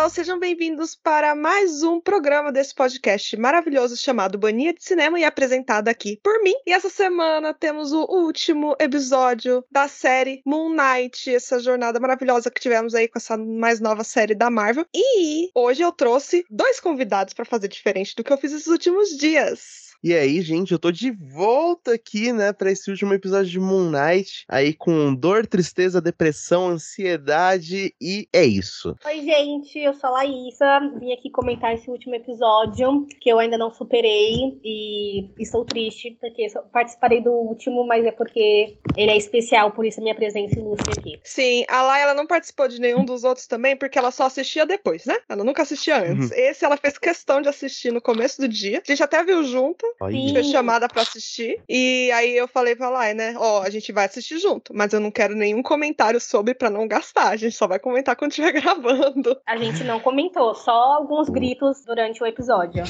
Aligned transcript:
pessoal, 0.00 0.08
sejam 0.08 0.38
bem-vindos 0.38 0.94
para 0.94 1.34
mais 1.34 1.82
um 1.82 2.00
programa 2.00 2.50
desse 2.50 2.74
podcast 2.74 3.36
maravilhoso 3.36 3.94
chamado 3.98 4.38
Bania 4.38 4.72
de 4.72 4.82
Cinema 4.82 5.20
e 5.20 5.24
apresentado 5.24 5.88
aqui 5.88 6.18
por 6.22 6.42
mim. 6.42 6.54
E 6.66 6.72
essa 6.72 6.88
semana 6.88 7.52
temos 7.52 7.92
o 7.92 8.06
último 8.08 8.74
episódio 8.80 9.62
da 9.70 9.88
série 9.88 10.40
Moon 10.46 10.70
Knight, 10.70 11.34
essa 11.34 11.58
jornada 11.58 12.00
maravilhosa 12.00 12.50
que 12.50 12.60
tivemos 12.60 12.94
aí 12.94 13.08
com 13.08 13.18
essa 13.18 13.36
mais 13.36 13.78
nova 13.78 14.02
série 14.02 14.34
da 14.34 14.48
Marvel. 14.48 14.86
E 14.94 15.50
hoje 15.54 15.82
eu 15.82 15.92
trouxe 15.92 16.46
dois 16.48 16.80
convidados 16.80 17.34
para 17.34 17.44
fazer 17.44 17.68
diferente 17.68 18.16
do 18.16 18.24
que 18.24 18.32
eu 18.32 18.38
fiz 18.38 18.52
esses 18.52 18.68
últimos 18.68 19.10
dias. 19.10 19.89
E 20.02 20.14
aí, 20.14 20.40
gente, 20.40 20.72
eu 20.72 20.78
tô 20.78 20.90
de 20.90 21.10
volta 21.10 21.92
aqui, 21.92 22.32
né, 22.32 22.54
para 22.54 22.72
esse 22.72 22.90
último 22.90 23.12
episódio 23.12 23.50
de 23.50 23.60
Moon 23.60 23.90
Knight, 23.90 24.46
aí 24.48 24.72
com 24.72 25.14
dor, 25.14 25.46
tristeza, 25.46 26.00
depressão, 26.00 26.68
ansiedade 26.68 27.94
e 28.00 28.26
é 28.32 28.42
isso. 28.42 28.96
Oi, 29.04 29.20
gente, 29.20 29.78
eu 29.78 29.92
sou 29.92 30.08
a 30.08 30.12
Laísa, 30.14 30.80
vim 30.98 31.12
aqui 31.12 31.28
comentar 31.30 31.74
esse 31.74 31.90
último 31.90 32.14
episódio 32.14 33.06
que 33.20 33.30
eu 33.30 33.38
ainda 33.38 33.58
não 33.58 33.70
superei 33.70 34.58
e 34.64 35.28
estou 35.38 35.66
triste 35.66 36.16
porque 36.18 36.46
participarei 36.72 37.20
do 37.22 37.32
último, 37.32 37.86
mas 37.86 38.02
é 38.06 38.10
porque 38.10 38.78
ele 38.96 39.10
é 39.10 39.16
especial, 39.18 39.70
por 39.72 39.84
isso 39.84 40.00
a 40.00 40.02
minha 40.02 40.14
presença 40.14 40.58
ilustre 40.58 40.98
aqui. 40.98 41.20
Sim, 41.22 41.66
a 41.68 41.82
Lai, 41.82 42.00
ela 42.00 42.14
não 42.14 42.26
participou 42.26 42.68
de 42.68 42.80
nenhum 42.80 43.04
dos 43.04 43.22
outros 43.22 43.46
também 43.46 43.76
porque 43.76 43.98
ela 43.98 44.10
só 44.10 44.24
assistia 44.24 44.64
depois, 44.64 45.04
né? 45.04 45.18
Ela 45.28 45.44
nunca 45.44 45.60
assistia 45.60 45.98
antes. 45.98 46.30
Uhum. 46.30 46.36
Esse 46.36 46.64
ela 46.64 46.78
fez 46.78 46.96
questão 46.96 47.42
de 47.42 47.50
assistir 47.50 47.92
no 47.92 48.00
começo 48.00 48.40
do 48.40 48.48
dia. 48.48 48.82
A 48.82 48.90
gente 48.90 49.02
até 49.02 49.22
viu 49.22 49.44
junto. 49.44 49.89
A 50.00 50.10
gente 50.10 50.32
foi 50.32 50.44
chamada 50.44 50.88
pra 50.88 51.02
assistir. 51.02 51.60
E 51.68 52.10
aí 52.12 52.36
eu 52.36 52.48
falei 52.48 52.76
pra 52.76 52.88
lá, 52.88 53.12
né? 53.14 53.34
Ó, 53.36 53.62
a 53.62 53.70
gente 53.70 53.92
vai 53.92 54.06
assistir 54.06 54.38
junto, 54.38 54.74
mas 54.74 54.92
eu 54.92 55.00
não 55.00 55.10
quero 55.10 55.34
nenhum 55.34 55.62
comentário 55.62 56.20
sobre 56.20 56.54
pra 56.54 56.70
não 56.70 56.86
gastar. 56.86 57.28
A 57.28 57.36
gente 57.36 57.56
só 57.56 57.66
vai 57.66 57.78
comentar 57.78 58.16
quando 58.16 58.30
estiver 58.30 58.52
gravando. 58.60 59.40
A 59.46 59.56
gente 59.56 59.84
não 59.84 60.00
comentou, 60.00 60.54
só 60.54 60.72
alguns 60.72 61.28
gritos 61.28 61.84
durante 61.84 62.22
o 62.22 62.26
episódio. 62.26 62.84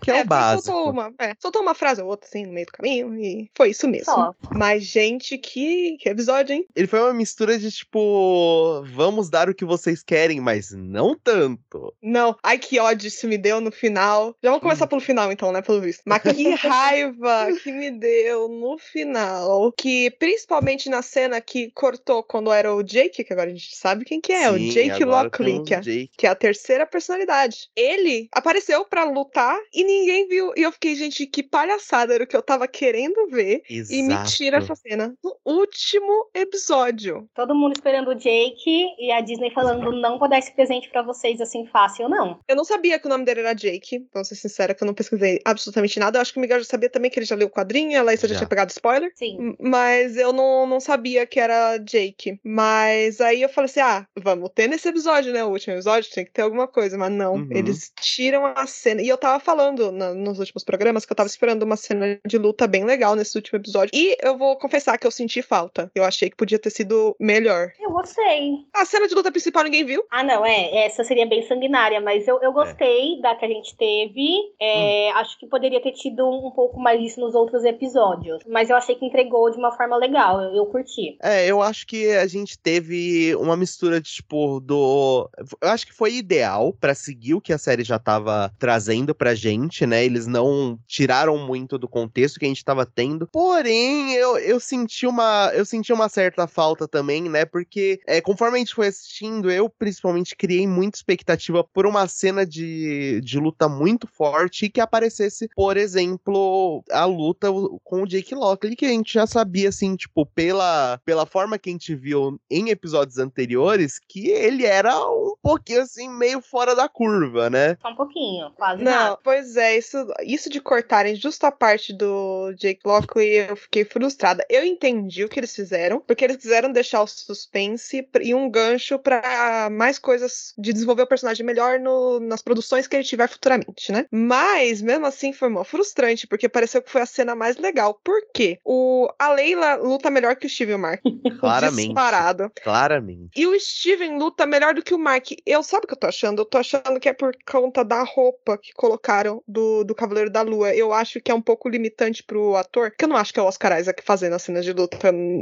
Que 0.00 0.10
é, 0.10 0.18
é 0.18 0.22
o 0.22 0.26
básico. 0.26 0.66
Soltou 0.66 0.90
uma, 0.90 1.14
é, 1.18 1.34
soltou 1.38 1.62
uma 1.62 1.74
frase 1.74 2.02
ou 2.02 2.08
outra, 2.08 2.28
assim, 2.28 2.46
no 2.46 2.52
meio 2.52 2.66
do 2.66 2.72
caminho, 2.72 3.14
e 3.18 3.50
foi 3.54 3.70
isso 3.70 3.88
mesmo. 3.88 4.06
Só. 4.06 4.34
Mas, 4.50 4.84
gente, 4.84 5.38
que, 5.38 5.96
que 5.98 6.08
episódio, 6.08 6.54
hein? 6.54 6.66
Ele 6.74 6.86
foi 6.86 7.00
uma 7.00 7.14
mistura 7.14 7.58
de, 7.58 7.70
tipo, 7.70 8.82
vamos 8.92 9.28
dar 9.28 9.48
o 9.48 9.54
que 9.54 9.64
vocês 9.64 10.02
querem, 10.02 10.40
mas 10.40 10.70
não 10.72 11.16
tanto. 11.16 11.94
Não. 12.02 12.36
Ai, 12.42 12.58
que 12.58 12.78
ódio 12.78 13.08
isso 13.08 13.26
me 13.26 13.38
deu 13.38 13.60
no 13.60 13.70
final. 13.70 14.36
Já 14.42 14.50
vamos 14.50 14.62
começar 14.62 14.84
hum. 14.84 14.88
pelo 14.88 15.00
final, 15.00 15.32
então, 15.32 15.52
né, 15.52 15.62
pelo 15.62 15.80
visto. 15.80 16.02
Mas 16.06 16.22
que 16.22 16.50
raiva 16.54 17.48
que 17.62 17.72
me 17.72 17.90
deu 17.90 18.48
no 18.48 18.78
final. 18.78 19.72
Que, 19.76 20.10
principalmente 20.10 20.88
na 20.88 21.02
cena 21.02 21.40
que 21.40 21.70
cortou 21.72 22.22
quando 22.22 22.52
era 22.52 22.74
o 22.74 22.82
Jake, 22.82 23.24
que 23.24 23.32
agora 23.32 23.50
a 23.50 23.52
gente 23.52 23.74
sabe 23.76 24.04
quem 24.04 24.20
que 24.20 24.32
é, 24.32 24.48
Sim, 24.48 24.54
o 24.54 24.72
Jake 24.72 25.04
Lockley, 25.04 25.62
que, 25.62 25.74
é, 25.74 25.80
que 26.16 26.26
é 26.26 26.30
a 26.30 26.34
terceira 26.34 26.86
personalidade. 26.86 27.68
Ele 27.76 28.28
apareceu 28.32 28.84
para 28.84 29.04
lutar 29.04 29.58
e 29.74 29.84
ninguém 29.84 30.28
viu. 30.28 30.52
E 30.56 30.62
eu 30.62 30.72
fiquei, 30.72 30.94
gente, 30.94 31.26
que 31.26 31.42
palhaçada 31.42 32.14
era 32.14 32.24
o 32.24 32.26
que 32.26 32.36
eu 32.36 32.42
tava 32.42 32.68
querendo 32.68 33.26
ver. 33.28 33.62
Exato. 33.68 33.94
E 33.94 34.02
me 34.02 34.24
tira 34.24 34.58
essa 34.58 34.74
cena 34.74 35.14
no 35.22 35.36
último 35.44 36.28
episódio. 36.32 37.28
Todo 37.34 37.54
mundo 37.54 37.74
esperando 37.74 38.10
o 38.10 38.14
Jake 38.14 38.86
e 38.98 39.10
a 39.10 39.20
Disney 39.20 39.50
falando: 39.50 39.92
não 39.92 40.18
vou 40.18 40.28
dar 40.28 40.38
esse 40.38 40.54
presente 40.54 40.88
para 40.90 41.02
vocês 41.02 41.40
assim 41.40 41.66
fácil, 41.66 42.08
não. 42.08 42.38
Eu 42.46 42.56
não 42.56 42.64
sabia 42.64 42.98
que 42.98 43.06
o 43.06 43.08
nome 43.08 43.24
dele 43.24 43.40
era 43.40 43.52
Jake, 43.52 44.06
vou 44.12 44.24
ser 44.24 44.36
sincera, 44.36 44.74
que 44.74 44.82
eu 44.82 44.86
não 44.86 44.94
pesquisei 44.94 45.40
absolutamente 45.44 45.98
nada. 45.98 46.18
Eu 46.18 46.22
acho 46.22 46.32
que 46.32 46.38
o 46.38 46.40
Miguel 46.40 46.60
já 46.60 46.66
sabia 46.66 46.88
também 46.88 47.10
que 47.10 47.18
ele 47.18 47.26
já 47.26 47.34
leu 47.34 47.48
o 47.48 47.50
quadrinho, 47.50 47.98
a 47.98 48.02
Laísa 48.02 48.28
já. 48.28 48.34
já 48.34 48.40
tinha 48.40 48.48
pegado 48.48 48.70
spoiler. 48.70 49.10
Sim. 49.14 49.56
Mas 49.58 50.16
eu 50.16 50.32
não, 50.32 50.66
não 50.66 50.80
sabia 50.80 51.26
que 51.26 51.40
era 51.40 51.78
Jake. 51.78 52.38
Mas 52.44 53.20
aí 53.20 53.42
eu 53.42 53.48
falei 53.48 53.66
assim: 53.66 53.80
ah, 53.80 54.06
vamos 54.16 54.50
ter 54.54 54.68
nesse 54.68 54.88
episódio, 54.88 55.32
né? 55.32 55.44
O 55.44 55.48
último 55.50 55.74
episódio 55.74 56.10
tem 56.10 56.24
que 56.24 56.32
ter 56.32 56.42
alguma 56.42 56.68
coisa. 56.68 56.96
Mas 56.96 57.12
não, 57.12 57.34
uhum. 57.34 57.48
eles 57.50 57.92
tiram 58.00 58.46
a 58.46 58.66
cena. 58.66 59.02
E 59.02 59.08
eu 59.08 59.18
tava 59.18 59.40
falando 59.40 59.63
falando 59.64 59.90
na, 59.90 60.12
nos 60.12 60.38
últimos 60.38 60.62
programas 60.62 61.06
que 61.06 61.12
eu 61.12 61.16
tava 61.16 61.26
esperando 61.26 61.62
uma 61.62 61.76
cena 61.76 62.18
de 62.26 62.36
luta 62.36 62.66
bem 62.66 62.84
legal 62.84 63.16
nesse 63.16 63.36
último 63.36 63.58
episódio. 63.58 63.90
E 63.94 64.16
eu 64.22 64.36
vou 64.36 64.56
confessar 64.56 64.98
que 64.98 65.06
eu 65.06 65.10
senti 65.10 65.40
falta. 65.40 65.90
Eu 65.94 66.04
achei 66.04 66.28
que 66.28 66.36
podia 66.36 66.58
ter 66.58 66.70
sido 66.70 67.16
melhor. 67.18 67.72
Eu 67.80 67.90
gostei. 67.90 68.52
A 68.74 68.84
cena 68.84 69.08
de 69.08 69.14
luta 69.14 69.30
principal 69.30 69.64
ninguém 69.64 69.84
viu. 69.84 70.04
Ah, 70.10 70.22
não, 70.22 70.44
é. 70.44 70.86
Essa 70.86 71.02
seria 71.02 71.26
bem 71.26 71.42
sanguinária, 71.46 72.00
mas 72.00 72.28
eu, 72.28 72.40
eu 72.42 72.52
gostei 72.52 73.18
é. 73.18 73.20
da 73.22 73.34
que 73.34 73.44
a 73.44 73.48
gente 73.48 73.74
teve. 73.76 74.28
É, 74.60 75.10
hum. 75.10 75.16
Acho 75.16 75.38
que 75.38 75.46
poderia 75.46 75.80
ter 75.80 75.92
tido 75.92 76.28
um 76.28 76.50
pouco 76.50 76.78
mais 76.78 77.00
disso 77.00 77.20
nos 77.20 77.34
outros 77.34 77.64
episódios. 77.64 78.42
Mas 78.46 78.68
eu 78.68 78.76
achei 78.76 78.94
que 78.94 79.06
entregou 79.06 79.50
de 79.50 79.56
uma 79.56 79.72
forma 79.72 79.96
legal. 79.96 80.42
Eu, 80.42 80.54
eu 80.54 80.66
curti. 80.66 81.16
É, 81.22 81.46
eu 81.46 81.62
acho 81.62 81.86
que 81.86 82.10
a 82.10 82.26
gente 82.26 82.58
teve 82.58 83.34
uma 83.36 83.56
mistura 83.56 84.00
de, 84.00 84.10
tipo, 84.10 84.60
do. 84.60 85.30
Eu 85.62 85.70
acho 85.70 85.86
que 85.86 85.94
foi 85.94 86.14
ideal 86.14 86.72
para 86.72 86.94
seguir 86.94 87.34
o 87.34 87.40
que 87.40 87.52
a 87.52 87.58
série 87.58 87.84
já 87.84 87.98
tava 87.98 88.52
trazendo 88.58 89.14
pra 89.14 89.34
gente 89.34 89.53
gente, 89.54 89.86
né? 89.86 90.04
Eles 90.04 90.26
não 90.26 90.78
tiraram 90.86 91.38
muito 91.38 91.78
do 91.78 91.88
contexto 91.88 92.38
que 92.38 92.44
a 92.44 92.48
gente 92.48 92.58
estava 92.58 92.84
tendo. 92.84 93.26
Porém, 93.32 94.12
eu, 94.14 94.38
eu 94.38 94.60
senti 94.60 95.06
uma 95.06 95.50
eu 95.54 95.64
senti 95.64 95.92
uma 95.92 96.08
certa 96.08 96.46
falta 96.46 96.86
também, 96.86 97.28
né? 97.28 97.44
Porque 97.44 98.00
é, 98.06 98.20
conforme 98.20 98.56
a 98.56 98.58
gente 98.58 98.74
foi 98.74 98.88
assistindo, 98.88 99.50
eu 99.50 99.68
principalmente 99.68 100.36
criei 100.36 100.66
muita 100.66 100.98
expectativa 100.98 101.64
por 101.64 101.86
uma 101.86 102.06
cena 102.06 102.46
de, 102.46 103.20
de 103.22 103.38
luta 103.38 103.68
muito 103.68 104.06
forte 104.06 104.66
e 104.66 104.70
que 104.70 104.80
aparecesse, 104.80 105.48
por 105.54 105.76
exemplo, 105.76 106.82
a 106.90 107.04
luta 107.04 107.48
com 107.82 108.02
o 108.02 108.06
Jake 108.06 108.34
Lockley, 108.34 108.76
que 108.76 108.86
a 108.86 108.90
gente 108.90 109.14
já 109.14 109.26
sabia, 109.26 109.68
assim, 109.68 109.96
tipo, 109.96 110.26
pela, 110.26 111.00
pela 111.04 111.26
forma 111.26 111.58
que 111.58 111.70
a 111.70 111.72
gente 111.72 111.94
viu 111.94 112.38
em 112.50 112.70
episódios 112.70 113.18
anteriores, 113.18 113.98
que 114.08 114.28
ele 114.28 114.64
era 114.64 114.98
um 114.98 115.34
pouquinho, 115.42 115.82
assim, 115.82 116.08
meio 116.08 116.40
fora 116.40 116.74
da 116.74 116.88
curva, 116.88 117.50
né? 117.50 117.76
Só 117.80 117.88
um 117.88 117.96
pouquinho, 117.96 118.50
quase 118.56 118.82
Não, 118.82 118.92
nada. 118.92 119.18
pois 119.22 119.43
Pois 119.44 119.58
é, 119.58 119.76
isso, 119.76 119.98
isso 120.22 120.48
de 120.48 120.58
cortarem 120.58 121.14
justo 121.14 121.44
a 121.44 121.52
parte 121.52 121.92
do 121.92 122.50
Jake 122.54 122.80
Lockley, 122.82 123.50
eu 123.50 123.54
fiquei 123.54 123.84
frustrada. 123.84 124.42
Eu 124.48 124.64
entendi 124.64 125.22
o 125.22 125.28
que 125.28 125.38
eles 125.38 125.54
fizeram, 125.54 126.00
porque 126.00 126.24
eles 126.24 126.38
quiseram 126.38 126.72
deixar 126.72 127.02
o 127.02 127.06
suspense 127.06 128.08
e 128.22 128.34
um 128.34 128.48
gancho 128.48 128.98
para 128.98 129.68
mais 129.70 129.98
coisas 129.98 130.54
de 130.56 130.72
desenvolver 130.72 131.02
o 131.02 131.06
personagem 131.06 131.44
melhor 131.44 131.78
no, 131.78 132.20
nas 132.20 132.40
produções 132.40 132.86
que 132.86 132.96
ele 132.96 133.04
tiver 133.04 133.28
futuramente, 133.28 133.92
né? 133.92 134.06
Mas, 134.10 134.80
mesmo 134.80 135.04
assim, 135.04 135.30
foi 135.30 135.50
mó 135.50 135.62
frustrante, 135.62 136.26
porque 136.26 136.48
pareceu 136.48 136.80
que 136.80 136.90
foi 136.90 137.02
a 137.02 137.06
cena 137.06 137.34
mais 137.34 137.58
legal. 137.58 138.00
Por 138.02 138.22
quê? 138.32 138.58
O, 138.64 139.12
a 139.18 139.30
Leila 139.30 139.74
luta 139.74 140.10
melhor 140.10 140.36
que 140.36 140.46
o 140.46 140.50
Steven 140.50 140.78
Mark. 140.78 141.02
Claramente. 141.38 141.88
Disparado. 141.88 142.50
Claramente. 142.62 143.30
E 143.36 143.46
o 143.46 143.60
Steven 143.60 144.16
luta 144.16 144.46
melhor 144.46 144.72
do 144.72 144.82
que 144.82 144.94
o 144.94 144.98
Mark. 144.98 145.32
Eu 145.44 145.62
sabe 145.62 145.84
o 145.84 145.88
que 145.88 145.92
eu 145.92 146.00
tô 146.00 146.06
achando? 146.06 146.40
Eu 146.40 146.46
tô 146.46 146.56
achando 146.56 146.98
que 146.98 147.10
é 147.10 147.12
por 147.12 147.36
conta 147.44 147.84
da 147.84 148.02
roupa 148.02 148.56
que 148.56 148.72
colocaram 148.72 149.33
do, 149.46 149.84
do 149.84 149.94
Cavaleiro 149.94 150.30
da 150.30 150.42
Lua. 150.42 150.74
Eu 150.74 150.92
acho 150.92 151.20
que 151.20 151.30
é 151.30 151.34
um 151.34 151.40
pouco 151.40 151.68
limitante 151.68 152.22
pro 152.22 152.56
ator, 152.56 152.92
que 152.96 153.04
eu 153.04 153.08
não 153.08 153.16
acho 153.16 153.32
que 153.32 153.40
é 153.40 153.42
o 153.42 153.46
Oscar 153.46 153.78
Isaac 153.78 154.02
fazendo 154.04 154.34
as 154.34 154.42
cenas 154.42 154.64
de 154.64 154.72
luta 154.72 154.98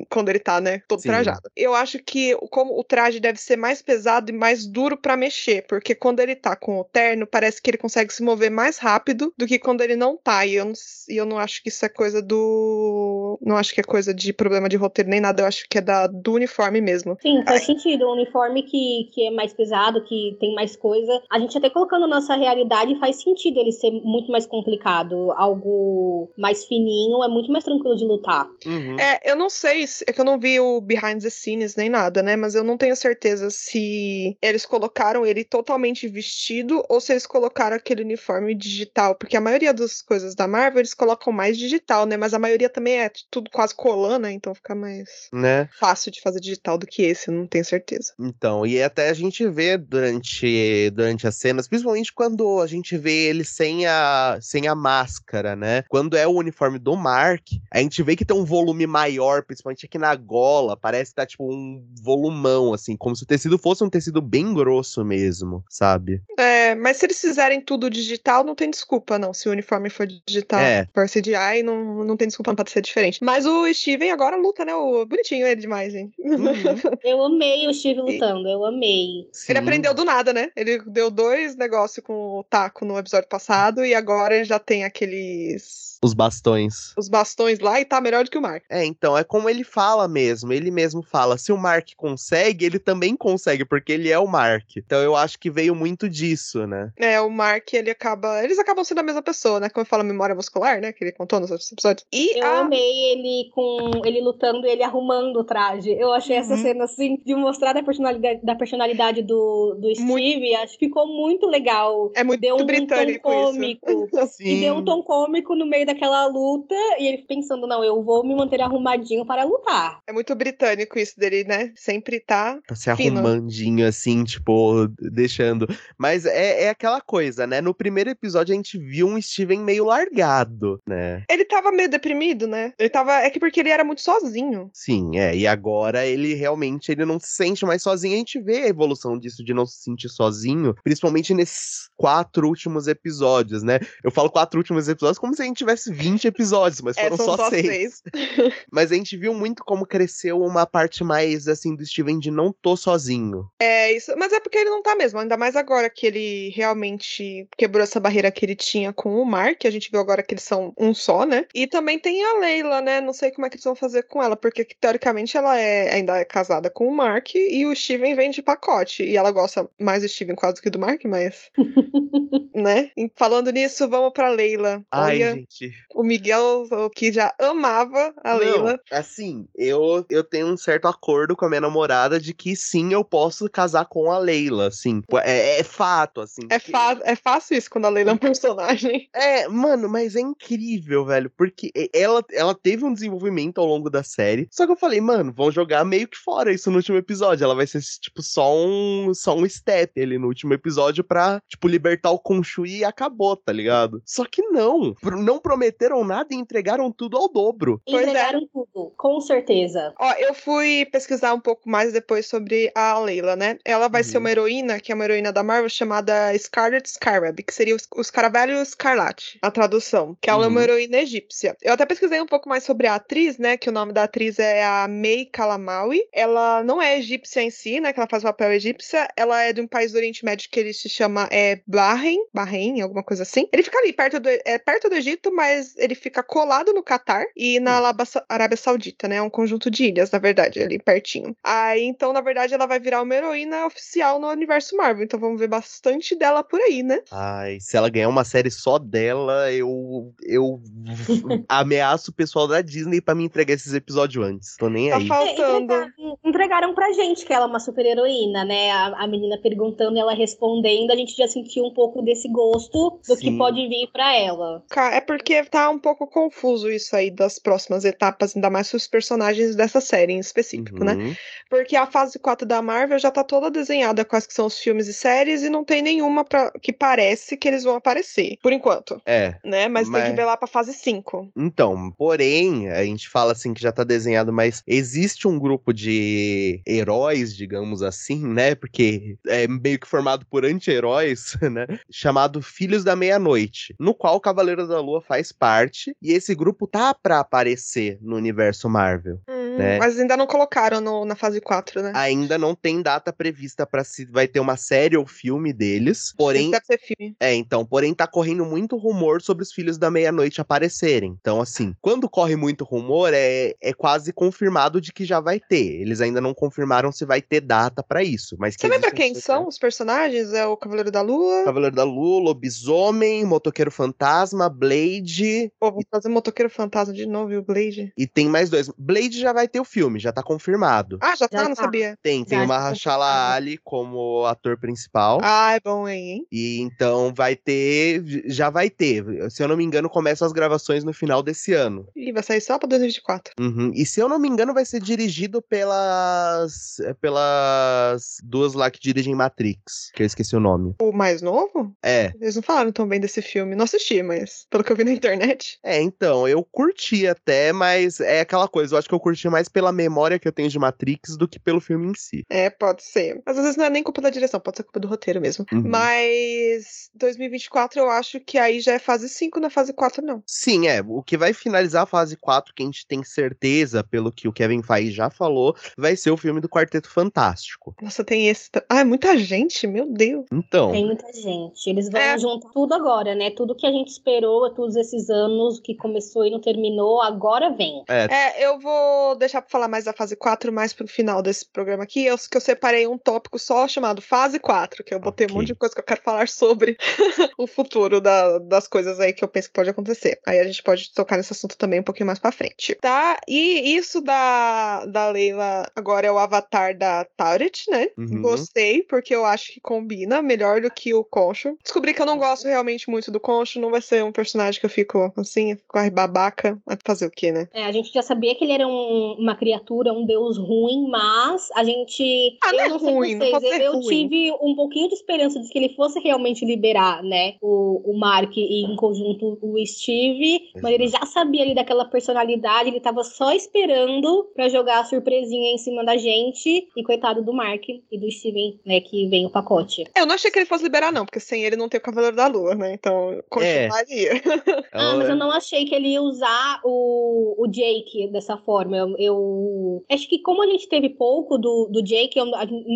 quando 0.08 0.28
ele 0.28 0.38
tá, 0.38 0.60
né, 0.60 0.82
todo 0.88 1.00
Sim. 1.00 1.08
trajado. 1.08 1.50
Eu 1.56 1.74
acho 1.74 1.98
que 1.98 2.36
como 2.50 2.78
o 2.78 2.84
traje 2.84 3.20
deve 3.20 3.38
ser 3.38 3.56
mais 3.56 3.82
pesado 3.82 4.30
e 4.30 4.34
mais 4.34 4.66
duro 4.66 4.96
para 4.96 5.16
mexer, 5.16 5.66
porque 5.66 5.94
quando 5.94 6.20
ele 6.20 6.34
tá 6.34 6.54
com 6.56 6.78
o 6.78 6.84
terno, 6.84 7.26
parece 7.26 7.60
que 7.60 7.70
ele 7.70 7.78
consegue 7.78 8.12
se 8.12 8.22
mover 8.22 8.50
mais 8.50 8.78
rápido 8.78 9.32
do 9.36 9.46
que 9.46 9.58
quando 9.58 9.80
ele 9.80 9.96
não 9.96 10.16
tá. 10.16 10.44
E 10.46 10.54
eu 10.54 10.64
não, 10.64 10.72
e 11.08 11.16
eu 11.16 11.26
não 11.26 11.38
acho 11.38 11.62
que 11.62 11.68
isso 11.68 11.84
é 11.84 11.88
coisa 11.88 12.22
do. 12.22 13.38
Não 13.40 13.56
acho 13.56 13.74
que 13.74 13.80
é 13.80 13.84
coisa 13.84 14.14
de 14.14 14.32
problema 14.32 14.68
de 14.68 14.76
roteiro 14.76 15.10
nem 15.10 15.20
nada, 15.20 15.42
eu 15.42 15.46
acho 15.46 15.66
que 15.68 15.78
é 15.78 15.80
da, 15.80 16.06
do 16.06 16.34
uniforme 16.34 16.80
mesmo. 16.80 17.16
Sim, 17.20 17.42
faz 17.44 17.60
Ai. 17.60 17.66
sentido. 17.66 18.06
O 18.06 18.12
uniforme 18.12 18.62
que, 18.62 19.10
que 19.12 19.26
é 19.26 19.30
mais 19.30 19.52
pesado, 19.52 20.04
que 20.04 20.36
tem 20.40 20.54
mais 20.54 20.76
coisa. 20.76 21.12
A 21.30 21.38
gente 21.38 21.56
até 21.56 21.70
colocando 21.70 22.06
nossa 22.06 22.34
realidade 22.34 22.98
faz 22.98 23.22
sentido 23.22 23.58
ele 23.58 23.72
ser 23.82 23.90
muito 23.90 24.30
mais 24.30 24.46
complicado. 24.46 25.32
Algo 25.32 26.30
mais 26.36 26.64
fininho 26.64 27.22
é 27.22 27.28
muito 27.28 27.50
mais 27.50 27.64
tranquilo 27.64 27.96
de 27.96 28.04
lutar. 28.04 28.48
Uhum. 28.64 28.98
É, 28.98 29.20
eu 29.24 29.36
não 29.36 29.50
sei, 29.50 29.84
é 30.06 30.12
que 30.12 30.20
eu 30.20 30.24
não 30.24 30.38
vi 30.38 30.58
o 30.60 30.80
behind 30.80 31.20
the 31.20 31.30
scenes 31.30 31.76
nem 31.76 31.90
nada, 31.90 32.22
né? 32.22 32.36
Mas 32.36 32.54
eu 32.54 32.64
não 32.64 32.76
tenho 32.76 32.96
certeza 32.96 33.50
se 33.50 34.36
eles 34.40 34.64
colocaram 34.64 35.26
ele 35.26 35.44
totalmente 35.44 36.08
vestido 36.08 36.84
ou 36.88 37.00
se 37.00 37.12
eles 37.12 37.26
colocaram 37.26 37.76
aquele 37.76 38.02
uniforme 38.02 38.54
digital. 38.54 39.14
Porque 39.14 39.36
a 39.36 39.40
maioria 39.40 39.74
das 39.74 40.00
coisas 40.00 40.34
da 40.34 40.46
Marvel 40.46 40.80
eles 40.80 40.94
colocam 40.94 41.32
mais 41.32 41.58
digital, 41.58 42.06
né? 42.06 42.16
Mas 42.16 42.32
a 42.34 42.38
maioria 42.38 42.68
também 42.68 43.00
é 43.00 43.10
tudo 43.30 43.50
quase 43.50 43.74
colando, 43.74 44.22
né? 44.22 44.32
Então 44.32 44.54
fica 44.54 44.74
mais 44.74 45.28
né? 45.32 45.68
fácil 45.78 46.12
de 46.12 46.20
fazer 46.20 46.40
digital 46.40 46.78
do 46.78 46.86
que 46.86 47.02
esse, 47.02 47.30
não 47.30 47.46
tenho 47.46 47.64
certeza. 47.64 48.12
Então, 48.18 48.64
e 48.64 48.80
até 48.82 49.10
a 49.10 49.14
gente 49.14 49.46
vê 49.48 49.76
durante, 49.76 50.90
durante 50.90 51.26
as 51.26 51.36
cenas, 51.36 51.66
principalmente 51.66 52.12
quando 52.12 52.60
a 52.60 52.66
gente 52.66 52.96
vê 52.96 53.28
ele 53.28 53.44
sem 53.62 53.86
a, 53.86 54.38
sem 54.40 54.66
a 54.66 54.74
máscara, 54.74 55.54
né? 55.54 55.84
Quando 55.88 56.16
é 56.16 56.26
o 56.26 56.32
uniforme 56.32 56.80
do 56.80 56.96
Mark, 56.96 57.42
a 57.70 57.78
gente 57.78 58.02
vê 58.02 58.16
que 58.16 58.24
tem 58.24 58.36
um 58.36 58.44
volume 58.44 58.88
maior, 58.88 59.44
principalmente 59.44 59.86
aqui 59.86 59.98
na 59.98 60.16
gola. 60.16 60.76
Parece 60.76 61.12
que 61.12 61.14
tá 61.14 61.24
tipo 61.24 61.44
um 61.44 61.80
volumão, 62.02 62.74
assim, 62.74 62.96
como 62.96 63.14
se 63.14 63.22
o 63.22 63.26
tecido 63.26 63.56
fosse 63.56 63.84
um 63.84 63.88
tecido 63.88 64.20
bem 64.20 64.52
grosso 64.52 65.04
mesmo, 65.04 65.64
sabe? 65.70 66.20
É, 66.36 66.74
mas 66.74 66.96
se 66.96 67.06
eles 67.06 67.20
fizerem 67.20 67.60
tudo 67.60 67.88
digital, 67.88 68.42
não 68.42 68.56
tem 68.56 68.68
desculpa, 68.68 69.16
não. 69.16 69.32
Se 69.32 69.48
o 69.48 69.52
uniforme 69.52 69.88
for 69.88 70.08
digital 70.26 70.58
É. 70.58 70.88
for 70.92 71.08
CGI, 71.08 71.62
não, 71.62 72.02
não 72.04 72.16
tem 72.16 72.26
desculpa 72.26 72.52
pra 72.56 72.68
ser 72.68 72.82
diferente. 72.82 73.22
Mas 73.22 73.46
o 73.46 73.72
Steven 73.72 74.10
agora 74.10 74.36
luta, 74.36 74.64
né? 74.64 74.74
O 74.74 75.06
bonitinho 75.06 75.46
ele 75.46 75.60
demais, 75.60 75.92
gente. 75.92 76.14
Uhum. 76.18 76.42
Eu 77.04 77.22
amei 77.22 77.68
o 77.68 77.74
Steve 77.74 78.00
lutando, 78.00 78.48
eu 78.48 78.64
amei. 78.64 79.28
Sim. 79.32 79.52
Ele 79.52 79.58
aprendeu 79.58 79.94
do 79.94 80.04
nada, 80.04 80.32
né? 80.32 80.50
Ele 80.56 80.82
deu 80.86 81.10
dois 81.10 81.56
negócios 81.56 82.04
com 82.04 82.40
o 82.40 82.44
taco 82.44 82.84
no 82.84 82.98
episódio 82.98 83.28
passado 83.28 83.51
e 83.84 83.94
agora 83.94 84.44
já 84.44 84.58
tem 84.58 84.84
aqueles. 84.84 85.91
Os 86.04 86.14
bastões. 86.14 86.92
Os 86.98 87.08
bastões 87.08 87.60
lá 87.60 87.80
e 87.80 87.84
tá 87.84 88.00
melhor 88.00 88.24
do 88.24 88.30
que 88.30 88.36
o 88.38 88.42
Mark. 88.42 88.64
É, 88.68 88.84
então, 88.84 89.16
é 89.16 89.22
como 89.22 89.48
ele 89.48 89.62
fala 89.62 90.08
mesmo. 90.08 90.52
Ele 90.52 90.70
mesmo 90.70 91.02
fala: 91.02 91.38
se 91.38 91.52
o 91.52 91.56
Mark 91.56 91.88
consegue, 91.96 92.64
ele 92.64 92.78
também 92.78 93.14
consegue, 93.16 93.64
porque 93.64 93.92
ele 93.92 94.10
é 94.10 94.18
o 94.18 94.26
Mark. 94.26 94.64
Então 94.76 95.00
eu 95.00 95.14
acho 95.14 95.38
que 95.38 95.50
veio 95.50 95.74
muito 95.74 96.08
disso, 96.08 96.66
né? 96.66 96.90
É, 96.96 97.20
o 97.20 97.30
Mark, 97.30 97.72
ele 97.72 97.90
acaba. 97.90 98.42
Eles 98.42 98.58
acabam 98.58 98.82
sendo 98.84 98.98
a 98.98 99.02
mesma 99.04 99.22
pessoa, 99.22 99.60
né? 99.60 99.68
Como 99.68 99.86
fala 99.86 100.02
memória 100.02 100.34
muscular, 100.34 100.80
né? 100.80 100.92
Que 100.92 101.04
ele 101.04 101.12
contou 101.12 101.38
nos 101.38 101.50
outros 101.52 101.70
episódios. 101.70 102.04
E 102.12 102.38
Eu 102.38 102.46
a. 102.46 102.58
amei 102.60 103.12
ele 103.12 103.50
com 103.54 103.90
ele 104.04 104.20
lutando 104.20 104.66
e 104.66 104.70
ele 104.70 104.82
arrumando 104.82 105.36
o 105.36 105.44
traje. 105.44 105.92
Eu 105.92 106.12
achei 106.12 106.36
essa 106.36 106.54
Uhum. 106.54 106.62
cena 106.62 106.84
assim 106.84 107.16
de 107.24 107.34
mostrar 107.34 107.72
da 107.72 107.82
personalidade, 107.82 108.40
da 108.44 108.54
personalidade 108.56 109.22
do, 109.22 109.76
do 109.78 109.88
Muito- 110.00 110.18
Steve, 110.18 110.54
acho 110.56 110.78
que 110.78 110.86
ficou 110.86 111.06
muito 111.06 111.46
legal. 111.46 112.10
É 112.16 112.24
muito 112.24 112.40
Deu 112.40 112.56
um 112.56 112.58
tom 112.58 112.66
britânico 112.66 113.22
cômico. 113.30 114.08
isso. 114.12 114.42
E 114.42 114.60
deu 114.60 114.74
um 114.74 114.84
tom 114.84 115.00
cômico 115.02 115.54
no 115.54 115.64
meio 115.64 115.86
daquela 115.92 116.26
luta, 116.26 116.74
e 116.98 117.06
ele 117.06 117.18
pensando, 117.18 117.66
não, 117.66 117.84
eu 117.84 118.02
vou 118.02 118.24
me 118.24 118.34
manter 118.34 118.60
arrumadinho 118.60 119.24
para 119.26 119.44
lutar. 119.44 120.00
É 120.06 120.12
muito 120.12 120.34
britânico 120.34 120.98
isso 120.98 121.18
dele, 121.18 121.44
né? 121.44 121.72
Sempre 121.76 122.20
tá. 122.20 122.58
Tá 122.66 122.74
se 122.74 122.94
Fino. 122.96 123.18
arrumandinho, 123.18 123.86
assim, 123.86 124.24
tipo, 124.24 124.88
deixando. 124.98 125.66
Mas 125.98 126.24
é, 126.26 126.64
é 126.64 126.68
aquela 126.70 127.00
coisa, 127.00 127.46
né? 127.46 127.60
No 127.60 127.74
primeiro 127.74 128.10
episódio 128.10 128.52
a 128.52 128.56
gente 128.56 128.78
viu 128.78 129.06
um 129.06 129.20
Steven 129.20 129.60
meio 129.60 129.84
largado, 129.84 130.80
né? 130.86 131.24
Ele 131.28 131.44
tava 131.44 131.70
meio 131.70 131.88
deprimido, 131.88 132.46
né? 132.46 132.72
Ele 132.78 132.88
tava. 132.88 133.12
É 133.14 133.30
que 133.30 133.38
porque 133.38 133.60
ele 133.60 133.70
era 133.70 133.84
muito 133.84 134.00
sozinho. 134.00 134.70
Sim, 134.72 135.18
é. 135.18 135.36
E 135.36 135.46
agora 135.46 136.06
ele 136.06 136.34
realmente 136.34 136.90
ele 136.90 137.04
não 137.04 137.18
se 137.20 137.28
sente 137.28 137.64
mais 137.64 137.82
sozinho. 137.82 138.14
A 138.14 138.18
gente 138.18 138.40
vê 138.40 138.58
a 138.58 138.68
evolução 138.68 139.18
disso 139.18 139.44
de 139.44 139.54
não 139.54 139.66
se 139.66 139.82
sentir 139.82 140.08
sozinho, 140.08 140.74
principalmente 140.82 141.34
nesses 141.34 141.88
quatro 141.96 142.46
últimos 142.48 142.88
episódios, 142.88 143.62
né? 143.62 143.78
Eu 144.02 144.10
falo 144.10 144.30
quatro 144.30 144.58
últimos 144.58 144.88
episódios 144.88 145.18
como 145.18 145.34
se 145.34 145.42
a 145.42 145.44
gente 145.44 145.58
tivesse 145.58 145.81
20 145.86 146.26
episódios, 146.26 146.80
mas 146.80 146.96
É, 146.96 147.04
foram 147.04 147.16
são 147.16 147.26
só, 147.26 147.36
só 147.36 147.50
seis. 147.50 147.66
seis. 147.66 148.02
Mas 148.70 148.90
a 148.90 148.94
gente 148.94 149.16
viu 149.16 149.34
muito 149.34 149.64
como 149.64 149.86
cresceu 149.86 150.40
uma 150.40 150.66
parte 150.66 151.04
mais 151.04 151.46
assim 151.48 151.74
do 151.76 151.84
Steven 151.84 152.18
de 152.18 152.30
não 152.30 152.52
tô 152.52 152.76
sozinho. 152.76 153.46
É 153.60 153.92
isso. 153.92 154.12
Mas 154.16 154.32
é 154.32 154.40
porque 154.40 154.58
ele 154.58 154.70
não 154.70 154.82
tá 154.82 154.94
mesmo. 154.94 155.18
Ainda 155.18 155.36
mais 155.36 155.56
agora 155.56 155.90
que 155.90 156.06
ele 156.06 156.50
realmente 156.50 157.46
quebrou 157.56 157.82
essa 157.82 158.00
barreira 158.00 158.30
que 158.30 158.44
ele 158.44 158.54
tinha 158.56 158.92
com 158.92 159.16
o 159.20 159.24
Mark. 159.24 159.64
A 159.64 159.70
gente 159.70 159.90
viu 159.90 160.00
agora 160.00 160.22
que 160.22 160.34
eles 160.34 160.44
são 160.44 160.72
um 160.78 160.94
só, 160.94 161.24
né? 161.26 161.46
E 161.54 161.66
também 161.66 161.98
tem 161.98 162.24
a 162.24 162.38
Leila, 162.38 162.80
né? 162.80 163.00
Não 163.00 163.12
sei 163.12 163.30
como 163.30 163.46
é 163.46 163.50
que 163.50 163.56
eles 163.56 163.64
vão 163.64 163.74
fazer 163.74 164.04
com 164.04 164.22
ela, 164.22 164.36
porque 164.36 164.64
teoricamente 164.80 165.36
ela 165.36 165.58
é, 165.58 165.92
ainda 165.94 166.16
é 166.18 166.24
casada 166.24 166.70
com 166.70 166.86
o 166.88 166.94
Mark 166.96 167.34
e 167.34 167.66
o 167.66 167.74
Steven 167.74 168.14
vem 168.14 168.30
de 168.30 168.42
pacote. 168.42 169.02
E 169.02 169.16
ela 169.16 169.30
gosta 169.30 169.68
mais 169.78 170.02
do 170.02 170.08
Steven 170.08 170.34
quase 170.36 170.56
do 170.56 170.62
que 170.62 170.70
do 170.70 170.78
Mark, 170.78 171.04
mas. 171.04 171.50
né? 172.54 172.90
E 172.96 173.10
falando 173.16 173.50
nisso, 173.50 173.88
vamos 173.88 174.12
pra 174.12 174.28
Leila. 174.30 174.84
Ai, 174.90 175.16
Olha, 175.22 175.34
gente. 175.34 175.71
O 175.94 176.02
Miguel, 176.02 176.66
o 176.70 176.90
que 176.90 177.12
já 177.12 177.34
amava 177.38 178.12
a 178.24 178.32
Não, 178.32 178.38
Leila. 178.38 178.80
assim, 178.90 179.46
eu, 179.54 180.04
eu 180.10 180.24
tenho 180.24 180.46
um 180.46 180.56
certo 180.56 180.86
acordo 180.86 181.36
com 181.36 181.44
a 181.44 181.48
minha 181.48 181.60
namorada 181.60 182.20
de 182.20 182.34
que 182.34 182.56
sim, 182.56 182.92
eu 182.92 183.04
posso 183.04 183.48
casar 183.48 183.86
com 183.86 184.10
a 184.10 184.18
Leila, 184.18 184.68
assim. 184.68 185.02
É, 185.24 185.60
é 185.60 185.62
fato, 185.62 186.20
assim. 186.20 186.42
É, 186.50 186.58
fa 186.58 186.98
é 187.04 187.16
fácil 187.16 187.56
isso 187.56 187.70
quando 187.70 187.86
a 187.86 187.90
Leila 187.90 188.10
é 188.10 188.14
um 188.14 188.18
personagem. 188.18 189.08
É, 189.14 189.48
mano, 189.48 189.88
mas 189.88 190.16
é 190.16 190.20
incrível, 190.20 191.04
velho, 191.04 191.30
porque 191.30 191.70
ela, 191.92 192.22
ela 192.32 192.54
teve 192.54 192.84
um 192.84 192.92
desenvolvimento 192.92 193.58
ao 193.58 193.66
longo 193.66 193.90
da 193.90 194.02
série. 194.02 194.48
Só 194.50 194.66
que 194.66 194.72
eu 194.72 194.76
falei, 194.76 195.00
mano, 195.00 195.32
vão 195.32 195.50
jogar 195.50 195.84
meio 195.84 196.08
que 196.08 196.16
fora 196.16 196.52
isso 196.52 196.70
no 196.70 196.76
último 196.76 196.98
episódio. 196.98 197.44
Ela 197.44 197.54
vai 197.54 197.66
ser, 197.66 197.80
tipo, 198.00 198.22
só 198.22 198.54
um, 198.54 199.12
só 199.14 199.36
um 199.36 199.48
step 199.48 200.00
ali 200.00 200.18
no 200.18 200.28
último 200.28 200.54
episódio 200.54 201.04
pra, 201.04 201.40
tipo, 201.48 201.68
libertar 201.68 202.10
o 202.10 202.18
Khonshu 202.18 202.66
e 202.66 202.84
acabou, 202.84 203.36
tá 203.36 203.52
ligado? 203.52 204.02
Só 204.04 204.24
que 204.24 204.42
não. 204.42 204.94
Não 205.02 205.38
prometeram 205.52 206.02
nada 206.02 206.28
e 206.32 206.36
entregaram 206.36 206.90
tudo 206.90 207.16
ao 207.16 207.28
dobro. 207.28 207.80
Pois 207.84 208.06
é. 208.06 208.10
Entregaram 208.10 208.48
tudo, 208.52 208.92
com 208.96 209.20
certeza. 209.20 209.92
Ó, 209.98 210.12
eu 210.14 210.32
fui 210.32 210.86
pesquisar 210.90 211.34
um 211.34 211.40
pouco 211.40 211.68
mais 211.68 211.92
depois 211.92 212.24
sobre 212.26 212.72
a 212.74 212.98
Leila, 212.98 213.36
né? 213.36 213.58
Ela 213.64 213.88
vai 213.88 214.02
ser 214.02 214.16
Uhum. 214.16 214.22
uma 214.24 214.30
heroína, 214.30 214.80
que 214.80 214.90
é 214.90 214.94
uma 214.94 215.04
heroína 215.04 215.30
da 215.32 215.42
Marvel, 215.42 215.68
chamada 215.68 216.36
Scarlet 216.38 216.88
Scarab, 216.88 217.42
que 217.42 217.52
seria 217.52 217.76
os, 217.76 217.86
os 217.94 218.10
Caravelho 218.10 218.60
Escarlate, 218.62 219.38
a 219.42 219.50
tradução. 219.50 220.16
Que 220.20 220.30
ela 220.30 220.44
é 220.44 220.48
uma 220.48 220.58
Uhum. 220.60 220.64
heroína 220.64 220.98
egípcia. 220.98 221.56
Eu 221.60 221.74
até 221.74 221.84
pesquisei 221.84 222.20
um 222.20 222.26
pouco 222.26 222.48
mais 222.48 222.64
sobre 222.64 222.86
a 222.86 222.94
atriz, 222.94 223.36
né? 223.38 223.56
Que 223.58 223.68
o 223.68 223.72
nome 223.72 223.92
da 223.92 224.04
atriz 224.04 224.38
é 224.38 224.64
a 224.64 224.86
May 224.88 225.26
Kalamaui. 225.26 226.00
Ela 226.12 226.62
não 226.62 226.80
é 226.80 226.98
egípcia 226.98 227.42
em 227.42 227.50
si, 227.50 227.78
né? 227.80 227.92
Que 227.92 228.00
ela 228.00 228.08
faz 228.08 228.22
o 228.22 228.26
papel 228.26 228.52
egípcia. 228.52 229.06
Ela 229.16 229.42
é 229.42 229.52
de 229.52 229.60
um 229.60 229.66
país 229.66 229.92
do 229.92 229.96
Oriente 229.98 230.24
Médio 230.24 230.48
que 230.50 230.58
ele 230.60 230.72
se 230.72 230.88
chama 230.88 231.28
é, 231.30 231.60
Bahrein, 231.66 232.24
Bahrein, 232.32 232.80
alguma 232.80 233.02
coisa 233.02 233.22
assim. 233.22 233.48
Ele 233.52 233.62
fica 233.62 233.78
ali 233.78 233.92
perto 233.92 234.18
do, 234.20 234.28
é, 234.30 234.58
perto 234.58 234.88
do 234.88 234.94
Egito, 234.94 235.32
mas 235.34 235.41
ele 235.76 235.94
fica 235.94 236.22
colado 236.22 236.72
no 236.72 236.82
Catar 236.82 237.24
e 237.36 237.58
na 237.60 237.76
Alaba- 237.76 238.04
Arábia 238.28 238.56
Saudita, 238.56 239.08
né? 239.08 239.16
É 239.16 239.22
um 239.22 239.30
conjunto 239.30 239.70
de 239.70 239.84
ilhas, 239.86 240.10
na 240.10 240.18
verdade, 240.18 240.60
ali 240.60 240.78
pertinho. 240.78 241.36
Aí, 241.42 241.82
então, 241.84 242.12
na 242.12 242.20
verdade, 242.20 242.54
ela 242.54 242.66
vai 242.66 242.78
virar 242.80 243.02
uma 243.02 243.14
heroína 243.14 243.66
oficial 243.66 244.18
no 244.20 244.28
universo 244.28 244.76
Marvel. 244.76 245.04
Então 245.04 245.18
vamos 245.20 245.38
ver 245.40 245.48
bastante 245.48 246.14
dela 246.14 246.42
por 246.42 246.60
aí, 246.60 246.82
né? 246.82 247.00
Ai, 247.10 247.58
se 247.60 247.76
ela 247.76 247.88
ganhar 247.88 248.08
uma 248.08 248.24
série 248.24 248.50
só 248.50 248.78
dela, 248.78 249.50
eu 249.52 250.12
eu 250.22 250.60
ameaço 251.48 252.10
o 252.10 252.14
pessoal 252.14 252.46
da 252.48 252.60
Disney 252.60 253.00
pra 253.00 253.14
me 253.14 253.24
entregar 253.24 253.54
esses 253.54 253.72
episódios 253.74 254.24
antes. 254.26 254.56
Tô 254.56 254.68
nem 254.68 254.90
Tá 254.90 254.96
aí. 254.96 255.04
É, 255.04 255.08
faltando. 255.08 255.64
entregar- 255.74 255.92
entregaram 256.24 256.74
pra 256.74 256.92
gente 256.92 257.24
que 257.24 257.32
ela 257.32 257.44
é 257.44 257.48
uma 257.48 257.60
super 257.60 257.84
heroína, 257.84 258.44
né? 258.44 258.70
A, 258.70 259.04
a 259.04 259.06
menina 259.06 259.38
perguntando 259.40 259.96
e 259.96 260.00
ela 260.00 260.14
respondendo, 260.14 260.90
a 260.90 260.96
gente 260.96 261.16
já 261.16 261.26
sentiu 261.28 261.64
um 261.64 261.72
pouco 261.74 262.02
desse 262.02 262.28
gosto 262.28 263.00
do 263.06 263.16
que 263.16 263.26
Sim. 263.30 263.38
pode 263.38 263.66
vir 263.68 263.88
pra 263.92 264.14
ela. 264.16 264.62
É 264.92 265.00
porque 265.00 265.31
tá 265.50 265.68
um 265.70 265.78
pouco 265.78 266.06
confuso 266.06 266.70
isso 266.70 266.94
aí 266.96 267.10
das 267.10 267.38
próximas 267.38 267.84
etapas, 267.84 268.34
ainda 268.34 268.50
mais 268.50 268.72
os 268.74 268.86
personagens 268.86 269.54
dessa 269.56 269.80
série 269.80 270.12
em 270.12 270.18
específico, 270.18 270.84
né? 270.84 270.94
Uhum. 270.94 271.14
Porque 271.50 271.76
a 271.76 271.86
fase 271.86 272.18
4 272.18 272.46
da 272.46 272.60
Marvel 272.62 272.98
já 272.98 273.10
tá 273.10 273.22
toda 273.22 273.50
desenhada 273.50 274.04
quais 274.04 274.26
que 274.26 274.34
são 274.34 274.46
os 274.46 274.58
filmes 274.58 274.88
e 274.88 274.92
séries 274.92 275.42
e 275.42 275.50
não 275.50 275.64
tem 275.64 275.82
nenhuma 275.82 276.24
pra, 276.24 276.50
que 276.60 276.72
parece 276.72 277.36
que 277.36 277.46
eles 277.48 277.64
vão 277.64 277.76
aparecer, 277.76 278.36
por 278.42 278.52
enquanto, 278.52 279.00
É. 279.06 279.36
né? 279.44 279.68
Mas, 279.68 279.84
tem 279.84 279.92
Mas- 279.92 280.10
que 280.10 280.16
ver 280.16 280.24
lá 280.24 280.36
pra 280.36 280.48
fase 280.48 280.72
5. 280.72 281.30
Então, 281.36 281.90
porém, 281.92 282.68
a 282.70 282.84
gente 282.84 283.08
fala 283.08 283.32
assim 283.32 283.52
que 283.54 283.60
já 283.62 283.70
tá 283.72 283.84
desenhado, 283.84 284.32
mas 284.32 284.62
existe 284.66 285.28
um 285.28 285.38
grupo 285.38 285.72
de 285.72 286.60
heróis, 286.66 287.36
digamos 287.36 287.82
assim, 287.82 288.26
né? 288.26 288.54
Porque 288.54 289.16
é 289.26 289.46
meio 289.46 289.78
que 289.78 289.86
formado 289.86 290.24
por 290.26 290.44
anti-heróis, 290.44 291.36
né? 291.52 291.66
Chamado 291.90 292.40
Filhos 292.42 292.82
da 292.84 292.96
Meia-Noite, 292.96 293.74
no 293.78 293.94
qual 293.94 294.16
o 294.16 294.20
Cavaleiro 294.20 294.66
da 294.66 294.80
Lua 294.80 295.00
faz 295.00 295.21
parte, 295.30 295.94
e 296.02 296.12
esse 296.12 296.34
grupo 296.34 296.66
tá 296.66 296.92
pra 296.94 297.20
aparecer 297.20 297.98
no 298.00 298.16
universo 298.16 298.68
Marvel. 298.68 299.20
né? 299.58 299.78
Mas 299.78 299.98
ainda 300.00 300.16
não 300.16 300.26
colocaram 300.26 300.80
no- 300.80 301.04
na 301.04 301.14
fase 301.14 301.38
4, 301.38 301.82
né? 301.82 301.92
Ainda 301.94 302.38
não 302.38 302.54
tem 302.54 302.80
data 302.80 303.12
prevista 303.12 303.66
pra 303.66 303.84
se 303.84 304.06
vai 304.06 304.26
ter 304.26 304.40
uma 304.40 304.56
série 304.56 304.96
ou 304.96 305.06
filme 305.06 305.52
deles, 305.52 306.14
porém 306.16 306.50
deve 306.50 306.64
ser 306.64 306.78
filme. 306.78 307.14
é, 307.20 307.34
então, 307.34 307.62
porém 307.66 307.92
tá 307.92 308.06
correndo 308.06 308.46
muito 308.46 308.78
rumor 308.78 309.20
sobre 309.20 309.42
os 309.42 309.52
filhos 309.52 309.76
da 309.76 309.90
meia-noite 309.90 310.40
aparecerem. 310.40 311.14
Então, 311.20 311.38
assim, 311.38 311.74
quando 311.82 312.08
corre 312.08 312.34
muito 312.34 312.64
rumor, 312.64 313.10
é, 313.12 313.52
é 313.60 313.74
quase 313.74 314.10
confirmado 314.10 314.80
de 314.80 314.90
que 314.90 315.04
já 315.04 315.20
vai 315.20 315.38
ter. 315.38 315.82
Eles 315.82 316.00
ainda 316.00 316.18
não 316.20 316.32
confirmaram 316.32 316.90
se 316.90 317.04
vai 317.04 317.20
ter 317.20 317.42
data 317.42 317.82
pra 317.82 318.02
isso. 318.02 318.34
Mas 318.38 318.56
que 318.56 318.62
Você 318.62 318.68
lembra 318.68 318.90
quem 318.90 319.14
são 319.14 319.46
os 319.48 319.58
personagens? 319.58 320.32
É 320.32 320.46
o 320.46 320.56
Cavaleiro 320.56 320.90
da 320.90 321.02
Lua? 321.02 321.44
Cavaleiro 321.44 321.76
da 321.76 321.84
Lua, 321.84 322.22
Lobisomem, 322.22 323.22
Motoqueiro 323.26 323.70
Fantasma, 323.70 324.48
Blade 324.48 325.11
Pô, 325.60 325.70
vou 325.72 325.82
fazer 325.90 326.08
Motoqueiro 326.08 326.50
Fantasma 326.50 326.94
de 326.94 327.06
novo 327.06 327.32
e 327.32 327.36
o 327.36 327.42
Blade. 327.42 327.92
e 327.96 328.06
tem 328.06 328.28
mais 328.28 328.48
dois. 328.50 328.70
Blade 328.78 329.18
já 329.20 329.32
vai 329.32 329.46
ter 329.48 329.60
o 329.60 329.64
filme, 329.64 329.98
já 329.98 330.12
tá 330.12 330.22
confirmado. 330.22 330.98
Ah, 331.00 331.14
já 331.16 331.28
tá? 331.28 331.38
Já 331.38 331.48
não 331.48 331.54
tá. 331.54 331.62
sabia. 331.62 331.96
Tem, 332.02 332.24
tem 332.24 332.38
Já 332.38 332.44
o 332.44 332.48
tá 332.48 332.60
Mahershala. 332.60 333.34
Ali 333.34 333.58
como 333.58 334.24
ator 334.26 334.58
principal. 334.58 335.20
Ah, 335.22 335.54
é 335.54 335.60
bom 335.60 335.86
aí, 335.86 335.98
hein? 335.98 336.26
E 336.30 336.60
então 336.60 337.12
vai 337.14 337.34
ter, 337.36 338.02
já 338.26 338.50
vai 338.50 338.70
ter. 338.70 339.04
Se 339.30 339.42
eu 339.42 339.48
não 339.48 339.56
me 339.56 339.64
engano, 339.64 339.88
começam 339.90 340.26
as 340.26 340.32
gravações 340.32 340.84
no 340.84 340.92
final 340.92 341.22
desse 341.22 341.52
ano. 341.52 341.86
Ih, 341.96 342.12
vai 342.12 342.22
sair 342.22 342.40
só 342.40 342.58
pra 342.58 342.68
2024. 342.68 343.34
Uhum. 343.40 343.72
E 343.74 343.84
se 343.86 344.00
eu 344.00 344.08
não 344.08 344.18
me 344.18 344.28
engano, 344.28 344.54
vai 344.54 344.64
ser 344.64 344.80
dirigido 344.80 345.42
pelas 345.42 346.76
pelas 347.00 348.16
duas 348.22 348.54
lá 348.54 348.70
que 348.70 348.80
dirigem 348.80 349.14
Matrix, 349.14 349.90
que 349.94 350.02
eu 350.02 350.06
esqueci 350.06 350.34
o 350.36 350.40
nome. 350.40 350.74
O 350.80 350.92
mais 350.92 351.22
novo? 351.22 351.74
É, 351.82 352.12
Eles 352.20 352.36
não 352.36 352.42
falaram 352.42 352.72
tão 352.72 352.86
bem 352.86 353.00
desse 353.00 353.22
filme. 353.22 353.54
Não 353.54 353.64
assisti, 353.64 354.02
mas 354.02 354.46
pelo 354.50 354.64
que 354.64 354.72
eu 354.72 354.76
vi 354.76 354.84
na 354.84 354.92
internet. 355.02 355.58
é, 355.62 355.80
então, 355.80 356.26
eu 356.28 356.44
curti 356.44 357.06
até, 357.06 357.52
mas 357.52 358.00
é 358.00 358.20
aquela 358.20 358.46
coisa, 358.48 358.74
eu 358.74 358.78
acho 358.78 358.88
que 358.88 358.94
eu 358.94 359.00
curti 359.00 359.28
mais 359.28 359.48
pela 359.48 359.72
memória 359.72 360.18
que 360.18 360.28
eu 360.28 360.32
tenho 360.32 360.48
de 360.48 360.58
Matrix 360.58 361.16
do 361.16 361.26
que 361.28 361.38
pelo 361.38 361.60
filme 361.60 361.88
em 361.88 361.94
si. 361.94 362.24
É, 362.30 362.48
pode 362.50 362.82
ser. 362.84 363.20
Mas 363.26 363.36
às 363.36 363.42
vezes 363.44 363.56
não 363.56 363.64
é 363.64 363.70
nem 363.70 363.82
culpa 363.82 364.00
da 364.00 364.10
direção, 364.10 364.38
pode 364.40 364.58
ser 364.58 364.62
culpa 364.64 364.80
do 364.80 364.88
roteiro 364.88 365.20
mesmo. 365.20 365.44
Uhum. 365.52 365.62
Mas 365.66 366.90
2024 366.94 367.80
eu 367.80 367.90
acho 367.90 368.20
que 368.20 368.38
aí 368.38 368.60
já 368.60 368.72
é 368.74 368.78
fase 368.78 369.08
5, 369.08 369.40
não 369.40 369.46
é 369.46 369.50
fase 369.50 369.72
4, 369.72 370.04
não. 370.04 370.22
Sim, 370.26 370.68
é. 370.68 370.82
O 370.86 371.02
que 371.02 371.16
vai 371.16 371.32
finalizar 371.32 371.82
a 371.82 371.86
fase 371.86 372.16
4, 372.16 372.54
que 372.54 372.62
a 372.62 372.66
gente 372.66 372.86
tem 372.86 373.02
certeza, 373.02 373.82
pelo 373.84 374.12
que 374.12 374.28
o 374.28 374.32
Kevin 374.32 374.62
Feige 374.62 374.92
já 374.92 375.10
falou, 375.10 375.56
vai 375.76 375.96
ser 375.96 376.10
o 376.10 376.16
filme 376.16 376.40
do 376.40 376.48
Quarteto 376.48 376.88
Fantástico. 376.90 377.74
Nossa, 377.80 378.04
tem 378.04 378.28
esse. 378.28 378.50
Ah, 378.68 378.80
é 378.80 378.84
muita 378.84 379.16
gente, 379.16 379.66
meu 379.66 379.86
Deus. 379.90 380.26
Então, 380.32 380.70
Tem 380.72 380.84
muita 380.84 381.10
gente. 381.12 381.68
Eles 381.68 381.88
vão 381.88 382.00
É. 382.00 382.18
juntar 382.18 382.48
tudo 382.50 382.74
agora, 382.74 383.14
né? 383.14 383.30
Tudo 383.30 383.54
que 383.54 383.66
a 383.66 383.70
gente 383.70 383.88
esperou, 383.88 384.52
todos 384.54 384.76
esses 384.76 384.91
anos 385.10 385.60
que 385.60 385.74
começou 385.76 386.24
e 386.26 386.30
não 386.30 386.40
terminou, 386.40 387.00
agora 387.02 387.50
vem. 387.50 387.84
É, 387.88 388.44
eu 388.46 388.58
vou 388.58 389.14
deixar 389.16 389.40
pra 389.42 389.50
falar 389.50 389.68
mais 389.68 389.84
da 389.84 389.92
fase 389.92 390.16
4 390.16 390.52
mais 390.52 390.72
pro 390.72 390.86
final 390.86 391.22
desse 391.22 391.46
programa 391.48 391.84
aqui. 391.84 392.04
Eu, 392.04 392.16
que 392.18 392.36
eu 392.36 392.40
separei 392.40 392.86
um 392.86 392.98
tópico 392.98 393.38
só 393.38 393.66
chamado 393.68 394.00
fase 394.02 394.38
4, 394.38 394.84
que 394.84 394.94
eu 394.94 395.00
botei 395.00 395.26
Ok. 395.26 395.34
um 395.34 395.38
monte 395.38 395.48
de 395.48 395.54
coisa 395.54 395.74
que 395.74 395.80
eu 395.80 395.84
quero 395.84 396.02
falar 396.02 396.28
sobre 396.28 396.76
o 397.38 397.46
futuro 397.46 398.00
da- 398.00 398.38
das 398.38 398.66
coisas 398.68 398.98
aí 399.00 399.12
que 399.12 399.24
eu 399.24 399.28
penso 399.28 399.48
que 399.48 399.54
pode 399.54 399.70
acontecer. 399.70 400.18
Aí 400.26 400.38
a 400.38 400.44
gente 400.44 400.62
pode 400.62 400.92
tocar 400.92 401.16
nesse 401.16 401.32
assunto 401.32 401.56
também 401.56 401.80
um 401.80 401.84
pouquinho 401.84 402.06
mais 402.06 402.18
pra 402.18 402.32
frente. 402.32 402.74
Tá? 402.80 403.18
E 403.28 403.74
isso 403.76 404.00
da, 404.00 404.84
da 404.86 405.08
Leila 405.10 405.66
agora 405.74 406.06
é 406.06 406.12
o 406.12 406.18
avatar 406.18 406.76
da 406.76 407.04
Tauret, 407.16 407.64
né? 407.70 407.88
Uhum. 407.98 408.22
Gostei, 408.22 408.82
porque 408.82 409.14
eu 409.14 409.24
acho 409.24 409.52
que 409.52 409.60
combina 409.60 410.20
melhor 410.22 410.60
do 410.60 410.70
que 410.70 410.92
o 410.94 411.04
Concho. 411.04 411.56
Descobri 411.62 411.94
que 411.94 412.02
eu 412.02 412.06
não 412.06 412.18
gosto 412.18 412.46
realmente 412.46 412.90
muito 412.90 413.10
do 413.10 413.20
Concho, 413.20 413.60
não 413.60 413.70
vai 413.70 413.80
ser 413.80 414.02
um 414.04 414.12
personagem 414.12 414.58
que 414.60 414.66
eu 414.66 414.70
fico 414.70 414.81
assim, 415.16 415.56
fico 415.56 415.78
ai, 415.78 415.90
babaca. 415.90 416.58
Mas 416.66 416.78
fazer 416.84 417.06
o 417.06 417.10
quê, 417.10 417.32
né? 417.32 417.48
É, 417.52 417.64
a 417.64 417.72
gente 417.72 417.92
já 417.92 418.02
sabia 418.02 418.34
que 418.34 418.44
ele 418.44 418.52
era 418.52 418.66
um- 418.66 419.16
uma 419.18 419.34
criatura, 419.36 419.92
um 419.92 420.04
deus 420.04 420.36
ruim, 420.38 420.88
mas 420.88 421.48
a 421.54 421.64
gente. 421.64 422.38
Ah, 422.42 422.52
não 422.52 422.58
eu 422.58 422.64
é 422.64 422.68
não 422.68 422.78
sei 422.78 422.92
ruim, 422.94 423.14
não 423.14 423.20
vocês, 423.20 423.30
pode 423.32 423.48
ser 423.48 423.60
eu 423.62 423.72
ruim. 423.74 423.86
tive 424.08 424.32
um 424.40 424.54
pouquinho 424.54 424.88
de 424.88 424.94
esperança 424.94 425.40
de 425.40 425.48
que 425.48 425.58
ele 425.58 425.70
fosse 425.74 425.98
realmente 426.00 426.44
liberar, 426.44 427.02
né? 427.02 427.34
O, 427.40 427.92
o 427.92 427.98
Mark 427.98 428.36
e 428.36 428.64
em 428.64 428.76
conjunto 428.76 429.38
o 429.42 429.54
Steve, 429.66 430.40
mas 430.62 430.72
ele 430.72 430.88
já 430.88 431.04
sabia 431.06 431.42
ali 431.42 431.54
daquela 431.54 431.84
personalidade, 431.84 432.68
ele 432.68 432.80
tava 432.80 433.02
só 433.04 433.32
esperando 433.32 434.24
pra 434.34 434.48
jogar 434.48 434.80
a 434.80 434.84
surpresinha 434.84 435.52
em 435.54 435.58
cima 435.58 435.84
da 435.84 435.96
gente. 435.96 436.68
E 436.76 436.82
coitado 436.82 437.22
do 437.22 437.32
Mark 437.32 437.62
e 437.68 437.98
do 437.98 438.10
Steven, 438.10 438.58
né? 438.64 438.80
Que 438.80 439.06
vem 439.08 439.26
o 439.26 439.30
pacote. 439.30 439.84
Eu 439.96 440.06
não 440.06 440.14
achei 440.14 440.30
que 440.30 440.38
ele 440.38 440.46
fosse 440.46 440.64
liberar, 440.64 440.92
não, 440.92 441.04
porque 441.04 441.20
sem 441.20 441.44
ele 441.44 441.56
não 441.56 441.68
tem 441.68 441.78
o 441.78 441.82
Cavaleiro 441.82 442.16
da 442.16 442.26
Lua, 442.26 442.54
né? 442.54 442.72
Então, 442.74 443.22
continuaria. 443.28 444.12
Ah, 444.72 444.94
mas 444.96 445.08
eu 445.08 445.16
não 445.16 445.30
achei 445.30 445.64
que 445.64 445.74
ele 445.74 445.88
ia 445.88 446.02
usar 446.02 446.60
o, 446.64 447.34
o 447.38 447.46
Jake 447.46 448.08
dessa 448.08 448.36
forma. 448.36 448.76
Eu, 448.76 448.94
eu- 448.98 449.84
acho 449.90 450.08
que 450.08 450.18
como 450.20 450.42
a 450.42 450.46
gente 450.46 450.68
teve 450.68 450.88
pouco 450.90 451.38
do, 451.38 451.68
do 451.70 451.82
Jake, 451.82 452.18
eu, 452.18 452.26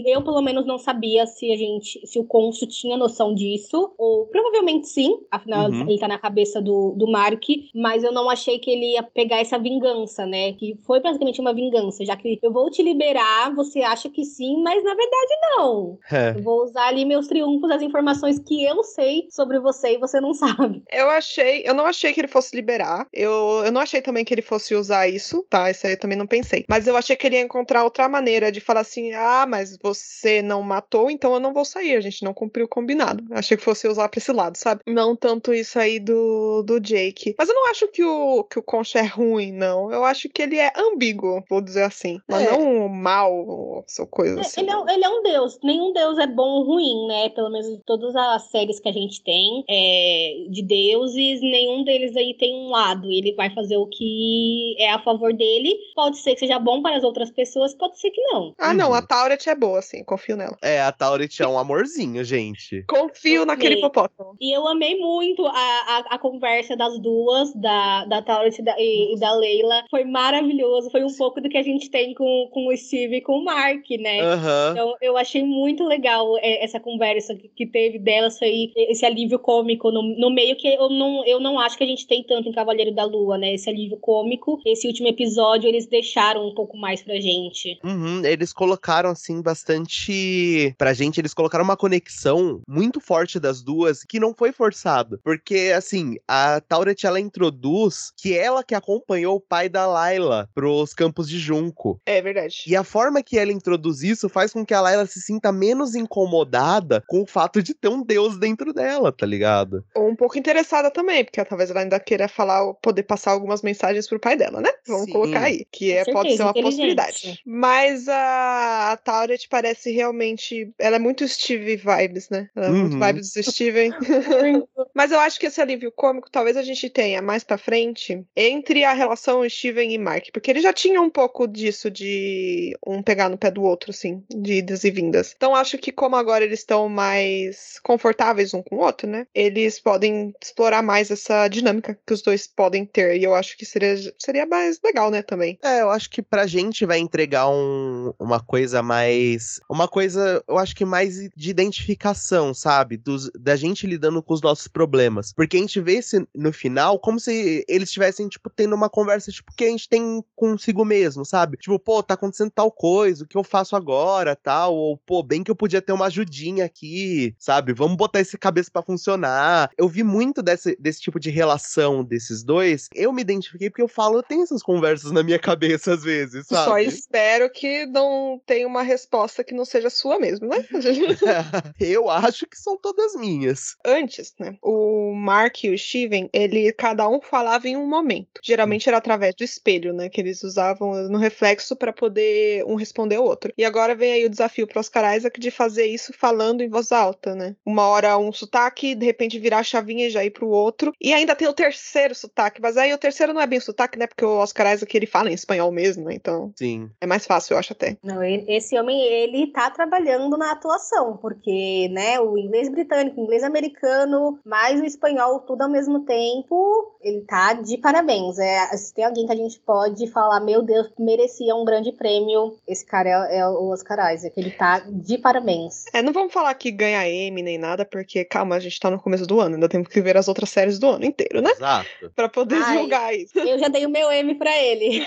eu 0.06 0.22
pelo 0.22 0.40
menos 0.42 0.66
não 0.66 0.78
sabia 0.78 1.26
se 1.26 1.50
a 1.52 1.56
gente, 1.56 2.06
se 2.06 2.18
o 2.18 2.24
Consul 2.24 2.68
tinha 2.68 2.96
noção 2.96 3.34
disso. 3.34 3.92
Ou 3.98 4.26
provavelmente 4.26 4.88
sim, 4.88 5.18
afinal 5.30 5.66
Uhum. 5.70 5.82
ele 5.88 5.98
tá 5.98 6.06
na 6.08 6.18
cabeça 6.18 6.60
do, 6.60 6.92
do 6.96 7.06
Mark, 7.10 7.42
mas 7.74 8.04
eu 8.04 8.12
não 8.12 8.28
achei 8.28 8.58
que 8.58 8.70
ele 8.70 8.92
ia 8.92 9.02
pegar 9.02 9.38
essa 9.38 9.58
vingança, 9.58 10.26
né? 10.26 10.52
Que 10.52 10.78
foi 10.86 11.00
basicamente 11.00 11.40
uma 11.40 11.52
vingança, 11.54 12.04
já 12.04 12.16
que 12.16 12.38
eu 12.42 12.52
vou 12.52 12.70
te 12.70 12.82
liberar, 12.82 13.54
você 13.54 13.80
acha 13.80 14.08
que 14.10 14.24
sim, 14.24 14.62
mas 14.62 14.82
na 14.84 14.94
verdade 14.94 15.32
não. 15.56 15.98
É. 16.10 16.30
Eu 16.36 16.42
vou 16.42 16.62
usar 16.62 16.88
ali 16.88 17.04
meus 17.04 17.26
triunfos, 17.26 17.70
as 17.70 17.82
informações 17.82 18.38
que 18.38 18.64
eu 18.64 18.82
sei 18.84 19.26
sobre 19.30 19.58
você 19.58 19.94
e 19.94 19.98
você 19.98 20.20
não 20.20 20.32
sabe. 20.34 20.82
Eu 20.92 21.08
achei, 21.10 21.62
eu 21.66 21.74
não 21.76 21.86
achei 21.86 22.12
que 22.12 22.20
ele 22.20 22.28
fosse 22.28 22.54
liberar. 22.56 23.06
Eu, 23.12 23.62
eu 23.64 23.70
não 23.72 23.80
achei 23.80 24.00
também 24.02 24.24
que 24.24 24.32
ele 24.34 24.42
fosse 24.42 24.74
usar 24.74 25.08
isso, 25.08 25.44
tá? 25.48 25.70
Isso 25.70 25.86
aí 25.86 25.92
eu 25.94 25.98
também 25.98 26.18
não 26.18 26.26
pensei. 26.26 26.64
Mas 26.68 26.86
eu 26.86 26.96
achei 26.96 27.14
que 27.16 27.26
ele 27.26 27.36
ia 27.36 27.42
encontrar 27.42 27.84
outra 27.84 28.08
maneira 28.08 28.50
de 28.50 28.60
falar 28.60 28.80
assim: 28.80 29.12
ah, 29.12 29.46
mas 29.48 29.76
você 29.82 30.42
não 30.42 30.62
matou, 30.62 31.10
então 31.10 31.34
eu 31.34 31.40
não 31.40 31.52
vou 31.52 31.64
sair. 31.64 31.96
A 31.96 32.00
gente 32.00 32.24
não 32.24 32.34
cumpriu 32.34 32.66
o 32.66 32.68
combinado. 32.68 33.24
Achei 33.30 33.56
que 33.56 33.62
fosse 33.62 33.86
usar 33.86 34.08
pra 34.08 34.18
esse 34.18 34.32
lado, 34.32 34.56
sabe? 34.56 34.80
Não 34.86 35.14
tanto 35.14 35.52
isso 35.54 35.78
aí 35.78 36.00
do, 36.00 36.62
do 36.62 36.80
Jake. 36.80 37.34
Mas 37.38 37.48
eu 37.48 37.54
não 37.54 37.68
acho 37.70 37.88
que 37.88 38.02
o, 38.04 38.44
que 38.44 38.58
o 38.58 38.62
Concha 38.62 38.98
é 38.98 39.04
ruim, 39.06 39.52
não. 39.52 39.90
Eu 39.92 40.04
acho 40.04 40.28
que 40.28 40.42
ele 40.42 40.58
é 40.58 40.72
ambíguo, 40.76 41.42
vou 41.48 41.60
dizer 41.60 41.82
assim. 41.84 42.18
Mas 42.28 42.42
É. 42.46 42.50
não 42.56 42.88
mal 42.88 43.32
ou 43.34 43.84
coisa 44.10 44.38
É, 44.38 44.40
assim. 44.40 44.60
Ele, 44.62 44.70
é, 44.70 44.76
um- 44.76 44.88
ele 44.88 45.04
é 45.04 45.08
um 45.08 45.22
deus. 45.22 45.58
Nenhum 45.62 45.92
deus 45.92 46.18
é 46.18 46.26
bom 46.26 46.46
ou 46.60 46.64
ruim, 46.64 47.06
né? 47.08 47.28
Pelo 47.30 47.50
menos 47.50 47.66
todas 47.84 48.14
as 48.16 48.50
séries 48.50 48.80
que 48.80 48.88
a 48.88 48.92
gente 48.92 49.22
tem 49.22 49.64
é, 49.68 50.46
de 50.50 50.62
deuses, 50.62 51.40
nenhum 51.66 51.84
deles 51.84 52.16
aí 52.16 52.34
tem 52.34 52.54
um 52.54 52.70
lado. 52.70 53.10
Ele 53.10 53.32
vai 53.32 53.50
fazer 53.50 53.76
o 53.76 53.86
que 53.86 54.76
é 54.78 54.90
a 54.90 54.98
favor 55.00 55.32
dele. 55.32 55.76
Pode 55.94 56.18
ser 56.18 56.34
que 56.34 56.40
seja 56.40 56.58
bom 56.58 56.80
para 56.82 56.96
as 56.96 57.04
outras 57.04 57.30
pessoas, 57.30 57.74
pode 57.74 57.98
ser 57.98 58.10
que 58.10 58.20
não. 58.22 58.54
Ah, 58.58 58.72
não, 58.72 58.88
Uhum. 58.90 58.94
a 58.94 59.02
Tauret 59.02 59.38
é 59.48 59.54
boa, 59.54 59.78
assim, 59.80 60.04
confio 60.04 60.36
nela. 60.36 60.56
É, 60.62 60.80
a 60.80 60.92
Tauret 60.92 61.28
é 61.40 61.46
um 61.46 61.58
amorzinho, 61.58 62.22
gente. 62.24 62.84
Confio 62.88 63.44
naquele 63.44 63.74
Amei. 63.74 63.78
hipopótamo. 63.78 64.36
E 64.40 64.56
eu 64.56 64.66
amei 64.66 64.98
muito 64.98 65.44
a, 65.46 65.50
a, 65.50 65.98
a 66.10 66.18
conversa 66.18 66.76
das 66.76 66.98
duas, 67.00 67.52
da, 67.54 68.04
da 68.04 68.22
Tauret 68.22 68.56
e 68.58 68.62
da, 68.62 68.74
e, 68.78 69.16
da 69.18 69.32
Leila. 69.34 69.84
Foi 69.90 70.04
maravilhoso. 70.04 70.90
Foi 70.90 71.02
um 71.04 71.14
pouco 71.16 71.40
do 71.40 71.48
que 71.48 71.56
a 71.58 71.62
gente 71.62 71.90
tem 71.90 72.14
com, 72.14 72.48
com 72.52 72.68
o 72.68 72.76
Steve 72.76 73.16
e 73.16 73.20
com 73.20 73.38
o 73.38 73.44
Mark, 73.44 73.84
né? 73.98 74.20
Aham. 74.20 74.70
Então, 74.72 74.94
eu 75.00 75.16
achei 75.16 75.42
muito 75.42 75.84
legal 75.84 76.36
é, 76.38 76.64
essa 76.64 76.78
conversa 76.78 77.34
que, 77.34 77.48
que 77.48 77.66
teve 77.66 77.98
delas, 77.98 78.38
foi 78.38 78.72
esse 78.76 79.04
alívio 79.04 79.38
cômico 79.38 79.90
no, 79.90 80.02
no 80.02 80.30
meio 80.30 80.56
que 80.56 80.68
eu 80.68 80.88
não, 80.88 81.24
eu 81.26 81.40
não 81.40 81.55
acho 81.58 81.76
que 81.76 81.84
a 81.84 81.86
gente 81.86 82.06
tem 82.06 82.22
tanto 82.24 82.48
em 82.48 82.52
Cavaleiro 82.52 82.94
da 82.94 83.04
Lua, 83.04 83.38
né? 83.38 83.54
Esse 83.54 83.68
alívio 83.68 83.98
cômico. 83.98 84.60
Esse 84.64 84.86
último 84.86 85.08
episódio, 85.08 85.68
eles 85.68 85.86
deixaram 85.86 86.46
um 86.46 86.54
pouco 86.54 86.76
mais 86.76 87.02
pra 87.02 87.14
gente. 87.20 87.78
Uhum, 87.84 88.24
eles 88.24 88.52
colocaram, 88.52 89.10
assim, 89.10 89.42
bastante. 89.42 90.74
Pra 90.78 90.92
gente, 90.92 91.20
eles 91.20 91.34
colocaram 91.34 91.64
uma 91.64 91.76
conexão 91.76 92.60
muito 92.68 93.00
forte 93.00 93.38
das 93.38 93.62
duas 93.62 94.02
que 94.04 94.20
não 94.20 94.34
foi 94.34 94.52
forçado. 94.52 95.20
Porque, 95.22 95.72
assim, 95.76 96.16
a 96.26 96.60
Tauret 96.60 97.04
ela 97.04 97.20
introduz 97.20 98.12
que 98.16 98.36
ela 98.36 98.62
que 98.62 98.74
acompanhou 98.74 99.36
o 99.36 99.40
pai 99.40 99.68
da 99.68 99.86
Layla 99.86 100.48
pros 100.54 100.92
campos 100.92 101.28
de 101.28 101.38
Junco. 101.38 102.00
É 102.06 102.20
verdade. 102.20 102.64
E 102.66 102.76
a 102.76 102.84
forma 102.84 103.22
que 103.22 103.38
ela 103.38 103.52
introduz 103.52 104.02
isso 104.02 104.28
faz 104.28 104.52
com 104.52 104.64
que 104.64 104.74
a 104.74 104.80
Layla 104.80 105.06
se 105.06 105.20
sinta 105.20 105.52
menos 105.52 105.94
incomodada 105.94 107.02
com 107.06 107.22
o 107.22 107.26
fato 107.26 107.62
de 107.62 107.74
ter 107.74 107.88
um 107.88 108.02
deus 108.02 108.38
dentro 108.38 108.72
dela, 108.72 109.12
tá 109.12 109.26
ligado? 109.26 109.84
Ou 109.94 110.08
um 110.08 110.16
pouco 110.16 110.38
interessada 110.38 110.90
também, 110.90 111.24
porque 111.24 111.40
talvez 111.46 111.70
ela 111.70 111.80
ainda 111.80 111.98
queira 112.00 112.28
falar, 112.28 112.74
poder 112.74 113.04
passar 113.04 113.32
algumas 113.32 113.62
mensagens 113.62 114.06
pro 114.08 114.20
pai 114.20 114.36
dela, 114.36 114.60
né? 114.60 114.70
Vamos 114.86 115.06
Sim. 115.06 115.12
colocar 115.12 115.42
aí. 115.44 115.64
Que 115.70 115.92
é, 115.92 116.04
pode 116.04 116.36
ser 116.36 116.42
uma 116.42 116.54
possibilidade. 116.54 117.40
Mas 117.44 118.08
a, 118.08 118.92
a 118.92 118.96
Tauret 118.96 119.46
parece 119.48 119.90
realmente. 119.90 120.72
Ela 120.78 120.96
é 120.96 120.98
muito 120.98 121.26
Steve 121.26 121.76
vibes, 121.76 122.28
né? 122.30 122.48
Ela 122.54 122.66
é 122.66 122.70
muito 122.70 122.94
Uhum. 122.94 123.06
vibes 123.06 123.32
do 123.32 123.42
Steven. 123.42 123.92
Mas 124.94 125.12
eu 125.12 125.20
acho 125.20 125.38
que 125.38 125.46
esse 125.46 125.60
alívio 125.60 125.92
cômico 125.92 126.30
talvez 126.30 126.56
a 126.56 126.62
gente 126.62 126.88
tenha 126.88 127.20
mais 127.20 127.44
pra 127.44 127.58
frente 127.58 128.24
entre 128.34 128.84
a 128.84 128.92
relação 128.92 129.48
Steven 129.48 129.92
e 129.92 129.98
Mark. 129.98 130.26
Porque 130.32 130.50
ele 130.50 130.60
já 130.60 130.72
tinha 130.72 131.00
um 131.00 131.10
pouco 131.10 131.46
disso 131.46 131.90
de 131.90 132.76
um 132.86 133.02
pegar 133.02 133.28
no 133.28 133.38
pé 133.38 133.50
do 133.50 133.62
outro, 133.62 133.90
assim, 133.90 134.22
de 134.30 134.54
idas 134.54 134.84
e 134.84 134.90
vindas. 134.90 135.34
Então 135.36 135.54
acho 135.54 135.78
que 135.78 135.92
como 135.92 136.16
agora 136.16 136.44
eles 136.44 136.60
estão 136.60 136.88
mais 136.88 137.78
confortáveis 137.82 138.54
um 138.54 138.62
com 138.62 138.76
o 138.76 138.80
outro, 138.80 139.08
né? 139.08 139.26
Eles 139.34 139.78
podem 139.80 140.34
explorar 140.42 140.82
mais 140.82 141.10
essa 141.10 141.35
dinâmica 141.48 141.98
que 142.06 142.12
os 142.12 142.22
dois 142.22 142.46
podem 142.46 142.84
ter. 142.84 143.16
E 143.18 143.24
eu 143.24 143.34
acho 143.34 143.56
que 143.56 143.64
seria, 143.64 143.96
seria 144.18 144.46
mais 144.46 144.78
legal, 144.84 145.10
né, 145.10 145.22
também. 145.22 145.58
É, 145.62 145.82
eu 145.82 145.90
acho 145.90 146.08
que 146.10 146.22
pra 146.22 146.46
gente 146.46 146.84
vai 146.86 146.98
entregar 146.98 147.48
um- 147.48 148.12
uma 148.18 148.40
coisa 148.40 148.82
mais. 148.82 149.60
Uma 149.68 149.88
coisa, 149.88 150.42
eu 150.48 150.58
acho 150.58 150.74
que 150.74 150.84
mais 150.84 151.16
de 151.36 151.50
identificação, 151.50 152.52
sabe? 152.54 152.96
Dos, 152.96 153.30
da 153.38 153.56
gente 153.56 153.86
lidando 153.86 154.22
com 154.22 154.34
os 154.34 154.40
nossos 154.42 154.68
problemas. 154.68 155.32
Porque 155.32 155.56
a 155.56 155.60
gente 155.60 155.80
vê 155.80 155.94
esse, 155.96 156.26
no 156.34 156.52
final 156.52 156.98
como 156.98 157.18
se 157.20 157.64
eles 157.68 157.88
estivessem, 157.88 158.28
tipo, 158.28 158.50
tendo 158.50 158.74
uma 158.74 158.88
conversa, 158.88 159.30
tipo, 159.30 159.52
que 159.56 159.64
a 159.64 159.68
gente 159.68 159.88
tem 159.88 160.22
consigo 160.34 160.84
mesmo, 160.84 161.24
sabe? 161.24 161.56
Tipo, 161.56 161.78
pô, 161.78 162.02
tá 162.02 162.14
acontecendo 162.14 162.50
tal 162.50 162.70
coisa, 162.70 163.24
o 163.24 163.26
que 163.26 163.36
eu 163.36 163.44
faço 163.44 163.76
agora, 163.76 164.34
tal? 164.36 164.74
Ou, 164.74 164.96
pô, 164.98 165.22
bem 165.22 165.42
que 165.42 165.50
eu 165.50 165.56
podia 165.56 165.82
ter 165.82 165.92
uma 165.92 166.06
ajudinha 166.06 166.64
aqui, 166.64 167.34
sabe? 167.38 167.72
Vamos 167.72 167.96
botar 167.96 168.20
esse 168.20 168.36
cabeça 168.38 168.70
pra 168.72 168.82
funcionar. 168.82 169.70
Eu 169.76 169.88
vi 169.88 170.02
muito 170.02 170.42
desse, 170.42 170.76
desse 170.80 171.00
tipo 171.00 171.18
de 171.20 171.25
relação 171.30 172.04
desses 172.04 172.42
dois. 172.42 172.88
Eu 172.94 173.12
me 173.12 173.22
identifiquei 173.22 173.70
porque 173.70 173.82
eu 173.82 173.88
falo, 173.88 174.18
eu 174.18 174.22
tenho 174.22 174.42
essas 174.42 174.62
conversas 174.62 175.12
na 175.12 175.22
minha 175.22 175.38
cabeça 175.38 175.94
às 175.94 176.02
vezes, 176.02 176.46
sabe? 176.46 176.64
Só 176.64 176.78
espero 176.78 177.50
que 177.50 177.86
não 177.86 178.40
tenha 178.46 178.66
uma 178.66 178.82
resposta 178.82 179.44
que 179.44 179.54
não 179.54 179.64
seja 179.64 179.90
sua 179.90 180.18
mesmo, 180.18 180.48
né? 180.48 180.64
eu 181.80 182.10
acho 182.10 182.46
que 182.46 182.58
são 182.58 182.76
todas 182.76 183.14
minhas. 183.14 183.76
Antes, 183.84 184.34
né? 184.38 184.56
O 184.62 185.14
Mark 185.14 185.64
e 185.64 185.70
o 185.70 185.78
Steven, 185.78 186.28
ele 186.32 186.72
cada 186.72 187.08
um 187.08 187.20
falava 187.20 187.68
em 187.68 187.76
um 187.76 187.86
momento. 187.86 188.40
Geralmente 188.42 188.88
era 188.88 188.98
através 188.98 189.34
do 189.34 189.44
espelho, 189.44 189.92
né? 189.92 190.08
Que 190.08 190.20
eles 190.20 190.42
usavam 190.42 191.08
no 191.08 191.18
reflexo 191.18 191.76
para 191.76 191.92
poder 191.92 192.64
um 192.64 192.74
responder 192.74 193.18
o 193.18 193.24
outro. 193.24 193.52
E 193.56 193.64
agora 193.64 193.94
vem 193.94 194.12
aí 194.12 194.26
o 194.26 194.30
desafio 194.30 194.66
para 194.66 194.80
Oscar 194.80 195.16
Isaac 195.16 195.38
de 195.40 195.50
fazer 195.50 195.86
isso 195.86 196.12
falando 196.12 196.62
em 196.62 196.68
voz 196.68 196.92
alta, 196.92 197.34
né? 197.34 197.56
Uma 197.64 197.86
hora 197.88 198.18
um 198.18 198.32
sotaque, 198.32 198.94
de 198.94 199.04
repente 199.04 199.38
virar 199.38 199.58
a 199.58 199.64
chavinha 199.64 200.06
e 200.06 200.10
já 200.10 200.24
ir 200.24 200.30
pro 200.30 200.48
outro. 200.48 200.92
E 201.00 201.12
ainda 201.16 201.34
tem 201.34 201.48
o 201.48 201.52
terceiro 201.52 202.14
sotaque, 202.14 202.60
mas 202.60 202.76
aí 202.76 202.92
o 202.92 202.98
terceiro 202.98 203.32
não 203.32 203.40
é 203.40 203.46
bem 203.46 203.60
sotaque, 203.60 203.98
né? 203.98 204.06
Porque 204.06 204.24
o 204.24 204.38
Oscar 204.38 204.72
Isaac 204.72 204.96
ele 204.96 205.06
fala 205.06 205.30
em 205.30 205.34
espanhol 205.34 205.70
mesmo, 205.72 206.04
né? 206.04 206.14
Então. 206.14 206.52
Sim. 206.56 206.90
É 207.00 207.06
mais 207.06 207.26
fácil, 207.26 207.54
eu 207.54 207.58
acho 207.58 207.72
até. 207.72 207.96
Não, 208.02 208.22
esse 208.22 208.78
homem, 208.78 209.00
ele 209.02 209.48
tá 209.48 209.70
trabalhando 209.70 210.36
na 210.36 210.52
atuação, 210.52 211.16
porque, 211.16 211.88
né, 211.90 212.20
o 212.20 212.36
inglês 212.36 212.68
britânico, 212.68 213.20
o 213.20 213.24
inglês 213.24 213.42
americano, 213.42 214.38
mais 214.44 214.80
o 214.80 214.84
espanhol, 214.84 215.40
tudo 215.40 215.62
ao 215.62 215.70
mesmo 215.70 216.00
tempo, 216.00 216.96
ele 217.00 217.22
tá 217.22 217.54
de 217.54 217.78
parabéns. 217.78 218.38
É, 218.38 218.76
se 218.76 218.92
tem 218.92 219.04
alguém 219.04 219.26
que 219.26 219.32
a 219.32 219.36
gente 219.36 219.58
pode 219.60 220.06
falar, 220.10 220.40
meu 220.40 220.62
Deus, 220.62 220.90
merecia 220.98 221.54
um 221.54 221.64
grande 221.64 221.92
prêmio, 221.92 222.56
esse 222.66 222.84
cara 222.84 223.08
é, 223.30 223.38
é 223.38 223.46
o 223.46 223.70
Oscar 223.70 224.12
Isaac. 224.12 224.38
Ele 224.38 224.50
tá 224.50 224.80
de 224.80 225.18
parabéns. 225.18 225.84
É, 225.92 226.02
não 226.02 226.12
vamos 226.12 226.32
falar 226.32 226.54
que 226.54 226.70
ganha 226.70 227.08
M 227.08 227.42
nem 227.42 227.58
nada, 227.58 227.84
porque, 227.84 228.24
calma, 228.24 228.56
a 228.56 228.60
gente 228.60 228.78
tá 228.78 228.90
no 228.90 229.00
começo 229.00 229.26
do 229.26 229.40
ano, 229.40 229.54
ainda 229.54 229.68
temos 229.68 229.88
que 229.88 230.00
ver 230.00 230.16
as 230.16 230.28
outras 230.28 230.50
séries 230.50 230.78
do 230.78 230.88
ano 230.88 231.05
inteiro, 231.06 231.40
né? 231.40 231.50
Exato. 231.52 231.88
pra 232.14 232.28
poder 232.28 232.56
Ai, 232.62 232.78
julgar 232.78 233.14
isso. 233.14 233.38
Eu 233.38 233.58
já 233.58 233.68
dei 233.68 233.86
o 233.86 233.90
meu 233.90 234.10
M 234.10 234.34
pra 234.34 234.56
ele. 234.62 235.06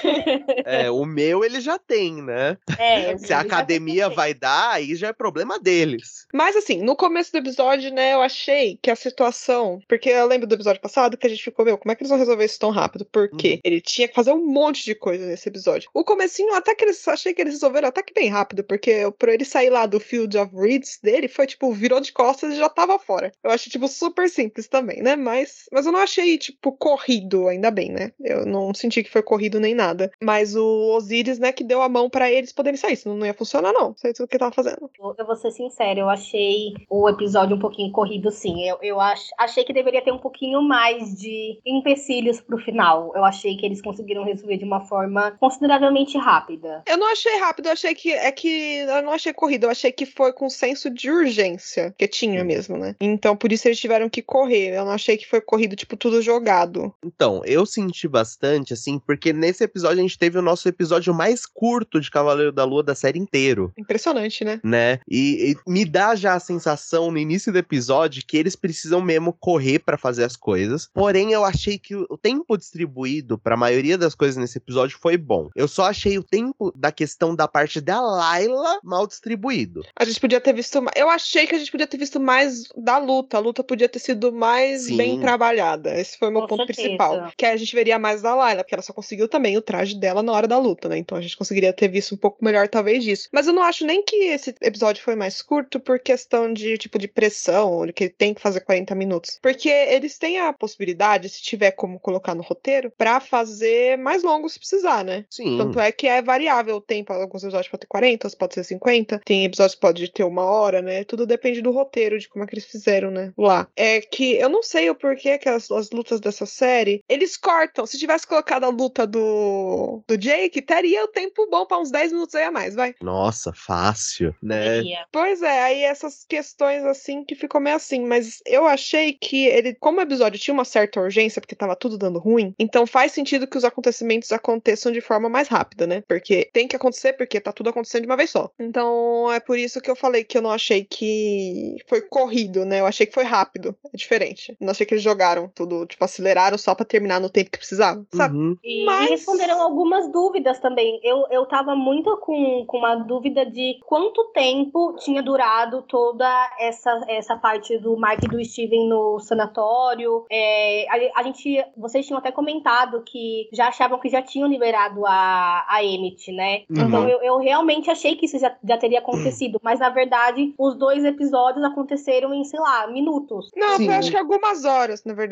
É, 0.66 0.90
o 0.90 1.06
meu 1.06 1.44
ele 1.44 1.60
já 1.62 1.78
tem, 1.78 2.22
né? 2.22 2.58
É, 2.78 3.18
Se 3.18 3.34
a 3.34 3.40
academia 3.40 4.10
vai 4.10 4.34
dar, 4.34 4.72
aí 4.72 4.96
já 4.96 5.08
é 5.10 5.14
problema 5.14 5.60
deles. 5.60 6.26
Mas 6.34 6.56
assim, 6.56 6.82
no 6.82 6.96
começo 6.96 7.32
do 7.32 7.38
episódio, 7.38 7.92
né, 7.94 8.14
eu 8.14 8.22
achei 8.22 8.78
que 8.82 8.90
a 8.92 8.96
situação. 8.96 9.80
Porque 9.88 10.10
eu 10.10 10.26
lembro 10.26 10.48
do 10.48 10.56
episódio 10.56 10.82
passado 10.82 11.18
que 11.18 11.28
a 11.28 11.30
gente 11.30 11.44
ficou, 11.44 11.66
meu, 11.66 11.78
como 11.78 11.92
é 11.92 11.96
que 11.96 12.02
eles 12.04 12.10
vão 12.10 12.18
resolver 12.20 12.46
isso 12.46 12.60
tão 12.60 12.70
rápido? 12.72 13.06
Porque 13.06 13.54
Uhum. 13.54 13.60
ele 13.64 13.82
tinha 13.82 14.08
que 14.08 14.14
fazer 14.16 14.32
um 14.32 14.46
monte 14.46 14.84
de 14.86 14.96
coisa 14.96 15.26
nesse 15.26 15.48
episódio. 15.50 15.90
O 15.94 16.04
comecinho, 16.04 16.54
até 16.56 16.74
que 16.76 16.84
eles 16.84 17.06
achei 17.08 17.34
que 17.34 17.42
eles 17.42 17.54
resolveram 17.56 17.88
até 17.90 18.02
que 18.04 18.14
bem 18.14 18.30
rápido, 18.30 18.64
porque 18.64 19.02
pra 19.18 19.34
ele 19.34 19.46
sair 19.46 19.70
lá 19.70 19.86
do 19.86 20.00
Field 20.00 20.38
of 20.38 20.56
Reeds 20.56 21.00
dele, 21.02 21.28
foi 21.28 21.48
tipo, 21.48 21.72
virou 21.74 22.00
de 22.00 22.12
costas 22.12 22.54
e 22.54 22.58
já 22.58 22.70
tava 22.70 22.98
fora. 23.00 23.32
Eu 23.44 23.52
achei, 23.52 23.72
tipo, 23.72 23.88
super 23.88 24.30
simples 24.30 24.68
também, 24.68 25.02
né? 25.02 25.16
Mas, 25.16 25.66
mas 25.72 25.79
eu 25.86 25.92
não 25.92 26.00
achei, 26.00 26.38
tipo, 26.38 26.72
corrido, 26.72 27.48
ainda 27.48 27.72
bem, 27.72 27.92
né? 27.92 28.12
Eu 28.20 28.46
não 28.46 28.74
senti 28.74 29.04
que 29.04 29.12
foi 29.12 29.22
corrido 29.22 29.60
nem 29.60 29.74
nada. 29.74 30.12
Mas 30.22 30.56
o 30.56 30.96
Osiris, 30.96 31.40
né, 31.40 31.52
que 31.52 31.64
deu 31.64 31.82
a 31.82 31.90
mão 31.90 32.10
pra 32.10 32.32
eles 32.32 32.52
poderem 32.52 32.78
sair, 32.78 32.96
senão 32.96 33.16
não 33.16 33.26
ia 33.26 33.34
funcionar, 33.34 33.72
não. 33.72 33.90
Não 33.90 33.96
sei 33.98 34.12
o 34.20 34.28
que 34.28 34.38
tava 34.38 34.54
fazendo. 34.54 34.90
Eu 35.00 35.16
eu 35.20 35.26
vou 35.26 35.36
ser 35.36 35.52
sincera, 35.52 36.00
eu 36.00 36.10
achei 36.10 36.74
o 36.90 37.10
episódio 37.10 37.56
um 37.56 37.60
pouquinho 37.60 37.92
corrido, 37.92 38.32
sim. 38.32 38.68
Eu, 38.68 38.78
eu 38.82 39.00
ach, 39.00 39.30
achei 39.38 39.64
que 39.64 39.74
deveria 39.74 40.02
ter 40.02 40.12
um 40.12 40.18
pouquinho 40.18 40.62
mais 40.62 41.16
de 41.16 41.60
empecilhos 41.66 42.40
pro 42.40 42.58
final. 42.58 43.12
Eu 43.16 43.26
achei 43.26 43.58
que 43.58 43.66
eles 43.66 43.82
conseguiram 43.82 44.24
resolver 44.24 44.58
de 44.58 44.64
uma 44.64 44.82
forma 44.86 45.32
consideravelmente 45.40 46.18
rápida. 46.18 46.84
Eu 46.88 46.98
não 46.98 47.12
achei 47.12 47.38
rápido, 47.38 47.66
eu 47.68 47.74
achei 47.74 47.94
que. 47.94 48.12
É 48.12 48.32
que. 48.32 48.78
Eu 48.78 49.02
não 49.02 49.12
achei 49.12 49.34
corrido, 49.34 49.66
eu 49.66 49.70
achei 49.70 49.92
que 49.92 50.06
foi 50.06 50.32
com 50.32 50.50
senso 50.50 50.90
de 50.90 51.12
urgência. 51.12 51.94
Que 51.98 52.08
tinha 52.08 52.44
mesmo, 52.44 52.78
né? 52.78 52.96
Então 53.02 53.36
por 53.36 53.52
isso 53.52 53.68
eles 53.68 53.80
tiveram 53.80 54.10
que 54.10 54.22
correr. 54.22 54.76
Eu 54.76 54.86
não 54.86 54.92
achei 54.92 55.18
que 55.18 55.28
foi 55.28 55.42
corrido, 55.42 55.69
tipo, 55.76 55.98
tudo 55.98 56.22
jogado. 56.22 56.94
Então, 57.04 57.42
eu 57.46 57.66
senti 57.66 58.08
bastante, 58.08 58.74
assim, 58.74 59.00
porque 59.00 59.34
nesse 59.34 59.64
episódio 59.64 60.00
a 60.00 60.02
gente 60.02 60.18
teve 60.18 60.38
o 60.38 60.42
nosso 60.42 60.68
episódio 60.68 61.14
mais 61.14 61.46
curto 61.46 62.00
de 62.00 62.12
Cavaleiro 62.12 62.52
da 62.52 62.64
Lua 62.64 62.84
da 62.84 62.96
série 62.96 63.20
inteiro. 63.20 63.72
Impressionante, 63.78 64.44
né? 64.44 64.60
né? 64.64 65.00
E, 65.10 65.52
e 65.52 65.70
me 65.70 65.86
dá 65.86 66.16
já 66.16 66.34
a 66.34 66.40
sensação 66.40 67.12
no 67.12 67.18
início 67.18 67.52
do 67.52 67.58
episódio 67.58 68.24
que 68.26 68.38
eles 68.38 68.56
precisam 68.56 69.02
mesmo 69.02 69.34
correr 69.34 69.80
pra 69.80 69.98
fazer 69.98 70.24
as 70.24 70.36
coisas. 70.36 70.90
Porém, 70.94 71.32
eu 71.32 71.44
achei 71.44 71.78
que 71.78 71.96
o 71.96 72.18
tempo 72.18 72.58
distribuído 72.58 73.38
pra 73.38 73.58
maioria 73.58 73.98
das 73.98 74.16
coisas 74.16 74.38
nesse 74.38 74.58
episódio 74.58 74.98
foi 75.00 75.18
bom. 75.18 75.50
Eu 75.56 75.68
só 75.68 75.86
achei 75.86 76.18
o 76.18 76.24
tempo 76.24 76.72
da 76.76 76.92
questão 76.92 77.36
da 77.36 77.48
parte 77.48 77.82
da 77.82 78.02
Layla 78.02 78.80
mal 78.84 79.08
distribuído. 79.08 79.84
A 79.96 80.06
gente 80.06 80.20
podia 80.20 80.42
ter 80.42 80.54
visto. 80.54 80.84
Eu 80.96 81.10
achei 81.10 81.48
que 81.48 81.56
a 81.56 81.60
gente 81.60 81.72
podia 81.72 81.88
ter 81.88 81.98
visto 81.98 82.20
mais 82.20 82.64
da 82.76 82.98
luta. 82.98 83.38
A 83.38 83.40
luta 83.40 83.64
podia 83.64 83.90
ter 83.90 84.00
sido 84.00 84.32
mais 84.32 84.84
Sim. 84.84 84.98
bem 84.98 85.20
trabalhada. 85.20 85.59
Esse 85.98 86.18
foi 86.18 86.30
o 86.30 86.32
meu 86.32 86.42
Com 86.42 86.48
ponto 86.48 86.66
certeza. 86.66 86.82
principal. 86.82 87.32
Que 87.38 87.46
a 87.46 87.58
gente 87.58 87.76
veria 87.76 88.00
mais 88.00 88.22
da 88.22 88.36
Layla, 88.36 88.64
porque 88.64 88.76
ela 88.76 88.82
só 88.82 88.94
conseguiu 88.94 89.28
também 89.28 89.58
o 89.58 89.62
traje 89.62 89.96
dela 89.96 90.24
na 90.24 90.32
hora 90.32 90.48
da 90.48 90.58
luta, 90.58 90.90
né? 90.90 90.98
Então 90.98 91.18
a 91.18 91.22
gente 91.22 91.38
conseguiria 91.38 91.74
ter 91.74 91.88
visto 91.88 92.16
um 92.16 92.18
pouco 92.18 92.44
melhor, 92.44 92.68
talvez, 92.68 93.04
disso. 93.04 93.30
Mas 93.32 93.48
eu 93.48 93.54
não 93.54 93.64
acho 93.64 93.86
nem 93.86 94.04
que 94.04 94.16
esse 94.16 94.54
episódio 94.62 95.04
foi 95.04 95.16
mais 95.16 95.42
curto 95.42 95.80
por 95.80 96.00
questão 96.00 96.52
de 96.52 96.78
tipo 96.78 96.98
de 96.98 97.08
pressão, 97.08 97.86
que 97.94 98.06
ele 98.06 98.14
tem 98.18 98.34
que 98.34 98.42
fazer 98.42 98.62
40 98.62 98.96
minutos. 98.96 99.40
Porque 99.42 99.70
eles 99.70 100.18
têm 100.18 100.40
a 100.40 100.54
possibilidade, 100.54 101.30
se 101.30 101.42
tiver 101.42 101.72
como 101.72 102.00
colocar 102.00 102.36
no 102.36 102.44
roteiro, 102.44 102.92
pra 102.98 103.20
fazer 103.20 103.98
mais 103.98 104.24
longo 104.24 104.50
se 104.50 104.60
precisar, 104.60 105.04
né? 105.04 105.26
Sim. 105.30 105.58
Tanto 105.58 105.80
é 105.80 105.92
que 105.92 106.08
é 106.08 106.22
variável 106.22 106.78
o 106.78 106.82
tempo. 106.82 107.12
Alguns 107.14 107.44
episódios 107.44 107.70
podem 107.70 107.82
ter 107.82 107.88
40, 107.88 108.28
outros 108.28 108.38
podem 108.38 108.56
ser 108.56 108.64
50. 108.64 109.22
Tem 109.26 109.46
episódios 109.46 109.76
que 109.76 109.82
podem 109.82 110.08
ter 110.08 110.24
uma 110.24 110.44
hora, 110.44 110.82
né? 110.82 111.04
Tudo 111.04 111.26
depende 111.26 111.62
do 111.62 111.72
roteiro, 111.72 112.20
de 112.20 112.30
como 112.30 112.44
é 112.44 112.48
que 112.48 112.54
eles 112.54 112.66
fizeram, 112.66 113.12
né? 113.12 113.34
Lá. 113.38 113.68
É 113.76 114.02
que 114.02 114.36
eu 114.36 114.50
não 114.50 114.64
sei 114.64 114.90
o 114.90 114.96
porquê 114.96 115.38
que 115.38 115.49
as, 115.50 115.70
as 115.72 115.92
lutas 115.92 116.20
dessa 116.20 116.46
série, 116.46 117.04
eles 117.08 117.38
cortam. 117.38 117.86
Se 117.86 117.98
tivesse 117.98 118.28
colocado 118.28 118.64
a 118.64 118.70
luta 118.70 119.06
do, 119.06 120.02
do 120.08 120.18
Jake, 120.18 120.62
teria 120.62 121.04
o 121.04 121.08
tempo 121.08 121.48
bom 121.50 121.66
pra 121.66 121.80
uns 121.80 121.92
10 121.92 122.12
minutos 122.12 122.36
aí 122.36 122.44
a 122.44 122.52
mais, 122.52 122.76
vai. 122.76 122.96
Nossa, 123.02 123.52
fácil, 123.54 124.36
né? 124.42 124.82
Pois 125.12 125.42
é, 125.42 125.64
aí 125.64 125.84
essas 125.84 126.26
questões 126.28 126.84
assim 126.86 127.24
que 127.24 127.36
ficou 127.36 127.62
meio 127.62 127.76
assim, 127.76 128.06
mas 128.06 128.42
eu 128.46 128.66
achei 128.66 129.14
que 129.14 129.46
ele, 129.46 129.76
como 129.76 130.00
o 130.00 130.02
episódio 130.02 130.40
tinha 130.40 130.54
uma 130.54 130.66
certa 130.66 131.00
urgência, 131.00 131.42
porque 131.42 131.56
tava 131.56 131.76
tudo 131.76 131.98
dando 131.98 132.20
ruim, 132.20 132.54
então 132.60 132.86
faz 132.86 133.12
sentido 133.12 133.48
que 133.48 133.58
os 133.58 133.64
acontecimentos 133.64 134.32
aconteçam 134.32 134.92
de 134.92 135.02
forma 135.02 135.30
mais 135.30 135.48
rápida, 135.48 135.88
né? 135.88 136.04
Porque 136.08 136.50
tem 136.54 136.68
que 136.68 136.76
acontecer, 136.76 137.14
porque 137.14 137.40
tá 137.40 137.52
tudo 137.52 137.70
acontecendo 137.70 138.02
de 138.02 138.08
uma 138.08 138.18
vez 138.18 138.30
só. 138.30 138.52
Então 138.60 139.32
é 139.32 139.40
por 139.40 139.58
isso 139.58 139.82
que 139.82 139.90
eu 139.90 139.96
falei 139.96 140.24
que 140.24 140.38
eu 140.38 140.42
não 140.42 140.52
achei 140.52 140.84
que 140.84 141.78
foi 141.88 142.02
corrido, 142.02 142.66
né? 142.66 142.80
Eu 142.80 142.86
achei 142.86 143.06
que 143.06 143.14
foi 143.14 143.24
rápido. 143.24 143.76
É 143.94 143.98
diferente. 143.98 144.56
Não 144.60 144.72
achei 144.72 144.86
que 144.86 144.94
eles 144.94 145.04
jogaram 145.04 145.39
tudo, 145.48 145.86
tipo, 145.86 146.04
aceleraram 146.04 146.58
só 146.58 146.76
pra 146.76 146.86
terminar 146.86 147.20
no 147.22 147.30
tempo 147.30 147.52
que 147.52 147.58
precisava, 147.58 148.06
sabe? 148.14 148.36
Uhum. 148.38 148.58
E, 148.64 148.86
Mas- 148.86 149.10
responderam 149.10 149.62
algumas 149.62 150.12
dúvidas 150.12 150.60
também. 150.60 151.00
Eu, 151.04 151.26
eu 151.32 151.46
tava 151.46 151.76
muito 151.76 152.18
com, 152.18 152.66
com 152.66 152.78
uma 152.78 152.96
dúvida 152.96 153.46
de 153.46 153.80
quanto 153.86 154.32
tempo 154.34 154.96
tinha 155.00 155.22
durado 155.22 155.82
toda 155.84 156.28
essa, 156.60 157.06
essa 157.08 157.36
parte 157.38 157.78
do 157.78 157.96
Mark 157.98 158.24
e 158.24 158.28
do 158.28 158.44
Steven 158.44 158.88
no 158.90 159.20
sanatório. 159.20 160.26
É, 160.32 160.86
a, 160.90 161.20
a 161.20 161.24
gente, 161.24 161.64
vocês 161.78 162.06
tinham 162.06 162.18
até 162.18 162.32
comentado 162.32 163.02
que 163.04 163.48
já 163.54 163.68
achavam 163.68 164.00
que 164.00 164.10
já 164.10 164.22
tinham 164.22 164.48
liberado 164.48 165.06
a, 165.06 165.66
a 165.68 165.84
Emmett, 165.84 166.32
né? 166.32 166.64
Uhum. 166.70 166.88
Então 166.88 167.08
eu, 167.10 167.22
eu 167.22 167.38
realmente 167.38 167.90
achei 167.90 168.16
que 168.16 168.26
isso 168.26 168.38
já, 168.40 168.56
já 168.64 168.78
teria 168.78 169.00
acontecido. 169.00 169.60
Mas 169.64 169.80
na 169.80 169.90
verdade, 169.90 170.54
os 170.58 170.76
dois 170.76 171.04
episódios 171.06 171.64
aconteceram 171.64 172.34
em, 172.34 172.44
sei 172.44 172.60
lá, 172.60 172.88
minutos. 172.88 173.52
Não, 173.56 173.78
Sim. 173.78 173.88
eu 173.88 173.94
acho 173.94 174.12
que 174.12 174.18
algumas 174.18 174.66
horas, 174.66 175.04
na 175.04 175.14
verdade. 175.14 175.29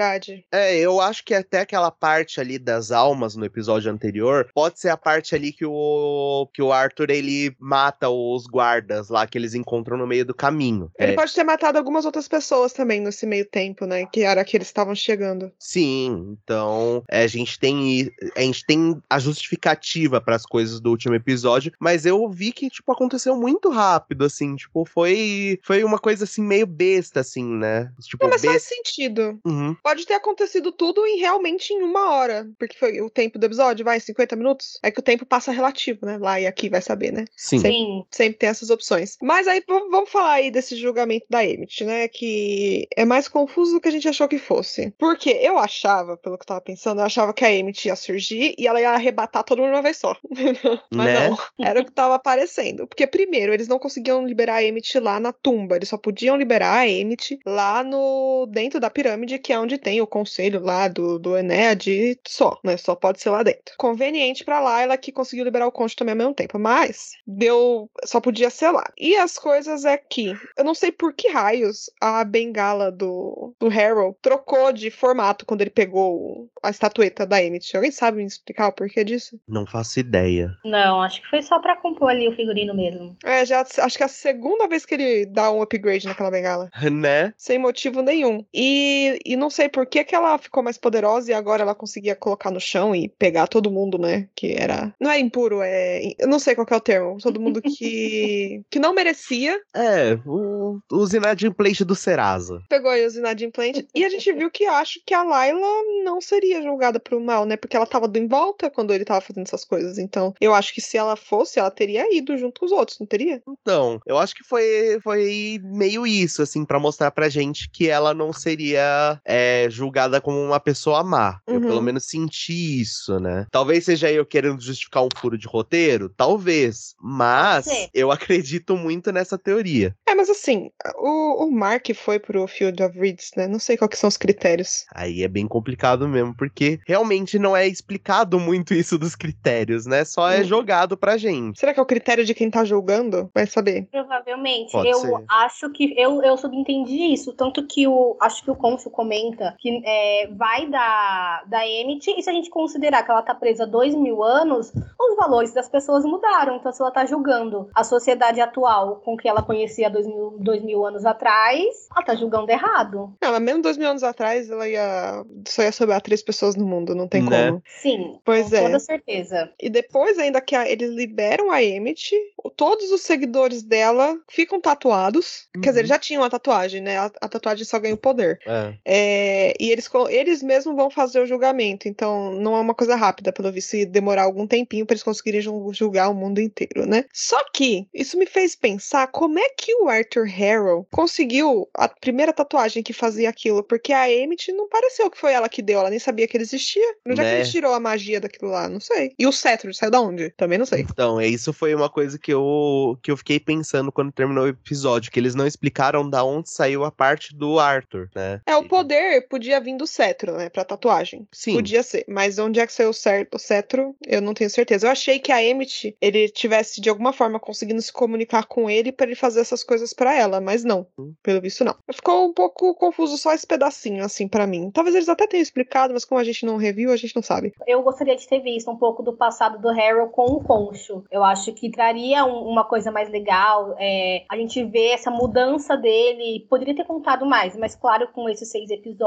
É, 0.51 0.77
eu 0.77 0.99
acho 1.01 1.23
que 1.23 1.33
até 1.33 1.61
aquela 1.61 1.91
parte 1.91 2.39
ali 2.39 2.57
das 2.59 2.91
almas 2.91 3.35
no 3.35 3.45
episódio 3.45 3.91
anterior 3.91 4.49
pode 4.53 4.79
ser 4.79 4.89
a 4.89 4.97
parte 4.97 5.35
ali 5.35 5.51
que 5.51 5.65
o 5.65 6.47
que 6.53 6.61
o 6.61 6.71
Arthur 6.71 7.09
ele 7.09 7.55
mata 7.59 8.09
os 8.09 8.45
guardas 8.45 9.09
lá 9.09 9.25
que 9.27 9.37
eles 9.37 9.53
encontram 9.53 9.97
no 9.97 10.07
meio 10.07 10.25
do 10.25 10.33
caminho. 10.33 10.91
Ele 10.99 11.13
É, 11.13 11.15
pode 11.15 11.33
ter 11.33 11.43
matado 11.43 11.77
algumas 11.77 12.05
outras 12.05 12.27
pessoas 12.27 12.73
também 12.73 13.01
nesse 13.01 13.25
meio 13.25 13.45
tempo, 13.45 13.85
né? 13.85 14.05
Que 14.05 14.21
era 14.21 14.43
que 14.43 14.57
eles 14.57 14.67
estavam 14.67 14.95
chegando. 14.95 15.51
Sim, 15.59 16.37
então 16.43 17.03
é, 17.09 17.23
a 17.23 17.27
gente 17.27 17.59
tem 17.59 18.11
a 18.35 18.41
gente 18.41 18.65
tem 18.65 19.01
a 19.09 19.19
justificativa 19.19 20.19
para 20.21 20.35
as 20.35 20.45
coisas 20.45 20.79
do 20.79 20.89
último 20.89 21.15
episódio, 21.15 21.71
mas 21.79 22.05
eu 22.05 22.29
vi 22.29 22.51
que 22.51 22.69
tipo 22.69 22.91
aconteceu 22.91 23.35
muito 23.35 23.69
rápido 23.69 24.25
assim, 24.25 24.55
tipo 24.55 24.85
foi 24.85 25.59
foi 25.63 25.83
uma 25.83 25.99
coisa 25.99 26.23
assim 26.23 26.41
meio 26.41 26.67
besta 26.67 27.21
assim, 27.21 27.45
né? 27.45 27.91
Tipo 28.01 28.23
Não, 28.23 28.31
mas 28.31 28.43
faz 28.43 28.63
sentido. 28.63 29.39
Uhum. 29.45 29.75
Pode 29.87 30.05
ter 30.05 30.15
acontecido 30.15 30.69
tudo 30.69 31.05
em 31.05 31.17
realmente 31.17 31.71
em 31.71 31.81
uma 31.81 32.11
hora. 32.11 32.45
Porque 32.59 32.77
foi 32.77 32.99
o 32.99 33.09
tempo 33.09 33.39
do 33.39 33.45
episódio, 33.45 33.85
vai, 33.85 33.97
50 33.97 34.35
minutos. 34.35 34.77
É 34.83 34.91
que 34.91 34.99
o 34.99 35.01
tempo 35.01 35.25
passa 35.25 35.49
relativo, 35.49 36.05
né? 36.05 36.17
Lá 36.17 36.41
e 36.41 36.45
aqui 36.45 36.67
vai 36.67 36.81
saber, 36.81 37.13
né? 37.13 37.23
Sim. 37.37 37.59
Sim. 37.59 38.05
Sempre 38.11 38.37
tem 38.37 38.49
essas 38.49 38.69
opções. 38.69 39.15
Mas 39.21 39.47
aí 39.47 39.63
vamos 39.65 40.09
falar 40.09 40.33
aí 40.33 40.51
desse 40.51 40.75
julgamento 40.75 41.25
da 41.29 41.45
Emmett, 41.45 41.85
né? 41.85 42.09
Que 42.09 42.85
é 42.97 43.05
mais 43.05 43.29
confuso 43.29 43.75
do 43.75 43.79
que 43.79 43.87
a 43.87 43.91
gente 43.91 44.09
achou 44.09 44.27
que 44.27 44.37
fosse. 44.37 44.93
Porque 44.97 45.29
eu 45.29 45.57
achava, 45.57 46.17
pelo 46.17 46.37
que 46.37 46.43
eu 46.43 46.47
tava 46.47 46.59
pensando, 46.59 46.99
eu 46.99 47.05
achava 47.05 47.33
que 47.33 47.45
a 47.45 47.53
Emmett 47.53 47.87
ia 47.87 47.95
surgir 47.95 48.55
e 48.57 48.67
ela 48.67 48.81
ia 48.81 48.91
arrebatar 48.91 49.45
todo 49.45 49.59
mundo 49.59 49.69
de 49.69 49.75
uma 49.77 49.81
vez 49.81 49.95
só. 49.95 50.17
Mas 50.91 51.07
Né? 51.07 51.29
não. 51.29 51.37
Era 51.65 51.79
o 51.79 51.85
que 51.85 51.93
tava 51.93 52.15
aparecendo. 52.15 52.85
Porque, 52.87 53.07
primeiro, 53.07 53.53
eles 53.53 53.69
não 53.69 53.79
conseguiam 53.79 54.27
liberar 54.27 54.55
a 54.55 54.63
Emmett 54.65 54.99
lá 54.99 55.17
na 55.17 55.31
tumba. 55.31 55.77
Eles 55.77 55.87
só 55.87 55.97
podiam 55.97 56.35
liberar 56.35 56.79
a 56.79 56.89
Emmett 56.89 57.39
lá 57.45 57.85
no 57.85 58.45
dentro 58.51 58.81
da 58.81 58.89
pirâmide, 58.89 59.39
que 59.39 59.53
é 59.53 59.57
onde 59.57 59.76
tem 59.77 60.01
o 60.01 60.07
conselho 60.07 60.61
lá 60.61 60.87
do, 60.87 61.19
do 61.19 61.37
Enéad 61.37 61.91
e 61.91 62.17
só, 62.27 62.59
né? 62.63 62.77
Só 62.77 62.95
pode 62.95 63.21
ser 63.21 63.29
lá 63.29 63.43
dentro. 63.43 63.75
conveniente 63.77 64.43
pra 64.43 64.59
Layla 64.59 64.97
que 64.97 65.11
conseguiu 65.11 65.45
liberar 65.45 65.67
o 65.67 65.71
cônjuge 65.71 65.95
também 65.95 66.13
ao 66.13 66.17
mesmo 66.17 66.33
tempo. 66.33 66.59
Mas 66.59 67.11
deu. 67.25 67.89
Só 68.05 68.19
podia 68.19 68.49
ser 68.49 68.71
lá. 68.71 68.85
E 68.97 69.15
as 69.15 69.37
coisas 69.37 69.85
é 69.85 69.97
que. 69.97 70.33
Eu 70.57 70.63
não 70.63 70.73
sei 70.73 70.91
por 70.91 71.13
que 71.13 71.29
raios 71.29 71.89
a 72.01 72.23
bengala 72.23 72.91
do, 72.91 73.53
do 73.59 73.67
Harold 73.67 74.17
trocou 74.21 74.71
de 74.71 74.89
formato 74.89 75.45
quando 75.45 75.61
ele 75.61 75.69
pegou 75.69 76.49
a 76.63 76.69
estatueta 76.69 77.25
da 77.25 77.43
Emmett. 77.43 77.75
Alguém 77.75 77.91
sabe 77.91 78.17
me 78.17 78.25
explicar 78.25 78.67
o 78.67 78.71
porquê 78.71 79.03
disso? 79.03 79.39
Não 79.47 79.65
faço 79.65 79.99
ideia. 79.99 80.55
Não, 80.63 81.01
acho 81.01 81.21
que 81.21 81.29
foi 81.29 81.41
só 81.41 81.59
pra 81.59 81.75
compor 81.75 82.09
ali 82.09 82.27
o 82.27 82.35
figurino 82.35 82.73
mesmo. 82.75 83.15
É, 83.23 83.45
já 83.45 83.61
acho 83.61 83.97
que 83.97 84.03
é 84.03 84.05
a 84.05 84.09
segunda 84.09 84.67
vez 84.67 84.85
que 84.85 84.95
ele 84.95 85.25
dá 85.25 85.51
um 85.51 85.61
upgrade 85.61 86.07
naquela 86.07 86.31
bengala. 86.31 86.69
Né? 86.97 87.33
Sem 87.37 87.59
motivo 87.59 88.01
nenhum. 88.01 88.45
E, 88.53 89.19
e 89.25 89.35
não 89.35 89.49
sei 89.57 89.67
por 89.67 89.87
que, 89.87 90.03
que 90.03 90.15
ela 90.15 90.37
ficou 90.37 90.61
mais 90.61 90.77
poderosa 90.77 91.31
e 91.31 91.33
agora 91.33 91.63
ela 91.63 91.73
conseguia 91.73 92.15
colocar 92.15 92.51
no 92.51 92.59
chão 92.59 92.95
e 92.95 93.09
pegar 93.09 93.47
todo 93.47 93.71
mundo, 93.71 93.97
né? 93.97 94.29
Que 94.35 94.53
era. 94.53 94.93
Não 94.99 95.09
é 95.09 95.19
impuro, 95.19 95.61
é. 95.61 96.13
Eu 96.19 96.27
não 96.27 96.37
sei 96.37 96.53
qual 96.53 96.65
que 96.65 96.73
é 96.73 96.77
o 96.77 96.81
termo. 96.81 97.17
Todo 97.17 97.39
mundo 97.39 97.61
que. 97.61 98.61
que 98.69 98.79
não 98.79 98.93
merecia. 98.93 99.59
É, 99.75 100.17
o, 100.25 100.79
os 100.91 101.13
inadimplentes 101.13 101.85
do 101.85 101.95
Serasa. 101.95 102.61
Pegou 102.69 102.91
aí 102.91 103.05
os 103.05 103.15
inadimplentes. 103.15 103.85
e 103.95 104.05
a 104.05 104.09
gente 104.09 104.31
viu 104.31 104.51
que 104.51 104.65
acho 104.65 104.99
que 105.05 105.13
a 105.13 105.23
Layla 105.23 105.67
não 106.03 106.21
seria 106.21 106.61
julgada 106.61 106.99
por 106.99 107.19
mal, 107.19 107.45
né? 107.45 107.57
Porque 107.57 107.75
ela 107.75 107.87
tava 107.87 108.11
em 108.15 108.27
volta 108.27 108.69
quando 108.69 108.93
ele 108.93 109.05
tava 109.05 109.21
fazendo 109.21 109.47
essas 109.47 109.65
coisas. 109.65 109.97
Então, 109.97 110.33
eu 110.39 110.53
acho 110.53 110.73
que 110.73 110.81
se 110.81 110.97
ela 110.97 111.15
fosse, 111.15 111.59
ela 111.59 111.71
teria 111.71 112.15
ido 112.15 112.37
junto 112.37 112.59
com 112.59 112.65
os 112.65 112.71
outros, 112.71 112.99
não 112.99 113.07
teria? 113.07 113.41
Então, 113.61 113.99
eu 114.05 114.17
acho 114.17 114.35
que 114.35 114.43
foi, 114.43 114.99
foi 115.01 115.59
meio 115.63 116.05
isso, 116.05 116.41
assim, 116.41 116.63
para 116.63 116.79
mostrar 116.79 117.09
pra 117.11 117.29
gente 117.29 117.69
que 117.69 117.89
ela 117.89 118.13
não 118.13 118.31
seria 118.31 119.19
é, 119.25 119.46
julgada 119.69 120.19
como 120.21 120.39
uma 120.41 120.59
pessoa 120.59 121.03
má. 121.03 121.39
Eu, 121.47 121.59
pelo 121.61 121.75
Uhum. 121.75 121.81
menos, 121.81 122.05
senti 122.05 122.81
isso, 122.81 123.19
né? 123.19 123.45
Talvez 123.51 123.85
seja 123.85 124.11
eu 124.11 124.25
querendo 124.25 124.61
justificar 124.61 125.03
um 125.03 125.09
furo 125.17 125.37
de 125.37 125.47
roteiro, 125.47 126.09
talvez. 126.15 126.93
Mas 127.01 127.65
ser. 127.65 127.89
eu 127.93 128.11
acredito 128.11 128.75
muito 128.75 129.11
nessa 129.11 129.37
teoria. 129.37 129.95
É, 130.07 130.15
mas 130.15 130.29
assim, 130.29 130.69
o, 130.97 131.45
o 131.45 131.51
Mark 131.51 131.87
foi 131.95 132.19
pro 132.19 132.47
Field 132.47 132.81
of 132.83 132.97
Reeds, 132.97 133.31
né? 133.35 133.47
Não 133.47 133.59
sei 133.59 133.77
quais 133.77 133.89
que 133.91 133.97
são 133.97 134.07
os 134.07 134.17
critérios. 134.17 134.85
Aí 134.93 135.23
é 135.23 135.27
bem 135.27 135.47
complicado 135.47 136.07
mesmo, 136.07 136.35
porque 136.35 136.79
realmente 136.87 137.37
não 137.39 137.55
é 137.55 137.67
explicado 137.67 138.39
muito 138.39 138.73
isso 138.73 138.97
dos 138.97 139.15
critérios, 139.15 139.85
né? 139.85 140.03
Só 140.05 140.29
é 140.29 140.39
Uhum. 140.39 140.43
jogado 140.45 140.97
pra 140.97 141.17
gente. 141.17 141.59
Será 141.59 141.73
que 141.73 141.79
é 141.79 141.83
o 141.83 141.85
critério 141.85 142.25
de 142.25 142.33
quem 142.33 142.49
tá 142.49 142.63
julgando? 142.63 143.29
Vai 143.33 143.45
saber. 143.47 143.87
Provavelmente. 143.91 144.71
Pode 144.71 144.89
eu 144.89 144.99
ser. 144.99 145.13
acho 145.29 145.69
que 145.71 145.93
eu, 145.97 146.21
eu 146.23 146.37
subentendi 146.37 147.13
isso. 147.13 147.33
Tanto 147.33 147.65
que 147.67 147.87
o. 147.87 148.15
Acho 148.21 148.43
que 148.43 148.51
o 148.51 148.55
Cônsul 148.55 148.91
comenta 148.91 149.36
que 149.59 149.81
é, 149.85 150.27
vai 150.35 150.67
da, 150.67 151.43
da 151.47 151.67
Emmett, 151.67 152.09
e 152.17 152.21
se 152.21 152.29
a 152.29 152.33
gente 152.33 152.49
considerar 152.49 153.03
que 153.03 153.11
ela 153.11 153.21
tá 153.21 153.33
presa 153.35 153.63
há 153.63 153.67
dois 153.67 153.93
mil 153.95 154.23
anos, 154.23 154.71
os 154.99 155.15
valores 155.15 155.53
das 155.53 155.69
pessoas 155.69 156.03
mudaram. 156.05 156.57
Então, 156.57 156.71
se 156.71 156.81
ela 156.81 156.91
tá 156.91 157.05
julgando 157.05 157.69
a 157.73 157.83
sociedade 157.83 158.39
atual 158.41 158.97
com 159.03 159.15
que 159.17 159.27
ela 159.27 159.41
conhecia 159.41 159.89
dois 159.89 160.05
mil, 160.07 160.35
dois 160.39 160.61
mil 160.63 160.85
anos 160.85 161.05
atrás, 161.05 161.87
ela 161.95 162.05
tá 162.05 162.15
julgando 162.15 162.51
errado. 162.51 163.13
Não, 163.21 163.31
mas 163.31 163.41
mesmo 163.41 163.61
dois 163.61 163.77
mil 163.77 163.89
anos 163.89 164.03
atrás, 164.03 164.49
ela 164.49 164.67
ia. 164.67 165.23
Só 165.47 165.63
ia 165.63 165.71
sobrar 165.71 166.01
três 166.01 166.21
pessoas 166.21 166.55
no 166.55 166.65
mundo, 166.65 166.93
não 166.95 167.07
tem 167.07 167.21
Né? 167.23 167.47
como. 167.47 167.63
Sim, 167.81 168.19
Pois 168.25 168.49
com 168.49 168.55
é. 168.55 168.61
toda 168.63 168.79
certeza. 168.79 169.51
E 169.59 169.69
depois, 169.69 170.17
ainda 170.19 170.41
que 170.41 170.55
a- 170.55 170.67
eles 170.69 170.91
liberam 170.91 171.51
a 171.51 171.63
Emmett, 171.63 172.15
o- 172.43 172.49
todos 172.49 172.91
os 172.91 173.01
seguidores 173.01 173.63
dela 173.63 174.15
ficam 174.29 174.59
tatuados. 174.61 175.47
Quer 175.53 175.59
dizer, 175.59 175.71
Uhum. 175.71 175.77
eles 175.79 175.89
já 175.89 175.99
tinham 175.99 176.23
a 176.23 176.29
tatuagem, 176.29 176.81
né? 176.81 176.97
A, 176.97 177.05
a 177.21 177.27
tatuagem 177.29 177.65
só 177.65 177.79
ganha 177.79 177.93
o 177.93 177.97
poder. 177.97 178.39
É. 178.45 178.73
É, 178.85 179.26
e 179.59 179.71
eles, 179.71 179.89
eles 180.09 180.43
mesmos 180.43 180.75
vão 180.75 180.89
fazer 180.89 181.19
o 181.21 181.25
julgamento, 181.25 181.87
então 181.87 182.31
não 182.33 182.55
é 182.55 182.59
uma 182.59 182.73
coisa 182.73 182.95
rápida, 182.95 183.31
pelo 183.31 183.51
visto, 183.51 183.69
se 183.69 183.85
demorar 183.85 184.23
algum 184.23 184.45
tempinho 184.47 184.85
para 184.85 184.93
eles 184.93 185.03
conseguirem 185.03 185.41
jul- 185.41 185.73
julgar 185.73 186.09
o 186.09 186.13
mundo 186.13 186.39
inteiro, 186.39 186.85
né? 186.85 187.05
Só 187.13 187.37
que 187.53 187.87
isso 187.93 188.17
me 188.17 188.25
fez 188.25 188.55
pensar 188.55 189.07
como 189.07 189.39
é 189.39 189.49
que 189.49 189.73
o 189.75 189.89
Arthur 189.89 190.25
Harrow 190.25 190.87
conseguiu 190.91 191.67
a 191.73 191.87
primeira 191.87 192.33
tatuagem 192.33 192.83
que 192.83 192.93
fazia 192.93 193.29
aquilo, 193.29 193.63
porque 193.63 193.93
a 193.93 194.11
Emmett 194.11 194.51
não 194.51 194.67
pareceu 194.69 195.09
que 195.09 195.17
foi 195.17 195.33
ela 195.33 195.49
que 195.49 195.61
deu, 195.61 195.79
ela 195.79 195.89
nem 195.89 195.99
sabia 195.99 196.27
que 196.27 196.35
ele 196.37 196.43
existia. 196.43 196.83
Onde 197.07 197.21
é 197.21 197.23
que 197.23 197.29
Né? 197.31 197.39
ele 197.41 197.49
tirou 197.49 197.73
a 197.73 197.79
magia 197.79 198.19
daquilo 198.19 198.51
lá? 198.51 198.67
Não 198.69 198.79
sei. 198.79 199.13
E 199.17 199.25
o 199.27 199.31
cetro, 199.31 199.73
saiu 199.73 199.91
da 199.91 200.01
onde? 200.01 200.29
Também 200.31 200.57
não 200.57 200.65
sei. 200.65 200.81
Então, 200.81 201.19
é, 201.19 201.27
isso 201.27 201.51
foi 201.53 201.73
uma 201.73 201.89
coisa 201.89 202.17
que 202.19 202.33
eu, 202.33 202.97
que 203.01 203.11
eu 203.11 203.17
fiquei 203.17 203.39
pensando 203.39 203.91
quando 203.91 204.11
terminou 204.11 204.45
o 204.45 204.49
episódio, 204.49 205.11
que 205.11 205.19
eles 205.19 205.35
não 205.35 205.47
explicaram 205.47 206.09
da 206.09 206.23
onde 206.23 206.49
saiu 206.49 206.83
a 206.83 206.91
parte 206.91 207.35
do 207.35 207.59
Arthur, 207.59 208.09
né? 208.15 208.41
É, 208.45 208.55
o 208.55 208.67
poder 208.67 209.16
podia 209.21 209.59
vir 209.59 209.75
do 209.77 209.87
cetro, 209.87 210.33
né, 210.33 210.49
pra 210.49 210.63
tatuagem. 210.65 211.27
Sim. 211.31 211.53
Podia 211.55 211.83
ser, 211.83 212.05
mas 212.07 212.37
onde 212.39 212.59
é 212.59 212.65
que 212.67 212.73
saiu 212.73 212.89
o 212.89 213.39
cetro, 213.39 213.95
eu 214.05 214.21
não 214.21 214.33
tenho 214.33 214.49
certeza. 214.49 214.87
Eu 214.87 214.91
achei 214.91 215.19
que 215.19 215.31
a 215.31 215.43
Emmett, 215.43 215.95
ele 216.01 216.29
tivesse 216.29 216.81
de 216.81 216.89
alguma 216.89 217.13
forma 217.13 217.39
conseguindo 217.39 217.81
se 217.81 217.91
comunicar 217.91 218.45
com 218.45 218.69
ele 218.69 218.91
pra 218.91 219.05
ele 219.05 219.15
fazer 219.15 219.41
essas 219.41 219.63
coisas 219.63 219.93
pra 219.93 220.15
ela, 220.15 220.39
mas 220.41 220.63
não, 220.63 220.87
Hum. 220.97 221.13
pelo 221.23 221.41
visto 221.41 221.63
não. 221.63 221.75
Ficou 221.91 222.25
um 222.27 222.33
pouco 222.33 222.73
confuso 222.75 223.17
só 223.17 223.33
esse 223.33 223.45
pedacinho, 223.47 224.03
assim, 224.03 224.27
pra 224.27 224.47
mim. 224.47 224.71
Talvez 224.71 224.95
eles 224.95 225.09
até 225.09 225.27
tenham 225.27 225.41
explicado, 225.43 225.93
mas 225.93 226.05
como 226.05 226.19
a 226.19 226.23
gente 226.23 226.45
não 226.45 226.57
reviu, 226.57 226.91
a 226.91 226.97
gente 226.97 227.15
não 227.15 227.23
sabe. 227.23 227.53
Eu 227.65 227.81
gostaria 227.83 228.15
de 228.15 228.27
ter 228.27 228.39
visto 228.41 228.69
um 228.69 228.77
pouco 228.77 229.01
do 229.03 229.13
passado 229.15 229.59
do 229.61 229.69
Harold 229.69 230.11
com 230.11 230.25
o 230.25 230.43
Concho. 230.43 231.03
Eu 231.11 231.23
acho 231.23 231.53
que 231.53 231.69
traria 231.69 232.25
um- 232.25 232.47
uma 232.47 232.63
coisa 232.63 232.91
mais 232.91 233.09
legal. 233.09 233.75
é, 233.79 234.23
a 234.29 234.35
gente 234.37 234.63
vê 234.65 234.87
essa 234.89 235.09
mudança 235.11 235.75
dele. 235.77 236.45
Poderia 236.49 236.75
ter 236.75 236.83
contado 236.85 237.25
mais, 237.25 237.55
mas 237.55 237.75
claro, 237.75 238.07
com 238.13 238.27
esses 238.29 238.49
seis 238.49 238.69
episódios 238.69 238.97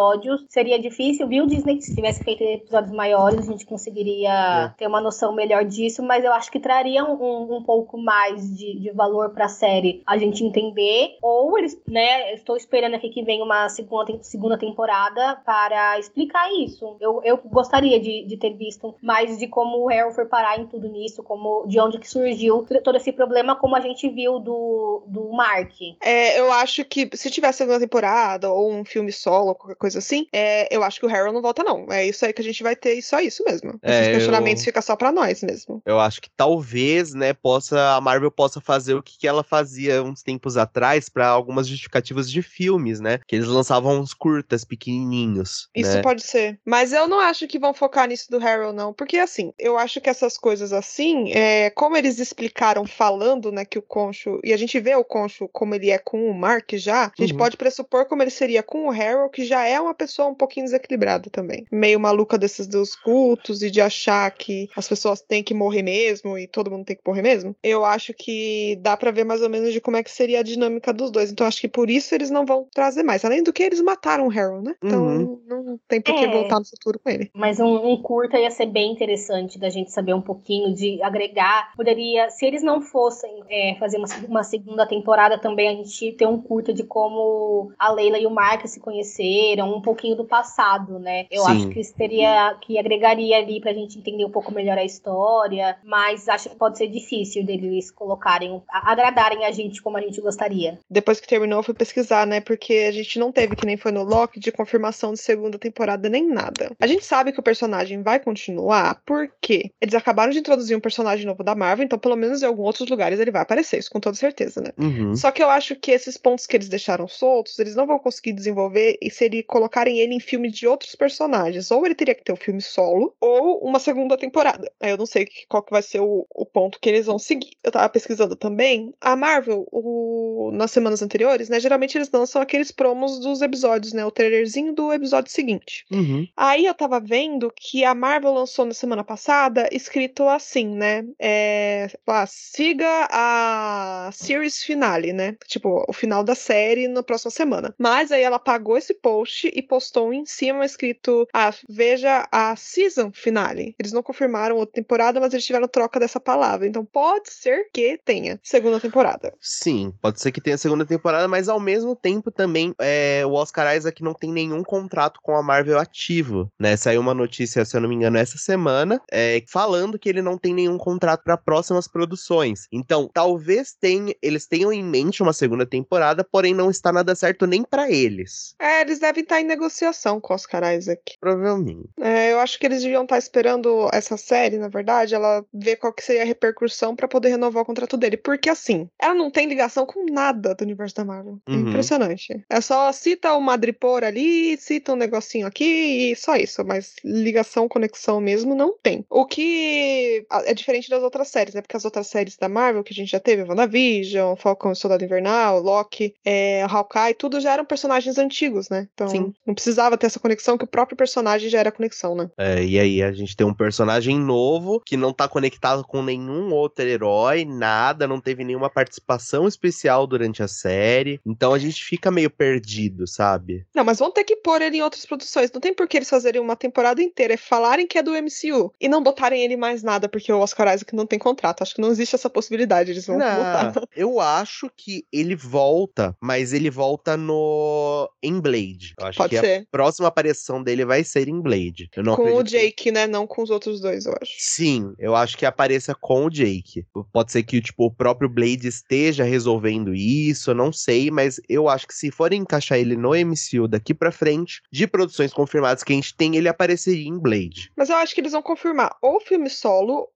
seria 0.49 0.79
difícil. 0.79 1.27
Viu, 1.27 1.47
Disney, 1.47 1.77
que 1.77 1.83
se 1.83 1.95
tivesse 1.95 2.23
feito 2.23 2.43
episódios 2.43 2.93
maiores, 2.93 3.49
a 3.49 3.53
gente 3.53 3.67
conseguiria 3.67 4.31
É. 4.31 4.69
ter 4.79 4.87
uma 4.87 5.01
noção 5.01 5.33
melhor 5.35 5.65
disso. 5.65 6.03
Mas 6.03 6.25
eu 6.25 6.33
acho 6.33 6.51
que 6.51 6.61
traria 6.61 7.05
um, 7.05 7.57
um 7.57 7.63
pouco 7.63 7.99
mais 7.99 8.57
de, 8.57 8.79
de 8.81 8.91
valor 8.91 9.31
pra 9.31 9.49
série 9.49 10.03
a 10.07 10.17
gente 10.19 10.45
entender. 10.45 11.17
Ou 11.23 11.59
eles, 11.59 11.81
né? 11.87 12.33
Estou 12.35 12.57
esperando 12.57 12.95
aqui 12.95 13.09
que 13.11 13.23
venha 13.23 13.45
uma 13.45 13.69
segunda, 13.69 14.23
segunda 14.23 14.59
temporada 14.59 15.41
para 15.45 15.99
explicar 15.99 16.51
isso. 16.53 16.97
Eu, 17.01 17.21
eu 17.25 17.39
gostaria 17.45 17.99
de, 18.01 18.25
de 18.25 18.37
ter 18.37 18.55
visto 18.55 18.95
mais 19.03 19.39
de 19.39 19.47
como 19.49 19.79
o 19.79 19.91
Harold 19.91 20.15
foi 20.15 20.27
parar 20.27 20.59
em 20.59 20.67
tudo 20.67 20.89
nisso, 20.89 21.23
como 21.23 21.67
de 21.67 21.79
onde 21.81 21.99
que 21.99 22.09
surgiu 22.09 22.67
todo 22.85 22.97
esse 22.97 23.13
problema, 23.13 23.57
como 23.57 23.77
a 23.77 23.81
gente 23.81 24.09
viu 24.09 24.39
do, 24.39 25.03
do 25.07 25.31
Mark. 25.33 25.73
É, 26.03 26.39
eu 26.39 26.53
acho 26.53 26.85
que 26.85 27.09
se 27.15 27.31
tivesse 27.31 27.59
segunda 27.59 27.81
temporada 27.81 28.51
ou 28.51 28.73
um 28.73 28.85
filme 28.85 29.13
solo, 29.13 29.55
qualquer 29.55 29.77
coisa 29.77 29.90
assim, 29.97 30.27
é, 30.33 30.75
eu 30.75 30.83
acho 30.83 30.99
que 31.01 31.07
o 31.07 31.09
Harold 31.09 31.35
não 31.35 31.43
volta, 31.43 31.63
não. 31.63 31.87
É 31.91 32.07
isso 32.07 32.25
aí 32.25 32.33
que 32.33 32.41
a 32.41 32.45
gente 32.45 32.63
vai 32.63 32.75
ter 32.77 32.95
e 32.95 33.03
só 33.03 33.21
isso 33.21 33.43
mesmo. 33.47 33.79
É, 33.83 34.01
Esses 34.01 34.09
questionamentos 34.15 34.63
eu- 34.63 34.65
ficam 34.67 34.83
só 34.83 34.97
pra 34.97 35.13
nós 35.13 35.43
mesmo. 35.43 35.83
Eu 35.87 35.99
acho 36.01 36.21
que 36.21 36.31
talvez, 36.37 37.15
né, 37.15 37.33
possa 37.33 37.97
a 37.97 38.01
Marvel 38.01 38.31
possa 38.31 38.61
fazer 38.61 38.95
o 38.95 39.03
que, 39.03 39.19
que 39.19 39.27
ela 39.29 39.43
fazia 39.43 40.03
uns 40.03 40.23
tempos 40.23 40.57
atrás 40.57 41.09
pra 41.09 41.29
algumas 41.29 41.67
justificativas 41.67 42.31
de 42.31 42.43
filmes, 42.43 43.01
né? 43.01 43.19
Que 43.27 43.37
eles 43.37 43.47
lançavam 43.49 43.99
uns 44.01 44.15
curtas 44.15 44.65
pequenininhos, 44.65 45.69
Isso 45.75 45.97
né? 45.97 46.03
pode 46.03 46.23
ser. 46.23 46.59
Mas 46.65 46.93
eu 46.93 47.07
não 47.09 47.19
acho 47.21 47.47
que 47.47 47.59
vão 47.59 47.73
focar 47.75 48.07
nisso 48.09 48.31
do 48.31 48.39
Harold, 48.45 48.75
não. 48.77 48.93
Porque, 48.93 49.17
assim, 49.19 49.53
eu 49.59 49.79
acho 49.79 50.01
que 50.01 50.11
essas 50.11 50.37
coisas 50.37 50.73
assim, 50.73 51.33
é, 51.33 51.71
como 51.71 51.97
eles 51.97 52.19
explicaram 52.19 52.87
falando, 52.87 53.51
né, 53.53 53.65
que 53.65 53.79
o 53.79 53.83
Concho. 53.83 54.41
E 54.45 54.53
a 54.53 54.57
gente 54.57 54.79
vê 54.81 54.95
o 54.95 55.05
Concho 55.05 55.49
como 55.53 55.75
ele 55.75 55.91
é 55.91 55.99
com 55.99 56.31
o 56.31 56.35
Mark 56.35 56.71
já, 56.75 57.07
a 57.07 57.13
gente 57.23 57.33
Uhum. 57.33 57.39
pode 57.39 57.57
pressupor 57.57 58.07
como 58.07 58.23
ele 58.23 58.31
seria 58.31 58.63
com 58.63 58.87
o 58.87 58.91
Harold, 58.91 59.31
que 59.33 59.45
já 59.45 59.65
é 59.65 59.80
uma 59.81 59.95
pessoa 59.95 60.29
um 60.29 60.35
pouquinho 60.35 60.67
desequilibrada 60.67 61.29
também. 61.31 61.67
Meio 61.71 61.99
maluca 62.01 62.39
desses 62.39 62.67
dos 62.67 62.95
cultos 62.95 63.63
e 63.63 63.71
de 63.71 63.81
achar 63.81 64.31
que 64.31 64.69
as 64.77 64.89
pessoas 64.89 65.21
têm 65.21 65.43
que 65.43 65.55
morrer 65.55 65.83
mesmo 65.83 66.39
e 66.39 66.47
todo 66.47 66.71
mundo 66.71 66.85
tem 66.85 66.97
que 66.97 67.03
morrer 67.07 67.23
mesmo. 67.23 67.55
Eu 67.63 67.85
acho 67.85 68.13
que 68.15 68.77
dá 68.81 68.97
pra 68.97 69.11
ver 69.11 69.25
mais 69.25 69.43
ou 69.43 69.49
menos 69.49 69.73
de 69.73 69.81
como 69.81 69.97
é 69.97 70.03
que 70.03 70.11
seria 70.11 70.41
a 70.41 70.43
dinâmica 70.43 70.93
dos 70.93 71.11
dois. 71.11 71.31
Então, 71.31 71.47
acho 71.47 71.61
que 71.61 71.69
por 71.69 71.91
isso 71.91 72.15
eles 72.15 72.31
não 72.31 72.45
vão 72.47 72.67
trazer 72.73 73.03
mais. 73.03 73.25
Além 73.25 73.43
do 73.43 73.53
que 73.53 73.63
eles 73.63 73.81
mataram 73.81 74.27
o 74.27 74.31
Harold, 74.31 74.65
né? 74.65 74.75
Então, 74.83 75.01
Uhum. 75.05 75.41
não 75.47 75.81
tem 75.89 76.01
por 76.01 76.15
que 76.15 76.25
É. 76.25 76.31
voltar 76.31 76.59
no 76.59 76.67
futuro 76.67 76.99
com 76.99 77.11
ele. 77.11 77.31
Mas 77.35 77.59
um, 77.61 77.93
um 77.93 78.01
curta 78.01 78.39
ia 78.39 78.51
ser 78.51 78.67
bem 78.67 78.93
interessante 78.93 79.59
da 79.59 79.69
gente 79.71 79.91
saber 79.91 80.15
um 80.15 80.21
pouquinho, 80.23 80.75
de 80.75 81.03
agregar. 81.03 81.73
Poderia, 81.77 82.31
se 82.31 82.47
eles 82.47 82.63
não 82.63 82.81
fossem 82.81 83.31
é, 83.49 83.77
fazer 83.79 83.99
uma, 83.99 84.09
uma 84.29 84.43
segunda 84.45 84.87
temporada 84.87 85.39
também, 85.39 85.69
a 85.69 85.75
gente 85.75 86.13
ter 86.13 86.27
um 86.27 86.41
curta 86.41 86.73
de 86.73 86.85
como 86.85 87.73
a 87.79 87.91
Leila 87.93 88.19
e 88.19 88.27
o 88.27 88.31
Mark 88.31 88.67
se 88.67 88.81
conheceram, 88.81 89.60
um 89.65 89.81
pouquinho 89.81 90.17
do 90.17 90.25
passado, 90.25 90.99
né? 90.99 91.27
Eu 91.31 91.43
Sim. 91.45 91.51
acho 91.51 91.69
que 91.71 91.81
isso 91.81 91.95
teria, 91.95 92.57
que 92.61 92.79
agregaria 92.79 93.39
ali 93.39 93.61
pra 93.61 93.73
gente 93.73 93.99
entender 93.99 94.25
um 94.25 94.31
pouco 94.31 94.53
melhor 94.53 94.79
a 94.79 94.85
história, 94.85 95.77
mas 95.85 96.29
acho 96.29 96.51
que 96.51 96.57
pode 96.57 96.79
ser 96.79 96.89
difícil 96.89 97.45
deles 97.45 97.91
colocarem, 97.91 98.63
agradarem 98.69 99.45
a 99.45 99.51
gente 99.51 99.83
como 99.83 99.97
a 99.97 100.01
gente 100.01 100.21
gostaria. 100.21 100.79
Depois 100.89 101.21
que 101.21 101.29
terminou, 101.29 101.61
eu 101.61 101.63
fui 101.63 101.75
pesquisar, 101.75 102.27
né? 102.27 102.41
Porque 102.41 102.87
a 102.89 102.93
gente 102.93 103.19
não 103.19 103.33
teve, 103.33 103.57
que 103.57 103.67
nem 103.67 103.77
foi 103.77 103.93
no 103.93 104.03
Loki, 104.03 104.41
de 104.41 104.53
confirmação 104.53 105.13
de 105.13 105.21
segunda 105.21 105.59
temporada 105.59 106.09
nem 106.09 106.27
nada. 106.27 106.73
A 106.81 106.87
gente 106.87 107.05
sabe 107.05 107.33
que 107.33 107.41
o 107.41 107.43
personagem 107.43 108.03
vai 108.03 108.21
continuar 108.21 109.01
porque 109.05 109.71
eles 109.81 109.95
acabaram 109.95 110.33
de 110.33 110.39
introduzir 110.39 110.77
um 110.77 110.81
personagem 110.81 111.27
novo 111.27 111.43
da 111.43 111.55
Marvel, 111.55 111.85
então 111.85 111.99
pelo 111.99 112.17
menos 112.17 112.43
em 112.43 112.47
alguns 112.47 112.67
outros 112.67 112.89
lugares 112.89 113.19
ele 113.19 113.31
vai 113.31 113.43
aparecer, 113.43 113.79
isso 113.79 113.91
com 113.91 114.01
toda 114.01 114.17
certeza, 114.17 114.61
né? 114.61 114.71
Uhum. 114.79 115.15
Só 115.15 115.31
que 115.31 115.43
eu 115.43 115.51
acho 115.51 115.77
que 115.77 115.91
esses 115.91 116.17
pontos 116.17 116.47
que 116.47 116.57
eles 116.57 116.69
deixaram 116.69 117.07
soltos, 117.09 117.59
eles 117.59 117.75
não 117.75 117.87
vão 117.87 117.99
conseguir 117.99 118.33
desenvolver 118.33 118.99
e 119.01 119.11
se 119.11 119.25
ele 119.25 119.43
colocarem 119.51 119.99
ele 119.99 120.15
em 120.15 120.21
filme 120.21 120.49
de 120.51 120.67
outros 120.67 120.95
personagens. 120.95 121.71
Ou 121.71 121.85
ele 121.85 121.95
teria 121.95 122.15
que 122.15 122.23
ter 122.23 122.33
um 122.33 122.37
filme 122.37 122.63
solo, 122.63 123.15
ou 123.21 123.59
uma 123.59 123.81
segunda 123.81 124.17
temporada. 124.17 124.71
Eu 124.81 124.97
não 124.97 125.07
sei 125.07 125.29
qual 125.49 125.63
que 125.63 125.73
vai 125.73 125.83
ser 125.83 126.01
o, 126.01 126.25
o 126.33 126.47
ponto 126.47 126.79
que 126.81 126.89
eles 126.89 127.07
vão 127.07 127.19
seguir. 127.19 127.51
Eu 127.63 127.73
tava 127.73 127.89
pesquisando 127.89 128.37
também. 128.37 128.95
A 129.01 129.17
Marvel, 129.17 129.67
o, 129.73 130.51
nas 130.53 130.71
semanas 130.71 131.03
anteriores, 131.03 131.49
né? 131.49 131.59
Geralmente 131.59 131.99
eles 131.99 132.11
lançam 132.13 132.41
aqueles 132.41 132.71
promos 132.71 133.19
dos 133.19 133.43
episódios, 133.43 133.93
né? 133.93 134.05
O 134.05 134.11
trailerzinho 134.11 134.73
do 134.73 134.93
episódio 134.93 135.33
seguinte. 135.33 135.85
Uhum. 135.91 136.27
Aí 136.37 136.67
eu 136.67 136.75
tava 136.75 137.01
vendo 137.01 137.53
que 137.55 137.85
a 137.85 137.95
Marvel 137.95 138.33
lançou 138.33 138.65
na 138.65 138.75
semana 138.75 139.03
passada 139.03 139.69
escrito 139.73 140.29
assim, 140.29 140.69
né? 140.69 141.05
É, 141.19 141.89
lá, 142.07 142.25
siga 142.27 143.09
a 143.11 144.11
series 144.13 144.63
finale, 144.63 145.13
né? 145.13 145.37
Tipo, 145.49 145.85
o 145.89 145.93
final 145.93 146.23
da 146.23 146.37
série 146.37 146.87
na 146.87 147.03
próxima 147.03 147.33
semana. 147.33 147.75
Mas 147.77 148.13
aí 148.13 148.23
ela 148.23 148.37
apagou 148.37 148.79
esse 148.79 148.95
post 148.95 149.40
e 149.49 149.63
postou 149.63 150.13
em 150.13 150.25
cima 150.27 150.65
escrito: 150.65 151.27
ah, 151.33 151.53
veja 151.69 152.29
a 152.31 152.55
season 152.57 153.11
finale. 153.13 153.75
Eles 153.79 153.93
não 153.93 154.03
confirmaram 154.03 154.57
outra 154.57 154.75
temporada, 154.75 155.21
mas 155.21 155.33
eles 155.33 155.45
tiveram 155.45 155.69
troca 155.69 156.01
dessa 156.01 156.21
palavra. 156.21 156.67
Então 156.67 156.85
pode 156.85 157.33
ser 157.33 157.69
que 157.73 157.99
tenha 158.05 158.39
segunda 158.43 158.81
temporada. 158.81 159.33
Sim, 159.41 159.93
pode 160.01 160.21
ser 160.21 160.33
que 160.33 160.41
tenha 160.41 160.59
segunda 160.59 160.85
temporada, 160.85 161.29
mas 161.29 161.49
ao 161.49 161.61
mesmo 161.61 161.95
tempo 161.95 162.31
também 162.31 162.75
é, 162.81 163.23
o 163.27 163.33
Oscar 163.33 163.77
Isaac 163.77 164.03
não 164.03 164.15
tem 164.15 164.33
nenhum 164.33 164.63
contrato 164.63 165.21
com 165.23 165.35
a 165.35 165.43
Marvel 165.43 165.79
ativo, 165.79 166.51
né? 166.59 166.77
Saiu 166.77 167.01
uma 167.01 167.15
notícia, 167.15 167.65
se 167.65 167.77
eu 167.77 167.81
não 167.81 167.89
me 167.89 167.95
engano, 167.95 168.19
essa 168.19 168.39
semana, 168.39 169.01
é, 169.11 169.43
falando 169.49 169.99
que 169.99 170.09
ele 170.09 170.23
não 170.23 170.39
tem 170.39 170.55
nenhum 170.55 170.79
contrato 170.79 171.23
para 171.25 171.37
próximas 171.37 171.87
produções. 171.89 172.67
Então, 172.73 173.09
talvez 173.13 173.73
tenha, 173.73 174.15
eles 174.23 174.47
tenham 174.47 174.73
em 174.73 174.83
mente 174.83 175.23
uma 175.23 175.33
segunda 175.33 175.67
temporada, 175.67 176.25
porém 176.25 176.55
não 176.55 176.71
está 176.71 176.93
nada 176.93 177.15
certo 177.15 177.47
nem 177.47 177.63
para 177.63 177.91
eles. 177.91 178.55
É, 178.59 178.81
eles 178.83 178.99
devem 178.99 179.25
estar 179.31 179.41
em 179.41 179.45
negociação 179.45 180.21
com 180.21 180.35
Oscar 180.35 180.75
Isaac. 180.75 181.17
Provavelmente. 181.21 181.89
É, 182.01 182.33
eu 182.33 182.41
acho 182.41 182.59
que 182.59 182.67
eles 182.67 182.83
deviam 182.83 183.05
estar 183.05 183.19
esperando 183.19 183.89
essa 183.93 184.17
série, 184.17 184.59
na 184.59 184.69
verdade, 184.69 185.15
ela 185.15 185.45
ver 185.55 185.77
qual 185.77 185.93
que 185.93 186.03
seria 186.05 186.23
a 186.23 186.27
repercussão 186.27 186.97
para 186.97 187.07
poder 187.09 187.29
renovar 187.31 187.63
o 187.63 187.67
contrato 187.67 187.97
dele. 187.97 188.17
Porque 188.17 188.51
assim, 188.51 188.89
ela 189.01 189.15
não 189.15 189.31
tem 189.31 189.47
ligação 189.47 189.87
com 189.87 190.05
nada 190.11 190.55
do 190.55 190.63
universo 190.65 190.97
da 190.97 191.05
Marvel. 191.05 191.39
É 191.49 191.53
Uhum. 191.53 191.69
impressionante. 191.69 192.45
É 192.51 192.61
só 192.61 192.91
cita 192.93 193.33
o 193.35 193.41
Madripoor 193.41 194.03
ali, 194.05 194.57
cita 194.57 194.93
um 194.93 194.97
negocinho 194.97 195.47
aqui 195.47 196.11
e 196.13 196.17
só 196.17 196.37
isso. 196.37 196.65
Mas 196.65 196.95
ligação, 197.05 197.69
conexão 197.69 198.21
mesmo, 198.21 198.55
não 198.55 198.77
tem. 198.83 199.05
O 199.09 199.25
que 199.27 200.27
é 200.45 200.53
diferente 200.55 200.91
das 200.91 201.03
outras 201.03 201.29
séries, 201.29 201.55
né? 201.55 201.61
Porque 201.63 201.77
as 201.77 201.85
outras 201.85 202.07
séries 202.09 202.37
da 202.37 202.49
Marvel 202.49 202.83
que 202.83 202.93
a 202.93 202.97
gente 202.97 203.11
já 203.11 203.21
teve, 203.21 203.43
WandaVision, 203.43 204.35
Falcão 204.37 204.73
e 204.73 204.77
Soldado 204.77 205.05
Invernal, 205.05 205.61
Loki, 205.61 206.15
é, 206.25 206.63
Hawkeye, 206.69 207.15
tudo 207.15 207.41
já 207.41 207.53
eram 207.53 207.65
personagens 207.65 208.19
antigos, 208.19 208.69
né? 208.69 208.89
Então 208.95 209.09
Sim. 209.09 209.20
Não 209.47 209.55
precisava 209.55 209.97
ter 209.97 210.07
essa 210.07 210.21
conexão, 210.21 210.59
que 210.59 210.65
o 210.65 210.69
próprio 210.69 210.97
personagem 210.97 211.49
já 211.49 211.59
era 211.59 211.73
conexão, 211.73 212.15
né? 212.15 212.31
É, 212.37 212.63
e 212.63 212.79
aí 212.79 213.03
a 213.03 213.13
gente 213.13 213.37
tem 213.37 213.47
um 213.47 213.55
personagem 213.55 214.19
novo 214.19 214.81
que 214.85 214.97
não 214.97 215.13
tá 215.13 215.29
conectado 215.29 215.85
com 215.85 216.03
nenhum 216.03 216.53
outro 216.53 216.85
herói, 216.85 217.45
nada, 217.45 218.07
não 218.07 218.21
teve 218.21 218.45
nenhuma 218.45 218.71
participação 218.71 219.47
especial 219.47 220.07
durante 220.07 220.43
a 220.43 220.49
série. 220.49 221.21
Então 221.25 221.53
a 221.53 221.59
gente 221.59 221.85
fica 221.85 222.11
meio 222.11 222.31
perdido, 222.31 223.07
sabe? 223.07 223.67
Não, 223.75 223.85
mas 223.85 223.99
vão 223.99 224.11
ter 224.11 224.25
que 224.25 224.37
pôr 224.37 224.63
ele 224.63 224.79
em 224.79 224.83
outras 224.83 225.05
produções. 225.05 225.51
Não 225.53 225.61
tem 225.61 225.75
por 225.75 225.87
que 225.87 225.99
eles 225.99 226.11
fazerem 226.11 226.41
uma 226.41 226.57
temporada 226.57 227.03
inteira 227.03 227.35
e 227.35 227.39
falarem 227.39 227.87
que 227.87 227.99
é 227.99 228.03
do 228.03 228.13
MCU 228.13 228.73
e 228.81 228.89
não 228.89 229.03
botarem 229.03 229.43
ele 229.43 229.57
mais 229.57 229.83
nada, 229.83 230.09
porque 230.09 230.33
o 230.33 230.39
Oscar 230.39 230.75
Isaac 230.75 230.95
não 230.95 231.07
tem 231.07 231.19
contrato. 231.19 231.63
Acho 231.63 231.75
que 231.75 231.81
não 231.81 231.91
existe 231.91 232.15
essa 232.15 232.31
possibilidade. 232.31 232.91
Eles 232.91 233.07
vão 233.07 233.19
botar. 233.19 233.73
Não, 233.75 233.83
eu 233.95 234.21
acho 234.21 234.71
que 234.77 235.05
ele 235.13 235.35
volta, 235.35 236.17
mas 236.21 236.53
ele 236.53 236.71
volta 236.71 237.17
no 237.17 238.11
em 238.23 238.41
Blade. 238.41 238.95
Eu 238.99 239.07
acho 239.11 239.19
Pode 239.19 239.31
que 239.31 239.37
a 239.37 239.41
ser. 239.41 239.67
próxima 239.71 240.09
aparição 240.09 240.63
dele 240.63 240.85
vai 240.85 241.05
ser 241.05 241.29
em 241.29 241.41
Blade. 241.41 241.89
Com 241.95 242.01
o 242.03 242.13
acredito 242.15 242.45
que- 242.45 242.51
Jake, 242.51 242.91
né? 242.93 243.07
Não 243.07 243.27
com 243.27 243.43
os 243.43 243.51
outros 243.51 243.81
dois, 243.81 244.07
eu 244.07 244.15
acho. 244.21 244.33
Sim, 244.39 244.93
eu 244.99 245.15
acho 245.15 245.37
que 245.37 245.45
apareça 245.47 245.95
com 245.95 246.25
o 246.27 246.31
Jake. 246.31 246.85
Pode 247.13 247.33
ser 247.33 247.43
que 247.43 247.61
tipo, 247.61 247.85
o 247.87 247.91
próprio 247.95 248.29
Blade 248.29 248.67
esteja 248.67 249.25
resolvendo 249.25 249.95
isso, 249.95 250.51
eu 250.51 250.55
não 250.55 250.73
sei, 250.73 251.11
mas 251.11 251.41
eu 251.49 251.69
acho 251.69 251.87
que 251.87 251.95
se 251.95 252.11
forem 252.11 252.41
encaixar 252.41 252.79
ele 252.79 252.97
no 252.97 253.11
MCU 253.15 253.69
daqui 253.69 253.93
pra 253.95 254.11
frente, 254.11 254.61
de 254.73 254.87
produções 254.87 255.33
confirmadas 255.33 255.83
que 255.85 255.93
a 255.93 255.97
gente 255.97 256.17
tem, 256.17 256.37
ele 256.37 256.49
apareceria 256.49 257.09
em 257.09 257.19
Blade. 257.19 257.71
Mas 257.77 257.91
eu 257.91 257.97
acho 257.97 258.15
que 258.15 258.21
eles 258.21 258.33
vão 258.33 258.43
confirmar 258.43 258.97
ou 259.03 259.21
filme 259.21 259.51
solo 259.51 260.09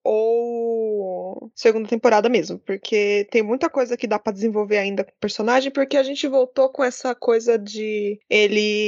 ou 0.49 1.51
segunda 1.55 1.89
temporada 1.89 2.29
mesmo, 2.29 2.59
porque 2.59 3.27
tem 3.31 3.43
muita 3.43 3.69
coisa 3.69 3.97
que 3.97 4.07
dá 4.07 4.19
pra 4.19 4.33
desenvolver 4.33 4.79
ainda 4.79 5.05
com 5.05 5.11
o 5.11 5.21
personagem, 5.21 5.71
porque 5.71 5.97
a 5.97 6.03
gente 6.03 6.27
voltou 6.27 6.69
com 6.69 6.83
essa 6.85 7.15
coisa 7.15 7.59
de 7.59 8.19
ele 8.29 8.84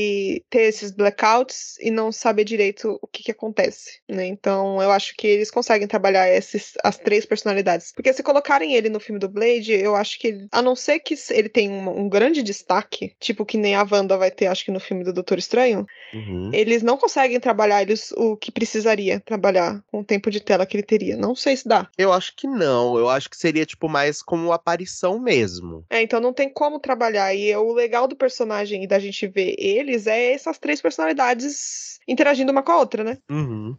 ter 0.51 0.63
esses 0.63 0.91
blackouts 0.91 1.77
e 1.81 1.91
não 1.91 2.11
saber 2.13 2.45
direito 2.45 2.99
o 3.03 3.07
que, 3.07 3.23
que 3.23 3.31
acontece, 3.31 4.01
né? 4.09 4.27
Então 4.27 4.81
eu 4.83 4.91
acho 4.91 5.15
que 5.17 5.27
eles 5.27 5.51
conseguem 5.51 5.87
trabalhar 5.89 6.29
esses, 6.29 6.73
as 6.83 6.97
três 6.99 7.25
personalidades. 7.27 7.93
Porque 7.93 8.13
se 8.13 8.23
colocarem 8.23 8.75
ele 8.75 8.89
no 8.89 9.01
filme 9.01 9.19
do 9.19 9.29
Blade, 9.29 9.73
eu 9.73 9.95
acho 9.97 10.19
que, 10.19 10.29
ele- 10.29 10.49
a 10.53 10.63
não 10.63 10.75
ser 10.77 11.01
que 11.01 11.15
ele 11.31 11.49
tenha 11.49 11.71
um, 11.71 12.01
um 12.01 12.09
grande 12.09 12.43
destaque, 12.43 13.15
tipo 13.21 13.45
que 13.45 13.57
nem 13.57 13.75
a 13.75 13.87
Wanda 13.91 14.17
vai 14.17 14.31
ter, 14.31 14.47
acho 14.47 14.65
que 14.65 14.71
no 14.71 14.81
filme 14.81 15.05
do 15.05 15.13
Doutor 15.13 15.39
Estranho, 15.39 15.87
Uhum. 16.15 16.51
eles 16.53 16.83
não 16.83 16.97
conseguem 16.97 17.39
trabalhar 17.41 17.83
eles 17.83 18.13
o 18.13 18.37
que 18.37 18.51
precisaria 18.53 19.21
trabalhar 19.21 19.83
com 19.91 20.01
o 20.01 20.05
tempo 20.05 20.31
de 20.31 20.41
tela 20.41 20.65
que 20.65 20.77
ele 20.77 20.83
teria. 20.85 21.17
Não 21.17 21.35
sei 21.35 21.57
se 21.57 21.67
dá. 21.69 21.89
Eu 21.99 22.13
acho 22.13 22.35
que 22.37 22.47
não, 22.47 22.97
eu 22.99 23.09
acho 23.09 23.29
que 23.29 23.37
seria 23.37 23.67
tipo 23.67 23.89
mais 23.89 24.23
como 24.23 24.53
aparição 24.53 25.19
mesmo. 25.19 25.85
É, 25.91 26.01
então 26.03 26.21
não 26.21 26.33
tem 26.33 26.49
como 26.49 26.79
trabalhar. 26.79 27.35
E 27.35 27.55
o 27.57 27.73
legal 27.73 28.07
do 28.07 28.17
personagem 28.17 28.85
e 28.85 28.87
da 28.87 28.99
gente 28.99 29.27
ver 29.27 29.55
eles 29.87 30.07
é 30.07 30.33
essas 30.33 30.59
três 30.59 30.81
personalidades 30.81 31.97
interagindo 32.09 32.53
uma 32.53 32.63
com 32.63 32.73
a 32.73 32.79
outra, 32.79 33.03
né? 33.03 33.19
Uhum. 33.29 33.77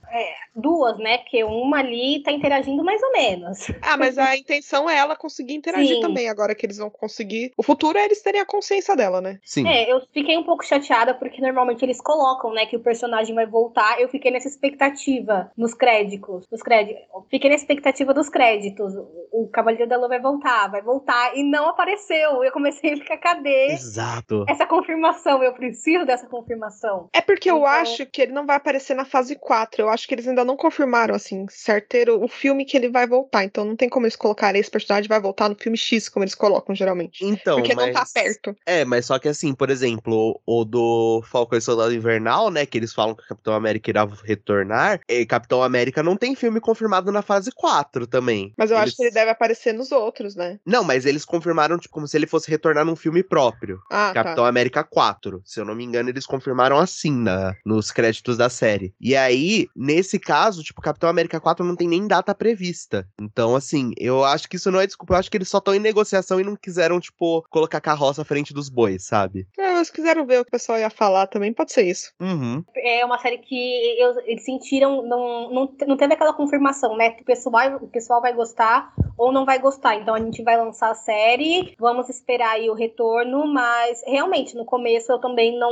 Duas, 0.55 0.97
né? 0.97 1.19
Porque 1.19 1.43
uma 1.43 1.79
ali 1.79 2.21
tá 2.23 2.31
interagindo 2.31 2.83
mais 2.83 3.01
ou 3.01 3.11
menos. 3.11 3.67
Ah, 3.81 3.95
mas 3.95 4.17
a 4.17 4.35
intenção 4.35 4.89
é 4.89 4.97
ela 4.97 5.15
conseguir 5.15 5.53
interagir 5.53 5.95
Sim. 5.95 6.01
também. 6.01 6.27
Agora 6.27 6.53
que 6.53 6.65
eles 6.65 6.77
vão 6.77 6.89
conseguir. 6.89 7.53
O 7.55 7.63
futuro 7.63 7.97
é 7.97 8.05
eles 8.05 8.21
terem 8.21 8.41
a 8.41 8.45
consciência 8.45 8.95
dela, 8.95 9.21
né? 9.21 9.39
Sim. 9.43 9.67
É, 9.67 9.91
eu 9.91 10.01
fiquei 10.13 10.37
um 10.37 10.43
pouco 10.43 10.65
chateada 10.65 11.13
porque 11.13 11.41
normalmente 11.41 11.83
eles 11.83 12.01
colocam, 12.01 12.51
né, 12.51 12.65
que 12.65 12.75
o 12.75 12.81
personagem 12.81 13.33
vai 13.33 13.45
voltar. 13.45 14.01
Eu 14.01 14.09
fiquei 14.09 14.31
nessa 14.31 14.47
expectativa 14.47 15.51
nos 15.55 15.73
créditos, 15.73 16.45
nos 16.51 16.61
créditos. 16.61 17.03
Fiquei 17.29 17.49
na 17.49 17.55
expectativa 17.55 18.13
dos 18.13 18.29
créditos. 18.29 18.93
O 18.95 19.27
o 19.37 19.47
Cavaleiro 19.47 19.87
da 19.87 19.97
Lua 19.97 20.07
vai 20.07 20.19
voltar, 20.19 20.67
vai 20.69 20.81
voltar 20.81 21.37
e 21.37 21.43
não 21.43 21.69
apareceu. 21.69 22.43
Eu 22.43 22.51
comecei 22.51 22.93
a 22.93 22.97
ficar 22.97 23.17
cadê 23.17 23.71
Exato. 23.71 24.45
essa 24.47 24.65
confirmação? 24.65 25.43
Eu 25.43 25.53
preciso 25.53 25.96
dessa 26.05 26.27
confirmação. 26.27 27.09
É 27.13 27.21
porque 27.21 27.49
eu 27.49 27.57
Então- 27.57 27.67
acho 27.69 28.05
que 28.05 28.21
ele 28.21 28.31
não 28.31 28.45
vai 28.45 28.55
aparecer 28.55 28.93
na 28.95 29.05
fase 29.05 29.35
4. 29.35 29.81
Eu 29.81 29.89
acho 29.89 30.07
que 30.07 30.13
eles 30.15 30.27
ainda 30.27 30.43
não 30.45 30.55
confirmaram, 30.57 31.13
assim, 31.15 31.45
certeiro 31.49 32.23
o 32.23 32.27
filme 32.27 32.65
que 32.65 32.75
ele 32.77 32.89
vai 32.89 33.07
voltar. 33.07 33.43
Então 33.43 33.65
não 33.65 33.75
tem 33.75 33.89
como 33.89 34.05
eles 34.05 34.15
colocarem 34.15 34.59
esse 34.59 34.71
personagem 34.71 35.07
vai 35.07 35.19
voltar 35.19 35.49
no 35.49 35.55
filme 35.55 35.77
X, 35.77 36.09
como 36.09 36.23
eles 36.23 36.35
colocam 36.35 36.75
geralmente. 36.75 37.23
Então, 37.25 37.57
porque 37.57 37.75
mas... 37.75 37.87
não 37.87 37.93
tá 37.93 38.05
perto. 38.13 38.55
É, 38.65 38.83
mas 38.85 39.05
só 39.05 39.17
que 39.19 39.27
assim, 39.27 39.53
por 39.53 39.69
exemplo, 39.69 40.39
o 40.45 40.63
do 40.65 41.21
Falcão 41.25 41.57
e 41.57 41.61
Soldado 41.61 41.93
Invernal, 41.93 42.49
né, 42.49 42.65
que 42.65 42.77
eles 42.77 42.93
falam 42.93 43.15
que 43.15 43.23
o 43.23 43.27
Capitão 43.27 43.53
América 43.53 43.89
irá 43.89 44.07
retornar, 44.23 44.99
e 45.09 45.25
Capitão 45.25 45.61
América 45.63 46.01
não 46.03 46.15
tem 46.15 46.35
filme 46.35 46.59
confirmado 46.59 47.11
na 47.11 47.21
fase 47.21 47.51
4 47.51 48.07
também. 48.07 48.53
Mas 48.57 48.71
eu 48.71 48.77
Eles- 48.77 48.87
acho 48.89 48.97
que 48.97 49.03
ele 49.03 49.11
deve 49.11 49.31
aparecer 49.31 49.73
nos 49.73 49.91
outros, 49.91 50.35
né? 50.35 50.59
Não, 50.65 50.83
mas 50.83 51.05
eles 51.05 51.25
confirmaram, 51.25 51.77
tipo, 51.77 51.93
como 51.93 52.07
se 52.07 52.15
ele 52.17 52.27
fosse 52.27 52.49
retornar 52.49 52.85
num 52.85 52.95
filme 52.95 53.23
próprio. 53.23 53.79
Ah, 53.91 54.11
Capitão 54.13 54.43
tá. 54.43 54.49
América 54.49 54.83
4. 54.83 55.41
Se 55.45 55.59
eu 55.59 55.65
não 55.65 55.75
me 55.77 55.83
engano, 55.83 56.09
eles 56.09 56.25
confirmaram 56.25 56.77
assim 56.77 57.11
na, 57.11 57.55
nos 57.65 57.91
créditos 57.91 58.37
da 58.37 58.49
série. 58.49 58.93
E 58.99 59.15
aí, 59.15 59.67
nesse 59.75 60.19
caso, 60.19 60.63
tipo, 60.63 60.81
Capitão 60.81 61.09
América 61.09 61.39
4 61.39 61.65
não 61.65 61.75
tem 61.75 61.87
nem 61.87 62.07
data 62.07 62.33
prevista. 62.35 63.07
Então, 63.19 63.55
assim, 63.55 63.91
eu 63.97 64.23
acho 64.23 64.49
que 64.49 64.55
isso 64.55 64.71
não 64.71 64.79
é 64.81 64.85
desculpa. 64.87 65.13
Eu 65.13 65.17
acho 65.19 65.29
que 65.31 65.37
eles 65.37 65.49
só 65.49 65.59
estão 65.59 65.73
em 65.75 65.79
negociação 65.79 66.39
e 66.39 66.43
não 66.43 66.55
quiseram, 66.55 66.99
tipo, 66.99 67.43
colocar 67.49 67.79
carroça 67.81 68.21
à 68.21 68.25
frente 68.25 68.53
dos 68.53 68.69
bois, 68.69 69.03
sabe? 69.05 69.47
É, 69.57 69.75
eles 69.75 69.89
quiseram 69.89 70.25
ver 70.25 70.39
o 70.41 70.43
que 70.43 70.49
o 70.49 70.51
pessoal 70.51 70.79
ia 70.79 70.89
falar 70.89 71.27
também, 71.27 71.53
pode 71.53 71.71
ser 71.71 71.83
isso. 71.83 72.11
Uhum. 72.19 72.63
É 72.75 73.05
uma 73.05 73.19
série 73.19 73.37
que 73.37 73.55
eu- 73.99 74.19
eles 74.25 74.43
sentiram, 74.43 75.03
não, 75.03 75.51
não, 75.53 75.73
não 75.87 75.97
teve 75.97 76.13
aquela 76.13 76.33
confirmação, 76.33 76.95
né? 76.97 77.11
Que 77.11 77.21
o 77.21 77.25
pessoal, 77.25 77.75
o 77.81 77.87
pessoal 77.87 78.21
vai 78.21 78.33
gostar 78.33 78.91
ou 79.17 79.31
não 79.31 79.45
vai 79.45 79.59
gostar. 79.59 79.95
Então 79.95 80.13
a 80.15 80.19
gente 80.19 80.43
vai 80.43 80.57
lançar 80.57 80.91
a 80.91 80.95
série, 80.95 81.75
vamos 81.79 82.09
esperar 82.09 82.51
aí 82.51 82.69
o 82.69 82.73
retorno, 82.73 83.47
mas 83.47 84.01
realmente 84.05 84.55
no 84.55 84.65
começo 84.65 85.11
eu 85.11 85.19
também 85.19 85.57
não, 85.57 85.66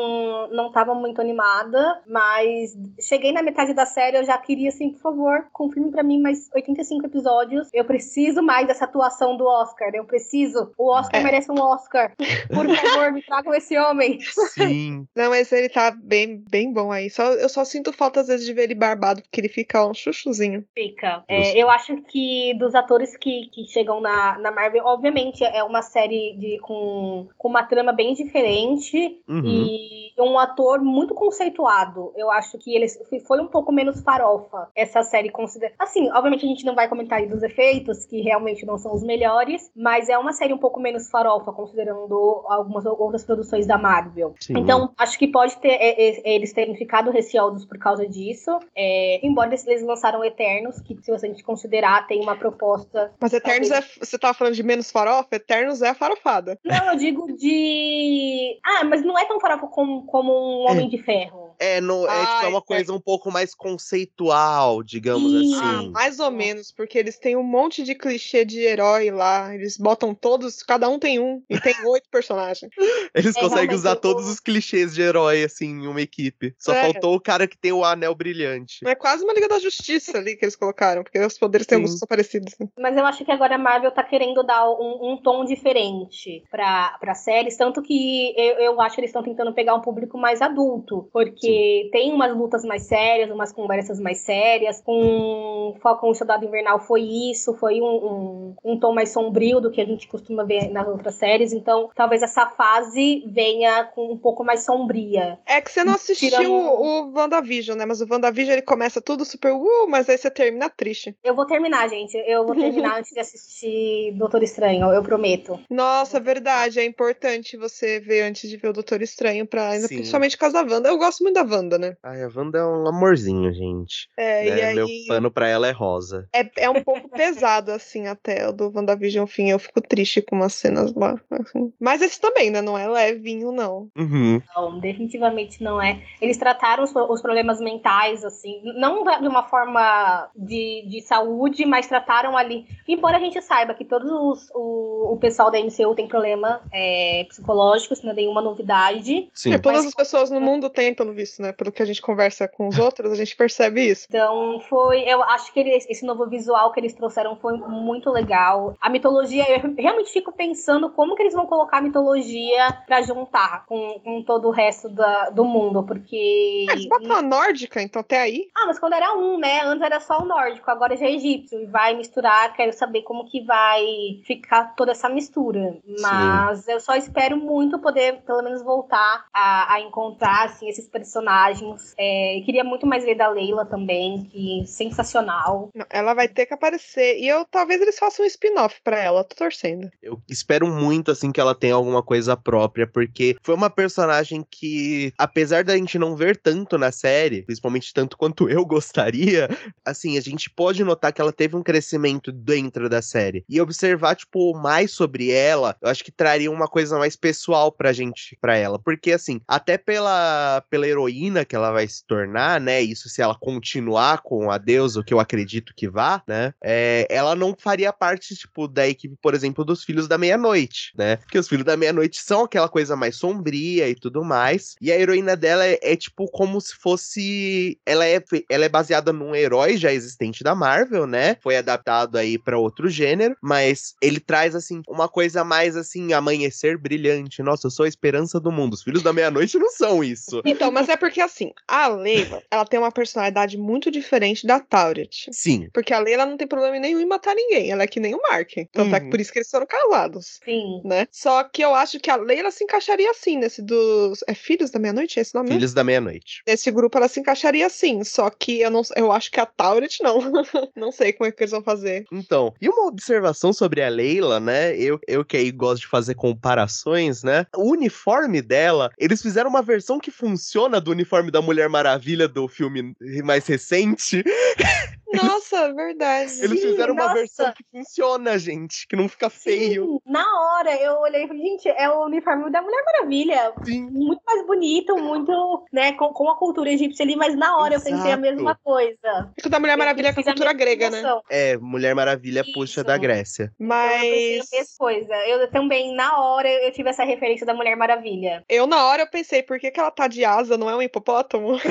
não 0.51 0.71
tava 0.71 0.93
muito 0.95 1.21
animada, 1.21 2.01
mas 2.07 2.73
cheguei 2.99 3.31
na 3.31 3.41
metade 3.43 3.73
da 3.73 3.85
série, 3.85 4.17
eu 4.17 4.23
já 4.23 4.37
queria 4.37 4.69
assim, 4.69 4.91
por 4.91 4.99
favor, 5.01 5.45
confirme 5.51 5.91
pra 5.91 6.03
mim 6.03 6.19
mais 6.21 6.49
85 6.53 7.05
episódios. 7.05 7.69
Eu 7.73 7.85
preciso 7.85 8.41
mais 8.41 8.67
dessa 8.67 8.85
atuação 8.85 9.35
do 9.37 9.45
Oscar, 9.45 9.91
eu 9.93 10.05
preciso. 10.05 10.71
O 10.77 10.91
Oscar 10.91 11.19
É. 11.21 11.23
merece 11.23 11.51
um 11.51 11.59
Oscar. 11.59 12.13
Por 12.53 12.67
favor, 12.75 13.11
me 13.11 13.21
tragam 13.23 13.53
esse 13.53 13.77
homem. 13.77 14.19
Sim. 14.21 15.07
Não, 15.15 15.29
mas 15.29 15.51
ele 15.51 15.69
tá 15.69 15.91
bem, 15.91 16.43
bem 16.49 16.71
bom 16.71 16.91
aí. 16.91 17.09
Só, 17.09 17.23
eu 17.33 17.49
só 17.49 17.63
sinto 17.65 17.91
falta 17.91 18.21
às 18.21 18.27
vezes 18.27 18.45
de 18.45 18.53
ver 18.53 18.63
ele 18.63 18.75
barbado, 18.75 19.21
porque 19.21 19.41
ele 19.41 19.49
fica 19.49 19.85
um 19.85 19.93
chuchuzinho. 19.93 20.63
Fica. 20.73 21.23
É, 21.27 21.57
eu 21.61 21.69
acho 21.69 21.97
que 22.03 22.53
dos 22.57 22.75
atores 22.75 23.15
que, 23.17 23.49
que 23.51 23.65
chegam 23.67 23.99
na, 24.01 24.37
na 24.39 24.51
Marvel, 24.51 24.83
obviamente 24.85 25.43
é 25.43 25.63
uma 25.63 25.81
série 25.81 26.35
de, 26.37 26.59
com, 26.61 27.27
com 27.37 27.47
uma 27.47 27.63
trama 27.63 27.91
bem 27.91 28.13
diferente 28.13 29.21
Uhum. 29.27 29.41
e 29.45 29.84
um 30.19 30.37
ator 30.39 30.81
muito 30.81 31.13
conceituado. 31.13 32.11
Eu 32.15 32.31
acho 32.31 32.57
que 32.57 32.75
ele 32.75 32.87
foi 33.27 33.39
um 33.39 33.47
pouco 33.47 33.71
menos 33.71 34.01
farofa 34.01 34.69
essa 34.75 35.03
série 35.03 35.29
considera. 35.29 35.73
Assim, 35.79 36.09
obviamente 36.11 36.45
a 36.45 36.49
gente 36.49 36.65
não 36.65 36.75
vai 36.75 36.87
comentar 36.87 37.19
aí 37.19 37.27
dos 37.27 37.43
efeitos, 37.43 38.05
que 38.05 38.21
realmente 38.21 38.65
não 38.65 38.77
são 38.77 38.93
os 38.93 39.03
melhores, 39.03 39.71
mas 39.75 40.09
é 40.09 40.17
uma 40.17 40.33
série 40.33 40.53
um 40.53 40.57
pouco 40.57 40.79
menos 40.79 41.09
farofa, 41.09 41.51
considerando 41.51 42.43
algumas 42.47 42.85
outras 42.85 43.23
produções 43.23 43.67
da 43.67 43.77
Marvel. 43.77 44.35
Sim. 44.39 44.57
Então, 44.57 44.91
acho 44.97 45.17
que 45.17 45.27
pode 45.27 45.57
ter 45.57 45.69
é, 45.69 46.09
é, 46.09 46.35
eles 46.35 46.53
terem 46.53 46.75
ficado 46.75 47.11
receosos 47.11 47.65
por 47.65 47.77
causa 47.77 48.07
disso. 48.07 48.59
É, 48.75 49.25
embora 49.25 49.53
eles 49.53 49.83
lançaram 49.83 50.23
Eternos, 50.23 50.79
que 50.81 50.97
se 51.01 51.11
você 51.11 51.33
considerar, 51.43 52.07
tem 52.07 52.21
uma 52.21 52.35
proposta. 52.35 53.11
Mas 53.19 53.33
Eternos 53.33 53.69
talvez... 53.69 53.97
é. 53.97 54.05
Você 54.05 54.17
tava 54.17 54.33
falando 54.33 54.53
de 54.53 54.63
menos 54.63 54.91
farofa? 54.91 55.35
Eternos 55.35 55.81
é 55.81 55.93
farofada. 55.93 56.59
Não, 56.63 56.91
eu 56.91 56.97
digo 56.97 57.35
de. 57.35 58.59
Ah, 58.63 58.83
mas 58.83 59.03
não 59.03 59.17
é 59.17 59.25
tão 59.25 59.39
farofa 59.39 59.67
como, 59.75 60.05
como 60.05 60.31
um 60.31 60.71
Homem 60.71 60.87
de 60.87 60.97
Ferro. 61.03 61.44
É, 61.59 61.79
no, 61.81 62.05
é, 62.07 62.25
tipo, 62.25 62.45
é 62.45 62.47
uma 62.47 62.61
coisa 62.61 62.93
um 62.93 62.99
pouco 62.99 63.31
mais 63.31 63.53
conceitual, 63.53 64.83
digamos 64.83 65.33
assim. 65.33 65.55
Ah, 65.55 65.89
mais 65.91 66.19
ou 66.19 66.31
menos, 66.31 66.71
porque 66.71 66.97
eles 66.97 67.17
têm 67.17 67.35
um 67.35 67.43
monte 67.43 67.83
de 67.83 67.95
clichê 67.95 68.45
de 68.45 68.59
herói 68.59 69.11
lá. 69.11 69.53
Eles 69.53 69.77
botam 69.77 70.13
todos, 70.13 70.61
cada 70.63 70.87
um 70.89 70.99
tem 70.99 71.19
um, 71.19 71.41
e 71.49 71.59
tem 71.59 71.73
oito 71.87 72.09
personagens. 72.09 72.71
Eles 73.13 73.35
é, 73.35 73.39
conseguem 73.39 73.75
usar 73.75 73.95
todos 73.95 74.27
os 74.27 74.39
clichês 74.39 74.93
de 74.93 75.01
herói, 75.01 75.43
assim, 75.43 75.67
em 75.67 75.87
uma 75.87 76.01
equipe. 76.01 76.53
Só 76.57 76.73
é. 76.73 76.81
faltou 76.81 77.15
o 77.15 77.21
cara 77.21 77.47
que 77.47 77.57
tem 77.57 77.71
o 77.71 77.83
anel 77.83 78.15
brilhante. 78.15 78.79
É 78.85 78.95
quase 78.95 79.23
uma 79.23 79.33
Liga 79.33 79.47
da 79.47 79.59
Justiça 79.59 80.17
ali 80.17 80.35
que 80.35 80.45
eles 80.45 80.55
colocaram, 80.55 81.03
porque 81.03 81.19
os 81.19 81.37
poderes 81.37 81.67
têm 81.67 81.77
alguns 81.77 81.99
parecidos. 82.07 82.53
Né? 82.59 82.67
Mas 82.79 82.97
eu 82.97 83.05
acho 83.05 83.25
que 83.25 83.31
agora 83.31 83.55
a 83.55 83.57
Marvel 83.57 83.91
tá 83.91 84.03
querendo 84.03 84.43
dar 84.43 84.69
um, 84.69 85.13
um 85.13 85.17
tom 85.17 85.45
diferente 85.45 86.43
pra, 86.49 86.97
pra 86.99 87.13
séries, 87.13 87.57
tanto 87.57 87.81
que 87.81 88.33
eu, 88.37 88.57
eu 88.57 88.81
acho 88.81 88.95
que 88.95 89.01
eles 89.01 89.09
estão 89.09 89.23
tentando 89.23 89.53
pegar 89.53 89.75
um 89.75 89.81
público 89.81 90.17
mais 90.17 90.41
adulto, 90.41 91.09
porque 91.11 91.44
porque 91.45 91.89
tem 91.91 92.13
umas 92.13 92.35
lutas 92.35 92.63
mais 92.63 92.83
sérias, 92.83 93.29
umas 93.29 93.51
conversas 93.51 93.99
mais 93.99 94.19
sérias. 94.19 94.81
Com 94.81 95.75
Falcão 95.81 96.11
e 96.11 96.15
Soldado 96.15 96.45
Invernal 96.45 96.79
foi 96.79 97.01
isso, 97.01 97.53
foi 97.55 97.81
um, 97.81 97.85
um, 97.85 98.55
um, 98.63 98.79
tom 98.79 98.93
mais 98.93 99.09
sombrio 99.09 99.59
do 99.59 99.71
que 99.71 99.81
a 99.81 99.85
gente 99.85 100.07
costuma 100.07 100.43
ver 100.43 100.69
nas 100.69 100.87
outras 100.87 101.15
séries. 101.15 101.53
Então, 101.53 101.89
talvez 101.95 102.23
essa 102.23 102.47
fase 102.47 103.23
venha 103.27 103.85
com 103.85 104.11
um 104.11 104.17
pouco 104.17 104.43
mais 104.43 104.65
sombria. 104.65 105.39
É 105.45 105.61
que 105.61 105.71
você 105.71 105.83
não 105.83 105.93
assistiu 105.93 106.29
Tirando... 106.29 106.51
o, 106.51 107.11
WandaVision, 107.13 107.77
né? 107.77 107.85
Mas 107.85 108.01
o 108.01 108.07
WandaVision 108.09 108.53
ele 108.53 108.61
começa 108.61 109.01
tudo 109.01 109.25
super 109.25 109.53
uh, 109.53 109.87
mas 109.87 110.09
aí 110.09 110.17
você 110.17 110.29
termina 110.29 110.69
triste. 110.69 111.15
Eu 111.23 111.35
vou 111.35 111.45
terminar, 111.45 111.87
gente. 111.89 112.15
Eu 112.27 112.45
vou 112.45 112.55
terminar 112.55 112.97
antes 112.99 113.11
de 113.11 113.19
assistir 113.19 114.13
Doutor 114.17 114.41
Estranho, 114.43 114.91
eu 114.91 115.03
prometo. 115.03 115.59
Nossa, 115.69 116.19
verdade. 116.19 116.79
É 116.79 116.85
importante 116.85 117.57
você 117.57 117.99
ver 117.99 118.23
antes 118.23 118.49
de 118.49 118.57
ver 118.57 118.69
o 118.69 118.73
Doutor 118.73 119.01
Estranho, 119.01 119.45
pra, 119.45 119.69
ainda, 119.69 119.87
principalmente 119.87 120.35
por 120.35 120.41
causa 120.41 120.63
da 120.63 120.75
Wanda. 120.75 120.89
Eu 120.89 120.97
gosto 120.97 121.23
muito 121.23 121.34
da 121.35 121.43
Wanda, 121.43 121.77
né? 121.77 121.97
Ai, 122.01 122.23
a 122.23 122.29
Wanda 122.33 122.59
é 122.59 122.65
um 122.65 122.87
amorzinho, 122.87 123.53
gente. 123.53 124.09
É, 124.17 124.49
né? 124.49 124.57
e 124.57 124.61
aí... 124.61 124.75
Meu 124.75 124.87
pano 125.07 125.29
pra 125.29 125.47
ela 125.47 125.67
é 125.67 125.71
rosa. 125.71 126.27
É, 126.33 126.49
é 126.57 126.69
um 126.69 126.81
pouco 126.81 127.09
pesado, 127.09 127.71
assim, 127.71 128.07
até 128.07 128.47
o 128.47 128.53
do 128.53 128.71
WandaVision 128.73 129.27
fim. 129.27 129.49
Eu 129.49 129.59
fico 129.59 129.81
triste 129.81 130.21
com 130.21 130.35
umas 130.35 130.53
cenas 130.53 130.93
lá. 130.93 131.19
Assim. 131.29 131.73
Mas 131.79 132.01
esse 132.01 132.19
também, 132.19 132.49
né? 132.49 132.61
Não 132.61 132.77
é 132.77 132.87
levinho, 132.87 133.51
não. 133.51 133.89
Uhum. 133.97 134.41
Não, 134.55 134.79
definitivamente 134.79 135.61
não 135.61 135.81
é. 135.81 136.01
Eles 136.21 136.37
trataram 136.37 136.83
os, 136.83 136.95
os 136.95 137.21
problemas 137.21 137.59
mentais, 137.59 138.23
assim, 138.23 138.61
não 138.77 139.03
de 139.03 139.27
uma 139.27 139.43
forma 139.43 140.29
de, 140.35 140.85
de 140.87 141.01
saúde, 141.01 141.65
mas 141.65 141.87
trataram 141.87 142.37
ali. 142.37 142.65
Embora 142.87 143.17
a 143.17 143.19
gente 143.19 143.41
saiba 143.41 143.73
que 143.73 143.83
todos 143.83 144.09
os, 144.09 144.49
o, 144.53 145.13
o 145.13 145.17
pessoal 145.17 145.51
da 145.51 145.59
MCU 145.59 145.95
tem 145.95 146.07
problema 146.07 146.61
é, 146.71 147.25
psicológico, 147.27 147.93
isso 147.93 148.05
não 148.05 148.13
é 148.13 148.15
nenhuma 148.15 148.41
novidade. 148.41 149.29
Sim. 149.33 149.53
É, 149.53 149.57
todas 149.57 149.79
mas... 149.79 149.87
as 149.87 149.95
pessoas 149.95 150.29
no 150.29 150.39
mundo 150.39 150.69
têm, 150.69 150.93
pelo 150.93 151.13
visto 151.13 151.24
isso, 151.25 151.41
né? 151.41 151.51
Pelo 151.51 151.71
que 151.71 151.81
a 151.81 151.85
gente 151.85 152.01
conversa 152.01 152.47
com 152.47 152.67
os 152.67 152.79
outros, 152.79 153.11
a 153.11 153.15
gente 153.15 153.35
percebe 153.35 153.81
isso. 153.81 154.05
Então, 154.07 154.59
foi. 154.69 155.01
Eu 155.01 155.21
acho 155.23 155.51
que 155.51 155.59
eles, 155.59 155.85
esse 155.89 156.05
novo 156.05 156.27
visual 156.27 156.71
que 156.71 156.79
eles 156.79 156.93
trouxeram 156.93 157.35
foi 157.35 157.57
muito 157.57 158.09
legal. 158.09 158.75
A 158.79 158.89
mitologia, 158.89 159.43
eu 159.49 159.75
realmente 159.77 160.11
fico 160.11 160.31
pensando 160.31 160.89
como 160.91 161.15
que 161.15 161.23
eles 161.23 161.33
vão 161.33 161.45
colocar 161.45 161.79
a 161.79 161.81
mitologia 161.81 162.83
pra 162.85 163.01
juntar 163.01 163.65
com, 163.65 163.99
com 163.99 164.23
todo 164.23 164.47
o 164.47 164.51
resto 164.51 164.87
da, 164.87 165.29
do 165.31 165.43
mundo, 165.43 165.83
porque. 165.83 166.65
É, 166.69 166.73
eles 166.73 166.87
botam 166.87 167.17
a 167.17 167.21
nórdica, 167.21 167.81
então 167.81 167.99
até 167.99 168.21
aí. 168.21 168.47
Ah, 168.55 168.65
mas 168.67 168.79
quando 168.79 168.93
era 168.93 169.13
um, 169.13 169.37
né? 169.37 169.61
Antes 169.63 169.81
era 169.81 169.99
só 169.99 170.21
o 170.21 170.25
nórdico, 170.25 170.69
agora 170.69 170.95
já 170.95 171.05
é 171.05 171.11
egípcio. 171.11 171.59
E 171.59 171.65
vai 171.65 171.95
misturar, 171.95 172.53
quero 172.53 172.71
saber 172.71 173.01
como 173.01 173.25
que 173.25 173.41
vai 173.41 173.83
ficar 174.25 174.75
toda 174.75 174.91
essa 174.91 175.09
mistura. 175.09 175.77
Mas 175.99 176.59
Sim. 176.59 176.71
eu 176.71 176.79
só 176.79 176.95
espero 176.95 177.37
muito 177.37 177.79
poder, 177.79 178.21
pelo 178.21 178.43
menos, 178.43 178.61
voltar 178.61 179.25
a, 179.33 179.73
a 179.73 179.81
encontrar 179.81 180.45
assim, 180.45 180.67
esses 180.67 180.87
personagens 180.87 181.14
personagens. 181.15 181.93
É, 181.97 182.41
queria 182.45 182.63
muito 182.63 182.85
mais 182.85 183.05
ver 183.05 183.15
da 183.15 183.29
Leila 183.29 183.65
também, 183.65 184.25
que 184.25 184.63
sensacional. 184.67 185.69
ela 185.89 186.13
vai 186.13 186.27
ter 186.27 186.45
que 186.45 186.53
aparecer. 186.53 187.19
E 187.19 187.27
eu 187.27 187.45
talvez 187.45 187.81
eles 187.81 187.97
façam 187.97 188.25
um 188.25 188.27
spin-off 188.27 188.81
pra 188.83 188.99
ela, 188.99 189.23
tô 189.23 189.35
torcendo. 189.35 189.89
Eu 190.01 190.19
espero 190.29 190.67
muito, 190.67 191.11
assim, 191.11 191.31
que 191.31 191.39
ela 191.39 191.55
tenha 191.55 191.75
alguma 191.75 192.03
coisa 192.03 192.35
própria, 192.35 192.85
porque 192.85 193.37
foi 193.41 193.55
uma 193.55 193.69
personagem 193.69 194.45
que, 194.49 195.13
apesar 195.17 195.63
da 195.63 195.77
gente 195.77 195.97
não 195.97 196.15
ver 196.15 196.37
tanto 196.37 196.77
na 196.77 196.91
série, 196.91 197.43
principalmente 197.43 197.93
tanto 197.93 198.17
quanto 198.17 198.49
eu 198.49 198.65
gostaria, 198.65 199.47
assim, 199.85 200.17
a 200.17 200.21
gente 200.21 200.49
pode 200.49 200.83
notar 200.83 201.13
que 201.13 201.21
ela 201.21 201.31
teve 201.31 201.55
um 201.55 201.63
crescimento 201.63 202.31
dentro 202.31 202.89
da 202.89 203.01
série. 203.01 203.45
E 203.47 203.61
observar, 203.61 204.15
tipo, 204.15 204.53
mais 204.53 204.91
sobre 204.91 205.31
ela, 205.31 205.77
eu 205.81 205.89
acho 205.89 206.03
que 206.03 206.11
traria 206.11 206.51
uma 206.51 206.67
coisa 206.67 206.97
mais 206.97 207.15
pessoal 207.15 207.71
pra 207.71 207.93
gente, 207.93 208.37
pra 208.41 208.57
ela. 208.57 208.77
Porque, 208.77 209.11
assim, 209.11 209.39
até 209.47 209.77
pela, 209.77 210.63
pela 210.69 210.87
heroína 210.87 211.04
heroína 211.05 211.45
que 211.45 211.55
ela 211.55 211.71
vai 211.71 211.87
se 211.87 212.05
tornar, 212.05 212.59
né? 212.59 212.81
Isso 212.81 213.07
se 213.07 213.21
ela 213.21 213.35
continuar 213.35 214.21
com 214.21 214.51
a 214.51 214.57
deusa, 214.57 214.99
o 214.99 215.03
que 215.03 215.13
eu 215.13 215.19
acredito 215.19 215.73
que 215.75 215.87
vá, 215.87 216.21
né? 216.27 216.53
É, 216.63 217.07
ela 217.09 217.35
não 217.35 217.55
faria 217.57 217.93
parte, 217.93 218.35
tipo, 218.35 218.67
da 218.67 218.87
equipe, 218.87 219.15
por 219.21 219.33
exemplo, 219.33 219.63
dos 219.63 219.83
Filhos 219.83 220.07
da 220.07 220.17
Meia-Noite, 220.17 220.91
né? 220.97 221.17
Porque 221.17 221.37
os 221.37 221.47
Filhos 221.47 221.65
da 221.65 221.77
Meia-Noite 221.77 222.21
são 222.21 222.43
aquela 222.43 222.67
coisa 222.67 222.95
mais 222.95 223.15
sombria 223.15 223.87
e 223.87 223.95
tudo 223.95 224.23
mais. 224.23 224.75
E 224.81 224.91
a 224.91 224.99
heroína 224.99 225.35
dela 225.35 225.65
é, 225.65 225.79
é, 225.81 225.95
tipo 225.95 226.29
como 226.31 226.59
se 226.59 226.75
fosse. 226.75 227.79
Ela 227.85 228.05
é, 228.05 228.21
ela 228.49 228.65
é 228.65 228.69
baseada 228.69 229.13
num 229.13 229.35
herói 229.35 229.77
já 229.77 229.91
existente 229.91 230.43
da 230.43 230.55
Marvel, 230.55 231.05
né? 231.05 231.37
Foi 231.41 231.57
adaptado 231.57 232.17
aí 232.17 232.37
para 232.37 232.57
outro 232.57 232.89
gênero, 232.89 233.35
mas 233.41 233.95
ele 234.01 234.19
traz, 234.19 234.55
assim, 234.55 234.81
uma 234.87 235.07
coisa 235.07 235.43
mais 235.43 235.75
assim, 235.75 236.13
amanhecer 236.13 236.77
brilhante. 236.77 237.43
Nossa, 237.43 237.67
eu 237.67 237.71
sou 237.71 237.85
a 237.85 237.89
esperança 237.89 238.39
do 238.39 238.51
mundo. 238.51 238.73
Os 238.73 238.83
Filhos 238.83 239.03
da 239.03 239.13
Meia-Noite 239.13 239.57
não 239.57 239.69
são 239.69 240.03
isso. 240.03 240.41
Então, 240.45 240.71
mas 240.71 240.89
é 240.89 240.94
é 240.95 240.97
porque, 240.97 241.21
assim, 241.21 241.51
a 241.67 241.87
Leila, 241.87 242.41
ela 242.49 242.65
tem 242.65 242.79
uma 242.79 242.91
personalidade 242.91 243.57
muito 243.57 243.91
diferente 243.91 244.47
da 244.47 244.59
Tauret. 244.59 245.29
Sim. 245.31 245.69
Porque 245.73 245.93
a 245.93 245.99
Leila 245.99 246.25
não 246.25 246.37
tem 246.37 246.47
problema 246.47 246.79
nenhum 246.79 246.99
em 246.99 247.05
matar 247.05 247.35
ninguém. 247.35 247.69
Ela 247.69 247.83
é 247.83 247.87
que 247.87 247.99
nem 247.99 248.15
o 248.15 248.21
Mark. 248.21 248.51
Tanto 248.71 248.89
uhum. 248.89 248.95
é 248.95 248.99
que 248.99 249.05
uhum. 249.05 249.11
por 249.11 249.21
isso 249.21 249.31
que 249.31 249.39
eles 249.39 249.49
foram 249.49 249.65
casados. 249.65 250.39
Sim. 250.43 250.81
Né? 250.83 251.07
Só 251.11 251.43
que 251.43 251.61
eu 251.61 251.75
acho 251.75 251.99
que 251.99 252.09
a 252.09 252.15
Leila 252.15 252.51
se 252.51 252.63
encaixaria 252.63 253.11
assim, 253.11 253.37
nesse 253.37 253.61
dos. 253.61 254.23
É 254.27 254.33
Filhos 254.33 254.69
da 254.71 254.79
Meia-Noite? 254.79 255.19
É 255.19 255.21
esse 255.21 255.33
nome? 255.33 255.49
Filhos 255.49 255.73
da 255.73 255.83
Meia-Noite. 255.83 256.43
Nesse 256.47 256.71
grupo 256.71 256.97
ela 256.97 257.07
se 257.07 257.19
encaixaria 257.19 257.65
assim. 257.65 258.03
Só 258.03 258.29
que 258.29 258.61
eu 258.61 258.71
não 258.71 258.81
eu 258.95 259.11
acho 259.11 259.31
que 259.31 259.39
a 259.39 259.45
Tauret 259.45 259.97
não. 260.01 260.19
não 260.75 260.91
sei 260.91 261.13
como 261.13 261.27
é 261.27 261.31
que 261.31 261.43
eles 261.43 261.51
vão 261.51 261.63
fazer. 261.63 262.05
Então, 262.11 262.53
e 262.61 262.69
uma 262.69 262.87
observação 262.87 263.51
sobre 263.51 263.81
a 263.81 263.89
Leila, 263.89 264.39
né? 264.39 264.75
Eu, 264.77 264.99
eu 265.07 265.25
que 265.25 265.37
aí 265.37 265.51
gosto 265.51 265.81
de 265.81 265.87
fazer 265.87 266.15
comparações, 266.15 267.23
né? 267.23 267.45
O 267.55 267.71
uniforme 267.71 268.41
dela, 268.41 268.91
eles 268.97 269.21
fizeram 269.21 269.49
uma 269.49 269.61
versão 269.61 269.99
que 269.99 270.11
funciona 270.11 270.74
do 270.79 270.91
uniforme 270.91 271.31
da 271.31 271.41
Mulher 271.41 271.69
Maravilha 271.69 272.27
do 272.27 272.47
filme 272.47 272.95
mais 273.23 273.45
recente. 273.47 274.23
Nossa, 275.23 275.71
verdade. 275.73 276.43
Eles 276.43 276.61
fizeram 276.61 276.93
uma 276.93 277.03
Nossa. 277.03 277.15
versão 277.15 277.53
que 277.53 277.63
funciona, 277.71 278.37
gente, 278.37 278.87
que 278.87 278.95
não 278.95 279.07
fica 279.07 279.29
feio. 279.29 280.01
Sim, 280.05 280.11
na 280.11 280.25
hora 280.41 280.75
eu 280.81 280.99
olhei 280.99 281.23
e 281.23 281.27
falei, 281.27 281.43
gente, 281.43 281.69
é 281.69 281.89
o 281.89 282.05
uniforme 282.05 282.51
da 282.51 282.61
Mulher 282.61 282.83
Maravilha. 282.85 283.53
Sim. 283.63 283.89
Muito 283.91 284.21
mais 284.25 284.45
bonito, 284.45 284.97
muito, 284.97 285.65
né, 285.71 285.93
com, 285.93 286.09
com 286.09 286.29
a 286.29 286.37
cultura 286.37 286.71
egípcia 286.71 287.03
ali, 287.03 287.15
mas 287.15 287.35
na 287.35 287.57
hora 287.57 287.75
Exato. 287.75 287.89
eu 287.89 287.95
pensei 287.95 288.11
a 288.11 288.17
mesma 288.17 288.55
coisa. 288.63 289.31
Porque 289.35 289.49
da 289.49 289.59
Mulher 289.59 289.77
Maravilha 289.77 290.09
é 290.09 290.13
com 290.13 290.21
a 290.21 290.23
cultura 290.23 290.53
grega, 290.53 290.89
né? 290.89 291.03
É, 291.29 291.57
Mulher 291.57 291.95
Maravilha 291.95 292.41
Isso. 292.41 292.53
puxa 292.53 292.83
da 292.83 292.97
Grécia. 292.97 293.51
Mas. 293.59 294.03
Então, 294.03 294.59
eu 294.59 294.61
a 294.61 294.77
coisa. 294.77 295.15
Eu 295.27 295.51
também, 295.51 295.95
na 295.95 296.19
hora, 296.19 296.49
eu 296.49 296.71
tive 296.71 296.89
essa 296.89 297.03
referência 297.03 297.45
da 297.45 297.53
Mulher 297.53 297.75
Maravilha. 297.75 298.43
Eu, 298.49 298.67
na 298.67 298.85
hora, 298.85 299.03
eu 299.03 299.07
pensei, 299.07 299.43
por 299.43 299.59
que, 299.59 299.71
que 299.71 299.79
ela 299.79 299.91
tá 299.91 300.07
de 300.07 300.23
asa, 300.25 300.57
não 300.57 300.69
é 300.69 300.75
um 300.75 300.81
hipopótamo? 300.81 301.59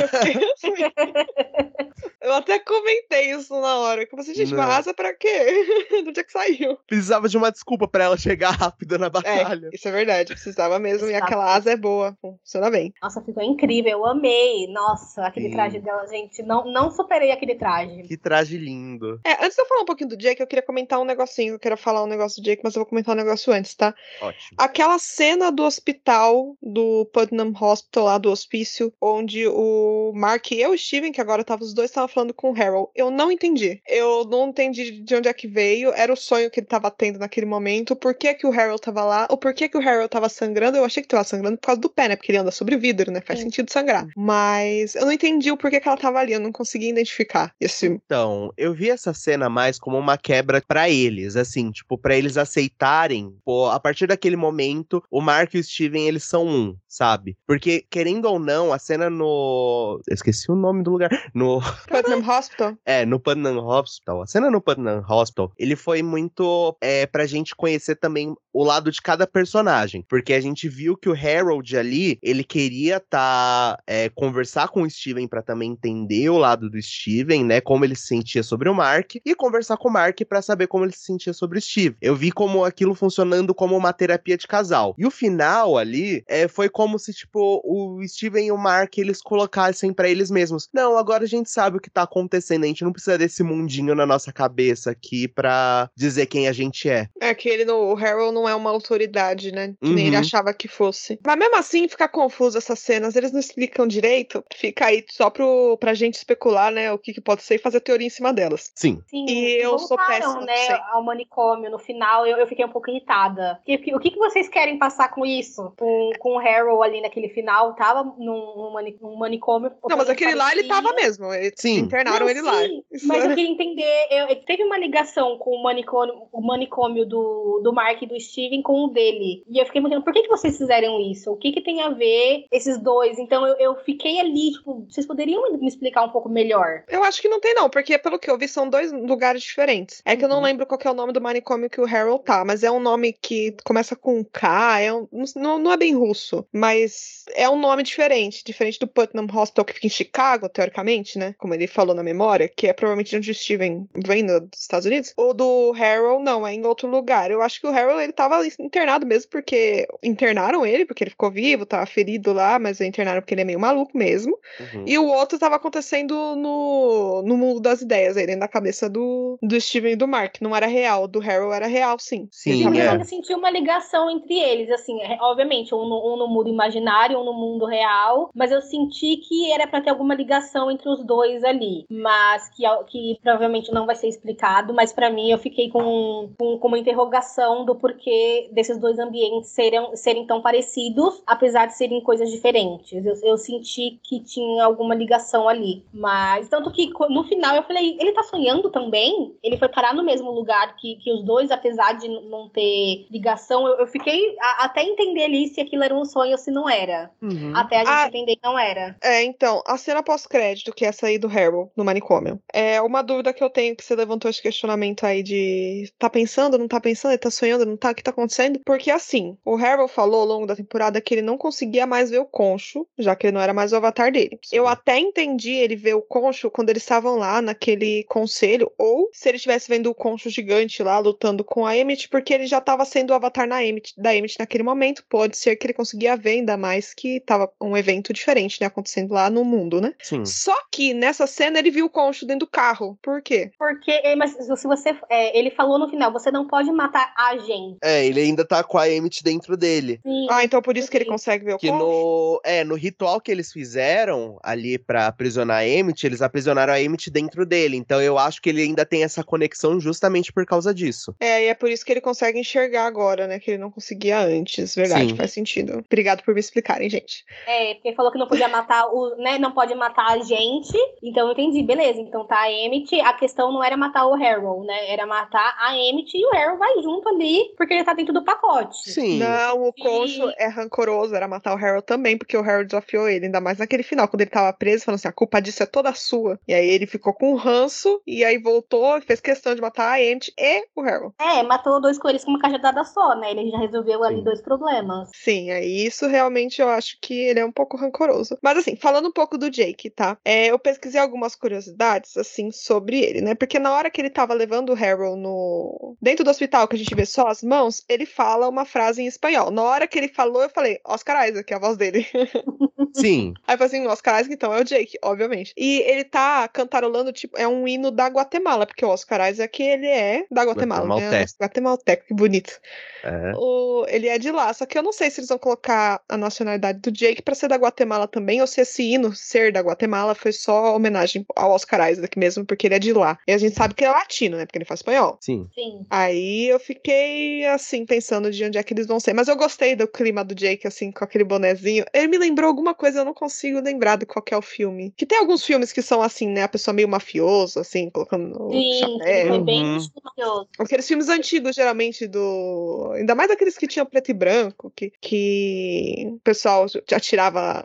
Eu, 2.22 2.28
eu 2.28 2.35
até 2.35 2.59
comentei 2.59 3.34
isso 3.35 3.61
na 3.61 3.77
hora. 3.79 4.07
Que 4.07 4.16
você, 4.16 4.35
gente, 4.35 4.53
não. 4.53 4.59
uma 4.59 4.77
asa 4.77 4.94
pra 4.94 5.14
quê? 5.14 5.66
Do 6.05 6.12
dia 6.12 6.25
que 6.25 6.33
saiu. 6.33 6.77
Precisava 6.87 7.29
de 7.29 7.37
uma 7.37 7.51
desculpa 7.51 7.87
pra 7.87 8.05
ela 8.05 8.16
chegar 8.18 8.51
rápido 8.51 8.99
na 8.99 9.07
é, 9.07 9.11
batalha. 9.11 9.70
É, 9.73 9.77
isso 9.77 9.88
é 9.88 9.92
verdade. 9.92 10.33
Precisava 10.33 10.79
mesmo. 10.79 11.09
E 11.09 11.14
aquela 11.14 11.55
asa 11.55 11.73
é 11.73 11.77
boa. 11.77 12.16
Funciona 12.20 12.70
bem. 12.70 12.92
Nossa, 13.03 13.23
ficou 13.23 13.42
incrível. 13.42 13.92
Eu 13.92 14.07
amei. 14.07 14.66
Nossa, 14.68 15.27
aquele 15.27 15.49
Sim. 15.49 15.55
traje 15.55 15.81
dela, 15.81 16.07
gente. 16.07 16.42
Não, 16.42 16.64
não 16.64 16.90
superei 16.90 17.31
aquele 17.31 17.55
traje. 17.55 18.03
Que 18.03 18.16
traje 18.16 18.57
lindo. 18.57 19.20
É, 19.25 19.44
antes 19.44 19.55
de 19.55 19.62
eu 19.62 19.66
falar 19.66 19.83
um 19.83 19.87
pouquinho 19.87 20.11
do 20.11 20.16
Jake, 20.16 20.40
eu 20.40 20.47
queria 20.47 20.64
comentar 20.64 21.01
um 21.01 21.05
negocinho. 21.05 21.55
Eu 21.55 21.59
quero 21.59 21.77
falar 21.77 22.03
um 22.03 22.09
negócio 22.09 22.42
do 22.42 22.44
Jake, 22.44 22.62
mas 22.64 22.75
eu 22.75 22.81
vou 22.81 22.88
comentar 22.88 23.14
um 23.14 23.18
negócio 23.18 23.53
antes, 23.53 23.75
tá? 23.75 23.94
Ótimo. 24.20 24.57
Aquela 24.59 24.99
cena 24.99 25.51
do 25.51 25.64
hospital, 25.64 26.57
do 26.62 27.05
Putnam 27.07 27.53
Hospital, 27.61 28.05
lá 28.05 28.18
do 28.18 28.30
hospício, 28.30 28.93
onde 29.01 29.47
o 29.47 30.12
Mark 30.14 30.53
e 30.53 30.66
o 30.66 30.76
Steven, 30.76 31.12
que 31.12 31.20
agora 31.20 31.43
estavam 31.43 31.66
os 31.66 31.74
dois, 31.74 31.91
estavam 31.91 32.09
falando 32.09 32.35
com 32.35 32.53
o 32.53 32.55
Harold. 32.55 32.91
Eu 32.95 33.11
não 33.14 33.30
entendi. 33.30 33.80
Eu 33.88 34.24
não 34.24 34.48
entendi 34.48 35.00
de 35.02 35.14
onde 35.14 35.28
é 35.28 35.32
que 35.32 35.48
veio. 35.48 35.92
Era 35.94 36.12
o 36.12 36.16
sonho 36.16 36.50
que 36.50 36.60
ele 36.60 36.66
tava 36.66 36.90
tendo 36.90 37.18
naquele 37.18 37.46
momento. 37.46 37.96
Por 37.96 38.14
que, 38.14 38.34
que 38.34 38.46
o 38.46 38.52
Harold 38.52 38.80
tava 38.80 39.04
lá? 39.04 39.26
Ou 39.30 39.36
por 39.36 39.54
que, 39.54 39.68
que 39.68 39.76
o 39.76 39.80
Harold 39.80 40.08
tava 40.08 40.28
sangrando? 40.28 40.76
Eu 40.76 40.84
achei 40.84 41.02
que 41.02 41.08
tava 41.08 41.24
sangrando 41.24 41.58
por 41.58 41.66
causa 41.66 41.80
do 41.80 41.88
pé, 41.88 42.08
né? 42.08 42.16
Porque 42.16 42.30
ele 42.32 42.38
anda 42.38 42.50
sobre 42.50 42.76
vidro, 42.76 43.10
né? 43.10 43.20
Faz 43.20 43.38
Sim. 43.38 43.46
sentido 43.46 43.72
sangrar. 43.72 44.06
Mas 44.16 44.94
eu 44.94 45.04
não 45.04 45.12
entendi 45.12 45.50
o 45.50 45.56
porquê 45.56 45.80
que 45.80 45.88
ela 45.88 45.96
tava 45.96 46.18
ali. 46.18 46.32
Eu 46.32 46.40
não 46.40 46.52
consegui 46.52 46.88
identificar 46.88 47.54
esse. 47.60 47.86
Então, 47.86 48.52
eu 48.56 48.74
vi 48.74 48.90
essa 48.90 49.14
cena 49.14 49.48
mais 49.48 49.78
como 49.78 49.98
uma 49.98 50.18
quebra 50.18 50.62
pra 50.66 50.90
eles, 50.90 51.36
assim, 51.36 51.70
tipo, 51.70 51.96
pra 51.96 52.16
eles 52.16 52.36
aceitarem, 52.36 53.34
pô, 53.44 53.66
a 53.66 53.78
partir 53.78 54.06
daquele 54.06 54.36
momento, 54.36 55.02
o 55.10 55.20
Mark 55.20 55.54
e 55.54 55.58
o 55.58 55.64
Steven, 55.64 56.06
eles 56.06 56.24
são 56.24 56.46
um, 56.46 56.76
sabe? 56.88 57.36
Porque, 57.46 57.84
querendo 57.90 58.26
ou 58.26 58.38
não, 58.38 58.72
a 58.72 58.78
cena 58.78 59.08
no... 59.08 60.00
Eu 60.08 60.14
esqueci 60.14 60.50
o 60.50 60.56
nome 60.56 60.82
do 60.82 60.90
lugar. 60.90 61.10
No... 61.34 61.60
Putnam 61.88 62.22
Hospital? 62.26 62.76
É, 62.84 63.03
no 63.05 63.20
Putnam 63.20 63.59
Hospital. 63.59 64.22
A 64.22 64.26
cena 64.26 64.50
no 64.50 64.61
Putnam 64.61 65.05
Hospital, 65.09 65.52
ele 65.59 65.76
foi 65.76 66.02
muito 66.02 66.76
é, 66.80 67.07
pra 67.07 67.26
gente 67.26 67.55
conhecer 67.55 67.96
também 67.96 68.34
o 68.52 68.62
lado 68.62 68.90
de 68.90 69.02
cada 69.02 69.26
personagem. 69.26 70.05
Porque 70.09 70.32
a 70.32 70.40
gente 70.40 70.68
viu 70.68 70.96
que 70.96 71.09
o 71.09 71.14
Harold 71.14 71.76
ali, 71.76 72.18
ele 72.22 72.44
queria 72.44 73.00
tá, 73.00 73.78
é, 73.86 74.09
conversar 74.09 74.68
com 74.68 74.82
o 74.82 74.90
Steven 74.90 75.26
pra 75.26 75.42
também 75.42 75.72
entender 75.72 76.30
o 76.30 76.38
lado 76.38 76.70
do 76.70 76.80
Steven, 76.80 77.44
né? 77.44 77.61
Como 77.61 77.84
ele 77.84 77.96
se 77.96 78.07
sentia 78.07 78.42
sobre 78.42 78.68
o 78.68 78.74
Mark. 78.74 79.16
E 79.24 79.34
conversar 79.34 79.76
com 79.76 79.88
o 79.88 79.92
Mark 79.92 80.20
pra 80.28 80.40
saber 80.40 80.68
como 80.68 80.84
ele 80.84 80.92
se 80.92 81.05
sentia 81.05 81.32
sobre 81.32 81.59
o 81.59 81.62
Steve. 81.62 81.96
Eu 82.00 82.14
vi 82.14 82.30
como 82.30 82.64
aquilo 82.64 82.94
funcionando 82.94 83.55
como 83.55 83.76
uma 83.76 83.92
terapia 83.92 84.36
de 84.36 84.46
casal. 84.46 84.94
E 84.96 85.05
o 85.05 85.11
final 85.11 85.76
ali 85.76 86.22
é, 86.28 86.46
foi 86.46 86.68
como 86.68 86.98
se, 86.98 87.12
tipo, 87.12 87.61
o 87.64 88.00
Steven 88.07 88.46
e 88.46 88.52
o 88.52 88.59
Mark, 88.59 88.96
eles 88.98 89.20
colocassem 89.20 89.92
pra 89.92 90.09
eles 90.09 90.30
mesmos. 90.30 90.68
Não, 90.72 90.96
agora 90.96 91.24
a 91.24 91.28
gente 91.28 91.50
sabe 91.50 91.76
o 91.76 91.80
que 91.80 91.90
tá 91.90 92.02
acontecendo. 92.02 92.64
A 92.64 92.66
gente 92.66 92.84
não 92.84 92.92
precisa 92.95 93.18
desse 93.18 93.42
mundinho 93.42 93.95
na 93.95 94.07
nossa 94.07 94.32
cabeça 94.32 94.90
aqui 94.90 95.28
pra 95.28 95.90
dizer 95.95 96.26
quem 96.26 96.49
a 96.49 96.53
gente 96.53 96.88
é. 96.88 97.09
É 97.20 97.34
que 97.34 97.49
ele, 97.49 97.70
o 97.70 97.95
Harold 97.97 98.34
não 98.34 98.49
é 98.49 98.55
uma 98.55 98.70
autoridade, 98.70 99.53
né? 99.53 99.74
Que 99.82 99.90
nem 99.92 100.07
ele 100.07 100.16
Uhum. 100.16 100.20
achava 100.22 100.55
que 100.55 100.68
fosse. 100.68 101.18
Mas 101.24 101.36
mesmo 101.36 101.57
assim, 101.57 101.86
fica 101.88 102.09
confuso 102.09 102.57
essas 102.57 102.78
cenas. 102.78 103.16
Eles 103.16 103.32
não 103.32 103.40
explicam 103.40 103.86
direito. 103.86 104.42
Fica 104.55 104.86
aí 104.86 105.05
só 105.11 105.28
pro, 105.28 105.76
pra 105.78 105.92
gente 105.95 106.14
especular, 106.14 106.70
né? 106.72 106.90
O 106.92 106.99
que, 106.99 107.12
que 107.12 107.20
pode 107.20 107.42
ser 107.42 107.57
e 107.57 107.59
fazer 107.59 107.80
teoria 107.80 108.07
em 108.07 108.11
cima 108.11 108.32
delas. 108.32 108.70
Sim. 108.74 109.03
Sim, 109.09 109.26
E 109.28 109.57
eu 109.62 109.78
sou 109.78 109.88
voltaram, 109.97 110.09
péssima, 110.38 110.40
né, 110.45 110.78
ao 110.92 111.03
manicômio 111.03 111.70
no 111.70 111.78
final, 111.78 112.26
eu, 112.26 112.36
eu 112.38 112.47
fiquei 112.47 112.64
um 112.64 112.68
pouco 112.70 112.90
irritada. 112.90 113.59
O 113.62 113.99
que, 113.99 114.11
que 114.11 114.18
vocês 114.18 114.49
querem 114.49 114.78
passar 114.78 115.09
com 115.11 115.26
isso? 115.26 115.72
Com, 115.76 116.11
com 116.18 116.36
o 116.36 116.38
Harold 116.38 116.84
ali 116.84 117.01
naquele 117.01 117.28
final, 117.28 117.74
tava 117.74 118.05
num, 118.18 118.55
num 118.57 118.70
mani- 118.72 118.97
num 119.01 119.16
manicômio. 119.16 119.72
Não, 119.88 119.97
mas 119.97 120.09
aquele 120.09 120.34
lá 120.34 120.53
ele 120.53 120.64
tava 120.68 120.92
mesmo. 120.95 121.32
Eles 121.32 121.55
Sim. 121.57 121.78
internaram 121.80 122.20
Não, 122.26 122.30
ele 122.30 122.42
lá. 122.42 122.61
sim, 122.62 122.78
Isso 122.78 122.84
Mas 123.05 123.24
eu 123.24 123.30
queria 123.35 123.51
entender, 123.51 124.07
eu, 124.11 124.37
teve 124.45 124.62
uma 124.64 124.78
ligação 124.78 125.37
com 125.39 125.51
o 125.51 125.62
manicômio, 125.62 126.28
o 126.32 126.41
manicômio 126.41 127.05
do, 127.07 127.61
do 127.62 127.72
Mark 127.72 128.01
e 128.03 128.07
do 128.07 128.18
Steven 128.20 128.62
com 128.62 128.85
o 128.85 128.89
dele. 128.89 129.43
E 129.49 129.59
eu 129.59 129.66
fiquei 129.66 129.80
me 129.80 129.89
perguntando, 129.89 130.05
por 130.05 130.12
que, 130.12 130.22
que 130.22 130.28
vocês 130.28 130.57
fizeram 130.57 131.01
isso? 131.01 131.30
O 131.32 131.37
que, 131.37 131.53
que 131.53 131.61
tem 131.61 131.82
a 131.82 131.91
ver 131.91 132.47
esses 132.53 132.78
dois? 132.78 133.18
Então 133.18 133.47
eu, 133.47 133.57
eu 133.59 133.74
fiquei 133.85 134.20
ali, 134.20 134.53
tipo, 134.53 134.87
vocês 134.89 135.07
poderiam 135.07 135.51
me 135.59 135.66
explicar 135.66 136.05
um 136.05 136.11
pouco 136.11 136.28
melhor? 136.28 136.85
Eu 136.89 137.03
acho 137.03 137.20
que 137.20 137.28
não 137.28 137.41
tem, 137.41 137.55
não, 137.55 137.68
porque 137.68 137.99
pelo 137.99 138.18
que 138.18 138.30
eu 138.30 138.39
vi, 138.39 138.47
são 138.47 138.68
dois 138.68 138.93
lugares 138.93 139.43
diferentes. 139.43 140.01
É 140.05 140.16
que 140.16 140.24
eu 140.24 140.28
não 140.28 140.39
Uhum. 140.39 140.45
lembro 140.45 140.66
qual 140.66 140.78
é 140.85 140.91
o 140.91 140.95
nome 140.95 141.12
do 141.12 141.20
manicômio 141.20 141.70
que 141.70 141.80
o 141.80 141.87
Harold 141.87 142.22
tá, 142.24 142.45
mas 142.45 142.62
é 142.62 142.70
um 142.70 142.80
nome 142.80 143.12
que 143.12 143.57
começa 143.64 143.97
com 143.97 144.24
K, 144.24 144.80
é 144.80 144.93
um- 144.93 145.09
não, 145.37 145.59
não 145.59 145.72
é 145.72 145.76
bem 145.76 145.95
russo, 145.95 146.47
mas 146.53 147.24
é 147.35 147.49
um 147.49 147.59
nome 147.59 147.82
diferente, 147.82 148.45
diferente 148.45 148.78
do 148.78 148.87
Putnam 148.87 149.26
Hospital 149.35 149.64
que 149.64 149.72
fica 149.74 149.87
em 149.87 149.91
Chicago, 149.91 150.49
teoricamente, 150.49 151.18
né? 151.18 151.35
Como 151.39 151.55
ele 151.55 151.66
falou 151.66 151.95
na 151.95 152.03
memória, 152.03 152.49
que 152.49 152.66
é 152.66 152.72
provavelmente 152.75 153.11
de 153.11 153.16
onde 153.16 153.31
o 153.31 153.35
Steven 153.35 153.89
vem 153.95 154.22
no- 154.22 154.41
dos 154.41 154.61
Estados 154.61 154.87
Unidos. 154.87 155.12
O 155.16 155.33
do 155.33 155.72
Harold, 155.79 156.22
não, 156.22 156.47
é 156.47 156.53
em 156.53 156.64
outro 156.64 156.89
lugar. 156.89 157.31
Eu 157.31 157.43
acho 157.43 157.61
que 157.61 157.66
o 157.66 157.70
Harold, 157.70 158.03
ele 158.03 158.12
tava 158.12 158.43
internado 158.59 159.07
mesmo, 159.07 159.31
porque 159.31 159.87
internaram 160.03 160.66
ele, 160.66 160.85
porque 160.85 161.05
ele 161.05 161.11
ficou 161.11 161.31
vivo, 161.31 161.66
tava 161.66 161.87
ferido 161.87 162.33
lá, 162.33 162.59
mas 162.59 162.81
internaram 162.81 163.20
porque 163.20 163.35
ele 163.35 163.43
é 163.43 163.45
meio 163.45 163.61
maluco 163.61 163.97
mesmo. 163.97 164.37
Uhum. 164.61 164.85
E 164.87 164.99
o 164.99 165.07
outro 165.07 165.39
tava 165.39 165.57
acontecendo 165.57 166.37
no, 166.37 167.22
no 167.22 167.37
mundo 167.37 167.61
das 167.61 167.81
ideias, 167.81 168.16
aí 168.16 168.27
dentro 168.27 168.41
da 168.41 168.49
cabeça 168.49 168.89
do, 168.89 169.39
do 169.43 169.61
Steven 169.61 169.93
e 169.93 169.97
do 169.97 170.09
Mark. 170.09 170.37
Não 170.41 170.55
era 170.55 170.66
real. 170.66 171.07
Do 171.09 171.20
Harold 171.20 171.55
era 171.55 171.66
real, 171.66 171.99
sim. 171.99 172.29
Sim, 172.31 172.64
é. 172.77 172.87
eu 172.87 172.91
ainda 172.91 173.05
senti 173.05 173.35
uma 173.35 173.51
ligação 173.51 174.11
entre 174.11 174.39
eles, 174.39 174.70
assim, 174.70 175.01
é, 175.03 175.16
obviamente, 175.20 175.75
um 175.75 175.89
no, 175.89 176.14
um 176.14 176.16
no 176.16 176.29
mundo 176.29 176.49
imaginário, 176.49 177.18
um 177.18 177.25
no 177.25 177.33
mundo 177.33 177.64
real, 177.64 178.31
mas 178.35 178.51
eu 178.51 178.61
senti 178.61 179.16
que 179.18 179.53
era 179.53 179.66
pra 179.66 179.81
ter 179.81 179.91
alguma 179.91 180.14
ligação 180.14 180.70
entre 180.70 180.89
os 180.89 181.05
dois 181.05 181.43
ali, 181.45 181.85
mas 181.91 182.49
que, 182.51 182.63
que 182.86 183.18
provavelmente 183.22 183.72
não 183.72 183.86
vai 183.86 183.94
ser 183.94 184.08
explicado, 184.08 184.72
mas 184.74 184.92
pra 184.92 185.10
mim 185.10 185.30
eu 185.30 185.38
fiquei 185.38 185.70
com, 185.70 186.30
com, 186.38 186.58
com 186.58 186.68
uma 186.68 186.78
interrogação 186.78 187.64
do 187.64 187.74
porquê 187.74 188.48
desses 188.52 188.78
dois 188.78 188.98
ambientes 188.98 189.50
serem, 189.50 189.94
serem 189.96 190.26
tão 190.26 190.40
parecidos, 190.40 191.22
apesar 191.26 191.66
de 191.66 191.76
serem 191.76 192.00
coisas 192.00 192.30
diferentes. 192.30 193.04
Eu, 193.04 193.14
eu 193.22 193.36
senti 193.36 193.98
que 194.02 194.20
tinha 194.20 194.64
alguma 194.64 194.94
ligação 194.94 195.48
ali, 195.48 195.84
mas 195.92 196.48
tanto 196.48 196.70
que 196.70 196.90
no 197.10 197.24
final 197.24 197.56
eu 197.56 197.62
falei, 197.62 197.96
ele 198.00 198.12
tá 198.12 198.22
sonhando 198.22 198.70
também? 198.70 199.34
Ele 199.42 199.56
foi 199.56 199.68
parar 199.68 199.94
no 199.94 200.02
mesmo 200.04 200.30
lugar 200.30 200.76
que, 200.76 200.96
que 200.96 201.12
os 201.12 201.22
dois, 201.24 201.50
apesar 201.50 201.92
de 201.94 202.08
não 202.08 202.48
ter 202.48 203.06
ligação, 203.10 203.66
eu, 203.66 203.78
eu 203.80 203.86
fiquei 203.86 204.36
a- 204.40 204.64
até 204.64 204.82
entender 204.82 205.24
ali 205.24 205.48
se 205.48 205.60
aquilo 205.60 205.82
era 205.84 205.94
um 205.94 206.04
sonho 206.04 206.32
ou 206.32 206.38
se 206.38 206.50
não 206.50 206.68
era. 206.68 207.10
Uhum. 207.22 207.52
Até 207.54 207.76
a 207.76 207.84
gente 207.84 207.88
Ah. 207.90 208.06
entender 208.08 208.36
que 208.36 208.42
não 208.44 208.58
era. 208.58 208.96
É, 209.02 209.22
então, 209.22 209.62
a 209.66 209.76
cena 209.76 210.02
pós-crédito, 210.02 210.72
que 210.74 210.84
é 210.84 210.88
essa 210.88 211.06
aí 211.06 211.18
do 211.18 211.28
Harold 211.28 211.70
no 211.76 211.84
manicômio. 211.84 212.38
É 212.55 212.80
uma 212.80 213.02
dúvida 213.02 213.32
que 213.32 213.42
eu 213.42 213.50
tenho 213.50 213.74
que 213.74 213.84
você 213.84 213.96
levantou 213.96 214.30
esse 214.30 214.40
questionamento 214.40 215.05
aí 215.05 215.24
de 215.24 215.92
tá 215.98 216.09
pensando, 216.09 216.57
não 216.57 216.68
tá 216.68 216.80
pensando, 216.80 217.11
ele 217.11 217.18
tá 217.18 217.30
sonhando, 217.30 217.66
não 217.66 217.76
tá, 217.76 217.90
o 217.90 217.94
que 217.94 218.02
tá 218.02 218.12
acontecendo? 218.12 218.61
Porque 218.64 218.92
assim, 218.92 219.36
o 219.44 219.57
Harold 219.57 219.92
falou 219.92 220.20
ao 220.20 220.26
longo 220.26 220.46
da 220.46 220.55
temporada 220.55 221.00
que 221.00 221.14
ele 221.14 221.22
não 221.22 221.36
conseguia 221.36 221.84
mais 221.84 222.11
ver 222.11 222.20
o 222.20 222.24
Concho, 222.24 222.86
já 222.96 223.16
que 223.16 223.26
ele 223.26 223.34
não 223.34 223.40
era 223.40 223.52
mais 223.52 223.72
o 223.72 223.76
avatar 223.76 224.12
dele. 224.12 224.38
Sim. 224.44 224.57
Eu 224.57 224.68
até 224.68 224.96
entendi 224.98 225.50
ele 225.50 225.74
ver 225.74 225.94
o 225.94 226.02
Concho 226.02 226.48
quando 226.48 226.70
eles 226.70 226.84
estavam 226.84 227.16
lá 227.16 227.42
naquele 227.42 228.05
conselho, 228.05 228.70
ou 228.78 229.11
se 229.12 229.28
ele 229.28 229.36
estivesse 229.36 229.68
vendo 229.68 229.90
o 229.90 229.94
Concho 229.94 230.30
gigante 230.30 230.80
lá 230.80 231.00
lutando 231.00 231.42
com 231.42 231.66
a 231.66 231.76
Emmett, 231.76 232.09
porque 232.09 232.32
ele 232.32 232.46
já 232.46 232.61
tava 232.61 232.84
sendo 232.84 233.11
o 233.11 233.14
avatar 233.14 233.48
na 233.48 233.64
Emmett, 233.64 233.94
da 233.98 234.14
Emmett 234.14 234.36
naquele 234.38 234.62
momento. 234.62 235.05
Pode 235.09 235.36
ser 235.36 235.57
que 235.57 235.66
ele 235.66 235.74
conseguia 235.74 236.16
ver 236.16 236.30
ainda 236.30 236.57
mais 236.57 236.94
que 236.94 237.18
tava 237.18 237.50
um 237.61 237.76
evento 237.76 238.12
diferente, 238.12 238.61
né, 238.61 238.68
acontecendo 238.68 239.12
lá 239.12 239.28
no 239.28 239.44
mundo, 239.44 239.80
né? 239.80 239.92
Sim. 240.00 240.24
Só 240.24 240.55
que 240.70 240.94
nessa 240.94 241.26
cena 241.26 241.59
ele 241.59 241.72
viu 241.72 241.86
o 241.86 241.90
Concho 241.90 242.24
dentro 242.24 242.43
do 242.45 242.47
carro. 242.47 242.99
Por 243.03 243.22
quê? 243.22 243.51
Porque, 243.59 243.90
é, 243.90 244.14
mas 244.14 244.32
se 244.32 244.66
você. 244.66 244.97
é, 245.11 245.36
ele 245.36 245.51
falou 245.51 245.78
no 245.78 245.88
final, 245.88 246.12
você 246.12 246.30
não 246.30 246.47
pode 246.47 246.70
matar 246.70 247.12
a 247.16 247.36
gente. 247.38 247.78
É, 247.82 248.05
ele 248.07 248.20
ainda 248.20 248.45
tá 248.45 248.62
com 248.62 248.78
a 248.78 248.88
Emmett 248.88 249.22
dentro 249.24 249.57
dele. 249.57 250.01
Sim. 250.03 250.26
Ah, 250.30 250.45
então 250.45 250.61
por 250.61 250.76
isso 250.76 250.90
que 250.90 250.97
ele 250.97 251.07
consegue 251.07 251.45
ver 251.45 251.55
o 251.55 251.59
Que 251.59 251.70
no, 251.70 252.40
é, 252.45 252.62
no 252.62 252.74
ritual 252.74 253.20
que 253.20 253.30
eles 253.30 253.53
fizeram 253.53 254.38
ali 254.42 254.78
pra 254.78 255.07
aprisionar 255.07 255.59
a 255.59 255.66
Emmett, 255.66 256.07
eles 256.07 256.22
aprisionaram 256.22 256.72
a 256.72 256.80
Emmett 256.80 257.11
dentro 257.11 257.47
dele. 257.47 257.76
Então 257.76 258.01
eu 258.01 258.18
acho 258.18 258.40
que 258.42 258.51
ele 258.51 258.62
ainda 258.62 258.84
tem 258.84 259.03
essa 259.03 259.24
conexão 259.24 259.80
justamente 259.80 260.32
por 260.32 260.45
causa 260.45 260.74
disso. 260.74 261.14
É, 261.18 261.45
e 261.45 261.49
é 261.49 261.55
por 261.55 261.70
isso 261.70 261.84
que 261.84 261.92
ele 261.92 262.01
consegue 262.01 262.38
enxergar 262.38 262.86
agora, 262.86 263.26
né? 263.26 263.38
Que 263.38 263.53
ele 263.53 263.59
não 263.59 263.70
conseguia 263.70 264.20
antes. 264.20 264.74
Verdade, 264.74 265.11
Sim. 265.11 265.16
faz 265.16 265.32
sentido. 265.32 265.82
Obrigado 265.84 266.22
por 266.22 266.34
me 266.34 266.40
explicarem, 266.40 266.90
gente. 266.90 267.24
É, 267.47 267.74
porque 267.74 267.95
falou 267.95 268.12
que 268.12 268.18
não 268.18 268.28
podia 268.28 268.49
matar 268.49 268.86
o, 268.88 269.16
né, 269.16 269.38
não 269.38 269.53
pode 269.53 269.74
matar 269.74 270.11
a 270.11 270.18
gente. 270.18 270.76
Então 271.03 271.26
eu 271.26 271.32
entendi, 271.32 271.62
beleza. 271.62 272.01
Então 272.01 272.24
tá 272.25 272.41
a 272.41 272.53
Emmett, 272.53 273.01
a 273.01 273.12
questão 273.12 273.53
não 273.53 273.62
era 273.62 273.77
matar 273.77 274.07
o 274.07 274.14
Harold, 274.14 274.66
né? 274.66 274.91
Era 274.91 275.07
matar 275.07 275.55
a 275.59 275.77
Emmett 275.77 276.16
e 276.16 276.27
o 276.27 276.35
Harold 276.35 276.59
vai 276.59 276.83
junto 276.83 277.09
ali, 277.09 277.55
porque 277.57 277.75
ele 277.75 277.85
tá 277.85 277.95
dentro 277.95 278.12
do 278.12 278.25
pacote. 278.25 278.91
Sim. 278.91 279.18
Não, 279.18 279.68
o. 279.68 279.75
Concho 279.75 280.31
é 280.39 280.47
rancoroso, 280.47 281.14
era 281.14 281.29
matar 281.29 281.55
o 281.55 281.59
Harold 281.59 281.85
também, 281.85 282.16
porque 282.16 282.37
o 282.37 282.41
Harold 282.41 282.66
desafiou 282.66 283.09
ele, 283.09 283.27
ainda 283.27 283.41
mais 283.41 283.59
naquele 283.59 283.83
final, 283.83 284.09
quando 284.09 284.22
ele 284.22 284.31
tava 284.31 284.53
preso, 284.53 284.85
falando 284.85 284.97
assim, 284.97 285.09
a 285.09 285.12
culpa 285.12 285.41
disso 285.41 285.62
é 285.62 285.66
toda 285.66 285.93
sua. 285.95 286.39
E 286.49 286.55
aí 286.55 286.66
ele 286.68 286.87
ficou 286.87 287.12
com 287.12 287.35
ranço, 287.35 288.01
e 288.07 288.25
aí 288.25 288.39
voltou 288.39 288.97
e 288.97 289.03
fez 289.03 289.20
questão 289.20 289.55
de 289.55 289.61
matar 289.61 289.93
a 289.93 290.03
Emmett 290.03 290.33
e 290.39 290.66
o 290.75 290.81
Harold. 290.81 291.14
É, 291.20 291.43
matou 291.43 291.81
dois 291.81 291.99
coelhos 291.99 292.25
com 292.25 292.31
uma 292.31 292.41
cajadada 292.41 292.83
só, 292.85 293.14
né? 293.16 293.31
Ele 293.31 293.51
já 293.51 293.59
resolveu 293.59 294.03
ali 294.03 294.16
Sim. 294.16 294.25
dois 294.25 294.41
problemas. 294.41 295.11
Sim, 295.14 295.51
aí 295.51 295.85
isso 295.85 296.07
realmente 296.07 296.61
eu 296.62 296.68
acho 296.68 296.99
que 297.01 297.14
ele 297.14 297.41
é 297.41 297.45
um 297.45 297.53
pouco 297.53 297.77
rancoroso. 297.77 298.39
Mas 298.43 298.59
assim, 298.59 298.77
falando 298.77 299.09
um 299.09 299.12
pouco 299.12 299.37
do 299.37 299.51
Jake, 299.51 299.91
tá? 299.91 300.16
É, 300.25 300.47
eu 300.47 300.59
pesquisei 300.59 301.01
algumas 301.01 301.35
curiosidades, 301.35 302.13
assim, 302.16 302.50
sobre 302.50 303.00
ele, 303.00 303.20
né? 303.20 303.34
Porque 303.34 303.58
na 303.58 303.72
hora 303.72 303.90
que 303.90 304.00
ele 304.00 304.10
tava 304.10 304.34
levando 304.34 304.70
o 304.70 304.74
Harold 304.74 305.20
no. 305.20 305.96
Dentro 306.00 306.24
do 306.24 306.30
hospital, 306.30 306.68
que 306.68 306.76
a 306.76 306.78
gente 306.78 306.94
vê 306.94 307.06
só 307.06 307.28
as 307.28 307.42
mãos, 307.42 307.84
ele 307.88 308.06
fala 308.06 308.48
uma 308.48 308.64
frase 308.64 309.02
em 309.02 309.06
espanhol. 309.06 309.50
Na 309.50 309.62
hora 309.62 309.86
que 309.86 309.98
ele 309.98 310.08
falou, 310.08 310.42
eu 310.42 310.50
falei, 310.50 310.80
Oscar 310.84 311.28
Isaac, 311.28 311.52
é 311.52 311.56
a 311.56 311.60
voz 311.60 311.76
dele. 311.76 312.06
Sim. 312.94 313.34
Aí 313.46 313.54
eu 313.54 313.58
falei 313.58 313.66
assim, 313.66 313.86
Oscar 313.86 314.20
Isaac, 314.20 314.34
então 314.34 314.54
é 314.54 314.60
o 314.60 314.64
Jake, 314.64 314.96
obviamente. 315.02 315.52
E 315.56 315.80
ele 315.80 316.04
tá 316.04 316.46
cantarolando, 316.48 317.12
tipo, 317.12 317.36
é 317.36 317.46
um 317.46 317.66
hino 317.66 317.90
da 317.90 318.06
Guatemala, 318.06 318.66
porque 318.66 318.84
o 318.84 318.88
Oscar 318.88 319.30
Isaac, 319.30 319.62
ele 319.62 319.86
é 319.86 320.26
da 320.30 320.44
Guatemala, 320.44 320.86
né? 320.86 320.94
Guatemalteco. 320.94 321.32
Guatemalteco, 321.40 322.06
que 322.06 322.14
bonito. 322.14 322.60
É. 323.02 323.32
O, 323.36 323.84
ele 323.88 324.08
é 324.08 324.18
de 324.18 324.30
lá, 324.30 324.52
só 324.52 324.64
que 324.64 324.78
eu 324.78 324.82
não 324.82 324.92
sei 324.92 325.10
se 325.10 325.20
eles 325.20 325.28
vão 325.28 325.38
colocar 325.38 326.00
a 326.08 326.16
nacionalidade 326.16 326.78
do 326.78 326.92
Jake 326.92 327.22
pra 327.22 327.34
ser 327.34 327.48
da 327.48 327.56
Guatemala 327.56 328.06
também, 328.06 328.40
ou 328.40 328.46
se 328.46 328.60
esse 328.60 328.82
hino 328.82 329.14
ser 329.14 329.52
da 329.52 329.60
Guatemala 329.60 330.14
foi 330.14 330.32
só 330.32 330.74
homenagem 330.74 331.26
ao 331.34 331.50
Oscar 331.50 331.90
Isaac 331.90 332.03
mesmo, 332.16 332.44
porque 332.44 332.66
ele 332.66 332.74
é 332.74 332.78
de 332.78 332.92
lá. 332.92 333.18
E 333.26 333.32
a 333.32 333.38
gente 333.38 333.55
sabe 333.57 333.74
que 333.74 333.84
ele 333.84 333.90
é 333.90 333.94
latino, 333.94 334.36
né? 334.36 334.46
Porque 334.46 334.59
ele 334.59 334.64
faz 334.64 334.80
espanhol. 334.80 335.18
Sim. 335.20 335.48
Sim. 335.55 335.84
Aí 335.90 336.48
eu 336.48 336.59
fiquei 336.61 337.44
assim, 337.46 337.84
pensando 337.86 338.30
de 338.30 338.44
onde 338.44 338.59
é 338.59 338.62
que 338.62 338.72
eles 338.74 338.86
vão 338.86 338.98
ser. 339.00 339.12
Mas 339.14 339.28
eu 339.28 339.36
gostei 339.36 339.74
do 339.76 339.86
clima 339.88 340.24
do 340.24 340.34
Jake, 340.34 340.66
assim, 340.66 340.90
com 340.90 341.05
aquele 341.05 341.24
bonezinho. 341.24 341.84
Ele 341.92 342.09
me 342.09 342.18
lembrou 342.18 342.48
alguma 342.48 342.74
coisa, 342.74 343.00
eu 343.00 343.05
não 343.05 343.14
consigo 343.14 343.61
lembrar 343.61 343.96
de 343.96 344.07
qual 344.07 344.22
que 344.22 344.34
é 344.34 344.36
o 344.36 344.42
filme. 344.42 344.92
Que 344.96 345.07
tem 345.07 345.18
alguns 345.18 345.44
filmes 345.44 345.72
que 345.72 345.82
são 345.82 346.02
assim, 346.02 346.28
né? 346.28 346.42
A 346.42 346.48
pessoa 346.48 346.74
meio 346.74 346.88
mafioso, 346.88 347.61
assim, 347.61 347.90
colocando 347.90 348.50
Sim, 348.50 348.80
chapéu. 348.80 349.44
bem 349.44 349.64
Uhum. 349.64 349.78
maravilhoso. 350.05 350.48
Aqueles 350.59 350.86
filmes 350.86 351.09
antigos, 351.09 351.55
geralmente, 351.55 352.07
do. 352.07 352.92
Ainda 352.94 353.14
mais 353.14 353.30
aqueles 353.30 353.57
que 353.57 353.66
tinham 353.66 353.86
preto 353.86 354.11
e 354.11 354.14
branco, 354.14 354.72
que, 354.74 354.92
que 355.00 356.05
o 356.09 356.18
pessoal 356.20 356.66
atirava. 356.92 357.64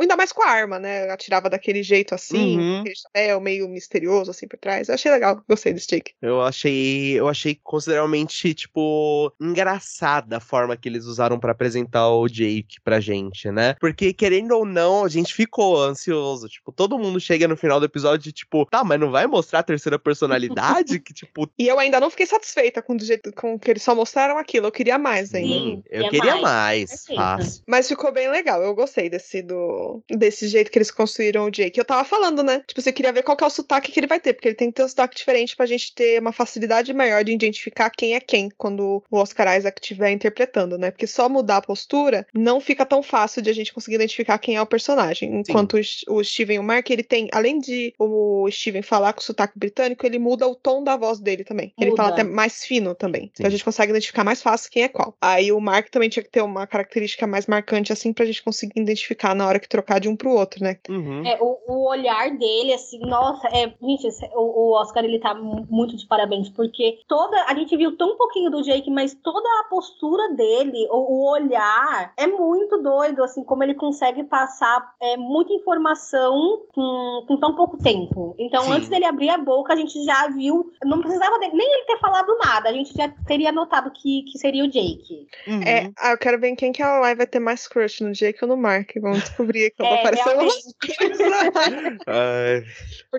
Ainda 0.00 0.16
mais 0.16 0.32
com 0.32 0.42
a 0.42 0.48
arma, 0.48 0.78
né? 0.78 1.10
Atirava 1.10 1.48
daquele 1.48 1.82
jeito 1.82 2.14
assim, 2.14 2.56
Uhum. 2.56 2.80
aquele 2.80 2.96
chapéu 2.96 3.40
meio 3.40 3.53
misterioso, 3.62 4.30
assim, 4.30 4.46
por 4.46 4.58
trás. 4.58 4.88
Eu 4.88 4.94
achei 4.94 5.10
legal, 5.10 5.42
gostei 5.48 5.72
desse 5.72 5.88
Jake. 5.88 6.12
Eu 6.20 6.40
achei, 6.40 7.18
eu 7.18 7.28
achei 7.28 7.58
consideravelmente, 7.62 8.54
tipo, 8.54 9.32
engraçada 9.40 10.36
a 10.36 10.40
forma 10.40 10.76
que 10.76 10.88
eles 10.88 11.04
usaram 11.04 11.38
pra 11.38 11.52
apresentar 11.52 12.08
o 12.08 12.28
Jake 12.28 12.80
pra 12.82 13.00
gente, 13.00 13.50
né? 13.50 13.74
Porque, 13.80 14.12
querendo 14.12 14.52
ou 14.52 14.64
não, 14.64 15.04
a 15.04 15.08
gente 15.08 15.34
ficou 15.34 15.82
ansioso. 15.82 16.48
Tipo, 16.48 16.72
todo 16.72 16.98
mundo 16.98 17.20
chega 17.20 17.48
no 17.48 17.56
final 17.56 17.78
do 17.78 17.86
episódio 17.86 18.28
e, 18.28 18.32
tipo, 18.32 18.66
tá, 18.66 18.82
mas 18.84 19.00
não 19.00 19.10
vai 19.10 19.26
mostrar 19.26 19.60
a 19.60 19.64
terceira 19.64 19.98
personalidade? 19.98 20.98
que, 21.00 21.12
tipo, 21.12 21.48
E 21.58 21.68
eu 21.68 21.78
ainda 21.78 22.00
não 22.00 22.10
fiquei 22.10 22.26
satisfeita 22.26 22.82
com, 22.82 22.96
do 22.96 23.04
jeito, 23.04 23.32
com 23.32 23.58
que 23.58 23.70
eles 23.70 23.82
só 23.82 23.94
mostraram 23.94 24.38
aquilo. 24.38 24.66
Eu 24.66 24.72
queria 24.72 24.98
mais 24.98 25.34
ainda. 25.34 25.54
sim, 25.54 25.82
eu 25.90 26.04
quer 26.04 26.10
queria 26.10 26.36
mais. 26.40 27.04
mais. 27.14 27.62
Mas 27.66 27.88
ficou 27.88 28.12
bem 28.12 28.30
legal. 28.30 28.62
Eu 28.62 28.74
gostei 28.74 29.08
desse, 29.08 29.42
do, 29.42 30.02
desse 30.10 30.48
jeito 30.48 30.70
que 30.70 30.78
eles 30.78 30.90
construíram 30.90 31.46
o 31.46 31.50
Jake. 31.50 31.78
Eu 31.78 31.84
tava 31.84 32.04
falando, 32.04 32.42
né? 32.42 32.62
Tipo, 32.66 32.80
você 32.80 32.92
queria 32.92 33.12
ver 33.12 33.22
qual 33.22 33.36
que 33.36 33.43
o 33.46 33.50
sotaque 33.50 33.92
que 33.92 34.00
ele 34.00 34.06
vai 34.06 34.20
ter, 34.20 34.32
porque 34.32 34.48
ele 34.48 34.54
tem 34.54 34.68
que 34.70 34.74
ter 34.74 34.84
um 34.84 34.88
sotaque 34.88 35.16
diferente 35.16 35.56
pra 35.56 35.66
gente 35.66 35.94
ter 35.94 36.20
uma 36.20 36.32
facilidade 36.32 36.92
maior 36.92 37.24
de 37.24 37.32
identificar 37.32 37.90
quem 37.90 38.14
é 38.14 38.20
quem 38.20 38.48
quando 38.56 39.02
o 39.10 39.16
Oscar 39.18 39.56
Isaac 39.56 39.80
estiver 39.80 40.10
interpretando, 40.10 40.78
né? 40.78 40.90
Porque 40.90 41.06
só 41.06 41.28
mudar 41.28 41.58
a 41.58 41.62
postura 41.62 42.26
não 42.34 42.60
fica 42.60 42.84
tão 42.84 43.02
fácil 43.02 43.42
de 43.42 43.50
a 43.50 43.52
gente 43.52 43.72
conseguir 43.72 43.96
identificar 43.96 44.38
quem 44.38 44.56
é 44.56 44.62
o 44.62 44.66
personagem. 44.66 45.40
Enquanto 45.40 45.76
o, 45.76 46.14
o 46.18 46.24
Steven 46.24 46.56
e 46.56 46.58
o 46.58 46.62
Mark, 46.62 46.88
ele 46.90 47.02
tem, 47.02 47.28
além 47.32 47.58
de 47.58 47.94
o 47.98 48.48
Steven 48.50 48.82
falar 48.82 49.12
com 49.12 49.20
sotaque 49.20 49.58
britânico, 49.58 50.06
ele 50.06 50.18
muda 50.18 50.46
o 50.46 50.54
tom 50.54 50.82
da 50.82 50.96
voz 50.96 51.18
dele 51.20 51.44
também. 51.44 51.72
Ele 51.78 51.90
Muda. 51.90 52.02
fala 52.02 52.14
até 52.14 52.22
mais 52.22 52.64
fino 52.64 52.94
também. 52.94 53.30
Então 53.32 53.46
a 53.46 53.50
Sim. 53.50 53.56
gente 53.56 53.64
consegue 53.64 53.90
identificar 53.90 54.24
mais 54.24 54.42
fácil 54.42 54.70
quem 54.70 54.82
é 54.82 54.88
qual. 54.88 55.16
Aí 55.20 55.52
o 55.52 55.60
Mark 55.60 55.88
também 55.90 56.08
tinha 56.08 56.22
que 56.22 56.30
ter 56.30 56.42
uma 56.42 56.66
característica 56.66 57.26
mais 57.26 57.46
marcante, 57.46 57.92
assim, 57.92 58.12
pra 58.12 58.24
gente 58.24 58.42
conseguir 58.42 58.80
identificar 58.80 59.34
na 59.34 59.46
hora 59.46 59.58
que 59.58 59.68
trocar 59.68 59.98
de 59.98 60.08
um 60.08 60.16
pro 60.16 60.30
outro, 60.30 60.62
né? 60.62 60.76
Uhum. 60.88 61.26
É, 61.26 61.38
o, 61.40 61.58
o 61.66 61.88
olhar 61.88 62.30
dele, 62.36 62.72
assim, 62.72 62.98
nossa, 62.98 63.33
é, 63.52 63.72
gente, 63.82 64.08
o, 64.34 64.70
o 64.70 64.72
Oscar, 64.80 65.04
ele 65.04 65.18
tá 65.18 65.34
mu- 65.34 65.66
muito 65.70 65.96
de 65.96 66.06
parabéns, 66.06 66.48
porque 66.48 66.98
toda, 67.08 67.36
a 67.44 67.54
gente 67.54 67.76
viu 67.76 67.96
tão 67.96 68.16
pouquinho 68.16 68.50
do 68.50 68.62
Jake, 68.62 68.90
mas 68.90 69.14
toda 69.14 69.48
a 69.60 69.64
postura 69.64 70.32
dele, 70.34 70.86
o, 70.90 70.96
o 70.96 71.30
olhar, 71.30 72.12
é 72.16 72.26
muito 72.26 72.82
doido, 72.82 73.22
assim, 73.22 73.42
como 73.44 73.62
ele 73.62 73.74
consegue 73.74 74.24
passar 74.24 74.94
é, 75.00 75.16
muita 75.16 75.52
informação 75.52 76.62
com, 76.74 77.24
com 77.26 77.36
tão 77.38 77.54
pouco 77.54 77.76
tempo. 77.78 78.34
Então, 78.38 78.62
Sim. 78.64 78.72
antes 78.72 78.88
dele 78.88 79.04
abrir 79.04 79.30
a 79.30 79.38
boca, 79.38 79.72
a 79.72 79.76
gente 79.76 80.02
já 80.04 80.28
viu, 80.28 80.72
não 80.84 81.00
precisava 81.00 81.38
dele- 81.38 81.54
nem 81.54 81.72
ele 81.74 81.84
ter 81.84 81.98
falado 81.98 82.36
nada, 82.38 82.68
a 82.68 82.72
gente 82.72 82.94
já 82.94 83.08
teria 83.26 83.52
notado 83.52 83.90
que, 83.90 84.22
que 84.30 84.38
seria 84.38 84.64
o 84.64 84.68
Jake. 84.68 85.26
Uhum. 85.46 85.62
É, 85.62 85.90
ah, 85.98 86.12
eu 86.12 86.18
quero 86.18 86.38
ver 86.40 86.48
em 86.48 86.54
quem 86.56 86.72
que 86.72 86.82
a 86.82 86.98
Lai 87.00 87.14
vai 87.14 87.26
ter 87.26 87.38
mais 87.40 87.66
crush, 87.68 88.00
no 88.02 88.12
Jake 88.12 88.38
ou 88.42 88.48
no 88.48 88.56
Mark. 88.56 88.90
Vamos 89.00 89.20
descobrir 89.20 89.72
quando 89.76 89.92
É, 89.92 90.00
aparecer 90.00 90.24
realmente. 90.24 90.74
Ai, 92.06 92.64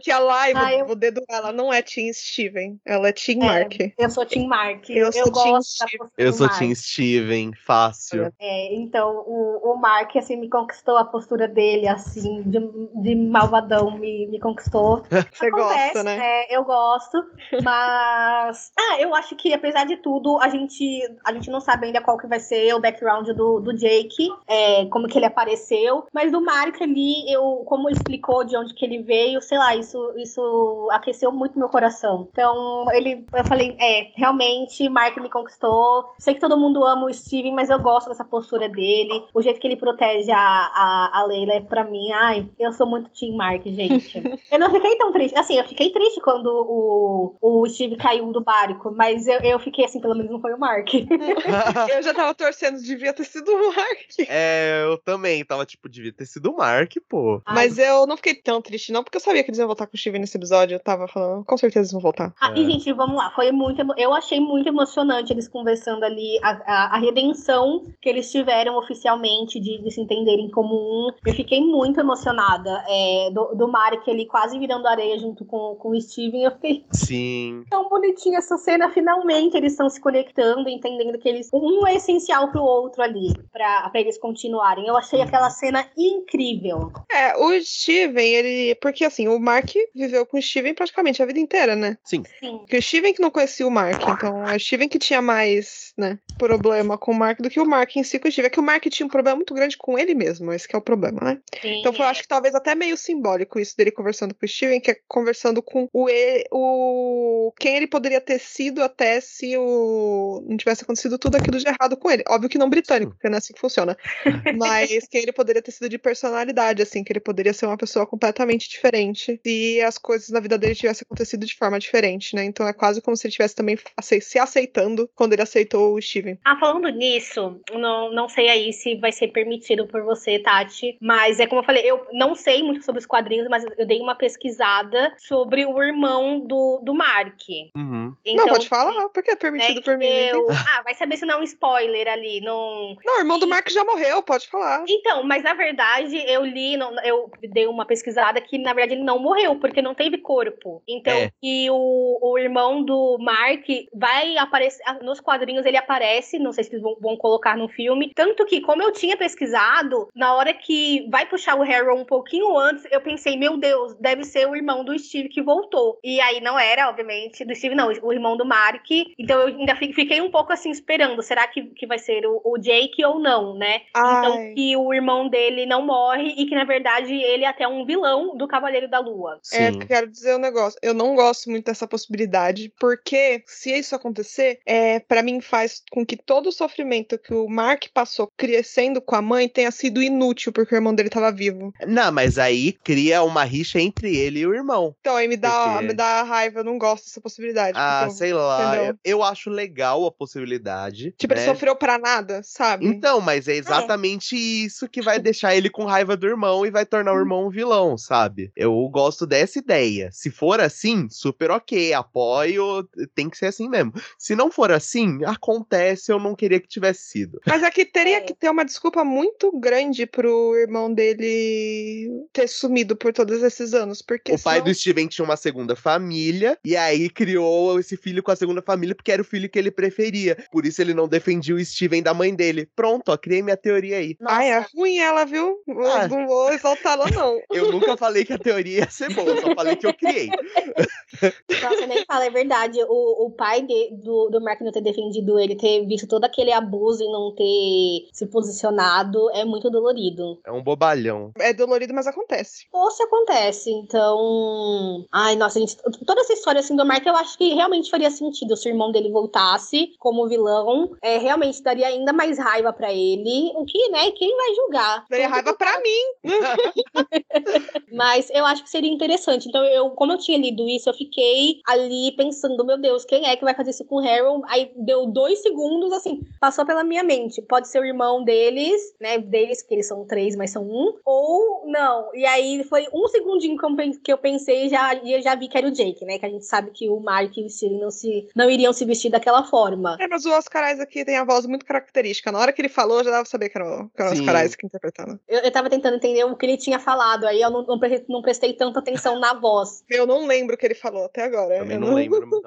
Porque 0.05 0.11
a 0.11 0.19
Lai, 0.19 0.53
Ah, 0.55 0.71
eu- 0.71 0.85
vou 0.85 0.95
dedo 0.95 1.23
ela 1.27 1.51
não 1.51 1.73
é 1.73 1.81
Team 1.81 2.13
Steven, 2.13 2.79
ela 2.85 3.09
é 3.09 3.11
Team 3.11 3.41
É, 3.41 3.45
Mark. 3.47 3.73
Eu 3.97 4.09
sou 4.11 4.23
Tim 4.23 4.45
Mark. 4.45 4.87
Eu 4.87 5.11
sou 5.11 5.23
Team 5.23 5.33
gosto 5.33 5.79
da 5.79 5.87
Steve. 5.87 5.97
postura 5.97 6.27
eu 6.27 6.31
sou 6.33 6.45
Mark. 6.45 6.59
Team 6.59 6.75
Steven, 6.75 7.51
fácil. 7.65 8.31
É, 8.39 8.75
então, 8.75 9.23
o, 9.25 9.71
o 9.73 9.75
Mark, 9.81 10.15
assim, 10.15 10.35
me 10.35 10.47
conquistou 10.47 10.95
a 10.95 11.05
postura 11.05 11.47
dele, 11.47 11.87
assim, 11.87 12.43
de, 12.43 12.59
de 13.01 13.15
malvadão, 13.15 13.97
me, 13.97 14.27
me 14.27 14.39
conquistou. 14.39 15.03
Você 15.33 15.49
gosta, 15.49 16.03
né? 16.03 16.19
é, 16.21 16.55
eu 16.55 16.63
gosto, 16.63 17.17
mas... 17.63 18.71
Ah, 18.77 18.99
eu 18.99 19.15
acho 19.15 19.35
que, 19.35 19.55
apesar 19.55 19.85
de 19.87 19.97
tudo, 19.97 20.37
a 20.39 20.49
gente, 20.49 21.01
a 21.25 21.33
gente 21.33 21.49
não 21.49 21.59
sabe 21.59 21.87
ainda 21.87 21.99
qual 21.99 22.19
que 22.19 22.27
vai 22.27 22.39
ser 22.39 22.75
o 22.75 22.79
background 22.79 23.27
do, 23.29 23.59
do 23.59 23.73
Jake, 23.75 24.29
é, 24.47 24.85
como 24.85 25.07
que 25.07 25.17
ele 25.17 25.25
apareceu, 25.25 26.05
mas 26.13 26.31
do 26.31 26.39
Mark 26.41 26.79
ali, 26.79 27.27
eu, 27.33 27.63
como 27.65 27.89
ele 27.89 27.97
explicou 27.97 28.43
de 28.43 28.55
onde 28.55 28.75
que 28.75 28.85
ele 28.85 29.01
veio, 29.01 29.41
sei 29.41 29.57
lá, 29.57 29.75
isso, 29.75 29.94
isso 30.17 30.89
aqueceu 30.91 31.31
muito 31.31 31.57
meu 31.57 31.69
coração. 31.69 32.27
Então, 32.31 32.85
ele, 32.93 33.25
eu 33.33 33.45
falei, 33.45 33.75
é, 33.79 34.11
realmente, 34.15 34.87
Mark 34.89 35.17
me 35.17 35.29
conquistou. 35.29 36.13
Sei 36.19 36.33
que 36.33 36.39
todo 36.39 36.57
mundo 36.57 36.83
ama 36.83 37.05
o 37.05 37.13
Steven, 37.13 37.53
mas 37.53 37.69
eu 37.69 37.79
gosto 37.79 38.09
dessa 38.09 38.23
postura 38.23 38.69
dele. 38.69 39.25
O 39.33 39.41
jeito 39.41 39.59
que 39.59 39.67
ele 39.67 39.75
protege 39.75 40.31
a, 40.31 40.37
a, 40.37 41.19
a 41.19 41.25
Leila 41.25 41.53
é 41.53 41.61
pra 41.61 41.83
mim. 41.83 42.11
Ai, 42.11 42.47
eu 42.59 42.71
sou 42.73 42.87
muito 42.87 43.09
Team 43.09 43.35
Mark, 43.35 43.63
gente. 43.65 44.21
eu 44.51 44.59
não 44.59 44.71
fiquei 44.71 44.97
tão 44.97 45.11
triste. 45.11 45.37
Assim, 45.37 45.57
eu 45.57 45.63
fiquei 45.65 45.91
triste 45.91 46.21
quando 46.21 46.47
o, 46.47 47.35
o 47.41 47.67
Steve 47.67 47.95
caiu 47.95 48.31
do 48.31 48.41
barco, 48.41 48.91
mas 48.95 49.27
eu, 49.27 49.39
eu 49.41 49.59
fiquei 49.59 49.85
assim, 49.85 49.99
pelo 49.99 50.15
menos 50.15 50.31
não 50.31 50.41
foi 50.41 50.53
o 50.53 50.59
Mark. 50.59 50.89
Eu 51.95 52.01
já 52.01 52.13
tava 52.13 52.33
torcendo, 52.33 52.81
devia 52.81 53.13
ter 53.13 53.23
sido 53.23 53.51
o 53.51 53.73
Mark. 53.73 54.09
é, 54.27 54.83
eu 54.85 54.97
também 54.97 55.43
tava 55.45 55.65
tipo, 55.65 55.87
devia 55.87 56.11
ter 56.11 56.25
sido 56.25 56.51
o 56.51 56.57
Mark, 56.57 56.93
pô. 57.07 57.41
Ai, 57.45 57.55
Mas 57.55 57.77
eu 57.77 58.05
não 58.05 58.17
fiquei 58.17 58.35
tão 58.35 58.61
triste, 58.61 58.91
não, 58.91 59.03
porque 59.03 59.17
eu 59.17 59.21
sabia 59.21 59.43
que 59.43 59.49
eles 59.49 59.59
iam 59.59 59.67
voltar 59.75 59.87
com 59.87 59.95
o 59.95 59.97
Steven 59.99 60.21
nesse 60.21 60.37
episódio. 60.37 60.75
Eu 60.75 60.79
tava 60.79 61.07
falando, 61.07 61.43
com 61.43 61.57
certeza 61.57 61.81
eles 61.81 61.91
vão 61.91 62.01
voltar. 62.01 62.33
Ah, 62.39 62.51
É. 62.51 62.59
e, 62.59 62.65
gente, 62.71 62.91
vamos 62.93 63.17
lá. 63.17 63.31
Foi 63.35 63.51
muito. 63.51 63.81
Eu 63.97 64.13
achei 64.13 64.39
muito 64.39 64.67
emocionante 64.67 65.33
eles 65.33 65.47
conversando 65.47 66.03
ali, 66.05 66.39
a, 66.41 66.49
a, 66.65 66.95
a 66.95 66.97
redenção 66.99 67.83
que 68.01 68.09
eles 68.09 68.31
tiveram 68.31 68.77
oficialmente 68.77 69.59
de, 69.59 69.81
de 69.81 69.91
se 69.91 69.99
entenderem 70.01 70.49
como 70.49 70.73
um. 70.75 71.11
Eu 71.25 71.33
fiquei 71.33 71.59
muito 71.61 71.99
emocionada. 71.99 72.83
é, 72.87 73.29
do, 73.31 73.55
do 73.55 73.67
Mark 73.67 74.07
ele 74.07 74.25
quase 74.25 74.57
virando 74.57 74.87
areia 74.87 75.17
junto 75.19 75.43
com, 75.45 75.75
com 75.75 75.89
o 75.89 76.01
Steven. 76.01 76.43
Eu 76.45 76.51
fiquei 76.51 76.85
Sim. 76.91 77.63
tão 77.69 77.89
bonitinha 77.89 78.37
essa 78.37 78.57
cena. 78.57 78.89
Finalmente 78.89 79.57
eles 79.57 79.73
estão 79.73 79.89
se 79.89 79.99
conectando, 79.99 80.69
entendendo 80.69 81.17
que 81.19 81.27
eles. 81.27 81.49
Um 81.53 81.85
é 81.85 81.95
essencial 81.95 82.49
pro 82.51 82.63
outro 82.63 83.01
ali, 83.03 83.33
pra, 83.51 83.89
pra 83.89 83.99
eles 83.99 84.17
continuarem. 84.17 84.87
Eu 84.87 84.95
achei 84.95 85.21
aquela 85.21 85.49
cena 85.49 85.85
incrível. 85.97 86.91
É, 87.11 87.35
o 87.37 87.51
Steven, 87.61 88.25
ele. 88.27 88.75
Porque 88.75 89.03
assim, 89.03 89.27
o 89.27 89.39
Mark 89.39 89.64
viveu 89.93 90.25
com 90.25 90.37
o 90.37 90.41
Steven 90.41 90.73
praticamente 90.73 91.21
a 91.21 91.25
vida 91.25 91.39
inteira, 91.39 91.75
né? 91.75 91.97
Sim. 92.03 92.23
Porque 92.39 92.77
o 92.77 92.81
Steven 92.81 93.13
que 93.13 93.21
não 93.21 93.31
conhecia 93.31 93.67
o 93.67 93.71
Mark, 93.71 94.01
então 94.01 94.47
é 94.47 94.55
o 94.55 94.59
Steven 94.59 94.87
que 94.87 94.99
tinha 94.99 95.21
mais, 95.21 95.93
né, 95.97 96.19
problema 96.37 96.97
com 96.97 97.11
o 97.11 97.15
Mark 97.15 97.39
do 97.39 97.49
que 97.49 97.59
o 97.59 97.65
Mark 97.65 97.95
em 97.95 98.03
si 98.03 98.19
com 98.19 98.27
o 98.27 98.31
Steven. 98.31 98.47
É 98.47 98.49
que 98.49 98.59
o 98.59 98.63
Mark 98.63 98.83
tinha 98.85 99.05
um 99.05 99.09
problema 99.09 99.35
muito 99.35 99.53
grande 99.53 99.77
com 99.77 99.97
ele 99.97 100.13
mesmo, 100.13 100.51
esse 100.53 100.67
que 100.67 100.75
é 100.75 100.79
o 100.79 100.81
problema, 100.81 101.21
né? 101.21 101.41
sim. 101.61 101.79
Então 101.79 101.93
foi, 101.93 102.05
eu 102.05 102.09
acho 102.09 102.21
que 102.21 102.27
talvez 102.27 102.53
até 102.55 102.75
meio 102.75 102.97
simbólico 102.97 103.59
isso 103.59 103.75
dele 103.77 103.91
conversando 103.91 104.33
com 104.35 104.45
o 104.45 104.49
Steven, 104.49 104.79
que 104.79 104.91
é 104.91 104.97
conversando 105.07 105.61
com 105.61 105.89
o, 105.91 106.07
o 106.51 107.53
quem 107.59 107.77
ele 107.77 107.87
poderia 107.87 108.21
ter 108.21 108.39
sido 108.39 108.83
até 108.83 109.19
se 109.19 109.57
o 109.57 110.43
não 110.47 110.57
tivesse 110.57 110.83
acontecido 110.83 111.17
tudo 111.17 111.35
aquilo 111.35 111.57
de 111.57 111.67
errado 111.67 111.97
com 111.97 112.09
ele. 112.09 112.23
Óbvio 112.27 112.49
que 112.49 112.57
não 112.57 112.69
britânico, 112.69 113.13
porque 113.13 113.29
não 113.29 113.35
é 113.35 113.37
assim 113.39 113.53
que 113.53 113.59
funciona. 113.59 113.97
Mas 114.57 115.07
quem 115.07 115.21
ele 115.21 115.31
poderia 115.31 115.61
ter 115.61 115.71
sido 115.71 115.89
de 115.89 115.97
personalidade, 115.97 116.81
assim, 116.81 117.03
que 117.03 117.11
ele 117.11 117.19
poderia 117.19 117.53
ser 117.53 117.65
uma 117.65 117.77
pessoa 117.77 118.05
completamente 118.05 118.69
diferente 118.69 119.15
se 119.25 119.39
as 119.85 119.97
coisas 119.97 120.29
na 120.29 120.39
vida 120.39 120.57
dele 120.57 120.75
tivessem 120.75 121.05
acontecido 121.05 121.45
de 121.45 121.55
forma 121.55 121.79
diferente, 121.79 122.35
né? 122.35 122.43
Então 122.43 122.67
é 122.67 122.73
quase 122.73 123.01
como 123.01 123.15
se 123.17 123.27
ele 123.27 123.33
tivesse 123.33 123.55
também 123.55 123.77
se 124.01 124.39
aceitando 124.39 125.09
quando 125.15 125.33
ele 125.33 125.41
aceitou 125.41 125.93
o 125.93 126.01
Steven. 126.01 126.37
Ah, 126.45 126.57
falando 126.59 126.87
nisso, 126.89 127.59
não, 127.73 128.11
não 128.13 128.27
sei 128.29 128.49
aí 128.49 128.73
se 128.73 128.95
vai 128.95 129.11
ser 129.11 129.29
permitido 129.29 129.87
por 129.87 130.03
você, 130.03 130.39
Tati, 130.39 130.97
mas 131.01 131.39
é 131.39 131.47
como 131.47 131.61
eu 131.61 131.65
falei, 131.65 131.83
eu 131.89 132.05
não 132.13 132.35
sei 132.35 132.63
muito 132.63 132.83
sobre 132.83 132.99
os 132.99 133.05
quadrinhos, 133.05 133.47
mas 133.49 133.63
eu 133.77 133.85
dei 133.85 133.99
uma 133.99 134.15
pesquisada 134.15 135.13
sobre 135.17 135.65
o 135.65 135.81
irmão 135.83 136.39
do, 136.39 136.79
do 136.83 136.93
Mark. 136.93 137.39
Uhum. 137.75 138.13
Então, 138.25 138.45
não, 138.45 138.53
pode 138.53 138.67
falar, 138.67 139.09
porque 139.09 139.31
é 139.31 139.35
permitido 139.35 139.75
que 139.81 139.83
por 139.83 139.97
mim. 139.97 140.07
né? 140.07 140.31
eu- 140.31 140.47
Ah, 140.51 140.81
vai 140.83 140.93
saber 140.95 141.17
se 141.17 141.25
não 141.25 141.35
é 141.35 141.37
um 141.39 141.43
spoiler 141.43 142.07
ali, 142.07 142.41
não... 142.41 142.95
Não, 143.05 143.17
o 143.17 143.19
irmão 143.19 143.39
do 143.39 143.47
Mark 143.47 143.69
já 143.69 143.83
morreu, 143.83 144.21
pode 144.23 144.47
falar. 144.47 144.83
Então, 144.87 145.23
mas 145.23 145.43
na 145.43 145.53
verdade 145.53 146.15
eu 146.27 146.43
li, 146.45 146.77
não- 146.77 146.93
eu 147.03 147.29
dei 147.51 147.67
uma 147.67 147.85
pesquisada 147.85 148.39
que 148.41 148.57
na 148.57 148.73
verdade 148.73 148.93
ele 148.99 149.03
não 149.03 149.19
morreu, 149.19 149.44
porque 149.59 149.81
não 149.81 149.93
teve 149.93 150.17
corpo. 150.17 150.81
Então, 150.87 151.13
É. 151.13 151.29
que 151.41 151.69
o, 151.69 152.19
o 152.21 152.37
irmão 152.39 152.81
do 152.83 153.17
Mark 153.19 153.65
vai 153.93 154.37
aparecer, 154.37 154.83
nos 155.03 155.19
quadrinhos 155.19 155.65
ele 155.65 155.77
aparece, 155.77 156.39
não 156.39 156.51
sei 156.53 156.63
se 156.63 156.71
eles 156.71 156.81
vão, 156.81 156.95
vão 156.99 157.17
colocar 157.17 157.57
no 157.57 157.67
filme. 157.67 158.11
Tanto 158.15 158.45
que, 158.45 158.61
como 158.61 158.81
eu 158.81 158.91
tinha 158.91 159.17
pesquisado, 159.17 160.07
na 160.15 160.33
hora 160.35 160.53
que 160.53 161.07
vai 161.11 161.25
puxar 161.25 161.55
o 161.55 161.61
Harrow 161.63 161.97
um 161.97 162.05
pouquinho 162.05 162.57
antes, 162.57 162.85
eu 162.91 163.01
pensei, 163.01 163.37
meu 163.37 163.57
Deus, 163.57 163.93
deve 163.99 164.23
ser 164.23 164.47
o 164.47 164.55
irmão 164.55 164.83
do 164.83 164.97
Steve 164.97 165.29
que 165.29 165.41
voltou. 165.41 165.99
E 166.03 166.19
aí 166.21 166.39
não 166.41 166.57
era, 166.57 166.89
obviamente, 166.89 167.43
do 167.45 167.53
Steve, 167.53 167.75
não, 167.75 167.89
o 168.01 168.13
irmão 168.13 168.37
do 168.37 168.45
Mark. 168.45 168.85
Então 169.19 169.41
eu 169.41 169.47
ainda 169.47 169.75
fi- 169.75 169.93
fiquei 169.93 170.21
um 170.21 170.31
pouco 170.31 170.53
assim 170.53 170.69
esperando, 170.71 171.21
será 171.21 171.47
que, 171.47 171.63
que 171.63 171.85
vai 171.85 171.99
ser 171.99 172.25
o, 172.25 172.41
o 172.45 172.57
Jake 172.57 173.03
ou 173.05 173.19
não, 173.19 173.53
né? 173.55 173.81
Então, 173.89 174.33
Ai. 174.37 174.53
que 174.55 174.75
o 174.77 174.93
irmão 174.93 175.27
dele 175.27 175.65
não 175.65 175.81
morre 175.85 176.33
e 176.37 176.45
que, 176.45 176.55
na 176.55 176.63
verdade, 176.63 177.13
ele 177.13 177.43
é 177.43 177.47
até 177.47 177.67
um 177.67 177.85
vilão 177.85 178.35
do 178.37 178.47
Cavaleiro 178.47 178.87
da 178.87 178.99
Lua. 178.99 179.34
É, 179.51 179.71
Sim. 179.71 179.79
quero 179.79 180.07
dizer 180.09 180.35
um 180.35 180.39
negócio. 180.39 180.79
Eu 180.81 180.93
não 180.93 181.15
gosto 181.15 181.49
muito 181.49 181.65
dessa 181.65 181.87
possibilidade, 181.87 182.71
porque 182.79 183.43
se 183.45 183.71
isso 183.71 183.95
acontecer, 183.95 184.59
é, 184.65 184.99
para 184.99 185.23
mim 185.23 185.41
faz 185.41 185.81
com 185.91 186.05
que 186.05 186.17
todo 186.17 186.47
o 186.49 186.51
sofrimento 186.51 187.17
que 187.17 187.33
o 187.33 187.47
Mark 187.47 187.85
passou 187.93 188.31
crescendo 188.37 189.01
com 189.01 189.15
a 189.15 189.21
mãe 189.21 189.47
tenha 189.47 189.71
sido 189.71 190.01
inútil, 190.01 190.51
porque 190.51 190.73
o 190.73 190.77
irmão 190.77 190.93
dele 190.93 191.09
tava 191.09 191.31
vivo. 191.31 191.73
Não, 191.87 192.11
mas 192.11 192.37
aí 192.37 192.71
cria 192.71 193.23
uma 193.23 193.43
rixa 193.43 193.79
entre 193.79 194.15
ele 194.15 194.39
e 194.39 194.47
o 194.47 194.53
irmão. 194.53 194.95
Então 194.99 195.15
aí 195.15 195.27
me 195.27 195.37
dá, 195.37 195.73
Porque- 195.73 195.87
me 195.87 195.93
dá 195.93 196.23
raiva, 196.23 196.59
eu 196.59 196.63
não 196.63 196.77
gosto 196.77 197.05
dessa 197.05 197.21
possibilidade. 197.21 197.77
Ah, 197.77 198.03
porque 198.03 198.17
sei 198.17 198.33
lá. 198.33 198.75
entendeu? 198.75 198.95
Eu, 199.03 199.23
acho 199.23 199.49
legal 199.49 200.05
a 200.05 200.11
possibilidade. 200.11 201.13
Tipo, 201.17 201.33
né? 201.33 201.41
ele 201.41 201.51
sofreu 201.51 201.75
pra 201.75 201.97
nada, 201.97 202.41
sabe? 202.43 202.85
Então, 202.85 203.19
mas 203.21 203.47
é 203.47 203.55
exatamente 203.55 204.35
isso 204.35 204.87
que 204.87 205.01
vai 205.01 205.19
deixar 205.19 205.55
ele 205.55 205.69
com 205.69 205.85
raiva 205.85 206.15
do 206.15 206.27
irmão 206.27 206.65
e 206.65 206.71
vai 206.71 206.85
tornar 206.85 207.13
o 207.13 207.19
irmão 207.19 207.47
um 207.47 207.49
vilão, 207.49 207.97
sabe? 207.97 208.51
Eu 208.55 208.73
gosto 208.89 209.24
dessa 209.25 209.59
ideia. 209.59 210.09
Se 210.11 210.29
for 210.29 210.59
assim, 210.59 211.07
super 211.09 211.51
ok, 211.51 211.93
apoio, 211.93 212.87
tem 213.13 213.29
que 213.29 213.37
ser 213.37 213.47
assim 213.47 213.67
mesmo. 213.69 213.93
Se 214.17 214.35
não 214.35 214.51
for 214.51 214.71
assim, 214.71 215.23
acontece, 215.25 216.11
eu 216.11 216.19
não 216.19 216.35
queria 216.35 216.59
que 216.59 216.67
tivesse 216.67 217.03
sido. 217.09 217.39
Mas 217.45 217.63
aqui 217.63 217.85
teria 217.85 218.17
É. 218.17 218.21
que 218.21 218.33
ter 218.33 218.49
uma 218.49 218.65
desculpa 218.65 219.03
muito 219.03 219.51
grande 219.59 220.05
pro 220.05 220.55
irmão 220.55 220.93
dele 220.93 222.09
ter 222.33 222.47
sumido 222.47 222.95
por 222.95 223.13
todos 223.13 223.41
esses 223.43 223.73
anos. 223.73 224.01
Porque 224.01 224.31
o 224.33 224.39
pai 224.39 224.55
senão- 224.55 224.65
do 224.65 224.73
Steven 224.73 225.07
tinha 225.07 225.25
uma 225.25 225.37
segunda 225.37 225.75
família, 225.75 226.57
e 226.63 226.75
aí 226.75 227.09
criou 227.09 227.79
esse 227.79 227.97
filho 227.97 228.21
com 228.23 228.31
a 228.31 228.35
segunda 228.35 228.61
família 228.61 228.95
porque 228.95 229.11
era 229.11 229.21
o 229.21 229.25
filho 229.25 229.49
que 229.49 229.57
ele 229.59 229.71
preferia. 229.71 230.37
Por 230.51 230.65
isso 230.65 230.81
ele 230.81 230.93
não 230.93 231.07
defendia 231.07 231.55
o 231.55 231.63
Steven 231.63 232.01
da 232.01 232.13
mãe 232.13 232.33
dele. 232.33 232.67
Pronto, 232.75 233.09
ó, 233.09 233.17
criei 233.17 233.41
minha 233.41 233.57
teoria 233.57 233.97
aí. 233.97 234.15
Ai, 234.27 234.49
é 234.51 234.65
ruim 234.75 234.97
ela, 234.97 235.25
viu? 235.25 235.57
Eu 235.67 235.85
Ah. 235.85 236.07
Não 236.07 236.27
vou 236.27 236.51
exaltar 236.51 236.93
ela, 236.93 237.09
não. 237.11 237.39
Eu 237.51 237.71
nunca 237.71 237.95
falei 237.97 238.25
que 238.25 238.33
a 238.33 238.37
teoria 238.37 238.79
ia 238.79 238.89
ser 238.89 239.07
boa, 239.15 239.41
só 239.41 239.55
falei 239.55 239.75
que 239.75 239.87
eu 239.87 239.93
criei. 239.93 240.29
Nossa, 241.63 241.87
nem 241.87 242.03
fala, 242.05 242.25
é 242.25 242.29
verdade. 242.29 242.79
O, 242.87 243.25
o 243.27 243.31
pai 243.31 243.61
de- 243.61 243.91
do, 244.03 244.29
do 244.29 244.41
Mark 244.41 244.59
não 244.61 244.71
ter 244.71 244.81
defendido 244.81 245.39
ele, 245.39 245.55
ter 245.55 245.85
visto 245.85 246.07
todo 246.07 246.25
aquele 246.25 246.51
abuso 246.51 247.03
e 247.03 247.11
não 247.11 247.33
ter 247.33 248.09
se 248.13 248.27
posicionado, 248.27 249.29
é 249.31 249.45
muito 249.45 249.69
dolorido. 249.69 250.39
É 250.45 250.51
um 250.51 250.61
bobalhão. 250.63 251.31
É 251.39 251.53
dolorido, 251.53 251.93
mas 251.93 252.07
acontece. 252.07 252.65
Ou 252.71 252.91
se 252.91 253.01
acontece, 253.03 253.71
então. 253.71 255.05
Ai, 255.11 255.35
nossa, 255.35 255.59
gente. 255.59 255.77
Toda 256.05 256.21
essa 256.21 256.33
história 256.33 256.59
assim 256.59 256.75
do 256.75 256.85
Mark, 256.85 257.05
eu 257.05 257.15
acho 257.15 257.37
que 257.37 257.53
realmente 257.53 257.89
faria 257.89 258.09
sentido 258.11 258.55
se 258.57 258.67
o 258.67 258.71
irmão 258.71 258.91
dele 258.91 259.09
voltasse 259.11 259.91
como 259.99 260.27
vilão. 260.27 260.91
É, 261.01 261.17
realmente 261.17 261.61
daria 261.63 261.87
ainda 261.87 262.11
mais 262.11 262.37
raiva 262.37 262.73
pra 262.73 262.91
ele. 262.93 263.51
O 263.55 263.65
que, 263.65 263.89
né? 263.89 264.11
Quem 264.11 264.35
vai 264.35 264.55
julgar? 264.55 265.05
Daria 265.09 265.27
raiva 265.27 265.53
pra 265.53 265.79
mim. 265.79 266.05
Mas 267.93 268.29
eu 268.31 268.45
acho 268.45 268.63
que 268.63 268.69
seria 268.69 268.89
interessante. 268.91 269.04
Então, 269.47 269.63
eu, 269.65 269.91
como 269.91 270.13
eu 270.13 270.17
tinha 270.17 270.37
lido 270.37 270.67
isso, 270.67 270.89
eu 270.89 270.93
fiquei 270.93 271.61
ali 271.67 272.11
pensando, 272.15 272.65
meu 272.65 272.77
Deus, 272.77 273.05
quem 273.05 273.27
é 273.27 273.35
que 273.35 273.43
vai 273.43 273.53
fazer 273.53 273.71
isso 273.71 273.85
com 273.85 273.95
o 273.97 274.07
Harold? 274.07 274.43
Aí 274.47 274.71
deu 274.75 275.05
dois 275.05 275.41
segundos, 275.41 275.93
assim, 275.93 276.21
passou 276.39 276.65
pela 276.65 276.83
minha 276.83 277.03
mente. 277.03 277.41
Pode 277.41 277.67
ser 277.67 277.79
o 277.79 277.85
irmão 277.85 278.23
deles, 278.23 278.81
né? 278.99 279.17
Deles, 279.17 279.61
que 279.61 279.73
eles 279.73 279.87
são 279.87 280.05
três, 280.05 280.35
mas 280.35 280.51
são 280.51 280.63
um. 280.63 280.93
Ou 281.05 281.63
não. 281.67 282.09
E 282.13 282.25
aí 282.25 282.63
foi 282.63 282.87
um 282.93 283.07
segundinho 283.07 283.57
que 284.03 284.11
eu 284.11 284.17
pensei 284.17 284.65
e 284.65 284.69
já, 284.69 284.93
e 284.95 285.13
eu 285.13 285.21
já 285.21 285.35
vi 285.35 285.47
que 285.47 285.57
era 285.57 285.67
o 285.67 285.71
Jake, 285.71 286.05
né? 286.05 286.17
Que 286.17 286.25
a 286.25 286.29
gente 286.29 286.45
sabe 286.45 286.71
que 286.71 286.89
o 286.89 286.99
Mark 286.99 287.35
e 287.37 287.43
o 287.43 287.49
Steven 287.49 287.79
não, 287.79 287.91
se, 287.91 288.27
não 288.35 288.49
iriam 288.49 288.73
se 288.73 288.85
vestir 288.85 289.11
daquela 289.11 289.43
forma. 289.43 289.97
É, 289.99 290.07
mas 290.07 290.25
o 290.25 290.31
Oscar 290.31 290.71
Isaac 290.71 290.85
aqui 290.85 291.03
tem 291.03 291.17
a 291.17 291.25
voz 291.25 291.45
muito 291.45 291.65
característica. 291.65 292.31
Na 292.31 292.39
hora 292.39 292.53
que 292.53 292.61
ele 292.61 292.69
falou, 292.69 292.99
eu 292.99 293.03
já 293.03 293.11
dava 293.11 293.23
pra 293.23 293.31
saber 293.31 293.49
que 293.49 293.57
era 293.57 293.67
o, 293.67 293.89
que 293.89 294.01
era 294.01 294.09
o. 294.09 294.13
Oscar 294.13 294.45
Isaac 294.45 294.65
interpretando. 294.65 295.19
Eu, 295.27 295.39
eu 295.41 295.51
tava 295.51 295.69
tentando 295.69 295.97
entender 295.97 296.23
o 296.23 296.35
que 296.35 296.45
ele 296.45 296.57
tinha 296.57 296.79
falado, 296.79 297.25
aí 297.25 297.41
eu 297.41 297.49
não, 297.49 297.65
não 298.07 298.21
prestei 298.21 298.53
tanta 298.53 298.79
atenção 298.79 298.94
na 299.19 299.33
voz. 299.33 299.83
Eu 299.89 300.05
não 300.05 300.25
lembro 300.25 300.55
o 300.55 300.57
que 300.57 300.65
ele 300.65 300.75
falou 300.75 301.05
até 301.05 301.23
agora. 301.23 301.59
Também 301.59 301.75
Eu 301.75 301.81
não 301.81 301.93
lembro, 301.95 302.25
não. 302.27 302.41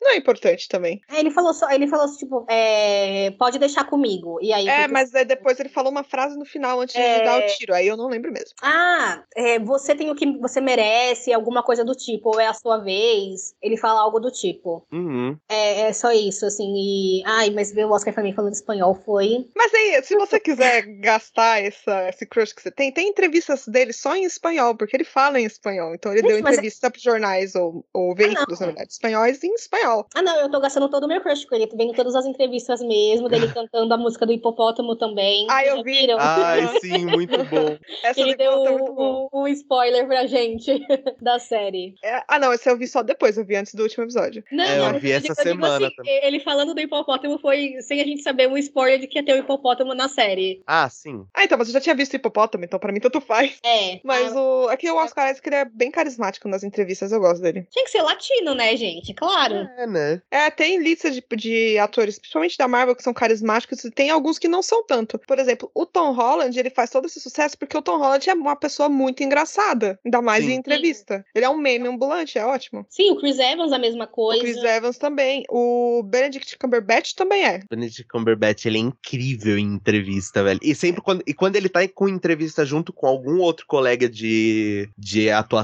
Não 0.00 0.10
é 0.10 0.16
importante 0.16 0.68
também. 0.68 1.00
Aí 1.08 1.20
Ele 1.20 1.30
falou 1.30 1.52
só, 1.54 1.70
ele 1.70 1.86
falou 1.86 2.06
tipo, 2.16 2.46
é, 2.48 3.30
pode 3.38 3.58
deixar 3.58 3.84
comigo. 3.84 4.38
E 4.40 4.52
aí 4.52 4.68
É, 4.68 4.72
fiquei, 4.82 4.92
mas 4.92 5.10
depois 5.10 5.58
ele 5.60 5.68
falou 5.68 5.90
uma 5.90 6.04
frase 6.04 6.38
no 6.38 6.44
final 6.44 6.80
antes 6.80 6.94
É. 6.96 7.18
de 7.18 7.24
dar 7.24 7.38
o 7.42 7.46
tiro. 7.46 7.74
Aí 7.74 7.86
eu 7.86 7.96
não 7.96 8.08
lembro 8.08 8.32
mesmo. 8.32 8.54
Ah, 8.62 9.22
é, 9.36 9.58
você 9.58 9.94
tem 9.94 10.10
o 10.10 10.14
que 10.14 10.38
você 10.38 10.60
merece, 10.60 11.32
alguma 11.32 11.62
coisa 11.62 11.84
do 11.84 11.94
tipo, 11.94 12.30
ou 12.34 12.40
é 12.40 12.46
a 12.46 12.54
sua 12.54 12.78
vez. 12.78 13.54
Ele 13.62 13.76
fala 13.76 14.00
algo 14.00 14.20
do 14.20 14.30
tipo. 14.30 14.86
Uhum. 14.92 15.36
É, 15.48 15.82
é 15.82 15.92
só 15.92 16.12
isso, 16.12 16.46
assim. 16.46 16.72
E. 16.76 17.22
Ai, 17.26 17.50
mas 17.50 17.72
ver 17.72 17.84
o 17.86 17.90
Oscar 17.92 18.14
também 18.14 18.34
falando 18.34 18.52
espanhol 18.52 18.94
foi. 19.04 19.46
Mas 19.56 19.72
aí, 19.74 20.02
se 20.02 20.14
você 20.16 20.38
quiser 20.40 20.82
gastar 21.00 21.62
essa, 21.62 22.08
esse 22.08 22.26
crush 22.26 22.52
que 22.52 22.62
você 22.62 22.70
tem, 22.70 22.92
tem 22.92 23.08
entrevistas 23.08 23.66
dele 23.66 23.92
só 23.92 24.14
em 24.14 24.24
espanhol, 24.24 24.76
porque 24.76 24.96
ele 24.96 25.04
fala 25.04 25.40
em 25.40 25.44
espanhol. 25.44 25.68
Então 25.94 26.12
ele 26.12 26.20
Gente, 26.22 26.28
deu 26.34 26.42
mas- 26.42 26.52
entrevista 26.54 26.90
para 26.90 27.00
jornais 27.00 27.54
ou, 27.54 27.84
ou 27.92 28.14
veículos, 28.14 28.60
na 28.60 28.66
verdade, 28.66 28.92
espanhóis 28.92 29.42
em 29.42 29.54
espanhol. 29.54 30.06
Ah, 30.14 30.22
não, 30.22 30.36
eu 30.40 30.50
tô 30.50 30.60
gastando 30.60 30.88
todo 30.88 31.04
o 31.04 31.08
meu 31.08 31.20
crush 31.20 31.44
com 31.46 31.54
ele. 31.54 31.68
Vendo 31.74 31.92
todas 31.94 32.14
as 32.14 32.26
entrevistas 32.26 32.80
mesmo, 32.80 33.28
dele 33.28 33.46
cantando 33.52 33.92
a 33.92 33.96
música 33.96 34.26
do 34.26 34.32
hipopótamo 34.32 34.96
também. 34.96 35.46
Ah, 35.50 35.64
eu 35.64 35.82
vi. 35.82 35.92
viram? 35.92 36.16
Ai, 36.20 36.60
sim, 36.80 37.06
muito 37.06 37.36
bom. 37.44 37.76
Essa 38.04 38.20
Ele 38.20 38.34
deu 38.34 38.52
é 38.66 38.78
bom. 38.78 39.28
um, 39.32 39.42
um 39.42 39.48
spoiler 39.48 40.06
pra 40.06 40.26
gente 40.26 40.80
da 41.22 41.38
série. 41.38 41.94
É, 42.02 42.22
ah, 42.28 42.38
não, 42.38 42.52
esse 42.52 42.68
eu 42.68 42.76
vi 42.76 42.86
só 42.86 43.02
depois, 43.02 43.36
eu 43.38 43.44
vi 43.44 43.56
antes 43.56 43.74
do 43.74 43.82
último 43.82 44.04
episódio. 44.04 44.42
Não, 44.50 44.64
É, 44.64 44.78
eu 44.78 44.92
não, 44.92 44.98
vi 45.00 45.12
essa 45.12 45.22
digo- 45.22 45.34
digo 45.34 45.42
semana 45.48 45.86
assim, 45.86 45.96
também. 45.96 46.20
Ele 46.24 46.40
falando 46.40 46.74
do 46.74 46.80
hipopótamo 46.80 47.38
foi 47.38 47.76
sem 47.82 48.00
a 48.00 48.04
gente 48.04 48.22
saber 48.22 48.48
um 48.48 48.56
spoiler 48.58 48.98
de 48.98 49.06
que 49.06 49.18
ia 49.18 49.24
ter 49.24 49.32
o 49.34 49.36
hipopótamo 49.38 49.94
na 49.94 50.08
série. 50.08 50.62
Ah, 50.66 50.88
sim. 50.88 51.24
Ah, 51.34 51.44
então, 51.44 51.56
mas 51.58 51.68
eu 51.68 51.74
já 51.74 51.80
tinha 51.80 51.94
visto 51.94 52.14
hipopótamo, 52.14 52.64
então 52.64 52.78
pra 52.78 52.92
mim 52.92 53.00
tanto 53.00 53.20
faz. 53.20 53.58
É. 53.64 54.00
Mas 54.04 54.34
ah, 54.34 54.40
o. 54.40 54.68
Aqui 54.68 54.90
o 54.90 54.96
Oscar 54.96 55.30
Isaac 55.30 55.48
ele 55.48 55.56
é 55.56 55.67
bem 55.74 55.90
carismático 55.90 56.48
nas 56.48 56.62
entrevistas, 56.62 57.12
eu 57.12 57.20
gosto 57.20 57.42
dele. 57.42 57.66
Tinha 57.70 57.84
que 57.84 57.90
ser 57.90 58.02
latino, 58.02 58.54
né, 58.54 58.76
gente? 58.76 59.14
Claro. 59.14 59.68
É, 59.76 59.86
né? 59.86 60.22
É, 60.30 60.50
tem 60.50 60.82
lista 60.82 61.10
de, 61.10 61.22
de 61.36 61.78
atores, 61.78 62.18
principalmente 62.18 62.58
da 62.58 62.68
Marvel, 62.68 62.94
que 62.94 63.02
são 63.02 63.14
carismáticos, 63.14 63.84
e 63.84 63.90
tem 63.90 64.10
alguns 64.10 64.38
que 64.38 64.48
não 64.48 64.62
são 64.62 64.84
tanto. 64.84 65.18
Por 65.18 65.38
exemplo, 65.38 65.70
o 65.74 65.86
Tom 65.86 66.12
Holland, 66.12 66.58
ele 66.58 66.70
faz 66.70 66.90
todo 66.90 67.06
esse 67.06 67.20
sucesso 67.20 67.56
porque 67.58 67.76
o 67.76 67.82
Tom 67.82 67.98
Holland 67.98 68.28
é 68.28 68.34
uma 68.34 68.56
pessoa 68.56 68.88
muito 68.88 69.22
engraçada, 69.22 69.98
ainda 70.04 70.22
mais 70.22 70.44
Sim. 70.44 70.52
em 70.52 70.54
entrevista. 70.56 71.24
Ele 71.34 71.44
é 71.44 71.48
um 71.48 71.56
meme 71.56 71.88
ambulante, 71.88 72.38
é 72.38 72.44
ótimo. 72.44 72.86
Sim, 72.88 73.12
o 73.12 73.16
Chris 73.16 73.38
Evans, 73.38 73.72
a 73.72 73.78
mesma 73.78 74.04
O 74.04 74.08
coisa. 74.08 74.42
Chris 74.42 74.62
Evans 74.62 74.98
também. 74.98 75.44
O 75.48 76.02
Benedict 76.02 76.56
Cumberbatch 76.58 77.14
também 77.14 77.44
é. 77.44 77.60
Benedict 77.70 78.04
Cumberbatch, 78.04 78.66
ele 78.66 78.78
é 78.78 78.80
incrível 78.80 79.58
em 79.58 79.74
entrevista, 79.74 80.42
velho. 80.42 80.60
E 80.62 80.74
sempre 80.74 81.00
quando, 81.00 81.22
e 81.26 81.34
quando 81.34 81.56
ele 81.56 81.68
tá 81.68 81.86
com 81.88 82.08
entrevista 82.08 82.64
junto 82.64 82.92
com 82.92 83.06
algum 83.06 83.38
outro 83.38 83.66
colega 83.66 84.08
de, 84.08 84.88
de 84.96 85.30
atuação, 85.30 85.57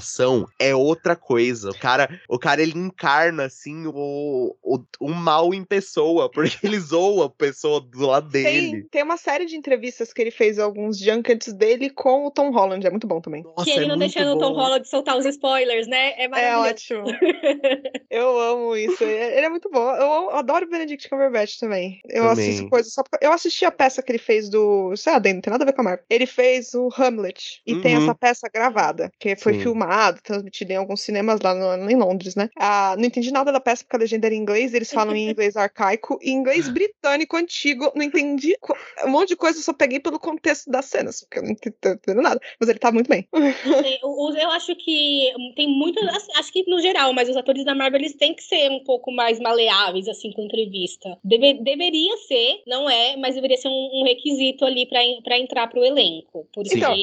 é 0.59 0.75
outra 0.75 1.15
coisa. 1.17 1.71
O 1.71 1.79
cara, 1.79 2.09
o 2.29 2.39
cara 2.39 2.63
ele 2.63 2.79
encarna, 2.79 3.45
assim, 3.45 3.87
o, 3.87 4.57
o, 4.63 4.79
o 5.01 5.09
mal 5.11 5.53
em 5.55 5.65
pessoa, 5.65 6.31
porque 6.33 6.57
ele 6.67 6.79
zoa 6.79 7.27
a 7.27 7.31
pessoa 7.31 7.81
do 7.81 8.07
lado 8.07 8.29
dele. 8.29 8.71
Tem, 8.83 8.89
tem 8.91 9.03
uma 9.03 9.17
série 9.17 9.47
de 9.47 9.57
entrevistas 9.57 10.13
que 10.13 10.21
ele 10.23 10.31
fez, 10.31 10.59
alguns 10.59 10.99
junkets 10.99 11.53
dele 11.53 11.91
com 11.91 12.27
o 12.27 12.31
Tom 12.31 12.51
Holland, 12.51 12.87
é 12.87 12.91
muito 12.91 13.07
bom 13.07 13.21
também. 13.21 13.43
Nossa, 13.43 13.65
que 13.65 13.71
ele 13.71 13.85
é 13.85 13.89
não 13.89 13.97
deixando 13.99 14.37
o 14.37 14.39
Tom. 14.39 14.53
Holland 14.55 14.87
soltar 14.89 15.17
os 15.17 15.27
spoilers, 15.27 15.87
né? 15.87 16.13
É 16.17 16.25
É 16.25 16.29
maravilhoso. 16.29 16.69
ótimo. 16.71 17.05
Eu 18.11 18.39
amo 18.39 18.77
isso. 18.77 19.03
Ele 19.05 19.47
é 19.47 19.49
muito 19.49 19.69
bom. 19.71 19.91
Eu 19.97 20.31
adoro 20.31 20.67
o 20.67 20.69
Benedict 20.71 21.09
Cumberbatch 21.09 21.59
também. 21.59 22.01
Eu 22.09 22.25
Também. 22.29 22.33
assisto 22.33 22.69
coisas 22.69 22.93
só 22.93 23.03
porque... 23.03 23.25
Eu 23.25 23.33
assisti 23.33 23.65
a 23.65 23.71
peça 23.71 24.03
que 24.03 24.11
ele 24.13 24.19
fez 24.19 24.49
do... 24.49 24.93
Isso 24.93 25.09
é 25.09 25.15
adendo, 25.15 25.37
não 25.37 25.41
tem 25.43 25.51
nada 25.51 25.65
a 25.65 25.67
ver 25.67 25.73
com 25.73 25.81
a 25.81 25.85
Marvel. 25.85 26.05
Ele 26.09 26.27
fez 26.27 26.75
o 26.75 26.89
Hamlet. 26.97 27.63
E 27.67 27.77
tem 27.81 27.97
Uhum. 27.97 28.03
essa 28.05 28.15
peça 28.15 28.49
gravada, 28.53 29.11
que 29.19 29.37
foi 29.37 29.55
Sim. 29.55 29.61
Filmado, 29.85 30.21
transmitido 30.23 30.73
em 30.73 30.77
alguns 30.77 31.01
cinemas 31.03 31.41
lá 31.41 31.55
no- 31.55 31.91
em 31.91 31.97
Londres, 31.97 32.35
né? 32.35 32.49
Ah, 32.57 32.95
não 32.99 33.05
entendi 33.05 33.31
nada 33.33 33.53
da 33.53 33.61
peça 33.61 33.85
porque 33.85 33.97
a 33.97 33.99
legenda 34.01 34.27
era 34.27 34.35
em 34.35 34.39
inglês. 34.39 34.75
Eles 34.75 34.91
falam 34.91 35.15
em 35.15 35.29
inglês 35.31 35.57
arcaico 35.57 36.19
e 36.23 36.31
inglês 36.31 36.69
britânico 36.69 37.37
antigo. 37.37 37.93
Não 37.95 38.03
entendi 38.03 38.57
um 39.05 39.11
monte 39.11 39.29
de 39.31 39.37
coisa, 39.37 39.59
eu 39.59 39.63
só 39.63 39.73
peguei 39.73 40.01
pelo 40.01 40.19
contexto 40.19 40.71
das 40.71 40.87
cenas, 40.87 41.21
porque 41.23 41.39
eu 41.39 41.43
não 41.43 41.51
entendendo 41.51 42.23
nada. 42.23 42.41
Mas 42.59 42.69
ele 42.69 42.79
tá 42.79 42.91
muito 42.93 43.09
bem. 43.09 43.27
O- 44.03 44.33
Eu 44.35 44.51
acho 44.51 44.75
que 44.77 45.33
tem 45.57 45.69
muito. 45.69 45.99
assim, 46.11 46.33
Acho 46.37 46.53
que 46.53 46.65
no 46.69 46.81
geral, 46.81 47.13
mas 47.13 47.29
os 47.29 47.37
atores 47.37 47.65
da 47.65 47.75
Marvel 47.75 48.01
eles 48.01 48.15
têm 48.15 48.35
que 48.35 48.43
ser 48.43 48.71
um 48.71 48.83
pouco 48.83 49.13
mais 49.13 49.39
maleáveis, 49.41 50.09
assim, 50.09 50.33
com 50.33 50.43
entrevista. 50.43 51.17
Deve- 51.23 51.55
deveria 51.63 52.17
ser, 52.19 52.63
não 52.67 52.89
é, 52.91 53.17
mas 53.17 53.35
deveria 53.35 53.57
ser 53.57 53.69
um, 53.69 53.91
um 54.01 54.05
requisito 54.05 54.65
ali 54.65 54.87
pra 54.87 55.39
entrar 55.39 55.69
pro 55.69 55.85
elenco. 55.85 56.49
Porque 56.53 56.75
Então, 56.77 56.95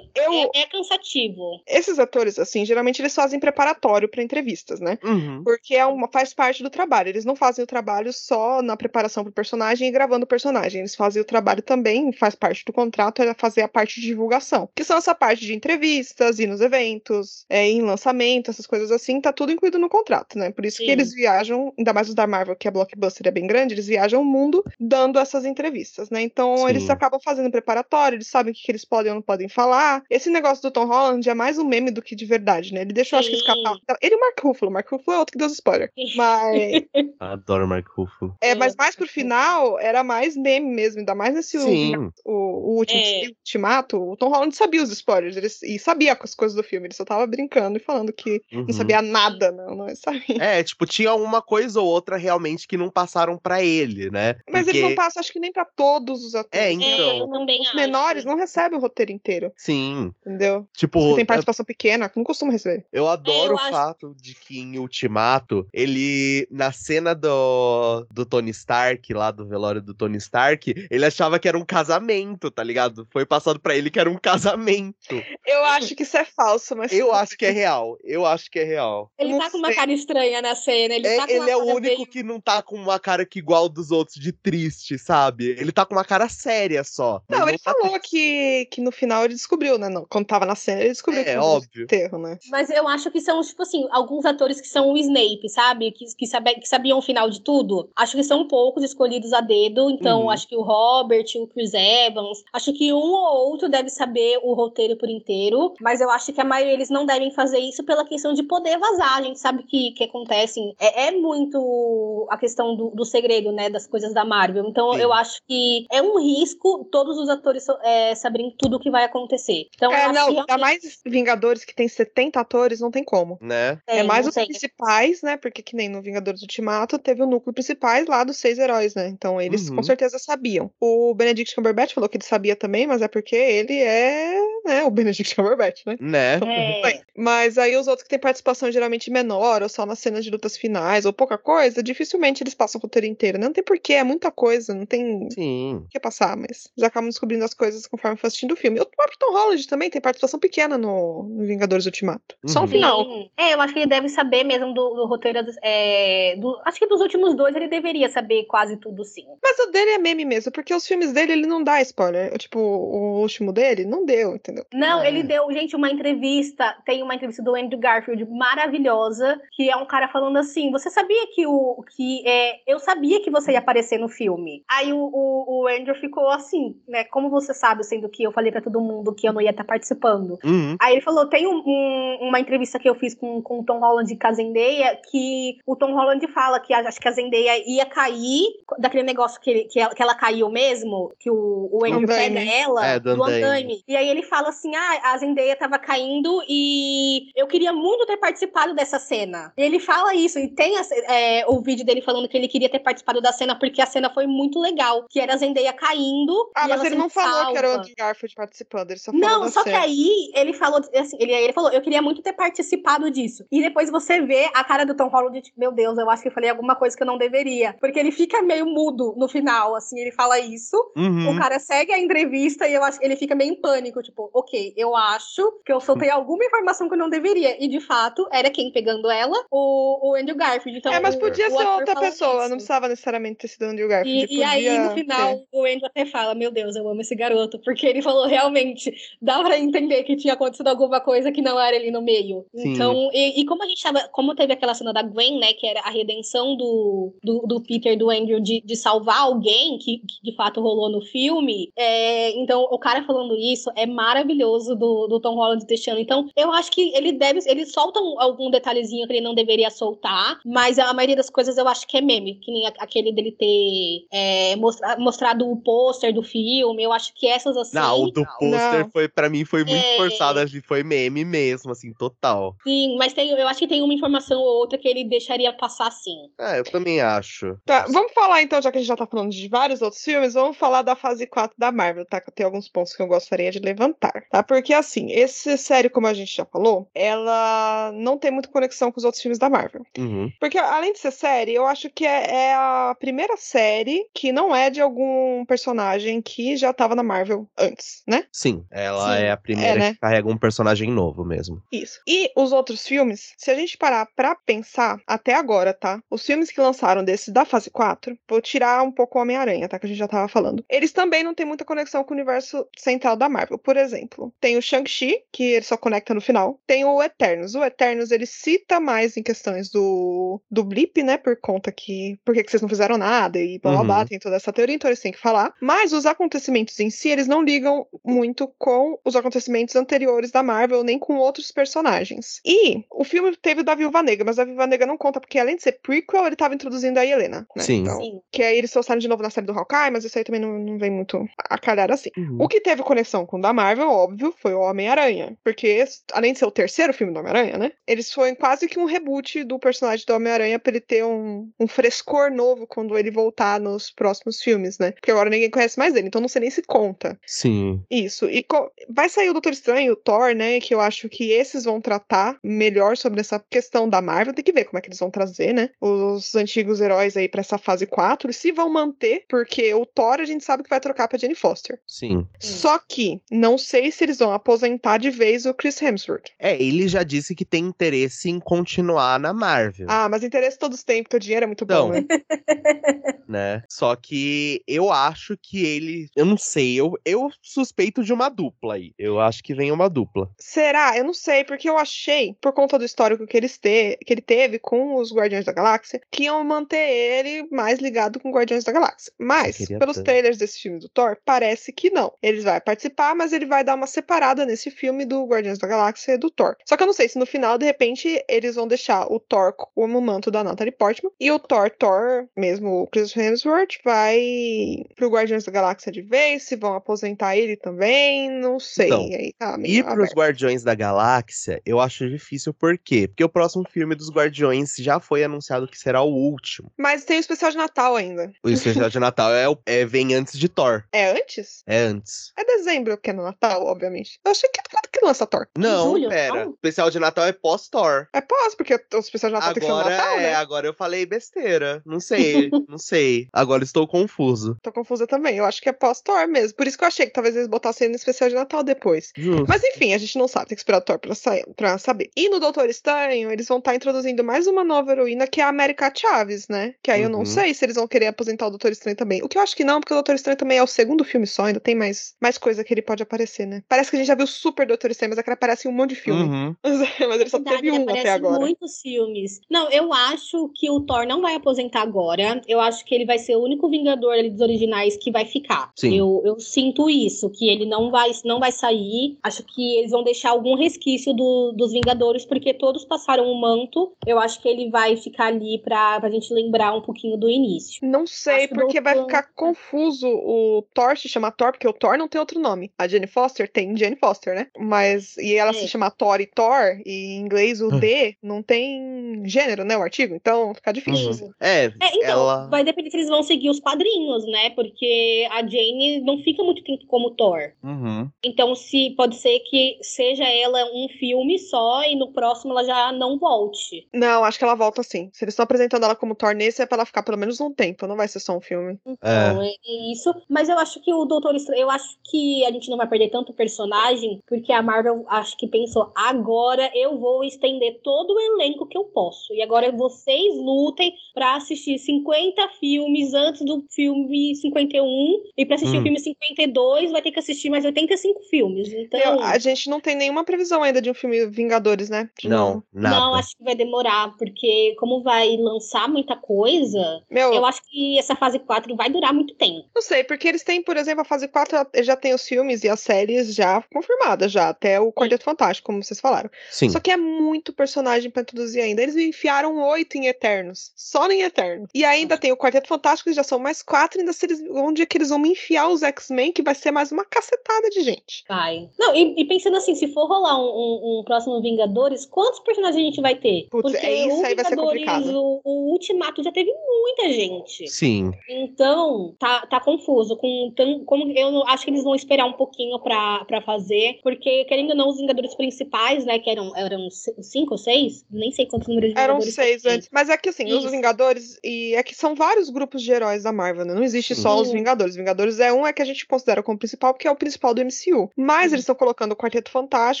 eu- 0.15 0.51
é, 0.55 0.61
é 0.61 0.65
cansativo. 0.67 1.61
Esses 1.67 1.99
atores, 1.99 2.20
assim, 2.27 2.65
geralmente 2.65 3.01
eles 3.01 3.13
fazem 3.13 3.39
preparatório 3.39 4.09
pra 4.09 4.23
entrevistas, 4.23 4.79
né? 4.79 4.97
Uhum. 5.03 5.43
Porque 5.43 5.75
é 5.75 5.85
uma, 5.85 6.07
faz 6.07 6.33
parte 6.33 6.63
do 6.63 6.69
trabalho. 6.69 7.09
Eles 7.09 7.25
não 7.25 7.35
fazem 7.35 7.63
o 7.63 7.67
trabalho 7.67 8.11
só 8.13 8.61
na 8.61 8.75
preparação 8.77 9.23
pro 9.23 9.31
personagem 9.31 9.87
e 9.87 9.91
gravando 9.91 10.25
o 10.25 10.27
personagem. 10.27 10.79
Eles 10.79 10.95
fazem 10.95 11.21
o 11.21 11.25
trabalho 11.25 11.61
também, 11.61 12.11
faz 12.11 12.35
parte 12.35 12.63
do 12.65 12.73
contrato, 12.73 13.21
é 13.21 13.33
fazer 13.33 13.61
a 13.61 13.67
parte 13.67 13.99
de 13.99 14.07
divulgação. 14.07 14.69
Que 14.75 14.83
são 14.83 14.97
essa 14.97 15.15
parte 15.15 15.45
de 15.45 15.53
entrevistas, 15.53 16.39
ir 16.39 16.47
nos 16.47 16.61
eventos, 16.61 17.45
é, 17.49 17.69
ir 17.69 17.77
em 17.77 17.81
lançamento, 17.81 18.51
essas 18.51 18.65
coisas 18.65 18.91
assim, 18.91 19.21
tá 19.21 19.31
tudo 19.31 19.51
incluído 19.51 19.79
no 19.79 19.89
contrato, 19.89 20.37
né? 20.37 20.51
Por 20.51 20.65
isso 20.65 20.77
Sim. 20.77 20.85
que 20.85 20.91
eles 20.91 21.13
viajam, 21.13 21.73
ainda 21.77 21.93
mais 21.93 22.09
os 22.09 22.15
da 22.15 22.27
Marvel, 22.27 22.55
que 22.55 22.67
a 22.67 22.71
blockbuster 22.71 23.27
é 23.27 23.31
bem 23.31 23.47
grande, 23.47 23.73
eles 23.73 23.87
viajam 23.87 24.21
o 24.21 24.25
mundo 24.25 24.63
dando 24.79 25.19
essas 25.19 25.45
entrevistas, 25.45 26.09
né? 26.09 26.21
Então 26.21 26.57
Sim. 26.57 26.69
eles 26.69 26.89
acabam 26.89 27.19
fazendo 27.23 27.51
preparatório, 27.51 28.15
eles 28.15 28.27
sabem 28.27 28.51
o 28.51 28.55
que, 28.55 28.63
que 28.63 28.71
eles 28.71 28.85
podem 28.85 29.11
ou 29.11 29.15
não 29.15 29.21
podem 29.21 29.47
falar. 29.47 30.03
Esse 30.09 30.29
negócio 30.29 30.61
do 30.61 30.71
Tom 30.71 30.85
Holland 30.85 31.29
é 31.29 31.33
mais 31.33 31.57
um 31.57 31.63
meme 31.63 31.91
do 31.91 32.01
que 32.01 32.10
de 32.15 32.25
verdade, 32.25 32.73
né? 32.73 32.81
Ele 32.81 32.93
deixou, 32.93 33.17
acho 33.19 33.29
que, 33.29 33.35
Sim. 33.35 33.41
escapar. 33.41 33.77
Ele 34.01 34.15
e 34.15 34.17
o 34.17 34.19
Mark 34.19 34.39
Ruffalo. 34.43 34.69
O 34.69 34.73
Mark 34.73 34.89
Ruffalo 34.89 35.15
é 35.15 35.19
outro 35.19 35.31
que 35.33 35.37
deu 35.37 35.47
os 35.47 35.53
spoiler. 35.53 35.91
Mas, 36.15 36.83
Adoro 37.19 37.67
Mark 37.67 37.87
Ruffalo. 37.89 38.35
é, 38.41 38.55
mas 38.55 38.75
mais 38.75 38.95
pro 38.95 39.07
final, 39.07 39.79
era 39.79 40.03
mais 40.03 40.35
meme 40.35 40.73
mesmo. 40.73 40.99
Ainda 40.99 41.15
mais 41.15 41.33
nesse 41.33 41.59
Sim. 41.59 41.95
o, 42.25 42.31
o 42.31 42.77
último 42.77 42.99
É. 43.01 43.27
ultimato. 43.27 43.97
O 44.01 44.15
Tom 44.17 44.29
Holland 44.29 44.55
sabia 44.55 44.81
os 44.83 44.91
spoilers. 44.91 45.35
Ele, 45.37 45.47
e 45.63 45.79
sabia 45.79 46.17
as 46.19 46.35
coisas 46.35 46.55
do 46.55 46.63
filme. 46.63 46.87
Ele 46.87 46.93
só 46.93 47.05
tava 47.05 47.25
brincando 47.27 47.77
e 47.77 47.81
falando 47.81 48.11
que 48.13 48.41
Uhum. 48.51 48.65
não 48.67 48.73
sabia 48.73 49.01
nada, 49.01 49.51
não. 49.51 49.75
Não 49.75 49.95
sabia. 49.95 50.37
É, 50.41 50.63
tipo, 50.63 50.85
tinha 50.85 51.13
uma 51.13 51.41
coisa 51.41 51.79
ou 51.81 51.87
outra 51.87 52.17
realmente 52.17 52.67
que 52.67 52.77
não 52.77 52.89
passaram 52.89 53.37
pra 53.37 53.63
ele, 53.63 54.09
né? 54.09 54.35
Mas 54.49 54.63
Porque- 54.65 54.77
ele 54.79 54.87
não 54.89 54.95
passa, 54.95 55.19
acho 55.19 55.31
que 55.31 55.39
nem 55.39 55.51
pra 55.51 55.65
todos 55.65 56.23
os 56.23 56.35
atores. 56.35 56.51
É, 56.65 56.75
né? 56.75 56.83
É, 56.85 56.95
Então. 56.95 57.17
eu 57.19 57.27
também 57.29 57.61
Os 57.61 57.67
acho. 57.67 57.75
menores 57.77 58.25
não 58.25 58.35
recebem 58.35 58.77
o 58.77 58.81
roteiro 58.81 59.11
inteiro, 59.11 59.51
Sim. 59.55 60.13
entendeu? 60.25 60.67
Tipo, 60.75 61.09
Se 61.11 61.15
tem 61.15 61.25
participação 61.25 61.65
pequena, 61.65 62.00
não 62.15 62.23
costuma 62.23 62.51
receber. 62.51 62.85
Eu 62.91 63.07
adoro 63.07 63.51
eu 63.53 63.55
o 63.55 63.59
acho- 63.59 63.71
fato 63.71 64.15
de 64.21 64.33
que 64.35 64.59
em 64.59 64.77
Ultimato, 64.79 65.67
ele, 65.73 66.47
na 66.51 66.71
cena 66.71 67.13
do, 67.13 68.05
do 68.11 68.25
Tony 68.25 68.51
Stark, 68.51 69.13
lá 69.13 69.31
do 69.31 69.47
velório 69.47 69.81
do 69.81 69.93
Tony 69.93 70.17
Stark, 70.17 70.87
ele 70.89 71.05
achava 71.05 71.39
que 71.39 71.47
era 71.47 71.57
um 71.57 71.65
casamento, 71.65 72.49
tá 72.51 72.63
ligado? 72.63 73.07
Foi 73.11 73.25
passado 73.25 73.59
pra 73.59 73.75
ele 73.75 73.89
que 73.89 73.99
era 73.99 74.09
um 74.09 74.17
casamento. 74.17 75.21
Eu 75.45 75.63
acho 75.65 75.95
que 75.95 76.03
isso 76.03 76.17
é 76.17 76.25
falso, 76.25 76.75
mas. 76.75 76.91
Eu 76.91 77.11
acho 77.13 77.37
que 77.37 77.45
é 77.45 77.51
real. 77.51 77.97
Eu 78.03 78.25
acho 78.25 78.49
que 78.49 78.59
é 78.59 78.63
real. 78.63 79.11
Ele 79.17 79.31
Não 79.31 79.39
tá 79.39 79.49
com 79.49 79.57
uma 79.57 79.67
sei. 79.67 79.75
cara 79.77 79.91
estranha 79.91 80.41
na 80.41 80.55
cena. 80.55 80.93
Ele, 80.95 81.07
É, 81.07 81.17
tá 81.17 81.25
com 81.25 81.31
ele 81.31 81.39
uma 81.39 81.49
é 81.51 81.55
o 81.55 81.59
cara 81.65 81.75
único 81.77 81.95
meio- 81.97 82.07
que 82.07 82.23
não 82.23 82.39
tá 82.39 82.61
com 82.61 82.75
uma 82.75 82.99
cara 82.99 83.25
que 83.25 83.39
igual 83.39 83.67
dos 83.69 83.91
outros 83.91 84.15
de 84.17 84.31
triste, 84.31 84.97
sabe? 84.97 85.55
Ele 85.57 85.71
tá 85.71 85.85
com 85.85 85.95
uma 85.95 86.05
cara 86.05 86.27
séria 86.29 86.83
só. 86.83 87.21
Não, 87.29 87.47
ele 87.47 87.57
tá 87.57 87.71
falou 87.73 87.91
triste. 87.99 88.09
que, 88.09 88.65
que 88.71 88.81
no 88.81 88.91
final 88.91 89.25
ele 89.25 89.33
descobriu, 89.33 89.77
né? 89.77 89.89
Não, 89.89 90.05
quando 90.09 90.25
tava 90.25 90.45
na 90.45 90.55
cena, 90.55 90.81
ele 90.81 90.89
descobriu 90.89 91.21
É, 91.21 91.33
que 91.33 91.37
óbvio. 91.37 91.87
Enterro, 91.91 92.17
né? 92.17 92.37
Mas 92.49 92.69
eu 92.69 92.87
acho 92.87 93.11
que 93.11 93.19
são, 93.19 93.41
tipo 93.41 93.61
assim, 93.61 93.87
alguns 93.91 94.25
atores 94.25 94.61
que 94.61 94.67
são 94.67 94.91
o 94.91 94.97
Snape, 94.97 95.49
sabe? 95.49 95.91
Que, 95.91 96.05
que, 96.15 96.25
sabe, 96.27 96.53
que 96.55 96.67
sabiam 96.67 96.97
o 96.97 97.01
final 97.01 97.29
de 97.29 97.41
tudo. 97.41 97.89
Acho 97.95 98.15
que 98.15 98.23
são 98.23 98.47
poucos 98.47 98.83
escolhidos 98.83 99.33
a 99.33 99.41
dedo. 99.41 99.89
Então, 99.89 100.21
Uhum. 100.23 100.29
acho 100.29 100.47
que 100.47 100.55
o 100.55 100.61
Robert, 100.61 101.25
o 101.35 101.47
Chris 101.47 101.73
Evans. 101.73 102.43
Acho 102.53 102.71
que 102.73 102.93
um 102.93 102.97
ou 103.13 103.49
outro 103.51 103.69
deve 103.69 103.89
saber 103.89 104.39
o 104.43 104.53
roteiro 104.53 104.95
por 104.97 105.09
inteiro. 105.09 105.73
Mas 105.81 105.99
eu 106.01 106.09
acho 106.09 106.31
que 106.31 106.39
a 106.41 106.45
maioria 106.45 106.73
deles 106.73 106.89
não 106.89 107.05
devem 107.05 107.31
fazer 107.31 107.59
isso 107.59 107.83
pela 107.83 108.05
questão 108.05 108.33
de 108.33 108.43
poder 108.43 108.77
vazar. 108.77 109.17
A 109.17 109.21
gente 109.21 109.39
sabe 109.39 109.63
que, 109.63 109.91
que 109.91 110.03
acontece. 110.03 110.59
É, 110.79 111.07
é 111.07 111.11
muito 111.11 112.27
a 112.29 112.37
questão 112.37 112.75
do, 112.75 112.89
do 112.91 113.05
segredo, 113.05 113.51
né? 113.51 113.69
Das 113.69 113.87
coisas 113.87 114.13
da 114.13 114.23
Marvel. 114.25 114.65
Então, 114.67 114.93
Sim. 114.93 114.99
eu 115.01 115.13
acho 115.13 115.41
que 115.47 115.85
é 115.91 116.01
um 116.01 116.19
risco 116.19 116.87
todos 116.91 117.17
os 117.17 117.29
atores 117.29 117.65
é, 117.83 118.15
saberem 118.15 118.53
tudo 118.57 118.77
o 118.77 118.79
que 118.79 118.89
vai 118.89 119.03
acontecer. 119.03 119.67
Então, 119.75 119.91
É, 119.91 120.11
não, 120.11 120.27
ainda 120.27 120.43
realmente- 120.47 120.57
mais 120.59 121.01
Vingadores 121.05 121.65
que 121.71 121.75
tem 121.75 121.87
70 121.87 122.39
atores, 122.39 122.79
não 122.79 122.91
tem 122.91 123.03
como. 123.03 123.37
Né? 123.41 123.79
É, 123.87 123.97
tem, 123.97 124.03
mais 124.03 124.25
não 124.25 124.29
os 124.29 124.35
tem. 124.35 124.45
principais, 124.45 125.21
né? 125.21 125.37
Porque 125.37 125.61
que 125.61 125.75
nem 125.75 125.89
no 125.89 126.01
Vingadores 126.01 126.41
Ultimato 126.41 126.99
teve 126.99 127.23
o 127.23 127.25
núcleo 127.27 127.53
principais 127.53 128.05
lá 128.07 128.23
dos 128.23 128.37
seis 128.37 128.59
heróis, 128.59 128.93
né? 128.95 129.07
Então 129.07 129.41
eles 129.41 129.69
Uhum. 129.69 129.77
com 129.77 129.83
certeza 129.83 130.19
sabiam. 130.19 130.71
O 130.79 131.13
Benedict 131.15 131.55
Cumberbatch 131.55 131.93
falou 131.93 132.09
que 132.09 132.17
ele 132.17 132.23
sabia 132.25 132.55
também, 132.55 132.85
mas 132.85 133.01
é 133.01 133.07
porque 133.07 133.35
ele 133.35 133.79
é, 133.79 134.35
né, 134.65 134.83
o 134.83 134.91
Benedict 134.91 135.35
Cumberbatch, 135.35 135.81
né? 135.85 135.95
Né? 135.99 136.39
É. 136.83 137.01
Mas 137.15 137.57
aí 137.57 137.75
os 137.77 137.87
outros 137.87 138.03
que 138.03 138.09
têm 138.09 138.19
participação 138.19 138.71
geralmente 138.71 139.09
menor, 139.11 139.63
ou 139.63 139.69
só 139.69 139.85
nas 139.85 139.99
cenas 139.99 140.23
de 140.25 140.31
lutas 140.31 140.57
finais, 140.57 141.05
ou 141.05 141.13
pouca 141.13 141.37
coisa, 141.37 141.81
dificilmente 141.81 142.43
eles 142.43 142.53
passam 142.53 142.79
o 142.79 142.81
roteiro 142.81 143.07
inteiro. 143.07 143.37
né? 143.37 143.45
Não 143.45 143.53
tem 143.53 143.63
porquê, 143.63 143.93
é 143.93 144.03
muita 144.03 144.31
coisa, 144.31 144.73
não 144.73 144.85
tem 144.85 145.29
Sim. 145.31 145.75
o 145.85 145.87
que 145.89 145.99
passar, 145.99 146.35
mas 146.35 146.69
já 146.77 146.87
acabam 146.87 147.09
descobrindo 147.09 147.45
as 147.45 147.53
coisas 147.53 147.87
conforme 147.87 148.17
for 148.17 148.27
assistindo 148.27 148.51
o 148.53 148.57
filme. 148.57 148.79
O 148.79 148.85
próprio 148.85 149.17
Tom 149.19 149.31
Holland 149.31 149.67
também 149.67 149.89
tem 149.89 150.01
participação 150.01 150.39
pequena 150.39 150.77
no, 150.77 151.23
no 151.23 151.45
Vingadores 151.45 151.60
Ultimato. 151.85 152.35
Só 152.45 152.59
Uhum. 152.59 152.65
no 152.65 152.71
final. 152.71 153.03
Sim. 153.03 153.29
É, 153.37 153.53
eu 153.53 153.61
acho 153.61 153.73
que 153.73 153.79
ele 153.79 153.87
deve 153.89 154.09
saber 154.09 154.43
mesmo 154.43 154.73
do, 154.73 154.93
do 154.95 155.05
roteiro. 155.05 155.39
é, 155.63 156.35
do- 156.37 156.59
acho 156.65 156.79
que 156.79 156.87
dos 156.87 157.01
últimos 157.01 157.35
dois 157.35 157.55
ele 157.55 157.67
deveria 157.67 158.09
saber 158.09 158.45
quase 158.45 158.77
tudo, 158.77 159.03
sim. 159.03 159.25
Mas 159.43 159.57
o 159.59 159.71
dele 159.71 159.91
é 159.91 159.97
meme 159.97 160.25
mesmo, 160.25 160.51
porque 160.51 160.73
os 160.73 160.85
filmes 160.87 161.11
dele 161.13 161.31
ele 161.33 161.47
não 161.47 161.63
dá 161.63 161.81
spoiler. 161.81 162.37
Tipo, 162.37 162.59
o 162.59 163.19
último 163.21 163.51
dele 163.51 163.85
não 163.85 164.05
deu, 164.05 164.35
entendeu? 164.35 164.65
Não, 164.73 165.01
É. 165.01 165.07
ele 165.07 165.23
deu, 165.23 165.51
gente, 165.51 165.75
uma 165.75 165.89
entrevista. 165.89 166.75
Tem 166.85 167.01
uma 167.03 167.15
entrevista 167.15 167.43
do 167.43 167.55
Andrew 167.55 167.79
Garfield 167.79 168.25
maravilhosa, 168.65 169.39
que 169.51 169.69
é 169.69 169.75
um 169.75 169.85
cara 169.85 170.07
falando 170.07 170.37
assim: 170.37 170.71
você 170.71 170.89
sabia 170.89 171.27
que 171.33 171.45
o. 171.47 171.83
que 171.95 172.27
é, 172.27 172.59
Eu 172.67 172.79
sabia 172.79 173.21
que 173.21 173.29
você 173.31 173.51
ia 173.53 173.59
aparecer 173.59 173.97
no 173.97 174.09
filme. 174.09 174.63
Aí 174.69 174.93
o, 174.93 174.97
o, 175.11 175.61
o 175.63 175.67
Andrew 175.67 175.95
ficou 175.95 176.29
assim, 176.29 176.75
né? 176.87 177.03
Como 177.05 177.29
você 177.29 177.53
sabe, 177.53 177.83
sendo 177.83 178.09
que 178.09 178.23
eu 178.23 178.31
falei 178.31 178.51
pra 178.51 178.61
todo 178.61 178.81
mundo 178.81 179.13
que 179.13 179.27
eu 179.27 179.33
não 179.33 179.41
ia 179.41 179.51
estar 179.51 179.63
participando. 179.63 180.37
Uhum. 180.43 180.75
Aí 180.79 180.93
ele 180.93 181.01
falou: 181.01 181.27
tem 181.27 181.47
um- 181.51 181.63
um- 181.65 182.17
uma 182.29 182.39
entrevista 182.39 182.79
que 182.79 182.89
eu 182.89 182.95
fiz 182.95 183.13
com, 183.15 183.41
com 183.41 183.59
o 183.59 183.63
Tom 183.63 183.79
Holland 183.79 184.11
e 184.13 184.17
com 184.17 184.27
a 184.27 184.33
Zendaya, 184.33 184.99
que 185.09 185.57
o 185.65 185.75
Tom 185.75 185.93
Holland 185.93 186.25
fala 186.27 186.59
que 186.59 186.73
acho 186.73 186.99
que 186.99 187.07
a 187.07 187.11
Zendaya 187.11 187.61
ia 187.69 187.85
cair 187.85 188.47
daquele 188.79 189.03
negócio 189.03 189.39
que, 189.41 189.49
ele- 189.49 189.63
que, 189.65 189.79
ela, 189.79 189.93
que 189.93 190.01
ela 190.01 190.15
caiu 190.15 190.49
mesmo, 190.49 191.11
que 191.19 191.29
o, 191.29 191.69
o 191.71 191.85
Andrew 191.85 192.03
Andaime. 192.03 192.35
pega 192.39 192.51
ela, 192.51 192.85
É, 192.87 192.99
do 192.99 193.15
do 193.15 193.23
andaime. 193.23 193.43
andaime. 193.43 193.83
E 193.87 193.95
aí 193.95 194.09
ele 194.09 194.23
fala 194.23 194.49
assim: 194.49 194.75
ah, 194.75 195.11
a 195.13 195.17
Zendaya 195.17 195.55
tava 195.55 195.77
caindo 195.79 196.41
e 196.47 197.29
eu 197.35 197.47
queria 197.47 197.73
muito 197.73 198.05
ter 198.05 198.17
participado 198.17 198.73
dessa 198.73 198.99
cena. 198.99 199.51
E 199.57 199.61
ele 199.61 199.79
fala 199.79 200.13
isso, 200.15 200.39
e 200.39 200.47
tem 200.47 200.77
a- 200.77 200.85
é, 201.13 201.45
o 201.47 201.59
vídeo 201.61 201.85
dele 201.85 202.01
falando 202.01 202.27
que 202.27 202.37
ele 202.37 202.47
queria 202.47 202.69
ter 202.69 202.79
participado 202.79 203.21
da 203.21 203.31
cena 203.31 203.57
porque 203.57 203.81
a 203.81 203.85
cena 203.85 204.09
foi 204.09 204.27
muito 204.27 204.59
legal, 204.59 205.05
que 205.09 205.19
era 205.19 205.33
a 205.33 205.37
Zendaya 205.37 205.73
caindo. 205.73 206.51
Ah, 206.55 206.65
e 206.65 206.69
mas 206.69 206.79
ela 206.79 206.87
ele 206.87 206.95
não 206.95 207.09
falou 207.09 207.51
que 207.51 207.57
era 207.57 207.67
o. 207.69 207.71
Andrew 207.77 207.95
Garfield 207.97 208.35
participando, 208.35 208.91
ele 208.91 208.99
só 208.99 209.11
falou 209.11 209.27
Não, 209.27 209.41
da 209.41 209.47
só 209.49 209.63
que 209.63 209.69
cena. 209.71 209.83
aí 209.83 210.31
ele 210.35 210.53
falou 210.53 210.79
assim, 210.95 211.17
ele, 211.19 211.31
ele 211.43 211.53
falou, 211.53 211.71
eu 211.71 211.81
queria 211.81 212.01
muito 212.01 212.21
ter 212.21 212.33
participado 212.33 213.09
disso. 213.09 213.45
E 213.51 213.61
depois 213.61 213.89
você 213.89 214.21
vê 214.21 214.49
a 214.53 214.63
cara 214.63 214.85
do 214.85 214.95
Tom 214.95 215.07
Holland, 215.07 215.41
tipo, 215.41 215.59
meu 215.59 215.71
Deus, 215.71 215.97
eu 215.97 216.09
acho 216.09 216.21
que 216.21 216.29
eu 216.29 216.33
falei 216.33 216.49
alguma 216.49 216.75
coisa 216.75 216.95
que 216.95 217.03
eu 217.03 217.07
não 217.07 217.17
deveria. 217.17 217.75
Porque 217.79 217.99
ele 217.99 218.11
fica 218.11 218.41
meio 218.41 218.65
mudo 218.65 219.13
no 219.17 219.27
final, 219.27 219.75
assim, 219.75 219.99
ele 219.99 220.11
fala 220.11 220.39
isso. 220.39 220.77
Uhum. 220.95 221.31
O 221.35 221.37
cara 221.37 221.59
segue 221.59 221.91
a 221.91 221.99
entrevista 221.99 222.67
e 222.67 222.73
eu 222.73 222.83
acho 222.83 222.99
que 222.99 223.05
ele 223.05 223.15
fica 223.15 223.35
meio 223.35 223.51
em 223.53 223.61
pânico, 223.61 224.01
tipo, 224.01 224.29
ok, 224.33 224.73
eu 224.77 224.95
acho 224.95 225.51
que 225.65 225.71
eu 225.71 225.79
soltei 225.79 226.09
alguma 226.09 226.43
informação 226.45 226.87
que 226.87 226.93
eu 226.93 226.99
não 226.99 227.09
deveria. 227.09 227.63
E 227.63 227.67
de 227.67 227.79
fato, 227.79 228.27
era 228.31 228.49
quem 228.49 228.71
pegando 228.71 229.09
ela? 229.09 229.37
O, 229.51 230.11
o 230.11 230.15
Andrew 230.15 230.35
Garfield. 230.35 230.77
Então, 230.79 230.93
é, 230.93 230.99
mas 230.99 231.15
o- 231.15 231.19
podia 231.19 231.47
o 231.47 231.51
ser 231.51 231.57
ator 231.61 231.79
outra 231.79 231.95
pessoa, 231.99 232.31
isso. 232.41 232.49
não 232.49 232.55
precisava 232.57 232.87
necessariamente 232.87 233.37
ter 233.39 233.47
sido 233.47 233.65
o 233.65 233.69
Andrew 233.69 233.87
Garfield. 233.87 234.33
E, 234.33 234.37
e 234.37 234.43
aí, 234.43 234.79
no 234.79 234.91
final, 234.91 235.37
ter. 235.37 235.47
o 235.51 235.63
Andrew 235.65 235.85
até 235.85 236.05
fala: 236.05 236.35
Meu 236.35 236.51
Deus, 236.51 236.75
eu 236.75 236.87
amo 236.87 237.01
esse 237.01 237.15
garoto. 237.15 237.59
Porque 237.59 237.85
ele 237.85 238.01
falou 238.01 238.27
realmente, 238.27 238.93
dá 239.21 239.41
pra 239.43 239.57
entender 239.57 240.03
que 240.03 240.15
tinha 240.15 240.33
acontecido 240.33 240.67
alguma 240.67 240.99
coisa 240.99 241.30
que 241.31 241.41
não 241.41 241.59
era 241.59 241.75
ali 241.77 241.91
no 241.91 242.01
meio. 242.01 242.45
Sim. 242.55 242.73
Então, 242.73 243.09
e, 243.13 243.41
e 243.41 243.45
como 243.45 243.63
a 243.63 243.67
gente 243.67 243.81
tava, 243.81 244.07
como 244.11 244.35
teve 244.35 244.53
aquela 244.53 244.73
cena 244.73 244.93
da 244.93 245.01
Gwen, 245.03 245.39
né, 245.39 245.53
que 245.53 245.65
era 245.67 245.81
a 245.81 245.89
redenção 245.89 246.55
do, 246.55 247.13
do, 247.23 247.39
do 247.47 247.61
Peter, 247.61 247.97
do 247.97 248.09
Andrew, 248.09 248.39
de, 248.39 248.61
de 248.61 248.75
salvar 248.75 249.19
alguém, 249.21 249.77
que, 249.77 249.97
que 249.99 250.21
de 250.23 250.35
fato 250.35 250.61
rolou 250.61 250.89
no 250.89 251.01
filme. 251.01 251.71
é, 251.77 252.31
então, 252.39 252.63
o 252.71 252.77
cara 252.79 253.03
falando 253.03 253.35
isso 253.35 253.69
é 253.75 253.85
maravilhoso 253.85 254.75
do, 254.75 255.07
do 255.07 255.19
Tom 255.19 255.35
Holland 255.35 255.65
deixando. 255.65 255.99
Então, 255.99 256.27
eu 256.35 256.51
acho 256.51 256.71
que 256.71 256.91
ele 256.95 257.11
deve, 257.11 257.39
ele 257.45 257.65
solta 257.65 257.99
um- 257.99 258.19
algum 258.19 258.49
detalhezinho 258.49 259.05
que 259.07 259.13
ele 259.13 259.21
não 259.21 259.33
deveria 259.35 259.69
soltar, 259.69 260.39
mas 260.45 260.77
a 260.79 260.93
maioria 260.93 261.15
das 261.15 261.29
coisas 261.29 261.57
eu 261.57 261.67
acho 261.67 261.87
que 261.87 261.97
é 261.97 262.01
meme, 262.01 262.35
que 262.35 262.51
nem 262.51 262.65
aquele 262.79 263.11
dele 263.11 263.31
ter 263.31 264.05
é, 264.11 264.55
mostra- 264.55 264.97
mostrado 264.97 265.49
o 265.49 265.57
pôster 265.57 266.13
do 266.13 266.23
filme. 266.23 266.83
Eu 266.83 266.91
acho 266.91 267.13
que 267.15 267.27
essas 267.27 267.55
assim. 267.57 267.75
Não, 267.75 268.03
o 268.03 268.11
do 268.11 268.23
pôster 268.39 268.89
foi, 268.91 269.07
pra 269.07 269.29
mim, 269.29 269.45
foi 269.45 269.63
muito 269.63 269.75
É. 269.85 269.97
forçado, 269.97 270.39
foi 270.65 270.83
meme 270.83 271.20
mesmo, 271.25 271.71
assim, 271.71 271.93
total. 271.93 272.55
Sim, 272.63 272.97
mas 272.97 273.13
tem, 273.13 273.29
eu 273.29 273.47
acho 273.47 273.59
que 273.59 273.67
tem 273.67 273.81
uma 273.81 273.93
informação 273.93 274.39
ou 274.39 274.59
outra 274.59 274.77
que 274.77 274.87
ele 274.87 275.03
deixaria 275.03 275.53
passar 275.53 275.91
sim. 275.91 276.29
É, 276.39 276.59
eu 276.59 276.63
também 276.63 277.01
acho. 277.01 277.57
Tá, 277.65 277.85
vamos 277.89 278.13
falar 278.13 278.41
então, 278.41 278.61
já 278.61 278.71
que 278.71 278.77
a 278.77 278.81
gente 278.81 278.87
já 278.87 278.95
tá 278.95 279.05
falando 279.05 279.31
de 279.31 279.47
vários 279.47 279.81
outros 279.81 280.03
filmes, 280.03 280.33
vamos 280.33 280.57
falar 280.57 280.81
da 280.81 280.95
fase 280.95 281.25
4 281.27 281.55
da 281.57 281.71
Marvel, 281.71 282.05
tá? 282.05 282.19
Que 282.21 282.29
eu 282.29 282.33
tenho 282.33 282.47
alguns 282.47 282.67
pontos 282.69 282.95
que 282.95 283.01
eu 283.01 283.07
gostaria 283.07 283.51
de 283.51 283.59
levantar, 283.59 284.23
tá? 284.29 284.43
Porque 284.43 284.73
assim, 284.73 285.11
esse 285.11 285.57
série, 285.57 285.89
como 285.89 286.07
a 286.07 286.13
gente 286.13 286.35
já 286.35 286.45
falou, 286.45 286.89
ela 286.93 287.91
não 287.93 288.17
tem 288.17 288.31
muita 288.31 288.49
conexão 288.49 288.91
com 288.91 288.97
os 288.97 289.03
outros 289.03 289.21
filmes 289.21 289.39
da 289.39 289.49
Marvel. 289.49 289.83
Uhum. 289.97 290.31
Porque 290.39 290.57
além 290.57 290.93
de 290.93 290.99
ser 290.99 291.11
série, 291.11 291.53
eu 291.53 291.65
acho 291.65 291.89
que 291.89 292.05
é, 292.05 292.33
é 292.33 292.53
a 292.53 292.95
primeira 292.99 293.35
série 293.37 294.05
que 294.13 294.31
não 294.31 294.55
é 294.55 294.69
de 294.69 294.81
algum 294.81 295.45
personagem 295.45 296.21
que 296.21 296.55
já 296.55 296.71
tava 296.73 296.95
na 296.95 297.03
Marvel 297.03 297.47
antes, 297.57 298.03
né? 298.07 298.25
Sim, 298.31 298.63
ela 298.71 299.17
Sim. 299.17 299.23
é 299.23 299.31
a 299.31 299.37
primeira 299.37 299.75
É, 299.75 299.79
né? 299.79 299.93
que 299.93 299.99
carrega 299.99 300.29
um 300.29 300.37
personagem 300.37 300.89
novo 300.91 301.10
mesmo. 301.25 301.61
Isso. 301.71 301.99
E 302.07 302.31
os 302.35 302.51
outros 302.51 302.85
filmes, 302.85 303.33
se 303.37 303.51
a 303.51 303.55
gente 303.55 303.77
parar 303.77 304.07
pra 304.15 304.35
pensar 304.35 304.97
até 305.07 305.33
agora, 305.33 305.73
tá? 305.73 306.01
Os 306.09 306.25
filmes 306.25 306.51
que 306.51 306.59
lançaram 306.61 307.03
desses 307.03 307.29
da 307.33 307.45
fase 307.45 307.69
4, 307.69 308.17
vou 308.29 308.41
tirar 308.41 308.81
um 308.83 308.91
pouco 308.91 309.17
o 309.17 309.21
Homem-Aranha, 309.21 309.67
tá? 309.67 309.77
Que 309.79 309.85
a 309.85 309.89
gente 309.89 309.97
já 309.97 310.07
tava 310.07 310.27
falando. 310.27 310.63
Eles 310.69 310.91
também 310.91 311.23
não 311.23 311.33
têm 311.33 311.45
muita 311.45 311.65
conexão 311.65 312.03
com 312.03 312.13
o 312.13 312.17
universo 312.17 312.65
central 312.77 313.15
da 313.15 313.29
Marvel. 313.29 313.57
Por 313.57 313.77
exemplo, 313.77 314.33
tem 314.39 314.57
o 314.57 314.61
Shang-Chi, 314.61 315.23
que 315.31 315.43
ele 315.43 315.65
só 315.65 315.77
conecta 315.77 316.13
no 316.13 316.21
final. 316.21 316.59
Tem 316.65 316.85
o 316.85 317.01
Eternos. 317.01 317.55
O 317.55 317.63
Eternos, 317.63 318.11
ele 318.11 318.25
cita 318.25 318.79
mais 318.79 319.17
em 319.17 319.23
questões 319.23 319.69
do, 319.69 320.41
do 320.49 320.63
Blip, 320.63 321.01
né? 321.03 321.17
Por 321.17 321.35
conta 321.39 321.71
que. 321.71 322.17
Por 322.25 322.33
que 322.33 322.43
vocês 322.49 322.61
não 322.61 322.69
fizeram 322.69 322.97
nada? 322.97 323.39
E 323.39 323.59
blá 323.59 323.71
blá 323.71 323.83
blá, 323.83 323.99
Uhum. 323.99 324.05
tem 324.05 324.19
toda 324.19 324.35
essa 324.35 324.51
teoria, 324.53 324.75
então 324.75 324.89
eles 324.89 324.99
têm 324.99 325.11
que 325.11 325.19
falar. 325.19 325.53
Mas 325.61 325.93
os 325.93 326.05
acontecimentos 326.05 326.79
em 326.79 326.89
si, 326.89 327.09
eles 327.09 327.27
não 327.27 327.41
ligam 327.43 327.85
muito 328.05 328.47
com 328.57 328.97
os 329.05 329.15
acontecimentos 329.15 329.75
anteriores 329.75 330.31
da 330.31 330.41
Marvel, 330.43 330.83
nem 330.83 330.97
com 331.01 331.17
outros 331.17 331.51
personagens. 331.51 332.39
E 332.45 332.85
o 332.89 333.03
filme 333.03 333.35
teve 333.35 333.61
o 333.61 333.63
da 333.63 333.75
Viúva 333.75 334.03
Negra, 334.03 334.23
mas 334.23 334.39
a 334.39 334.45
Viúva 334.45 334.67
Negra 334.67 334.85
não 334.85 334.97
conta, 334.97 335.19
porque 335.19 335.39
além 335.39 335.55
de 335.55 335.63
ser 335.63 335.73
prequel, 335.81 336.27
ele 336.27 336.35
tava 336.35 336.53
introduzindo 336.53 336.99
a 336.99 337.05
Helena, 337.05 337.47
né? 337.55 337.63
Sim. 337.63 337.81
Então, 337.81 337.99
Sim. 337.99 338.21
que 338.31 338.43
aí 338.43 338.57
eles 338.57 338.71
trouxeram 338.71 338.99
de 338.99 339.07
novo 339.07 339.23
na 339.23 339.29
série 339.29 339.47
do 339.47 339.53
Hawkeye, 339.53 339.91
mas 339.91 340.05
isso 340.05 340.17
aí 340.17 340.23
também 340.23 340.39
não, 340.39 340.59
não 340.59 340.77
vem 340.77 340.91
muito 340.91 341.27
a 341.37 341.57
calhar 341.57 341.91
assim. 341.91 342.11
Uhum. 342.15 342.37
O 342.39 342.47
que 342.47 342.61
teve 342.61 342.83
conexão 342.83 343.25
com 343.25 343.37
o 343.37 343.41
da 343.41 343.51
Marvel, 343.51 343.89
óbvio, 343.89 344.33
foi 344.37 344.53
o 344.53 344.61
Homem-Aranha. 344.61 345.35
Porque, 345.43 345.83
além 346.13 346.33
de 346.33 346.39
ser 346.39 346.45
o 346.45 346.51
terceiro 346.51 346.93
filme 346.93 347.13
do 347.13 347.19
Homem-Aranha, 347.19 347.57
né? 347.57 347.71
Eles 347.87 348.13
foi 348.13 348.35
quase 348.35 348.67
que 348.67 348.79
um 348.79 348.85
reboot 348.85 349.43
do 349.43 349.57
personagem 349.57 350.05
do 350.05 350.13
Homem-Aranha 350.13 350.59
pra 350.59 350.71
ele 350.71 350.81
ter 350.81 351.03
um, 351.03 351.49
um 351.59 351.67
frescor 351.67 352.31
novo 352.31 352.67
quando 352.67 352.97
ele 352.97 353.09
voltar 353.09 353.59
nos 353.59 353.89
próximos 353.91 354.41
filmes, 354.41 354.77
né? 354.77 354.91
Porque 354.91 355.11
agora 355.11 355.29
ninguém 355.29 355.49
conhece 355.49 355.79
mais 355.79 355.95
ele, 355.95 356.07
então 356.07 356.21
não 356.21 356.27
sei 356.27 356.41
nem 356.41 356.49
se 356.49 356.61
conta. 356.61 357.19
Sim. 357.25 357.83
Isso. 357.89 358.25
E 358.25 358.45
vai 358.89 359.09
sair 359.09 359.29
o 359.29 359.33
Doutor 359.33 359.53
Estranho, 359.53 359.93
o 359.93 359.95
Thor, 359.95 360.33
né? 360.35 360.59
Que 360.59 360.73
eu 360.73 360.80
acho 360.81 361.07
que 361.09 361.31
esses 361.31 361.63
vão 361.63 361.79
tratar 361.79 362.37
melhor 362.43 362.97
sobre 362.97 363.19
essa 363.21 363.39
questão 363.49 363.87
da 363.89 364.01
Marvel. 364.01 364.33
Tem 364.33 364.43
que 364.43 364.51
ver 364.51 364.65
como 364.65 364.77
é 364.77 364.81
que 364.81 364.89
eles 364.89 364.99
vão 364.99 365.11
trazer, 365.11 365.53
né? 365.53 365.69
Os 365.79 366.35
antigos 366.35 366.81
heróis 366.81 367.15
aí 367.15 367.27
pra 367.29 367.41
essa 367.41 367.57
fase 367.57 367.85
4. 367.85 368.29
E 368.29 368.33
se 368.33 368.51
vão 368.51 368.69
manter, 368.69 369.25
porque 369.29 369.73
o 369.73 369.85
Thor 369.85 370.19
a 370.19 370.25
gente 370.25 370.43
sabe 370.43 370.63
que 370.63 370.69
vai 370.69 370.79
trocar 370.79 371.07
pra 371.07 371.17
Jane 371.17 371.35
Foster. 371.35 371.79
Sim. 371.87 372.27
Só 372.39 372.79
que 372.79 373.21
não 373.31 373.57
sei 373.57 373.91
se 373.91 374.03
eles 374.03 374.19
vão 374.19 374.33
aposentar 374.33 374.97
de 374.97 375.09
vez 375.09 375.45
o 375.45 375.53
Chris 375.53 375.81
Hemsworth. 375.81 376.29
É, 376.39 376.61
ele 376.61 376.87
já 376.87 377.03
disse 377.03 377.35
que 377.35 377.45
tem 377.45 377.65
interesse 377.65 378.29
em 378.29 378.39
continuar 378.39 379.19
na 379.19 379.33
Marvel, 379.33 379.87
Ah, 379.89 380.07
mas 380.09 380.23
interesse 380.23 380.57
todos 380.57 380.83
têm, 380.83 381.03
porque 381.03 381.17
o 381.17 381.19
dinheiro 381.19 381.43
é 381.43 381.47
muito 381.47 381.63
Então, 381.63 381.89
bom, 381.89 381.93
né? 381.93 382.01
né? 383.27 383.63
Só 383.69 383.95
que 383.95 384.61
eu 384.67 384.91
acho 384.91 385.37
que 385.41 385.63
ele. 385.65 386.07
Eu 386.15 386.25
não 386.25 386.37
sei, 386.37 386.75
eu, 386.75 386.93
eu 387.05 387.29
suspeito 387.41 388.03
de 388.03 388.11
uma 388.13 388.29
dupla 388.29 388.75
aí. 388.75 388.93
Eu 388.97 389.19
acho 389.19 389.43
que 389.43 389.53
vem 389.53 389.71
uma 389.71 389.89
dupla. 389.89 390.29
Será? 390.71 390.97
Eu 390.97 391.03
não 391.03 391.13
sei, 391.13 391.43
porque 391.43 391.69
eu 391.69 391.77
achei, 391.77 392.33
por 392.39 392.53
conta 392.53 392.79
do 392.79 392.85
histórico 392.85 393.27
que, 393.27 393.35
eles 393.35 393.57
te- 393.57 393.97
que 394.05 394.13
ele 394.13 394.21
teve 394.21 394.57
com 394.57 394.95
os 394.95 395.13
Guardiões 395.13 395.43
da 395.43 395.51
Galáxia, 395.51 395.99
que 396.09 396.23
iam 396.23 396.41
manter 396.45 396.77
ele 396.77 397.45
mais 397.51 397.79
ligado 397.79 398.21
com 398.21 398.31
Guardiões 398.31 398.63
da 398.63 398.71
Galáxia. 398.71 399.11
Mas, 399.19 399.57
pelos 399.57 399.97
tanto. 399.97 400.05
trailers 400.05 400.37
desse 400.37 400.59
filme 400.61 400.79
do 400.79 400.87
Thor, 400.87 401.17
parece 401.25 401.73
que 401.73 401.89
não. 401.89 402.13
Ele 402.23 402.39
vai 402.39 402.61
participar, 402.61 403.13
mas 403.13 403.33
ele 403.33 403.45
vai 403.45 403.65
dar 403.65 403.75
uma 403.75 403.85
separada 403.85 404.45
nesse 404.45 404.71
filme 404.71 405.03
do 405.03 405.25
Guardiões 405.25 405.59
da 405.59 405.67
Galáxia 405.67 406.13
e 406.13 406.17
do 406.17 406.29
Thor. 406.31 406.55
Só 406.65 406.77
que 406.77 406.83
eu 406.83 406.87
não 406.87 406.93
sei 406.93 407.09
se 407.09 407.19
no 407.19 407.25
final, 407.25 407.57
de 407.57 407.65
repente, 407.65 408.23
eles 408.29 408.55
vão 408.55 408.65
deixar 408.65 409.11
o 409.11 409.19
Thor 409.19 409.53
como 409.53 409.97
o 409.97 410.01
manto 410.01 410.31
da 410.31 410.41
Natalie 410.41 410.71
Portman 410.71 411.11
e 411.19 411.29
o 411.31 411.37
Thor, 411.37 411.69
Thor, 411.69 412.27
mesmo 412.37 412.83
o 412.83 412.87
Chris 412.87 413.13
Hemsworth, 413.15 413.79
vai 413.83 414.85
pro 414.95 415.09
Guardiões 415.09 415.43
da 415.43 415.51
Galáxia 415.51 415.91
de 415.91 416.01
vez, 416.01 416.43
se 416.43 416.55
vão 416.55 416.75
aposentar 416.75 417.35
ele 417.35 417.57
também, 417.57 418.29
não 418.31 418.57
sei. 418.57 418.85
Então, 418.87 419.01
aí 419.01 419.33
tá 419.37 419.57
E 419.61 419.83
pros 419.83 419.93
aberto. 419.93 420.15
Guardiões 420.15 420.60
da 420.63 420.75
Galáxia, 420.75 421.61
eu 421.65 421.79
acho 421.79 422.09
difícil, 422.09 422.53
por 422.53 422.77
quê? 422.77 423.07
Porque 423.07 423.23
o 423.23 423.29
próximo 423.29 423.65
filme 423.69 423.95
dos 423.95 424.09
Guardiões 424.09 424.75
já 424.77 424.99
foi 424.99 425.23
anunciado 425.23 425.67
que 425.67 425.77
será 425.77 426.01
o 426.01 426.11
último. 426.13 426.71
Mas 426.77 427.03
tem 427.05 427.17
o 427.17 427.19
especial 427.19 427.51
de 427.51 427.57
Natal 427.57 427.95
ainda. 427.95 428.31
O 428.43 428.49
especial 428.49 428.89
de 428.89 428.99
Natal 428.99 429.31
é, 429.33 429.45
é- 429.65 429.85
vem 429.85 430.13
antes 430.15 430.37
de 430.37 430.47
Thor. 430.49 430.83
É 430.91 431.11
antes? 431.11 431.63
É 431.65 431.77
antes. 431.77 432.31
É 432.37 432.43
dezembro 432.45 432.97
que 432.97 433.09
é 433.09 433.13
no 433.13 433.23
Natal, 433.23 433.65
obviamente. 433.65 434.19
Eu 434.23 434.31
achei 434.31 434.49
que 434.49 434.61
quando 434.71 434.89
que 434.91 435.05
lança 435.05 435.25
Thor? 435.25 435.47
Não, 435.57 435.91
julho, 435.91 436.09
pera. 436.09 436.45
não? 436.45 436.51
O 436.51 436.53
especial 436.53 436.89
de 436.89 436.99
Natal 436.99 437.25
é 437.25 437.33
pós-Thor. 437.33 438.07
É 438.13 438.21
pós, 438.21 438.55
porque 438.55 438.73
o 438.73 438.97
especial 438.99 439.31
de 439.31 439.35
Natal 439.35 439.53
tem 439.53 439.61
que 439.61 439.65
ser 439.67 439.71
no 439.73 439.79
Agora 439.79 439.97
Natal, 439.97 440.13
é, 440.17 440.21
né? 440.21 440.35
agora 440.35 440.67
eu 440.67 440.73
falei 440.73 441.05
besteira. 441.05 441.81
Não 441.85 441.99
sei, 441.99 442.49
não 442.69 442.77
sei. 442.77 443.27
Agora 443.33 443.63
estou 443.63 443.87
confuso. 443.87 444.57
Tô 444.61 444.71
confusa 444.71 445.05
também. 445.07 445.37
Eu 445.37 445.45
acho 445.45 445.61
que 445.61 445.69
é 445.69 445.73
pós-Thor 445.73 446.27
mesmo. 446.27 446.55
Por 446.55 446.67
isso 446.67 446.77
que 446.77 446.83
eu 446.83 446.87
achei 446.87 447.05
que 447.05 447.13
talvez 447.13 447.35
eles 447.35 447.47
botassem 447.47 447.89
no 447.89 447.95
especial 447.95 448.29
de 448.29 448.35
Natal 448.35 448.63
depois. 448.63 449.11
Justo. 449.15 449.45
Mas 449.47 449.63
enfim, 449.63 449.93
a 449.93 449.97
gente 449.97 450.17
não 450.17 450.27
sabe, 450.27 450.50
tem 450.51 450.55
que 450.55 450.61
esperar 450.61 450.79
o 450.79 450.81
Thor 450.81 450.99
pra, 450.99 451.15
sair, 451.15 451.45
pra 451.55 451.77
saber. 451.77 452.09
E 452.15 452.29
no 452.29 452.39
Doutor 452.39 452.69
Estranho, 452.69 453.31
eles 453.31 453.47
vão 453.47 453.57
estar 453.59 453.73
introduzindo 453.75 454.23
mais 454.23 454.47
uma 454.47 454.63
nova 454.63 454.91
heroína, 454.91 455.25
que 455.27 455.39
é 455.39 455.43
a 455.43 455.47
América 455.49 455.91
Chaves, 455.95 456.47
né? 456.49 456.75
Que 456.83 456.91
aí 456.91 457.01
eu 457.03 457.09
não 457.09 457.19
Uhum. 457.19 457.25
sei 457.25 457.53
se 457.53 457.63
eles 457.65 457.75
vão 457.75 457.87
querer 457.87 458.07
aposentar 458.07 458.47
o 458.47 458.49
Doutor 458.49 458.71
Estranho 458.71 458.95
também. 458.97 459.21
O 459.23 459.29
que 459.29 459.37
eu 459.37 459.41
acho 459.41 459.55
que 459.55 459.63
não, 459.63 459.79
porque 459.79 459.93
o 459.93 459.97
Doutor 459.97 460.15
Estranho 460.15 460.37
também 460.37 460.57
é 460.57 460.63
o 460.63 460.67
segundo 460.67 461.03
filme 461.03 461.25
só, 461.27 461.45
ainda 461.45 461.59
tem 461.59 461.75
mais, 461.75 462.15
mais 462.21 462.37
coisa 462.37 462.63
que 462.63 462.73
ele 462.73 462.81
pode 462.81 463.01
aparecer, 463.03 463.45
né? 463.45 463.63
Parece 463.69 463.89
que 463.89 463.95
a 463.95 463.99
gente 463.99 464.07
já 464.07 464.15
viu 464.15 464.27
Super 464.27 464.65
Doutor 464.67 464.91
Estranho, 464.91 465.11
mas 465.11 465.19
é 465.19 465.23
que 465.23 465.29
ele 465.29 465.33
aparece 465.35 465.67
em 465.67 465.71
um 465.71 465.73
monte 465.73 465.91
de 465.91 465.95
filme. 465.95 466.23
Uhum. 466.23 466.55
mas 466.63 467.19
ele 467.21 467.29
só 467.29 467.37
Verdade, 467.37 467.57
teve 467.57 467.67
ele 467.69 467.79
um 467.79 467.83
aparece 467.83 468.07
até 468.07 468.11
agora. 468.11 468.39
muitos 468.39 468.81
filmes. 468.81 469.39
Não, 469.49 469.69
eu 469.71 469.93
acho 469.93 470.49
que 470.55 470.69
o 470.69 470.79
Thor 470.81 471.05
não 471.07 471.21
vai 471.21 471.35
aposentar 471.35 471.81
agora. 471.81 472.41
Eu 472.47 472.59
acho 472.59 472.83
que 472.85 472.93
ele 472.95 473.05
vai 473.05 473.17
ser 473.19 473.35
o 473.35 473.43
único 473.43 473.69
Vingador 473.69 474.13
ali 474.13 474.29
dos 474.29 474.41
originais 474.41 474.97
que 474.97 475.11
vai 475.11 475.25
ficar. 475.25 475.71
Sim. 475.75 475.97
Eu, 475.97 476.21
eu 476.25 476.39
sinto 476.39 476.89
isso, 476.89 477.29
que 477.29 477.49
ele 477.49 477.65
não 477.65 477.89
vai, 477.91 478.11
não 478.25 478.39
vai 478.39 478.51
sair. 478.51 479.17
Acho 479.23 479.43
que 479.43 479.77
eles 479.77 479.91
vão 479.91 480.03
deixar 480.03 480.29
algum 480.41 480.55
resquício 480.55 481.13
do- 481.13 481.51
dos 481.55 481.71
Vingadores, 481.71 482.25
porque 482.25 482.53
todos 482.53 482.83
passaram 482.83 483.25
o 483.31 483.39
manto. 483.39 483.93
Eu 484.05 484.19
acho 484.19 484.41
que 484.41 484.47
ele 484.49 484.69
vai 484.69 484.97
ficar 484.97 485.27
ali 485.27 485.59
pra, 485.59 485.99
pra 485.99 486.09
gente 486.09 486.33
lembrar 486.33 486.73
um 486.75 486.81
pouquinho 486.81 487.15
do 487.17 487.29
início. 487.29 487.79
Não 487.87 488.07
sei, 488.07 488.45
Acho 488.45 488.53
porque 488.55 488.81
vai 488.81 488.99
ficar 488.99 489.23
confuso 489.35 490.07
o 490.07 490.63
Thor 490.73 490.97
se 490.97 491.07
chamar 491.07 491.31
Thor, 491.31 491.51
porque 491.51 491.67
o 491.67 491.73
Thor 491.73 491.97
não 491.97 492.07
tem 492.07 492.19
outro 492.19 492.39
nome. 492.39 492.71
A 492.77 492.87
Jane 492.87 493.07
Foster 493.07 493.47
tem 493.49 493.75
Jane 493.77 493.95
Foster, 493.95 494.33
né? 494.35 494.47
Mas. 494.57 495.15
E 495.17 495.35
ela 495.35 495.51
É. 495.51 495.53
se 495.53 495.67
chama 495.67 495.91
Thor 495.91 496.19
e 496.19 496.25
Thor, 496.25 496.81
e 496.85 497.15
em 497.15 497.19
inglês 497.19 497.61
o 497.61 497.69
Ah. 497.73 497.79
D 497.79 498.15
não 498.21 498.41
tem 498.41 499.21
gênero, 499.25 499.63
né? 499.63 499.77
O 499.77 499.81
artigo. 499.81 500.15
Então 500.15 500.53
fica 500.55 500.71
difícil. 500.71 501.25
Uhum. 501.25 501.31
É, 501.39 501.65
É, 501.65 501.71
então, 501.95 502.09
ela. 502.09 502.47
vai 502.47 502.63
depender 502.63 502.89
se 502.89 502.97
eles 502.97 503.09
vão 503.09 503.21
seguir 503.23 503.49
os 503.49 503.59
quadrinhos, 503.59 504.25
né? 504.25 504.49
Porque 504.51 505.27
a 505.31 505.45
Jane 505.45 506.01
não 506.01 506.17
fica 506.23 506.43
muito 506.43 506.63
tempo 506.63 506.85
como 506.87 507.11
Thor. 507.11 507.51
Uhum. 507.63 508.09
Então, 508.23 508.55
se 508.55 508.91
pode 508.91 509.15
ser 509.15 509.39
que 509.41 509.77
seja 509.81 510.23
ela 510.31 510.65
um 510.73 510.87
filme 510.99 511.37
só 511.39 511.83
e 511.83 511.95
no 511.95 512.11
próximo 512.13 512.51
ela 512.51 512.63
já 512.63 512.91
não 512.91 513.17
volte. 513.19 513.87
Não, 513.93 514.23
acho 514.23 514.37
que 514.37 514.43
ela 514.43 514.55
volta 514.55 514.81
sim. 514.83 515.09
Se 515.13 515.23
eles 515.23 515.33
estão 515.33 515.43
apresentando 515.43 515.83
ela 515.83 515.95
como 515.95 516.15
Thor 516.15 516.33
nesse, 516.33 516.61
é 516.61 516.65
pra 516.65 516.77
ela 516.77 516.85
ficar 516.85 517.03
pelo 517.03 517.17
menos 517.17 517.39
um 517.41 517.53
tempo, 517.53 517.87
não 517.87 517.95
vai 517.95 518.07
ser 518.07 518.19
só 518.19 518.35
um 518.37 518.41
filme. 518.41 518.77
Então, 518.85 519.41
é. 519.41 519.47
é 519.49 519.91
isso. 519.91 520.13
Mas 520.29 520.49
eu 520.49 520.57
acho 520.57 520.81
que 520.81 520.93
o 520.93 521.05
Doutor 521.05 521.35
Estranho, 521.35 521.61
eu 521.63 521.69
acho 521.71 521.97
que 522.09 522.43
a 522.45 522.51
gente 522.51 522.69
não 522.69 522.77
vai 522.77 522.87
perder 522.87 523.09
tanto 523.09 523.33
personagem, 523.33 524.21
porque 524.27 524.51
a 524.51 524.61
Marvel 524.61 525.03
acho 525.07 525.35
que 525.37 525.47
pensou, 525.47 525.91
agora 525.95 526.71
eu 526.75 526.97
vou 526.99 527.23
estender 527.23 527.79
todo 527.83 528.11
o 528.13 528.19
elenco 528.19 528.65
que 528.67 528.77
eu 528.77 528.85
posso. 528.85 529.33
E 529.33 529.41
agora 529.41 529.71
vocês 529.71 530.35
lutem 530.35 530.93
pra 531.13 531.35
assistir 531.35 531.77
50 531.77 532.47
filmes 532.59 533.13
antes 533.13 533.41
do 533.45 533.63
filme 533.69 534.35
51 534.35 535.21
e 535.37 535.45
pra 535.45 535.55
assistir 535.55 535.77
Hum. 535.77 535.79
o 535.79 535.83
filme 535.83 535.99
52 535.99 536.91
vai 536.91 537.01
ter 537.01 537.11
que 537.11 537.19
assistir 537.19 537.49
mais 537.49 537.65
85 537.65 538.21
filmes. 538.29 538.71
Então, 538.73 538.99
Eu- 538.99 539.21
a 539.21 539.37
gente 539.37 539.69
não 539.69 539.79
tem 539.79 539.95
nenhuma 539.95 540.20
previsão 540.23 540.63
ainda 540.63 540.81
de 540.81 540.89
um 540.89 540.93
filme 540.93 541.25
Vingadores, 541.27 541.89
né? 541.89 542.09
De 542.19 542.27
Não, 542.27 542.63
nada. 542.73 542.95
Não, 542.95 543.15
acho 543.15 543.35
que 543.37 543.43
vai 543.43 543.55
demorar, 543.55 544.15
porque 544.17 544.75
como 544.79 545.03
vai 545.03 545.37
lançar 545.37 545.87
muita 545.87 546.15
coisa, 546.15 547.03
Meu, 547.09 547.33
eu 547.33 547.45
acho 547.45 547.61
que 547.69 547.97
essa 547.97 548.15
fase 548.15 548.39
4 548.39 548.75
vai 548.75 548.89
durar 548.89 549.13
muito 549.13 549.33
tempo. 549.35 549.67
Não 549.73 549.81
sei, 549.81 550.03
porque 550.03 550.27
eles 550.27 550.43
têm, 550.43 550.63
por 550.63 550.77
exemplo, 550.77 551.01
a 551.01 551.05
fase 551.05 551.27
4, 551.27 551.67
eles 551.73 551.85
já 551.85 551.95
tem 551.95 552.13
os 552.13 552.27
filmes 552.27 552.63
e 552.63 552.69
as 552.69 552.79
séries 552.79 553.33
já 553.33 553.63
confirmadas, 553.73 554.31
já, 554.31 554.49
até 554.49 554.79
o 554.79 554.91
Quarteto 554.91 555.23
Fantástico, 555.23 555.65
como 555.65 555.83
vocês 555.83 555.99
falaram. 555.99 556.29
Sim. 556.49 556.69
Só 556.69 556.79
que 556.79 556.91
é 556.91 556.97
muito 556.97 557.53
personagem 557.53 558.09
pra 558.09 558.21
introduzir 558.21 558.61
ainda. 558.61 558.81
Eles 558.81 558.95
enfiaram 558.95 559.61
oito 559.69 559.97
em 559.97 560.07
Eternos, 560.07 560.71
só 560.75 561.09
em 561.09 561.21
Eternos. 561.21 561.69
E 561.73 561.83
ainda 561.83 562.17
tem 562.17 562.31
o 562.31 562.37
Quarteto 562.37 562.67
Fantástico, 562.67 563.09
que 563.09 563.15
já 563.15 563.23
são 563.23 563.39
mais 563.39 563.61
quatro, 563.61 563.99
ainda 563.99 564.13
se 564.13 564.25
eles, 564.25 564.43
onde 564.51 564.81
é 564.81 564.85
que 564.85 564.97
eles 564.97 565.09
vão 565.09 565.19
me 565.19 565.29
enfiar 565.29 565.67
os 565.69 565.83
X-Men, 565.83 566.31
que 566.31 566.43
vai 566.43 566.55
ser 566.55 566.71
mais 566.71 566.91
uma 566.91 567.05
cacetada 567.05 567.69
de 567.69 567.81
gente. 567.81 568.23
Vai. 568.27 568.69
Não, 568.79 568.95
e, 568.95 569.21
e 569.21 569.25
pensando 569.27 569.57
assim, 569.57 569.75
se 569.75 569.91
for 569.93 570.07
rolar 570.11 570.39
um, 570.39 570.45
um- 570.45 570.99
um 570.99 571.03
próximo 571.03 571.41
Vingadores, 571.41 572.05
quantos 572.05 572.39
personagens 572.41 572.81
a 572.81 572.85
gente 572.85 573.01
vai 573.01 573.15
ter? 573.15 573.47
Putz, 573.49 573.73
é 573.75 573.93
isso 574.07 574.21
o 574.21 574.25
aí 574.25 574.35
vai 574.35 574.45
ser 574.45 574.51
Vingadores, 574.51 574.85
complicado. 574.85 575.17
O, 575.17 575.41
o 575.43 575.71
Ultimato 575.71 576.23
já 576.23 576.31
teve 576.31 576.51
muita 576.53 577.09
gente. 577.13 577.67
Sim. 577.69 578.11
Então, 578.27 579.15
tá, 579.19 579.45
tá 579.47 579.59
confuso. 579.59 580.15
Com, 580.17 580.51
tan- 580.55 580.83
como, 580.85 581.11
eu 581.11 581.43
acho 581.47 581.63
que 581.65 581.71
eles 581.71 581.83
vão 581.83 581.95
esperar 581.95 582.25
um 582.25 582.33
pouquinho 582.33 582.79
pra, 582.79 583.23
pra 583.25 583.41
fazer, 583.41 583.99
porque, 584.03 584.45
querendo 584.45 584.71
ou 584.71 584.75
não, 584.75 584.89
os 584.89 584.97
Vingadores 584.97 585.33
principais, 585.35 586.05
né, 586.05 586.19
que 586.19 586.29
eram, 586.29 586.55
eram 586.55 586.89
cinco 586.89 587.53
ou 587.53 587.57
seis, 587.57 588.05
nem 588.09 588.31
sei 588.31 588.45
quantos 588.45 588.67
números 588.67 588.93
de 588.93 588.99
Eram 588.99 589.15
Vingadores 589.15 589.35
seis 589.35 589.61
tem. 589.61 589.73
antes. 589.73 589.89
Mas 589.91 590.09
é 590.09 590.17
que 590.17 590.29
assim, 590.29 590.45
os 590.51 590.59
Isso. 590.63 590.69
Vingadores, 590.69 591.39
e 591.43 591.73
é 591.75 591.83
que 591.83 591.95
são 591.95 592.15
vários 592.15 592.49
grupos 592.49 592.81
de 592.81 592.91
heróis 592.91 593.23
da 593.23 593.31
Marvel, 593.31 593.65
né? 593.65 593.73
Não 593.73 593.83
existe 593.83 594.15
só 594.15 594.35
Sim. 594.35 594.41
os 594.41 594.51
Vingadores. 594.51 594.95
Vingadores 594.95 595.39
é 595.39 595.51
um, 595.53 595.65
é 595.65 595.73
que 595.73 595.81
a 595.81 595.85
gente 595.85 596.05
considera 596.07 596.41
como 596.43 596.57
principal, 596.57 596.93
porque 596.93 597.07
é 597.07 597.11
o 597.11 597.15
principal 597.15 597.53
do 597.53 597.61
MCU. 597.61 598.09
Mas 598.15 598.49
Sim. 598.49 598.55
eles 598.55 598.61
estão 598.61 598.75
colocando 598.75 599.11
o 599.13 599.15
Quarteto 599.15 599.51
Fantástico. 599.51 600.00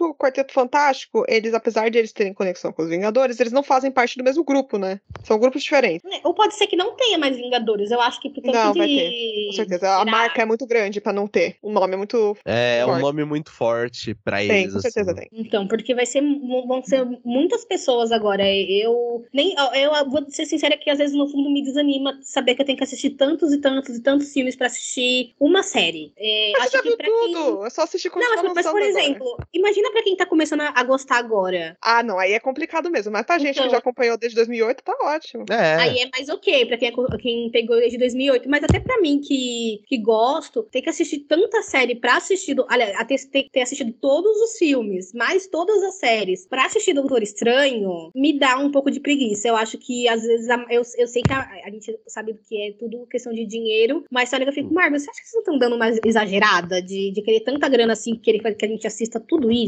O 0.00 0.14
Quarteto 0.14 0.52
Fantástico, 0.52 1.24
eles, 1.28 1.54
apesar 1.54 1.88
de 1.90 1.98
eles 1.98 2.12
terem 2.12 2.34
conexão 2.34 2.72
com 2.72 2.82
os 2.82 2.90
Vingadores, 2.90 3.40
eles 3.40 3.52
não 3.52 3.62
fazem 3.62 3.90
parte 3.90 4.18
do 4.18 4.24
mesmo 4.24 4.44
grupo, 4.44 4.78
né? 4.78 5.00
São 5.22 5.38
grupos 5.38 5.62
diferentes. 5.62 6.04
É, 6.12 6.20
Ou 6.24 6.34
pode 6.34 6.54
ser 6.54 6.66
que 6.66 6.76
não 6.76 6.94
tenha 6.94 7.16
mais 7.18 7.36
Vingadores. 7.36 7.90
Eu 7.90 8.00
acho 8.00 8.20
que 8.20 8.28
por 8.30 8.42
tanto 8.42 8.54
Não, 8.54 8.72
de... 8.72 8.78
vai 8.78 8.88
ter, 8.88 9.46
Com 9.48 9.52
certeza. 9.54 9.96
A 9.96 10.04
marca 10.04 10.42
é 10.42 10.44
muito 10.44 10.66
grande 10.66 11.00
pra 11.00 11.12
não 11.12 11.26
ter. 11.26 11.56
O 11.62 11.72
nome 11.72 11.94
é 11.94 11.96
muito. 11.96 12.36
É, 12.44 12.78
é 12.80 12.86
um 12.86 12.98
nome 12.98 13.24
muito 13.24 13.50
forte 13.50 14.14
pra 14.14 14.34
pra 14.34 14.38
Tem, 14.38 14.62
eles. 14.62 14.72
com 14.74 14.80
certeza 14.80 15.12
assim. 15.12 15.28
tem. 15.28 15.40
Então, 15.40 15.66
porque 15.68 15.94
vai 15.94 16.06
ser, 16.06 16.20
vão 16.66 16.82
ser 16.82 17.06
muitas 17.24 17.64
pessoas 17.64 18.10
agora. 18.10 18.44
Eu 18.44 19.24
nem, 19.32 19.54
eu 19.74 20.10
vou 20.10 20.24
ser 20.28 20.46
sincera 20.46 20.76
que 20.76 20.90
às 20.90 20.98
vezes 20.98 21.14
no 21.16 21.28
fundo 21.28 21.50
me 21.50 21.62
desanima 21.62 22.18
saber 22.22 22.54
que 22.54 22.62
eu 22.62 22.66
tenho 22.66 22.78
que 22.78 22.84
assistir 22.84 23.10
tantos 23.10 23.52
e 23.52 23.58
tantos 23.58 23.96
e 23.96 24.02
tantos 24.02 24.32
filmes 24.32 24.56
pra 24.56 24.66
assistir 24.66 25.34
uma 25.38 25.62
série. 25.62 26.12
É, 26.16 26.52
Mas 26.52 26.62
acho 26.64 26.72
já 26.72 26.82
que 26.82 26.88
viu 26.88 26.96
pra 26.96 27.06
quem... 27.06 27.32
tudo. 27.32 27.66
É 27.66 27.70
só 27.70 27.82
assistir 27.82 28.10
quando 28.10 28.24
Não, 28.24 28.42
mas, 28.42 28.54
mas, 28.54 28.66
por 28.66 28.82
exemplo, 28.82 29.36
imagina 29.52 29.73
pra 29.90 30.02
quem 30.02 30.16
tá 30.16 30.26
começando 30.26 30.60
a, 30.62 30.82
gostar 30.84 31.16
agora. 31.16 31.76
Ah, 31.80 32.02
não, 32.02 32.18
aí 32.18 32.32
é 32.32 32.40
complicado 32.40 32.90
mesmo. 32.90 33.12
Mas 33.12 33.24
pra 33.26 33.38
gente 33.38 33.54
Então. 33.54 33.64
que 33.64 33.70
já 33.70 33.78
acompanhou 33.78 34.16
desde 34.16 34.36
2008, 34.36 34.82
tá 34.82 34.96
ótimo. 35.02 35.44
É. 35.50 35.74
Aí 35.76 35.98
é 35.98 36.08
mais 36.14 36.28
ok 36.28 36.66
pra 36.66 36.76
quem, 36.76 36.88
é 36.88 36.92
quem 37.18 37.50
pegou 37.50 37.76
desde 37.76 37.98
2008. 37.98 38.48
Mas 38.48 38.62
até 38.64 38.78
pra 38.80 39.00
mim 39.00 39.20
que, 39.20 39.80
que 39.86 39.98
gosto, 39.98 40.62
ter 40.64 40.82
que 40.82 40.90
assistir 40.90 41.20
tanta 41.20 41.62
série 41.62 41.94
pra 41.94 42.16
assistir. 42.16 42.56
Aliás, 42.68 42.94
a 42.96 43.04
ter, 43.04 43.18
ter, 43.50 43.60
assistido 43.62 43.92
todos 43.92 44.36
os 44.42 44.58
filmes, 44.58 45.12
mais 45.12 45.46
todas 45.46 45.82
as 45.82 45.94
séries, 45.96 46.46
pra 46.46 46.66
assistir 46.66 46.92
Doutor 46.92 47.22
Estranho, 47.22 48.10
me 48.14 48.38
dá 48.38 48.58
um 48.58 48.70
pouco 48.70 48.90
de 48.90 49.00
preguiça. 49.00 49.48
Eu 49.48 49.56
acho 49.56 49.78
que 49.78 50.08
às 50.08 50.22
vezes 50.22 50.48
a- 50.50 50.66
eu, 50.70 50.82
eu 50.98 51.06
sei 51.06 51.22
que 51.22 51.32
a, 51.32 51.40
a 51.64 51.70
gente 51.70 51.98
sabe 52.06 52.34
que 52.48 52.60
é 52.60 52.72
tudo 52.72 53.06
questão 53.06 53.32
de 53.32 53.46
dinheiro, 53.46 54.04
mas 54.10 54.32
olha 54.32 54.44
que 54.44 54.50
eu 54.50 54.54
fico, 54.54 54.72
Marvel, 54.72 54.98
você 54.98 55.10
acha 55.10 55.20
que 55.20 55.28
vocês 55.28 55.34
não 55.34 55.40
estão 55.40 55.58
dando 55.58 55.76
uma 55.76 55.88
exagerada 56.04 56.82
de, 56.82 57.10
de 57.12 57.22
querer 57.22 57.40
tanta 57.40 57.68
grana 57.68 57.92
assim, 57.92 58.16
querer 58.16 58.40
que 58.54 58.64
a 58.64 58.68
gente 58.68 58.86
assista 58.86 59.18
tudo 59.20 59.50
isso? 59.50 59.63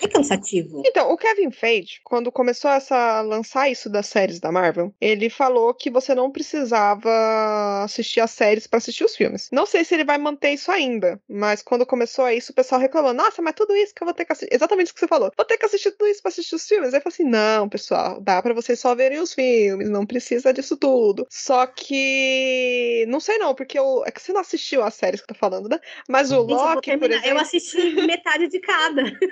É 0.00 0.08
cansativo. 0.08 0.82
Então, 0.84 1.10
o 1.10 1.16
Kevin 1.16 1.50
Feige, 1.50 2.00
quando 2.04 2.32
começou 2.32 2.70
essa 2.70 3.20
lançar 3.22 3.70
isso 3.70 3.88
das 3.88 4.06
séries 4.06 4.40
da 4.40 4.52
Marvel, 4.52 4.94
ele 5.00 5.28
falou 5.30 5.72
que 5.74 5.90
você 5.90 6.14
não 6.14 6.30
precisava 6.30 7.82
assistir 7.84 8.20
as 8.20 8.30
séries 8.30 8.66
pra 8.66 8.78
assistir 8.78 9.04
os 9.04 9.16
filmes. 9.16 9.48
Não 9.52 9.66
sei 9.66 9.84
se 9.84 9.94
ele 9.94 10.04
vai 10.04 10.18
manter 10.18 10.50
isso 10.50 10.70
ainda, 10.70 11.20
mas 11.28 11.62
quando 11.62 11.86
começou 11.86 12.24
a 12.24 12.34
isso, 12.34 12.52
o 12.52 12.54
pessoal 12.54 12.80
reclamou: 12.80 13.12
"Nossa, 13.12 13.42
mas 13.42 13.54
tudo 13.54 13.74
isso 13.76 13.94
que 13.94 14.02
eu 14.02 14.06
vou 14.06 14.14
ter 14.14 14.24
que 14.24 14.32
assistir". 14.32 14.54
Exatamente 14.54 14.90
o 14.90 14.94
que 14.94 15.00
você 15.00 15.08
falou. 15.08 15.30
Vou 15.36 15.46
ter 15.46 15.58
que 15.58 15.66
assistir 15.66 15.90
tudo 15.92 16.08
isso 16.08 16.22
pra 16.22 16.30
assistir 16.30 16.54
os 16.54 16.66
filmes. 16.66 16.92
Aí 16.92 16.98
eu 16.98 17.02
falei 17.02 17.14
assim: 17.14 17.24
"Não, 17.24 17.68
pessoal, 17.68 18.20
dá 18.20 18.42
pra 18.42 18.54
vocês 18.54 18.78
só 18.78 18.94
verem 18.94 19.20
os 19.20 19.32
filmes, 19.34 19.88
não 19.88 20.06
precisa 20.06 20.52
disso 20.52 20.76
tudo". 20.76 21.26
Só 21.30 21.66
que 21.66 23.04
não 23.08 23.20
sei 23.20 23.38
não, 23.38 23.54
porque 23.54 23.78
eu... 23.78 24.04
é 24.06 24.10
que 24.10 24.20
você 24.20 24.32
não 24.32 24.40
assistiu 24.40 24.82
as 24.82 24.94
séries 24.94 25.20
que 25.20 25.30
eu 25.30 25.34
tô 25.34 25.38
falando, 25.38 25.68
né? 25.68 25.78
Mas 26.08 26.30
o 26.32 26.40
Gente, 26.40 26.52
Loki, 26.52 26.98
por 26.98 27.10
exemplo, 27.10 27.28
eu 27.28 27.38
assisti 27.38 27.94
metade 28.06 28.48
de 28.48 28.60
cada. 28.60 29.02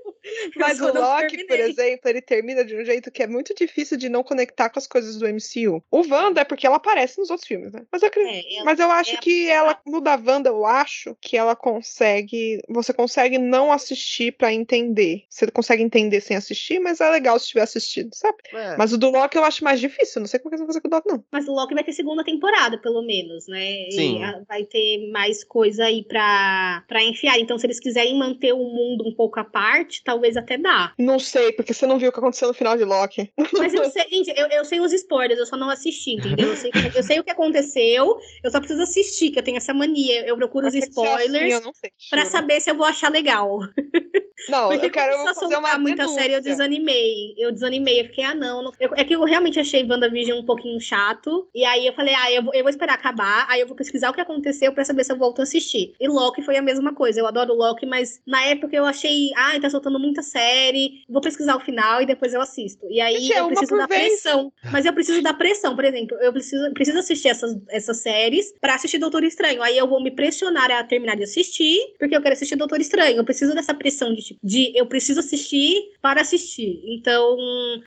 Mas 0.55 0.79
o 0.81 0.93
Loki, 0.93 1.45
por 1.45 1.59
exemplo, 1.59 2.09
ele 2.09 2.21
termina 2.21 2.63
de 2.63 2.75
um 2.75 2.83
jeito 2.85 3.11
que 3.11 3.23
é 3.23 3.27
muito 3.27 3.53
difícil 3.55 3.97
de 3.97 4.09
não 4.09 4.23
conectar 4.23 4.69
com 4.69 4.79
as 4.79 4.87
coisas 4.87 5.17
do 5.17 5.25
MCU. 5.27 5.83
O 5.89 6.07
Wanda 6.07 6.41
é 6.41 6.43
porque 6.45 6.67
ela 6.67 6.75
aparece 6.77 7.19
nos 7.19 7.29
outros 7.29 7.47
filmes, 7.47 7.71
né? 7.73 7.83
Mas 7.91 8.01
eu, 8.01 8.07
acredito, 8.07 8.33
É, 8.33 8.55
ela- 8.55 8.65
mas 8.65 8.79
eu 8.79 8.91
acho 8.91 9.11
é 9.11 9.15
a 9.15 9.17
que 9.19 9.49
ela, 9.49 9.79
no 9.85 10.01
da 10.01 10.15
Wanda, 10.15 10.49
eu 10.49 10.65
acho 10.65 11.15
que 11.21 11.35
ela 11.37 11.55
consegue. 11.55 12.59
Você 12.69 12.93
consegue 12.93 13.37
não 13.37 13.71
assistir 13.71 14.31
pra 14.33 14.53
entender. 14.53 15.23
Você 15.29 15.49
consegue 15.49 15.83
entender 15.83 16.21
sem 16.21 16.37
assistir, 16.37 16.79
mas 16.79 17.01
é 17.01 17.09
legal 17.09 17.37
se 17.39 17.47
tiver 17.47 17.61
assistido, 17.61 18.09
sabe? 18.13 18.37
É. 18.53 18.77
Mas 18.77 18.93
o 18.93 18.97
do 18.97 19.09
Loki 19.09 19.37
eu 19.37 19.43
acho 19.43 19.63
mais 19.63 19.79
difícil. 19.79 20.19
Não 20.21 20.27
sei 20.27 20.39
como 20.39 20.49
é 20.49 20.51
que 20.51 20.55
eles 20.55 20.59
vão 20.61 20.67
fazer 20.67 20.81
com 20.81 20.87
o 20.87 20.91
Loki, 20.91 21.09
não. 21.09 21.23
Mas 21.31 21.47
o 21.47 21.53
Loki 21.53 21.73
vai 21.73 21.83
ter 21.83 21.93
segunda 21.93 22.23
temporada, 22.23 22.77
pelo 22.77 23.01
menos, 23.01 23.47
né? 23.47 23.87
E 23.87 23.91
Sim. 23.91 24.23
a- 24.23 24.41
vai 24.47 24.63
ter 24.65 25.09
mais 25.11 25.43
coisa 25.43 25.85
aí 25.85 26.03
pra, 26.03 26.83
pra 26.87 27.03
enfiar. 27.03 27.39
Então, 27.39 27.57
se 27.57 27.65
eles 27.65 27.79
quiserem 27.79 28.17
manter 28.17 28.53
o 28.53 28.57
mundo 28.63 29.07
um 29.07 29.13
pouco 29.15 29.39
à 29.39 29.43
parte, 29.43 30.03
talvez 30.11 30.35
até 30.35 30.57
dá. 30.57 30.93
Não 30.99 31.17
sei, 31.19 31.53
porque 31.53 31.73
você 31.73 31.85
não 31.87 31.97
viu 31.97 32.09
o 32.09 32.11
que 32.11 32.19
aconteceu 32.19 32.47
no 32.49 32.53
final 32.53 32.75
de 32.77 32.83
Loki. 32.83 33.31
Mas 33.57 33.73
eu 33.73 33.83
sei, 33.89 34.03
gente, 34.09 34.33
eu, 34.37 34.47
eu 34.47 34.65
sei 34.65 34.79
os 34.81 34.91
spoilers, 34.91 35.39
eu 35.39 35.45
só 35.45 35.55
não 35.55 35.69
assisti, 35.69 36.11
entendeu? 36.11 36.49
Eu 36.49 36.55
sei, 36.57 36.71
eu 36.95 37.03
sei 37.03 37.19
o 37.19 37.23
que 37.23 37.31
aconteceu, 37.31 38.17
eu 38.43 38.51
só 38.51 38.59
preciso 38.59 38.81
assistir, 38.83 39.31
que 39.31 39.39
eu 39.39 39.43
tenho 39.43 39.57
essa 39.57 39.73
mania. 39.73 40.25
Eu 40.25 40.35
procuro 40.35 40.67
os 40.67 40.73
ser 40.73 40.79
assim, 40.79 40.89
spoilers 40.89 41.53
eu 41.65 41.71
sei. 41.73 41.91
pra 42.09 42.25
saber 42.25 42.59
se 42.59 42.69
eu 42.69 42.75
vou 42.75 42.85
achar 42.85 43.09
legal. 43.11 43.59
Não, 44.49 44.69
Porque 44.69 44.87
eu 44.87 44.91
quero 44.91 45.15
a 45.27 45.33
fazer 45.35 45.55
uma 45.55 45.77
muita 45.77 46.07
série, 46.07 46.33
eu 46.33 46.41
denúncia. 46.41 46.51
desanimei. 46.51 47.35
Eu 47.37 47.51
desanimei, 47.51 48.01
eu 48.01 48.05
fiquei, 48.05 48.23
ah, 48.23 48.33
não. 48.33 48.63
não- 48.63 48.71
eu- 48.79 48.89
é 48.95 49.03
que 49.03 49.13
eu 49.15 49.23
realmente 49.23 49.59
achei 49.59 49.83
WandaVision 49.87 50.39
um 50.39 50.45
pouquinho 50.45 50.79
chato. 50.81 51.47
E 51.53 51.63
aí 51.63 51.85
eu 51.85 51.93
falei, 51.93 52.13
ah, 52.15 52.31
eu 52.31 52.43
vou, 52.43 52.53
eu 52.53 52.63
vou 52.63 52.69
esperar 52.71 52.95
acabar, 52.95 53.45
aí 53.49 53.61
eu 53.61 53.67
vou 53.67 53.75
pesquisar 53.75 54.09
o 54.09 54.13
que 54.13 54.19
aconteceu 54.21 54.73
pra 54.73 54.83
saber 54.83 55.03
se 55.03 55.11
eu 55.11 55.17
volto 55.17 55.39
a 55.41 55.43
assistir. 55.43 55.93
E 55.99 56.07
Loki 56.07 56.41
foi 56.41 56.57
a 56.57 56.61
mesma 56.61 56.93
coisa. 56.95 57.19
Eu 57.19 57.27
adoro 57.27 57.53
Loki, 57.53 57.85
mas 57.85 58.19
na 58.25 58.43
época 58.45 58.75
eu 58.75 58.85
achei, 58.85 59.29
ah, 59.35 59.59
tá 59.61 59.69
soltando 59.69 59.99
muita 60.01 60.21
série, 60.21 61.03
vou 61.07 61.21
pesquisar 61.21 61.55
o 61.55 61.59
final 61.59 62.01
e 62.01 62.05
depois 62.05 62.33
eu 62.33 62.41
assisto. 62.41 62.85
E 62.89 62.99
aí 62.99 63.19
Gente, 63.19 63.33
é 63.33 63.39
eu 63.39 63.47
preciso 63.47 63.77
da 63.77 63.87
vez. 63.87 64.07
pressão. 64.21 64.51
Mas 64.71 64.85
eu 64.85 64.93
preciso 64.93 65.21
da 65.21 65.33
pressão, 65.33 65.75
por 65.75 65.85
exemplo, 65.85 66.17
eu 66.21 66.33
preciso, 66.33 66.71
preciso 66.73 66.99
assistir 66.99 67.29
essas, 67.29 67.55
essas 67.69 67.97
séries 68.01 68.53
pra 68.59 68.75
assistir 68.75 68.97
Doutor 68.97 69.23
Estranho. 69.23 69.61
Aí 69.61 69.77
eu 69.77 69.87
vou 69.87 70.01
me 70.03 70.11
pressionar 70.11 70.69
a 70.71 70.83
terminar 70.83 71.15
de 71.15 71.23
assistir, 71.23 71.79
porque 71.99 72.15
eu 72.15 72.21
quero 72.21 72.33
assistir 72.33 72.55
Doutor 72.55 72.79
Estranho. 72.81 73.17
Eu 73.17 73.23
preciso 73.25 73.53
dessa 73.53 73.73
pressão 73.73 74.13
de, 74.13 74.21
tipo, 74.21 74.39
de 74.43 74.71
eu 74.75 74.85
preciso 74.85 75.19
assistir 75.19 75.91
para 76.01 76.21
assistir. 76.21 76.81
Então, 76.85 77.37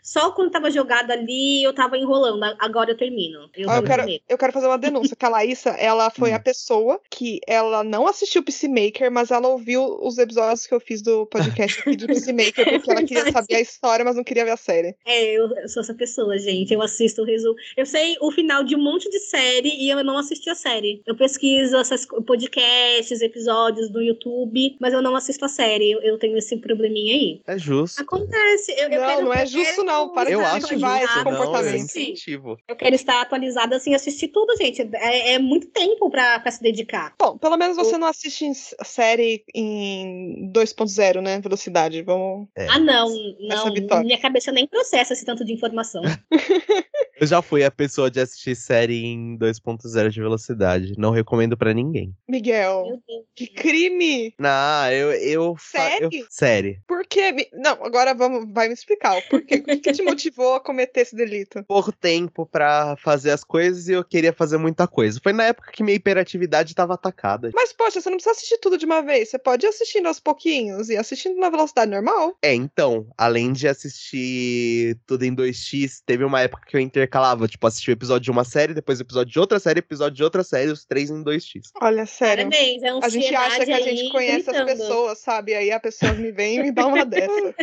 só 0.02 0.30
quando 0.32 0.50
tava 0.50 0.70
jogado 0.70 1.10
ali, 1.10 1.62
eu 1.62 1.72
tava 1.72 1.96
enrolando. 1.98 2.42
Agora 2.58 2.90
eu 2.90 2.96
termino. 2.96 3.48
Eu, 3.54 3.68
Ah, 3.70 3.76
eu, 3.76 3.82
quero, 3.82 4.02
eu 4.28 4.38
quero 4.38 4.52
fazer 4.52 4.66
uma 4.66 4.78
denúncia, 4.78 5.16
que 5.16 5.24
a 5.24 5.28
Laísa, 5.28 5.70
ela 5.70 6.10
foi 6.10 6.32
Hum. 6.32 6.34
a 6.36 6.38
pessoa 6.40 7.00
que 7.10 7.40
ela 7.46 7.82
não 7.84 8.06
assistiu 8.06 8.42
Peacemaker, 8.42 9.10
mas 9.10 9.30
ela 9.30 9.48
ouviu 9.48 9.84
os 10.02 10.18
episódios 10.18 10.66
que 10.66 10.74
eu 10.74 10.80
fiz 10.80 11.02
do 11.02 11.26
podcast 11.26 11.80
aqui 11.80 11.96
do 11.96 12.03
Peacemaker, 12.06 12.64
porque 12.80 12.90
ela 12.90 13.02
queria 13.04 13.32
saber 13.32 13.54
a 13.56 13.60
história, 13.60 14.04
mas 14.04 14.16
não 14.16 14.24
queria 14.24 14.44
ver 14.44 14.50
a 14.52 14.56
série. 14.56 14.94
É, 15.06 15.24
eu, 15.36 15.48
eu 15.56 15.68
sou 15.68 15.82
essa 15.82 15.94
pessoa, 15.94 16.38
gente. 16.38 16.72
Eu 16.72 16.82
assisto 16.82 17.22
o 17.22 17.24
resumo. 17.24 17.54
Eu 17.76 17.86
sei 17.86 18.16
o 18.20 18.30
final 18.30 18.62
de 18.64 18.74
um 18.76 18.82
monte 18.82 19.08
de 19.10 19.18
série 19.20 19.68
e 19.70 19.90
eu 19.90 20.02
não 20.04 20.16
assisti 20.18 20.48
a 20.50 20.54
série. 20.54 21.02
Eu 21.06 21.16
pesquiso 21.16 21.76
esses 21.76 22.06
podcasts, 22.26 23.20
episódios 23.20 23.90
no 23.90 24.02
YouTube, 24.02 24.76
mas 24.80 24.92
eu 24.92 25.02
não 25.02 25.14
assisto 25.16 25.44
a 25.44 25.48
série. 25.48 25.90
Eu, 25.92 26.00
eu 26.02 26.18
tenho 26.18 26.36
esse 26.36 26.56
probleminha 26.56 27.14
aí. 27.14 27.40
É 27.46 27.58
justo. 27.58 28.00
Acontece. 28.02 28.72
Eu, 28.72 28.88
Não, 28.90 28.98
quero- 29.06 29.22
não 29.24 29.32
é 29.34 29.46
justo, 29.46 29.84
não. 29.84 30.12
Para 30.12 30.26
de 30.28 30.32
Eu 30.34 30.40
acho 30.40 30.60
justo, 30.60 30.74
esse 30.74 30.82
não, 30.82 30.98
eu 31.00 31.24
comportamento. 31.24 31.74
incentivo. 31.84 32.56
Eu 32.68 32.76
quero 32.76 32.94
estar 32.94 33.20
atualizada 33.20 33.76
assim, 33.76 33.94
assistir 33.94 34.28
tudo, 34.28 34.56
gente. 34.56 34.82
É, 34.94 35.34
é 35.34 35.38
muito 35.38 35.68
tempo 35.68 36.10
pra, 36.10 36.38
pra 36.40 36.50
se 36.50 36.62
dedicar. 36.62 37.14
Bom, 37.18 37.36
pelo 37.38 37.56
menos 37.56 37.76
você 37.76 37.96
não 37.98 38.06
assiste 38.08 38.44
série 38.84 39.44
em 39.54 40.50
2.0, 40.52 41.20
né? 41.20 41.40
Velocidade. 41.40 41.93
Vamos. 42.02 42.48
É. 42.56 42.66
Ah, 42.68 42.78
não, 42.78 43.08
não. 43.40 44.02
Minha 44.02 44.18
cabeça 44.18 44.50
nem 44.52 44.66
processa 44.66 45.12
esse 45.12 45.24
tanto 45.24 45.44
de 45.44 45.52
informação. 45.52 46.02
Eu 47.20 47.26
já 47.26 47.40
fui 47.40 47.64
a 47.64 47.70
pessoa 47.70 48.10
de 48.10 48.20
assistir 48.20 48.54
série 48.56 49.04
em 49.04 49.36
2.0 49.38 50.10
de 50.10 50.20
velocidade. 50.20 50.92
Não 50.98 51.10
recomendo 51.10 51.56
pra 51.56 51.72
ninguém. 51.72 52.14
Miguel, 52.28 53.00
que 53.34 53.46
crime! 53.46 54.34
Não, 54.38 54.90
eu. 54.90 55.12
eu 55.12 55.56
fa- 55.56 55.96
eu- 56.00 56.10
Série? 56.10 56.26
série. 56.28 56.80
Por 56.86 57.06
que. 57.06 57.32
me- 57.32 57.48
Não, 57.52 57.72
agora 57.84 58.14
vamos, 58.14 58.52
vai 58.52 58.68
me 58.68 58.74
explicar. 58.74 59.20
Por 59.28 59.42
quê? 59.42 59.56
O 59.66 59.80
que, 59.80 59.92
te 59.92 60.02
motivou 60.18 60.54
a 60.54 60.60
cometer 60.60 61.00
esse 61.02 61.14
delito? 61.16 61.62
Pouco 61.64 61.92
tempo 61.92 62.46
pra 62.46 62.96
fazer 62.98 63.30
as 63.30 63.44
coisas 63.44 63.88
e 63.88 63.92
eu 63.92 64.04
queria 64.04 64.32
fazer 64.32 64.56
muita 64.58 64.86
coisa. 64.88 65.20
Foi 65.22 65.32
na 65.32 65.44
época 65.44 65.70
que 65.72 65.82
minha 65.82 65.96
hiperatividade 65.96 66.74
tava 66.74 66.94
atacada. 66.94 67.50
Mas, 67.54 67.72
poxa, 67.72 68.00
você 68.00 68.10
não 68.10 68.16
precisa 68.16 68.32
assistir 68.32 68.58
tudo 68.58 68.76
de 68.78 68.86
uma 68.86 69.00
vez. 69.02 69.28
Você 69.30 69.38
pode 69.38 69.64
ir 69.66 69.68
assistindo 69.68 70.06
aos 70.06 70.18
pouquinhos 70.20 70.88
e 70.88 70.96
assistindo 70.96 71.38
na 71.38 71.50
velocidade 71.50 71.90
normal. 71.90 72.36
É, 72.42 72.52
então, 72.54 73.06
além 73.16 73.52
de 73.52 73.68
assistir 73.68 74.98
tudo 75.06 75.24
em 75.24 75.34
2x, 75.34 76.02
teve 76.04 76.24
uma 76.24 76.40
época 76.40 76.64
que 76.66 76.76
eu 76.76 76.80
intercalava, 77.04 77.46
tipo, 77.46 77.66
assistir 77.66 77.90
o 77.90 77.92
episódio 77.92 78.24
de 78.24 78.30
uma 78.30 78.44
série, 78.44 78.72
depois 78.74 78.98
o 78.98 79.02
episódio 79.02 79.32
de 79.32 79.38
outra 79.38 79.58
série, 79.58 79.78
episódio 79.80 80.16
de 80.16 80.24
outra 80.24 80.42
série, 80.42 80.70
os 80.70 80.84
três 80.84 81.10
em 81.10 81.22
2x. 81.22 81.62
Olha, 81.80 82.06
sério. 82.06 82.48
Parabéns, 82.50 82.82
é 82.82 82.88
A 83.02 83.08
gente 83.08 83.34
acha 83.34 83.64
que 83.64 83.72
a 83.72 83.80
gente 83.80 84.10
conhece 84.10 84.50
as 84.50 84.56
gritando. 84.56 84.66
pessoas, 84.66 85.18
sabe? 85.18 85.54
Aí 85.54 85.70
a 85.70 85.78
pessoa 85.80 86.12
me 86.12 86.32
vem 86.32 86.56
e 86.56 86.62
me 86.64 86.72
dá 86.72 86.86
uma 86.86 87.04
dessa. 87.04 87.54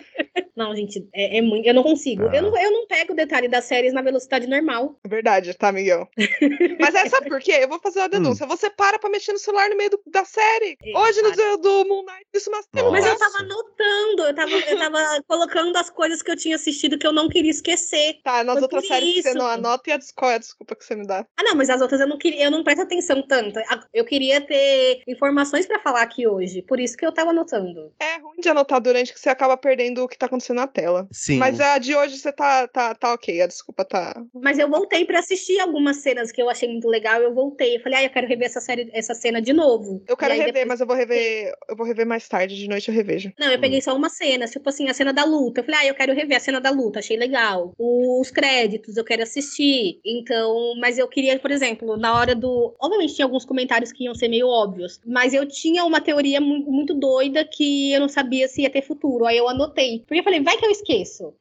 Não, 0.56 0.76
gente, 0.76 1.08
é, 1.14 1.38
é 1.38 1.42
muito. 1.42 1.66
Eu 1.68 1.74
não 1.74 1.82
consigo. 1.82 2.28
Ah. 2.28 2.36
Eu, 2.36 2.44
não, 2.44 2.58
eu 2.62 2.72
não 2.72 2.86
pego 2.88 3.14
o 3.14 3.16
detalhe 3.16 3.48
das 3.48 3.66
séries 3.66 3.94
na 3.94 4.02
velocidade 4.02 4.46
normal. 4.48 5.00
Verdade, 5.08 5.54
tá, 5.56 5.72
Miguel? 5.72 6.08
Mas 6.80 6.94
é, 6.94 7.08
sabe 7.10 7.30
por 7.30 7.40
quê? 7.40 7.60
Eu 7.62 7.70
vou 7.70 7.80
fazer 7.80 8.00
uma 8.00 8.10
denúncia. 8.10 8.46
Você 8.46 8.70
para 8.70 9.00
pra 9.00 9.10
mexer 9.10 9.32
no 9.34 9.40
celular 9.40 9.70
no 9.70 9.78
meio 9.78 9.90
do- 9.90 10.02
da 10.08 10.24
série. 10.26 10.78
É, 10.84 10.98
Hoje, 10.98 11.22
no 11.22 11.32
dia 11.32 11.58
do 11.58 11.86
Moon 11.86 12.04
Knight, 12.04 12.26
isso 12.34 12.52
mas. 12.52 12.68
Mas 12.74 13.06
eu 13.06 13.18
tava 13.18 13.38
anotando, 13.40 14.24
eu 14.24 14.36
tava, 14.36 14.52
eu 14.52 14.78
tava 14.78 14.98
colocando 15.28 15.76
as 15.78 15.90
coisas 15.90 16.22
que 16.22 16.30
eu 16.30 16.36
tinha 16.36 16.56
assistido 16.56 16.98
que 16.98 17.08
eu 17.08 17.14
não 17.14 17.28
queria 17.30 17.50
esquecer. 17.52 18.20
Tá, 18.24 18.44
nas 18.44 18.56
Foi 18.56 18.64
outras 18.64 18.88
séries 18.88 19.14
que 19.24 19.31
você 19.32 19.38
não 19.38 19.48
anota 19.48 19.90
e 19.90 19.94
a 19.94 19.98
des- 19.98 20.12
qual 20.12 20.32
é 20.32 20.36
a 20.36 20.40
desculpa 20.40 20.76
que 20.76 20.84
você 20.86 20.96
me 20.96 21.06
dá? 21.06 21.26
Ah, 21.38 21.44
não, 21.44 21.56
mas 21.56 21.70
as 21.70 21.82
outras 21.82 22.00
eu 22.02 22.08
não 22.08 22.18
queria, 22.18 22.46
eu 22.46 22.52
não 22.52 22.64
presto 22.64 22.82
atenção 22.82 23.22
tanto. 23.28 23.60
Eu 23.94 24.06
queria 24.06 24.42
ter 24.42 25.02
informações 25.08 25.66
pra 25.66 25.80
falar 25.80 26.02
aqui 26.02 26.28
hoje, 26.28 26.62
por 26.62 26.80
isso 26.80 26.96
que 26.98 27.06
eu 27.06 27.12
tava 27.12 27.32
anotando. 27.32 27.92
É 28.00 28.18
ruim 28.20 28.40
de 28.42 28.50
anotar 28.50 28.82
durante 28.82 29.14
que 29.14 29.20
você 29.20 29.30
acaba 29.30 29.56
perdendo 29.58 30.04
o 30.04 30.08
que 30.08 30.18
tá 30.18 30.26
acontecendo 30.26 30.58
na 30.58 30.68
tela. 30.68 31.08
Sim. 31.12 31.38
Mas 31.38 31.60
a 31.60 31.78
de 31.78 31.96
hoje 31.96 32.18
você 32.18 32.32
tá, 32.32 32.68
tá, 32.68 32.96
tá 32.96 33.14
ok, 33.14 33.42
a 33.42 33.48
desculpa 33.48 33.84
tá. 33.86 34.22
Mas 34.34 34.58
eu 34.60 34.70
voltei 34.70 35.06
pra 35.06 35.20
assistir 35.20 35.60
algumas 35.60 35.98
cenas 35.98 36.32
que 36.32 36.42
eu 36.42 36.50
achei 36.50 36.68
muito 36.70 36.88
legal, 36.88 37.22
eu 37.22 37.34
voltei. 37.34 37.78
Eu 37.78 37.82
falei, 37.82 38.00
ah, 38.00 38.04
eu 38.04 38.10
quero 38.10 38.28
rever 38.28 38.48
essa 38.48 38.62
série, 38.62 38.90
essa 38.94 39.14
cena 39.14 39.42
de 39.42 39.54
novo. 39.54 40.04
Eu 40.08 40.18
quero 40.18 40.34
rever, 40.34 40.48
depois- 40.54 40.68
mas 40.68 40.82
eu 40.82 40.88
vou 40.88 40.96
rever. 40.96 41.54
Eu 41.70 41.76
vou 41.76 41.86
rever 41.86 42.06
mais 42.06 42.28
tarde, 42.28 42.56
de 42.56 42.68
noite 42.68 42.90
eu 42.90 42.94
revejo. 42.96 43.32
Não, 43.40 43.52
eu 43.52 43.60
peguei 43.60 43.82
só 43.82 43.96
uma 43.96 44.10
cena, 44.10 44.46
tipo 44.48 44.68
assim, 44.70 44.90
a 44.90 44.94
cena 44.94 45.12
da 45.14 45.24
luta. 45.24 45.62
Eu 45.62 45.66
falei, 45.66 45.80
ah, 45.82 45.86
eu 45.88 45.96
quero 45.96 46.14
rever 46.14 46.38
a 46.38 46.40
cena 46.40 46.60
da 46.62 46.70
luta, 46.70 47.00
achei 47.00 47.18
legal. 47.18 47.74
Os 47.78 48.32
créditos, 48.32 48.98
eu 48.98 49.04
quero 49.04 49.21
quero 49.22 49.24
assistir. 49.24 50.00
Então, 50.06 50.76
mas 50.80 50.98
eu 50.98 51.08
queria, 51.08 51.38
por 51.40 51.52
exemplo, 51.52 51.96
na 51.98 52.16
hora 52.16 52.36
do. 52.36 52.74
Obviamente 52.80 53.16
tinha 53.16 53.26
alguns 53.26 53.46
comentários 53.46 53.92
que 53.92 54.06
iam 54.06 54.16
ser 54.16 54.28
meio 54.28 54.48
óbvios, 54.48 55.00
mas 55.06 55.34
eu 55.34 55.48
tinha 55.48 55.86
uma 55.86 56.02
teoria 56.02 56.42
muito, 56.42 56.70
muito 56.70 56.94
doida 56.94 57.46
que 57.46 57.94
eu 57.94 58.00
não 58.00 58.10
sabia 58.10 58.48
se 58.48 58.62
ia 58.62 58.70
ter 58.70 58.82
futuro. 58.82 59.26
Aí 59.26 59.38
eu 59.38 59.48
anotei. 59.48 60.00
Porque 60.00 60.20
eu 60.20 60.24
falei, 60.24 60.42
vai 60.42 60.58
que 60.58 60.66
eu 60.66 60.72
esqueço. 60.72 61.34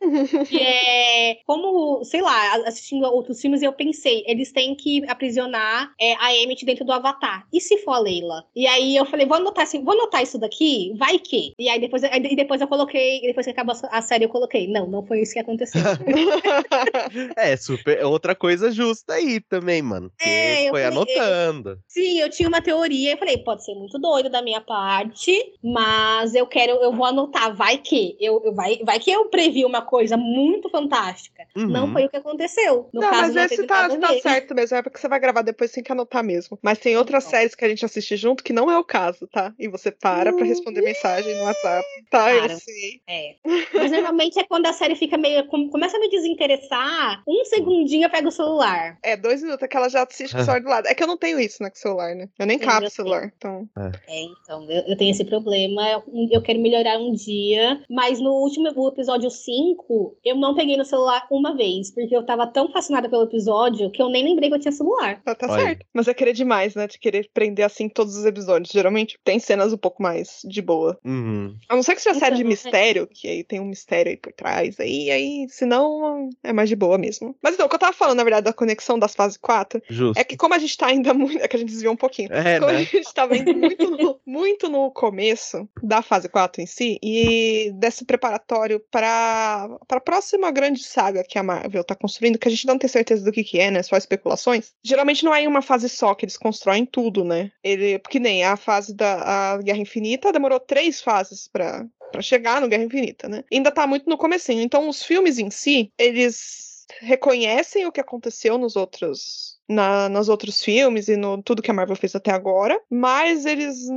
que 0.49 0.59
é. 0.61 1.39
Como, 1.47 2.05
sei 2.05 2.21
lá, 2.21 2.57
assistindo 2.67 3.05
outros 3.05 3.41
filmes, 3.41 3.63
eu 3.63 3.73
pensei, 3.73 4.25
eles 4.27 4.53
têm 4.53 4.75
que 4.75 5.05
aprisionar 5.09 5.93
é, 6.01 6.15
a 6.19 6.35
Emmett 6.35 6.65
dentro 6.65 6.85
do 6.85 6.93
Avatar. 6.93 7.47
E 7.53 7.61
se 7.61 7.79
for 7.79 7.93
a 7.93 7.99
Leila? 7.99 8.45
E 8.55 8.67
aí 8.67 8.97
eu 8.97 9.07
falei, 9.07 9.27
vou 9.27 9.37
anotar, 9.37 9.65
assim, 9.65 9.83
vou 9.83 9.95
anotar 9.95 10.23
isso 10.23 10.39
daqui? 10.39 10.93
Vai 10.97 11.19
que. 11.19 11.55
E 11.59 11.69
aí 11.69 11.81
depois, 11.81 12.03
e 12.03 12.37
depois 12.37 12.61
eu 12.61 12.69
coloquei, 12.69 13.21
depois 13.23 13.47
que 13.47 13.53
acabou 13.53 13.75
a 13.91 14.03
série, 14.03 14.25
eu 14.25 14.29
coloquei. 14.29 14.67
Não, 14.67 14.87
não 14.87 15.05
foi 15.05 15.21
isso 15.21 15.33
que 15.33 15.39
aconteceu. 15.39 15.81
é, 17.37 17.57
super. 17.77 17.99
É 17.99 18.07
outra 18.07 18.35
coisa 18.35 18.71
justa 18.71 19.15
aí 19.15 19.41
também, 19.41 19.83
mano. 19.83 20.11
É, 20.21 20.69
foi 20.69 20.83
falei, 20.83 20.85
anotando. 20.85 21.71
Eu, 21.71 21.79
sim, 21.89 22.21
eu 22.21 22.31
tinha 22.31 22.49
uma 22.49 22.63
teoria. 22.63 23.13
Eu 23.13 23.19
falei, 23.19 23.39
pode 23.39 23.65
ser 23.65 23.75
muito 23.75 23.99
doido 23.99 24.31
da 24.31 24.43
minha 24.43 24.61
parte, 24.61 25.53
mas 25.63 26.35
eu 26.35 26.47
quero, 26.47 26.73
eu 26.83 26.93
vou 26.93 27.07
anotar. 27.07 27.55
Vai 27.55 27.79
que. 27.79 28.17
Eu, 28.21 28.41
eu 28.45 28.55
vai, 28.55 28.79
vai 28.85 28.99
que 28.99 29.11
eu 29.11 29.27
previ 29.27 29.65
uma 29.65 29.83
coisa 29.83 30.17
muito 30.17 30.69
fantástica. 30.71 31.45
Uhum. 31.57 31.69
Não 31.69 31.93
foi 31.93 32.07
o 32.07 32.09
que 32.09 32.17
aconteceu. 32.17 32.89
No 32.93 33.01
não, 33.01 33.11
caso, 33.11 33.35
mas 33.35 33.53
esse 33.53 33.67
tá, 33.67 33.89
tá 33.89 34.21
certo 34.21 34.55
mesmo. 34.55 34.77
É 34.77 34.83
porque 34.83 34.99
você 34.99 35.09
vai 35.09 35.21
gravar 35.21 35.43
depois 35.43 35.71
sem 35.71 35.83
que 35.83 35.93
anotar 35.93 36.23
mesmo. 36.23 36.59
Mas 36.63 36.79
tem 36.79 36.97
outras 36.97 37.25
não. 37.25 37.31
séries 37.31 37.55
que 37.55 37.65
a 37.65 37.69
gente 37.69 37.85
assiste 37.85 38.17
junto 38.17 38.45
que 38.45 38.53
não 38.53 38.71
é 38.71 38.79
o 38.79 38.85
caso, 38.85 39.27
tá? 39.29 39.53
E 39.59 39.69
você 39.69 39.91
para 39.91 40.31
uhum. 40.31 40.37
pra 40.37 40.47
responder 40.47 40.83
mensagem 40.83 41.37
no 41.37 41.45
WhatsApp. 41.45 41.87
Tá, 42.11 42.25
para. 42.25 42.53
eu 42.53 42.59
sei. 42.59 43.01
É. 43.09 43.37
Mas 43.75 43.91
normalmente 43.91 44.39
é 44.39 44.45
quando 44.45 44.67
a 44.67 44.73
série 44.73 44.95
fica 44.95 45.17
meio. 45.17 45.47
Começa 45.47 45.97
a 45.97 46.01
me 46.01 46.09
desinteressar, 46.09 47.23
um 47.27 47.45
segundinho 47.61 48.05
eu 48.05 48.11
pego 48.11 48.29
o 48.29 48.33
celular. 48.33 48.99
É, 49.03 49.17
dois 49.17 49.43
minutos, 49.43 49.63
é 49.63 49.69
que 49.69 49.77
ela 49.77 49.89
já 49.89 50.03
assiste 50.03 50.35
com 50.35 50.41
o 50.41 50.45
celular 50.45 50.61
do 50.61 50.69
lado. 50.69 50.87
É 50.87 50.95
que 50.95 51.03
eu 51.03 51.07
não 51.07 51.17
tenho 51.17 51.39
isso, 51.39 51.63
né, 51.63 51.71
com 51.71 51.77
o 51.77 51.81
celular, 51.81 52.15
né? 52.15 52.29
Eu 52.39 52.47
nem 52.47 52.59
cabo 52.59 52.87
o 52.87 52.91
celular, 52.91 53.33
então. 53.37 53.69
É, 53.79 54.21
é 54.21 54.23
então, 54.23 54.71
eu, 54.71 54.83
eu, 54.89 54.97
tenho 54.97 55.11
esse 55.11 55.25
problema. 55.25 55.89
Eu, 55.91 56.03
eu, 56.31 56.43
quero 56.43 56.61
melhorar 56.61 56.99
um 56.99 57.13
dia. 57.13 57.83
Mas 57.89 58.21
no 58.21 58.31
último 58.31 58.69
episódio 58.89 59.31
5, 59.31 60.19
eu 60.25 60.37
não 60.37 60.55
peguei 60.55 60.77
no 60.77 60.85
celular 60.85 61.27
uma 61.31 61.57
vez, 61.57 61.91
porque 61.91 62.15
eu 62.15 62.25
tava 62.25 62.47
tão 62.47 62.71
fascinada 62.73 63.09
pelo 63.09 63.25
episódio 63.25 63.91
que 63.91 64.03
eu 64.03 64.09
nem 64.09 64.25
lembrei 64.25 64.49
que 64.49 64.57
eu 64.57 64.61
tinha 64.61 64.73
celular. 64.73 65.21
Tá, 65.23 65.35
tá 65.35 65.49
certo. 65.49 65.87
Mas 65.93 66.09
é 66.09 66.15
querer 66.15 66.33
demais, 66.33 66.75
né? 66.75 66.87
De 66.87 66.99
querer 66.99 67.29
prender 67.33 67.65
assim 67.65 67.89
todos 67.89 68.17
os 68.17 68.25
episódios. 68.25 68.73
Geralmente 68.73 69.19
tem 69.25 69.39
cenas 69.39 69.73
um 69.73 69.79
pouco 69.79 70.03
mais 70.03 70.41
de 70.45 70.63
boa. 70.63 70.99
Uhum. 71.05 71.57
A 71.69 71.77
não 71.77 71.83
ser 71.83 71.95
que 71.95 72.03
seja 72.03 72.19
série 72.19 72.37
de 72.37 72.43
então, 72.43 72.51
é. 72.51 72.55
mistério, 72.55 73.07
que 73.07 73.29
aí 73.29 73.45
tem 73.45 73.61
um 73.61 73.67
mistério 73.67 74.11
aí 74.11 74.17
por 74.17 74.33
trás. 74.33 74.79
Aí, 74.81 75.11
aí, 75.11 75.47
senão, 75.49 76.29
é 76.43 76.53
mais 76.53 76.69
de 76.69 76.77
boa 76.77 76.99
mesmo. 76.99 77.37
Mas 77.43 77.50
então, 77.55 77.67
o 77.67 77.69
que 77.69 77.75
eu 77.75 77.79
tava 77.79 77.93
falando, 77.93 78.19
na 78.19 78.25
verdade, 78.25 78.45
da 78.45 78.53
conexão 78.53 78.99
das 78.99 79.15
fases 79.15 79.37
4, 79.37 79.83
Justo. 79.89 80.19
é 80.19 80.25
que 80.25 80.37
como 80.37 80.55
a 80.55 80.59
gente 80.59 80.77
tá 80.77 80.87
ainda 80.87 81.13
muito. 81.15 81.43
É 81.43 81.49
que 81.49 81.57
a 81.57 81.59
gente 81.59 81.71
desviou 81.71 81.93
um 81.93 81.97
pouquinho. 81.97 82.33
É, 82.33 82.59
como 82.59 82.73
né? 82.73 82.79
a 82.79 82.83
gente 82.83 83.15
tava 83.15 83.37
indo 83.37 83.55
muito 83.55 83.91
no, 83.91 84.21
muito 84.27 84.69
no 84.69 84.91
começo 84.91 85.69
da 85.83 86.03
fase 86.03 86.29
4 86.29 86.63
em 86.63 86.67
si, 86.67 86.99
e 87.03 87.71
desse 87.75 88.05
preparatório 88.05 88.81
para 88.91 89.69
a 89.89 90.01
próxima 90.01 90.51
grande 90.51 90.83
saga 90.83 91.25
que 91.25 91.39
a 91.39 91.43
Marvel 91.43 91.85
tá 91.85 91.95
construindo, 91.95 92.39
que 92.39 92.49
a 92.49 92.51
gente 92.51 92.67
não 92.67 92.79
tem 92.79 92.89
certeza 92.89 93.25
do 93.25 93.33
que, 93.33 93.45
que 93.45 93.59
é, 93.59 93.71
né? 93.71 93.83
Só 93.83 93.97
especulações. 93.97 94.73
Geralmente 94.83 95.25
não 95.25 95.35
é 95.35 95.43
em 95.43 95.47
uma 95.47 95.63
fase 95.63 95.89
só 95.89 96.15
que 96.15 96.25
eles 96.25 96.37
constroem 96.37 96.87
tudo, 96.87 97.25
né? 97.25 97.51
Ele, 97.63 97.99
porque 97.99 98.19
nem 98.19 98.45
a 98.45 98.57
fase 98.57 98.95
da 98.95 99.59
Guerra 99.63 99.79
Infinita 99.79 100.33
demorou 100.33 100.61
três 100.61 101.01
fases 101.01 101.49
para 101.49 101.87
para 102.11 102.23
chegar 102.23 102.61
no 102.61 102.69
Guerra 102.69 102.85
Infinita, 102.85 103.29
né? 103.29 103.45
Ainda 103.53 103.71
tá 103.71 103.87
muito 103.87 104.09
no 104.09 104.19
comecinho. 104.19 104.61
Então 104.63 104.89
os 104.89 105.03
filmes 105.03 105.39
em 105.39 105.51
si, 105.51 105.93
eles 105.97 106.70
reconhecem 107.01 107.87
o 107.87 107.93
que 107.93 108.01
aconteceu 108.01 108.59
nos 108.59 108.77
outros 108.77 109.60
na, 109.71 110.09
nos 110.09 110.29
outros 110.29 110.63
filmes 110.63 111.09
e 111.09 111.17
no 111.17 111.41
tudo 111.41 111.63
que 111.63 111.71
a 111.71 111.75
Marvel 111.75 111.95
fez 111.95 112.15
até 112.17 112.33
agora, 112.33 112.79
mas 112.91 113.47
eles 113.47 113.89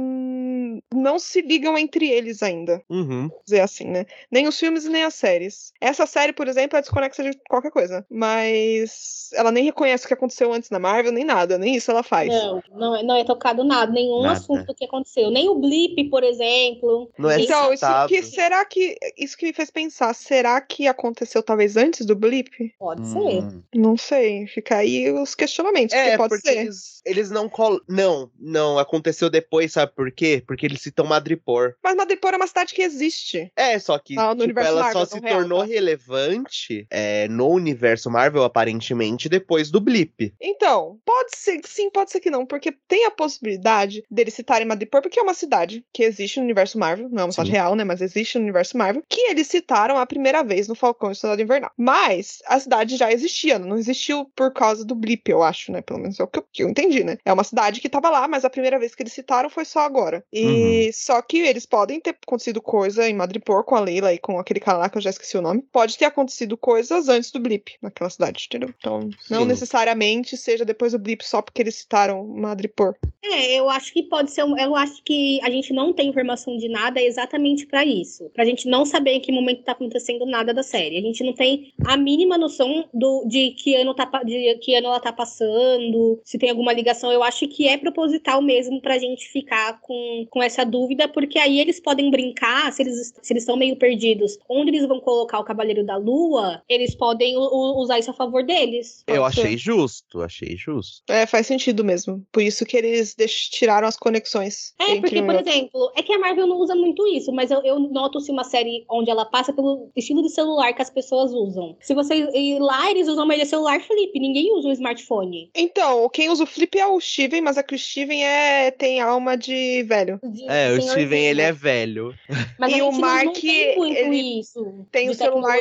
não 0.94 1.18
se 1.18 1.42
ligam 1.42 1.78
entre 1.78 2.10
eles 2.10 2.44
ainda. 2.44 2.82
Uhum. 2.88 3.30
Dizer 3.44 3.62
assim, 3.62 3.86
né? 3.86 4.06
Nem 4.32 4.48
os 4.48 4.60
filmes 4.60 4.86
nem 4.86 5.04
as 5.04 5.16
séries. 5.16 5.74
Essa 5.82 6.06
série, 6.06 6.32
por 6.32 6.48
exemplo, 6.48 6.78
é 6.78 6.82
desconexa 6.82 7.24
de 7.24 7.38
qualquer 7.50 7.72
coisa, 7.72 8.06
mas 8.10 9.30
ela 9.34 9.52
nem 9.52 9.64
reconhece 9.64 10.06
o 10.06 10.08
que 10.08 10.14
aconteceu 10.14 10.54
antes 10.54 10.70
na 10.70 10.78
Marvel, 10.78 11.12
nem 11.12 11.24
nada, 11.24 11.58
nem 11.58 11.76
isso 11.76 11.90
ela 11.90 12.04
faz. 12.04 12.30
Não, 12.30 12.62
não, 12.72 12.96
é, 12.96 13.04
não 13.04 13.16
é 13.16 13.24
tocado 13.24 13.64
nada, 13.64 13.92
nenhum 13.92 14.22
nada. 14.22 14.34
assunto 14.38 14.68
do 14.68 14.76
que 14.76 14.86
aconteceu, 14.86 15.32
nem 15.32 15.50
o 15.50 15.56
blip, 15.56 16.04
por 16.10 16.24
exemplo. 16.24 17.10
Não 17.18 17.32
é 17.32 17.42
então, 17.42 17.74
isso 17.74 17.86
que, 18.08 18.22
será 18.22 18.64
que 18.64 18.96
isso 19.18 19.36
que 19.36 19.48
me 19.48 19.54
fez 19.54 19.72
pensar, 19.72 20.14
será 20.14 20.62
que 20.62 20.88
aconteceu 20.88 21.42
talvez 21.42 21.76
antes 21.76 22.06
do 22.06 22.16
blip? 22.16 22.74
Pode 22.78 23.02
hum. 23.02 23.06
ser. 23.06 23.64
Não 23.74 23.98
sei, 23.98 24.46
fica 24.46 24.78
aí 24.78 25.12
os 25.12 25.34
questionamentos 25.34 25.63
questionamentos. 25.64 25.96
É, 25.96 26.18
pode 26.18 26.30
porque 26.30 26.50
ser. 26.50 26.58
Eles, 26.60 27.02
eles 27.06 27.32
não 27.32 27.50
col... 27.50 27.80
Não, 27.88 28.30
não, 28.40 28.78
aconteceu 28.78 29.30
depois, 29.30 29.72
sabe 29.72 29.94
por 29.96 30.12
quê? 30.12 30.44
Porque 30.46 30.66
eles 30.66 30.82
citam 30.82 31.06
Madripoor. 31.06 31.76
Mas 31.84 31.96
Madripoor 31.96 32.34
é 32.34 32.38
uma 32.38 32.48
cidade 32.48 32.74
que 32.74 32.82
existe. 32.82 33.52
É, 33.56 33.78
só 33.80 33.98
que 33.98 34.18
ah, 34.18 34.36
tipo, 34.36 34.60
ela 34.60 34.84
Marvel, 34.84 35.06
só 35.06 35.06
se 35.06 35.20
real, 35.20 35.40
tornou 35.40 35.60
tá? 35.60 35.66
relevante 35.66 36.88
é, 36.90 37.28
no 37.28 37.48
universo 37.50 38.10
Marvel, 38.10 38.44
aparentemente, 38.44 39.30
depois 39.30 39.72
do 39.72 39.80
Blip. 39.80 40.34
Então, 40.42 41.00
pode 41.06 41.38
ser 41.38 41.60
que 41.60 41.70
sim, 41.70 41.90
pode 41.90 42.12
ser 42.12 42.20
que 42.20 42.30
não, 42.30 42.46
porque 42.46 42.74
tem 42.88 43.06
a 43.06 43.12
possibilidade 43.12 44.04
deles 44.10 44.34
citarem 44.34 44.68
Madripoor, 44.68 45.02
porque 45.02 45.20
é 45.20 45.24
uma 45.24 45.34
cidade 45.34 45.86
que 45.94 46.04
existe 46.04 46.38
no 46.38 46.44
universo 46.44 46.78
Marvel, 46.78 47.10
não 47.10 47.24
é 47.24 47.26
uma 47.26 47.32
cidade 47.32 47.52
real, 47.52 47.76
né, 47.76 47.84
mas 47.84 48.02
existe 48.02 48.38
no 48.38 48.44
universo 48.44 48.78
Marvel, 48.78 49.04
que 49.08 49.22
eles 49.22 49.48
citaram 49.48 49.98
a 49.98 50.06
primeira 50.06 50.44
vez 50.44 50.68
no 50.68 50.76
Falcão 50.76 51.12
e 51.12 51.16
Soldado 51.16 51.42
Invernal. 51.42 51.72
Mas 51.78 52.40
a 52.46 52.60
cidade 52.60 52.98
já 52.98 53.12
existia, 53.12 53.60
não 53.60 53.78
existiu 53.78 54.26
por 54.36 54.52
causa 54.54 54.86
do 54.86 54.96
Blip, 54.96 55.30
eu 55.30 55.44
acho, 55.44 55.53
né? 55.70 55.82
Pelo 55.82 56.00
menos 56.00 56.20
é 56.20 56.24
o 56.24 56.28
que 56.28 56.40
eu, 56.40 56.46
que 56.52 56.64
eu 56.64 56.70
entendi, 56.70 57.04
né? 57.04 57.18
É 57.26 57.34
uma 57.34 57.44
cidade 57.44 57.82
que 57.82 57.90
tava 57.90 58.10
lá, 58.10 58.28
mas 58.28 58.46
a 58.46 58.50
primeira 58.50 58.80
vez 58.80 58.96
que 58.96 59.04
eles 59.04 59.14
citaram 59.14 59.50
foi 59.50 59.66
só 59.66 59.80
agora. 59.80 60.24
E 60.32 60.46
uhum. 60.46 60.92
só 60.94 61.22
que 61.22 61.40
eles 61.40 61.66
podem 61.66 62.00
ter 62.00 62.16
acontecido 62.26 62.62
coisa 62.62 63.08
em 63.08 63.14
Madripoor 63.14 63.64
com 63.64 63.76
a 63.76 63.80
Leila 63.80 64.14
e 64.14 64.18
com 64.18 64.40
aquele 64.40 64.60
cara 64.60 64.78
lá 64.78 64.90
que 64.90 64.98
eu 64.98 65.02
já 65.02 65.10
esqueci 65.10 65.38
o 65.38 65.42
nome. 65.42 65.64
Pode 65.72 65.98
ter 65.98 66.06
acontecido 66.06 66.58
coisas 66.58 67.10
antes 67.10 67.32
do 67.32 67.40
blip 67.40 67.74
naquela 67.82 68.10
cidade, 68.10 68.46
entendeu? 68.48 68.74
Então, 68.78 69.10
não 69.30 69.42
Sim. 69.42 69.48
necessariamente 69.48 70.38
seja 70.38 70.66
depois 70.66 70.92
do 70.92 71.00
blip 71.00 71.24
só 71.24 71.42
porque 71.42 71.62
eles 71.62 71.76
citaram 71.76 72.26
Madripoor. 72.26 72.96
É, 73.24 73.58
eu 73.58 73.70
acho 73.70 73.94
que 73.94 74.04
pode 74.04 74.32
ser. 74.32 74.42
Eu 74.42 74.76
acho 74.76 75.02
que 75.04 75.40
a 75.44 75.50
gente 75.50 75.74
não 75.74 75.94
tem 75.94 76.10
informação 76.10 76.58
de 76.58 76.68
nada 76.68 77.02
exatamente 77.02 77.66
para 77.66 77.86
isso. 77.86 78.30
Pra 78.34 78.46
gente 78.46 78.68
não 78.68 78.86
saber 78.86 79.12
em 79.12 79.22
que 79.22 79.32
momento 79.32 79.64
tá 79.64 79.72
acontecendo 79.72 80.26
nada 80.26 80.54
da 80.54 80.62
série. 80.62 80.98
A 80.98 81.02
gente 81.02 81.24
não 81.24 81.34
tem 81.34 81.74
a 81.86 81.96
mínima 81.96 82.38
noção 82.38 82.88
do, 82.94 83.26
de 83.26 83.52
que 83.52 83.76
ano 83.76 83.94
tá 83.94 84.06
de 84.24 84.56
que 84.56 84.76
ano 84.76 84.88
ela 84.88 85.00
tá 85.00 85.12
passando 85.12 85.33
passando, 85.34 86.20
se 86.24 86.38
tem 86.38 86.50
alguma 86.50 86.74
ligação. 86.74 87.12
Eu 87.12 87.24
acho 87.24 87.48
que 87.48 87.68
é 87.68 87.78
proposital 87.78 88.42
mesmo 88.42 88.82
pra 88.82 88.98
gente 88.98 89.28
ficar 89.30 89.80
com, 89.82 90.28
com 90.30 90.42
essa 90.42 90.66
dúvida, 90.66 91.08
porque 91.08 91.40
aí 91.40 91.60
eles 91.60 91.80
podem 91.80 92.12
brincar, 92.12 92.72
se 92.72 92.84
eles 92.84 93.14
se 93.22 93.34
eles 93.34 93.44
estão 93.44 93.56
meio 93.56 93.76
perdidos, 93.76 94.38
onde 94.50 94.70
eles 94.72 94.88
vão 94.88 95.00
colocar 95.00 95.40
o 95.40 95.44
Cavaleiro 95.44 95.86
da 95.86 95.98
Lua, 95.98 96.62
eles 96.68 96.96
podem 96.96 97.36
usar 97.38 98.00
isso 98.00 98.12
a 98.12 98.14
favor 98.14 98.44
deles. 98.44 99.04
Eu 99.08 99.24
achei 99.24 99.58
justo, 99.58 100.22
achei 100.22 100.56
justo. 100.56 101.02
É, 101.10 101.26
faz 101.26 101.48
sentido 101.48 101.84
mesmo. 101.84 102.26
Por 102.32 102.42
isso 102.42 102.66
que 102.66 102.78
eles 102.78 103.16
tiraram 103.50 103.88
as 103.88 103.98
conexões. 103.98 104.74
É, 104.80 105.00
porque, 105.00 105.22
por 105.22 105.36
exemplo, 105.36 105.92
é 105.96 106.04
que 106.04 106.14
a 106.14 106.20
Marvel 106.20 106.48
não 106.48 106.58
usa 106.58 106.76
muito 106.76 107.08
isso, 107.08 107.32
mas 107.32 107.52
eu, 107.52 107.62
eu 107.64 107.80
noto 107.80 108.20
se 108.20 108.32
uma 108.32 108.44
série 108.44 108.86
onde 108.90 109.10
ela 109.10 109.26
passa 109.26 109.54
pelo 109.54 109.90
estilo 109.96 110.22
de 110.22 110.30
celular 110.30 110.74
que 110.74 110.82
as 110.82 110.90
pessoas 110.90 111.32
usam. 111.32 111.76
Se 111.82 111.94
você 111.94 112.16
ir 112.34 112.60
lá, 112.60 112.90
eles 112.90 113.08
usam 113.08 113.26
mais 113.26 113.42
celular 113.54 113.80
flip, 113.82 114.20
ninguém 114.20 114.52
usa 114.58 114.68
um 114.68 114.72
smartphone. 114.72 115.23
Então, 115.56 116.10
quem 116.10 116.30
usa 116.30 116.44
o 116.44 116.48
flip 116.48 116.78
é 116.78 116.88
o 116.88 117.00
Steven, 117.00 117.42
mas 117.42 117.58
é 117.58 117.64
que 117.64 117.76
o 117.76 117.80
Steven 117.80 118.26
é, 118.26 118.72
tem 118.72 119.02
alma 119.02 119.38
de 119.38 119.84
velho. 119.84 120.20
De 120.24 120.50
é, 120.50 120.72
o 120.72 120.82
Steven, 120.82 121.26
ele 121.26 121.42
é 121.42 121.52
velho. 121.52 122.14
Mas 122.60 122.74
e 122.74 122.82
o 122.82 122.92
Mark, 122.92 123.26
não 123.26 123.34
tem 123.34 123.78
muito 123.78 123.98
ele 123.98 124.40
isso. 124.40 124.86
Tem 124.92 125.10
o 125.10 125.14
celular, 125.14 125.58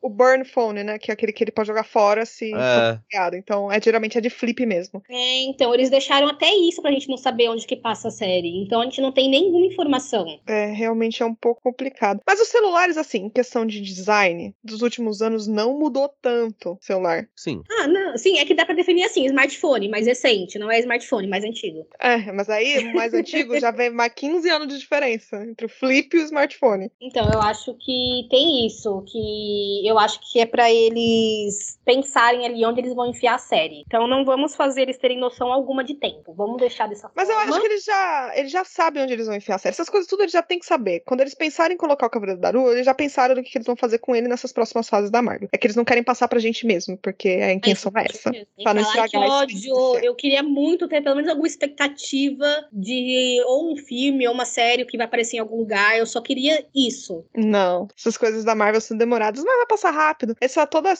o 0.00 0.08
burn 0.08 0.44
phone, 0.44 0.82
né, 0.82 0.98
que 0.98 1.10
é 1.10 1.14
aquele 1.14 1.32
que 1.32 1.44
ele 1.44 1.52
pode 1.52 1.68
jogar 1.68 1.84
fora 1.84 2.24
se 2.24 2.52
é. 2.52 2.98
for 3.10 3.34
Então, 3.34 3.70
é 3.70 3.80
geralmente 3.80 4.18
é 4.18 4.20
de 4.20 4.30
flip 4.30 4.64
mesmo. 4.64 5.02
É, 5.08 5.42
então, 5.42 5.74
eles 5.74 5.90
deixaram 5.90 6.28
até 6.28 6.52
isso 6.54 6.80
pra 6.80 6.90
gente 6.90 7.08
não 7.08 7.16
saber 7.16 7.48
onde 7.48 7.66
que 7.66 7.76
passa 7.76 8.08
a 8.08 8.10
série. 8.10 8.62
Então, 8.62 8.80
a 8.80 8.84
gente 8.84 9.00
não 9.00 9.12
tem 9.12 9.28
nenhuma 9.28 9.66
informação. 9.66 10.26
É, 10.46 10.66
realmente 10.66 11.22
é 11.22 11.26
um 11.26 11.34
pouco 11.34 11.62
complicado. 11.62 12.20
Mas 12.26 12.40
os 12.40 12.48
celulares, 12.48 12.96
assim, 12.96 13.26
em 13.26 13.30
questão 13.30 13.66
de 13.66 13.80
design, 13.80 14.54
dos 14.62 14.82
últimos 14.82 15.22
anos, 15.22 15.46
não 15.46 15.78
mudou 15.78 16.08
tanto 16.20 16.72
o 16.72 16.78
celular. 16.80 17.28
Sim. 17.34 17.62
Ah, 17.70 17.86
não. 17.86 18.16
Sim, 18.16 18.38
é 18.38 18.44
que 18.44 18.54
dá 18.54 18.64
pra 18.64 18.74
definir 18.82 19.04
assim, 19.04 19.24
smartphone, 19.26 19.88
mais 19.88 20.06
recente, 20.06 20.58
não 20.58 20.70
é 20.70 20.80
smartphone, 20.80 21.28
mais 21.28 21.44
antigo. 21.44 21.86
É, 22.00 22.32
mas 22.32 22.48
aí 22.50 22.78
o 22.88 22.94
mais 22.94 23.14
antigo 23.14 23.58
já 23.58 23.70
vem 23.70 23.90
mais 23.90 24.12
15 24.14 24.48
anos 24.50 24.68
de 24.68 24.78
diferença 24.78 25.42
entre 25.44 25.66
o 25.66 25.68
flip 25.68 26.16
e 26.16 26.20
o 26.20 26.24
smartphone. 26.24 26.90
Então, 27.00 27.30
eu 27.32 27.40
acho 27.40 27.74
que 27.74 28.26
tem 28.28 28.66
isso, 28.66 29.02
que 29.06 29.86
eu 29.86 29.98
acho 29.98 30.20
que 30.20 30.40
é 30.40 30.46
para 30.46 30.70
eles 30.70 31.78
pensarem 31.84 32.44
ali 32.44 32.64
onde 32.66 32.80
eles 32.80 32.94
vão 32.94 33.06
enfiar 33.06 33.36
a 33.36 33.38
série. 33.38 33.84
Então, 33.86 34.06
não 34.06 34.24
vamos 34.24 34.56
fazer 34.56 34.82
eles 34.82 34.98
terem 34.98 35.18
noção 35.18 35.52
alguma 35.52 35.84
de 35.84 35.94
tempo. 35.94 36.34
Vamos 36.34 36.56
deixar 36.58 36.88
dessa 36.88 37.10
Mas 37.14 37.28
forma. 37.28 37.42
eu 37.42 37.48
acho 37.48 37.60
que 37.60 37.66
eles 37.66 37.84
já, 37.84 38.32
eles 38.34 38.50
já 38.50 38.64
sabem 38.64 39.02
onde 39.02 39.12
eles 39.12 39.26
vão 39.26 39.36
enfiar 39.36 39.56
a 39.56 39.58
série. 39.58 39.72
Essas 39.72 39.88
coisas 39.88 40.08
tudo 40.08 40.22
eles 40.22 40.32
já 40.32 40.42
têm 40.42 40.58
que 40.58 40.66
saber. 40.66 41.00
Quando 41.06 41.20
eles 41.20 41.34
pensarem 41.34 41.74
em 41.74 41.78
colocar 41.78 42.06
o 42.06 42.10
Cavaleiro 42.10 42.40
da 42.40 42.50
Lua, 42.50 42.72
eles 42.72 42.84
já 42.84 42.94
pensaram 42.94 43.36
no 43.36 43.42
que 43.42 43.52
que 43.52 43.58
eles 43.58 43.66
vão 43.66 43.76
fazer 43.76 43.98
com 43.98 44.16
ele 44.16 44.26
nessas 44.26 44.50
próximas 44.50 44.88
fases 44.88 45.10
da 45.10 45.20
Marvel. 45.20 45.48
É 45.52 45.58
que 45.58 45.66
eles 45.66 45.76
não 45.76 45.84
querem 45.84 46.02
passar 46.02 46.26
pra 46.26 46.40
gente 46.40 46.66
mesmo, 46.66 46.96
porque 46.96 47.28
a 47.28 47.52
intenção 47.52 47.92
é 47.94 48.06
essa. 48.06 48.32
Pra 48.72 48.82
não 48.82 48.90
que 48.92 48.98
estragar 48.98 49.30
a 49.30 49.44
experiência. 49.44 49.74
ódio, 49.74 50.04
eu 50.04 50.14
queria 50.14 50.42
muito 50.42 50.88
ter 50.88 51.02
pelo 51.02 51.16
menos 51.16 51.30
alguma 51.30 51.46
expectativa 51.46 52.46
de 52.72 53.40
ou 53.46 53.72
um 53.72 53.76
filme 53.76 54.26
ou 54.26 54.34
uma 54.34 54.44
série 54.44 54.84
que 54.84 54.96
vai 54.96 55.06
aparecer 55.06 55.36
em 55.36 55.40
algum 55.40 55.56
lugar. 55.58 55.98
Eu 55.98 56.06
só 56.06 56.20
queria 56.20 56.64
isso. 56.74 57.24
Não, 57.36 57.88
essas 57.96 58.16
coisas 58.16 58.44
da 58.44 58.54
Marvel 58.54 58.80
são 58.80 58.96
demoradas, 58.96 59.42
mas 59.44 59.56
vai 59.56 59.66
passar 59.66 59.90
rápido. 59.90 60.36
Essa, 60.40 60.66
toda 60.66 60.90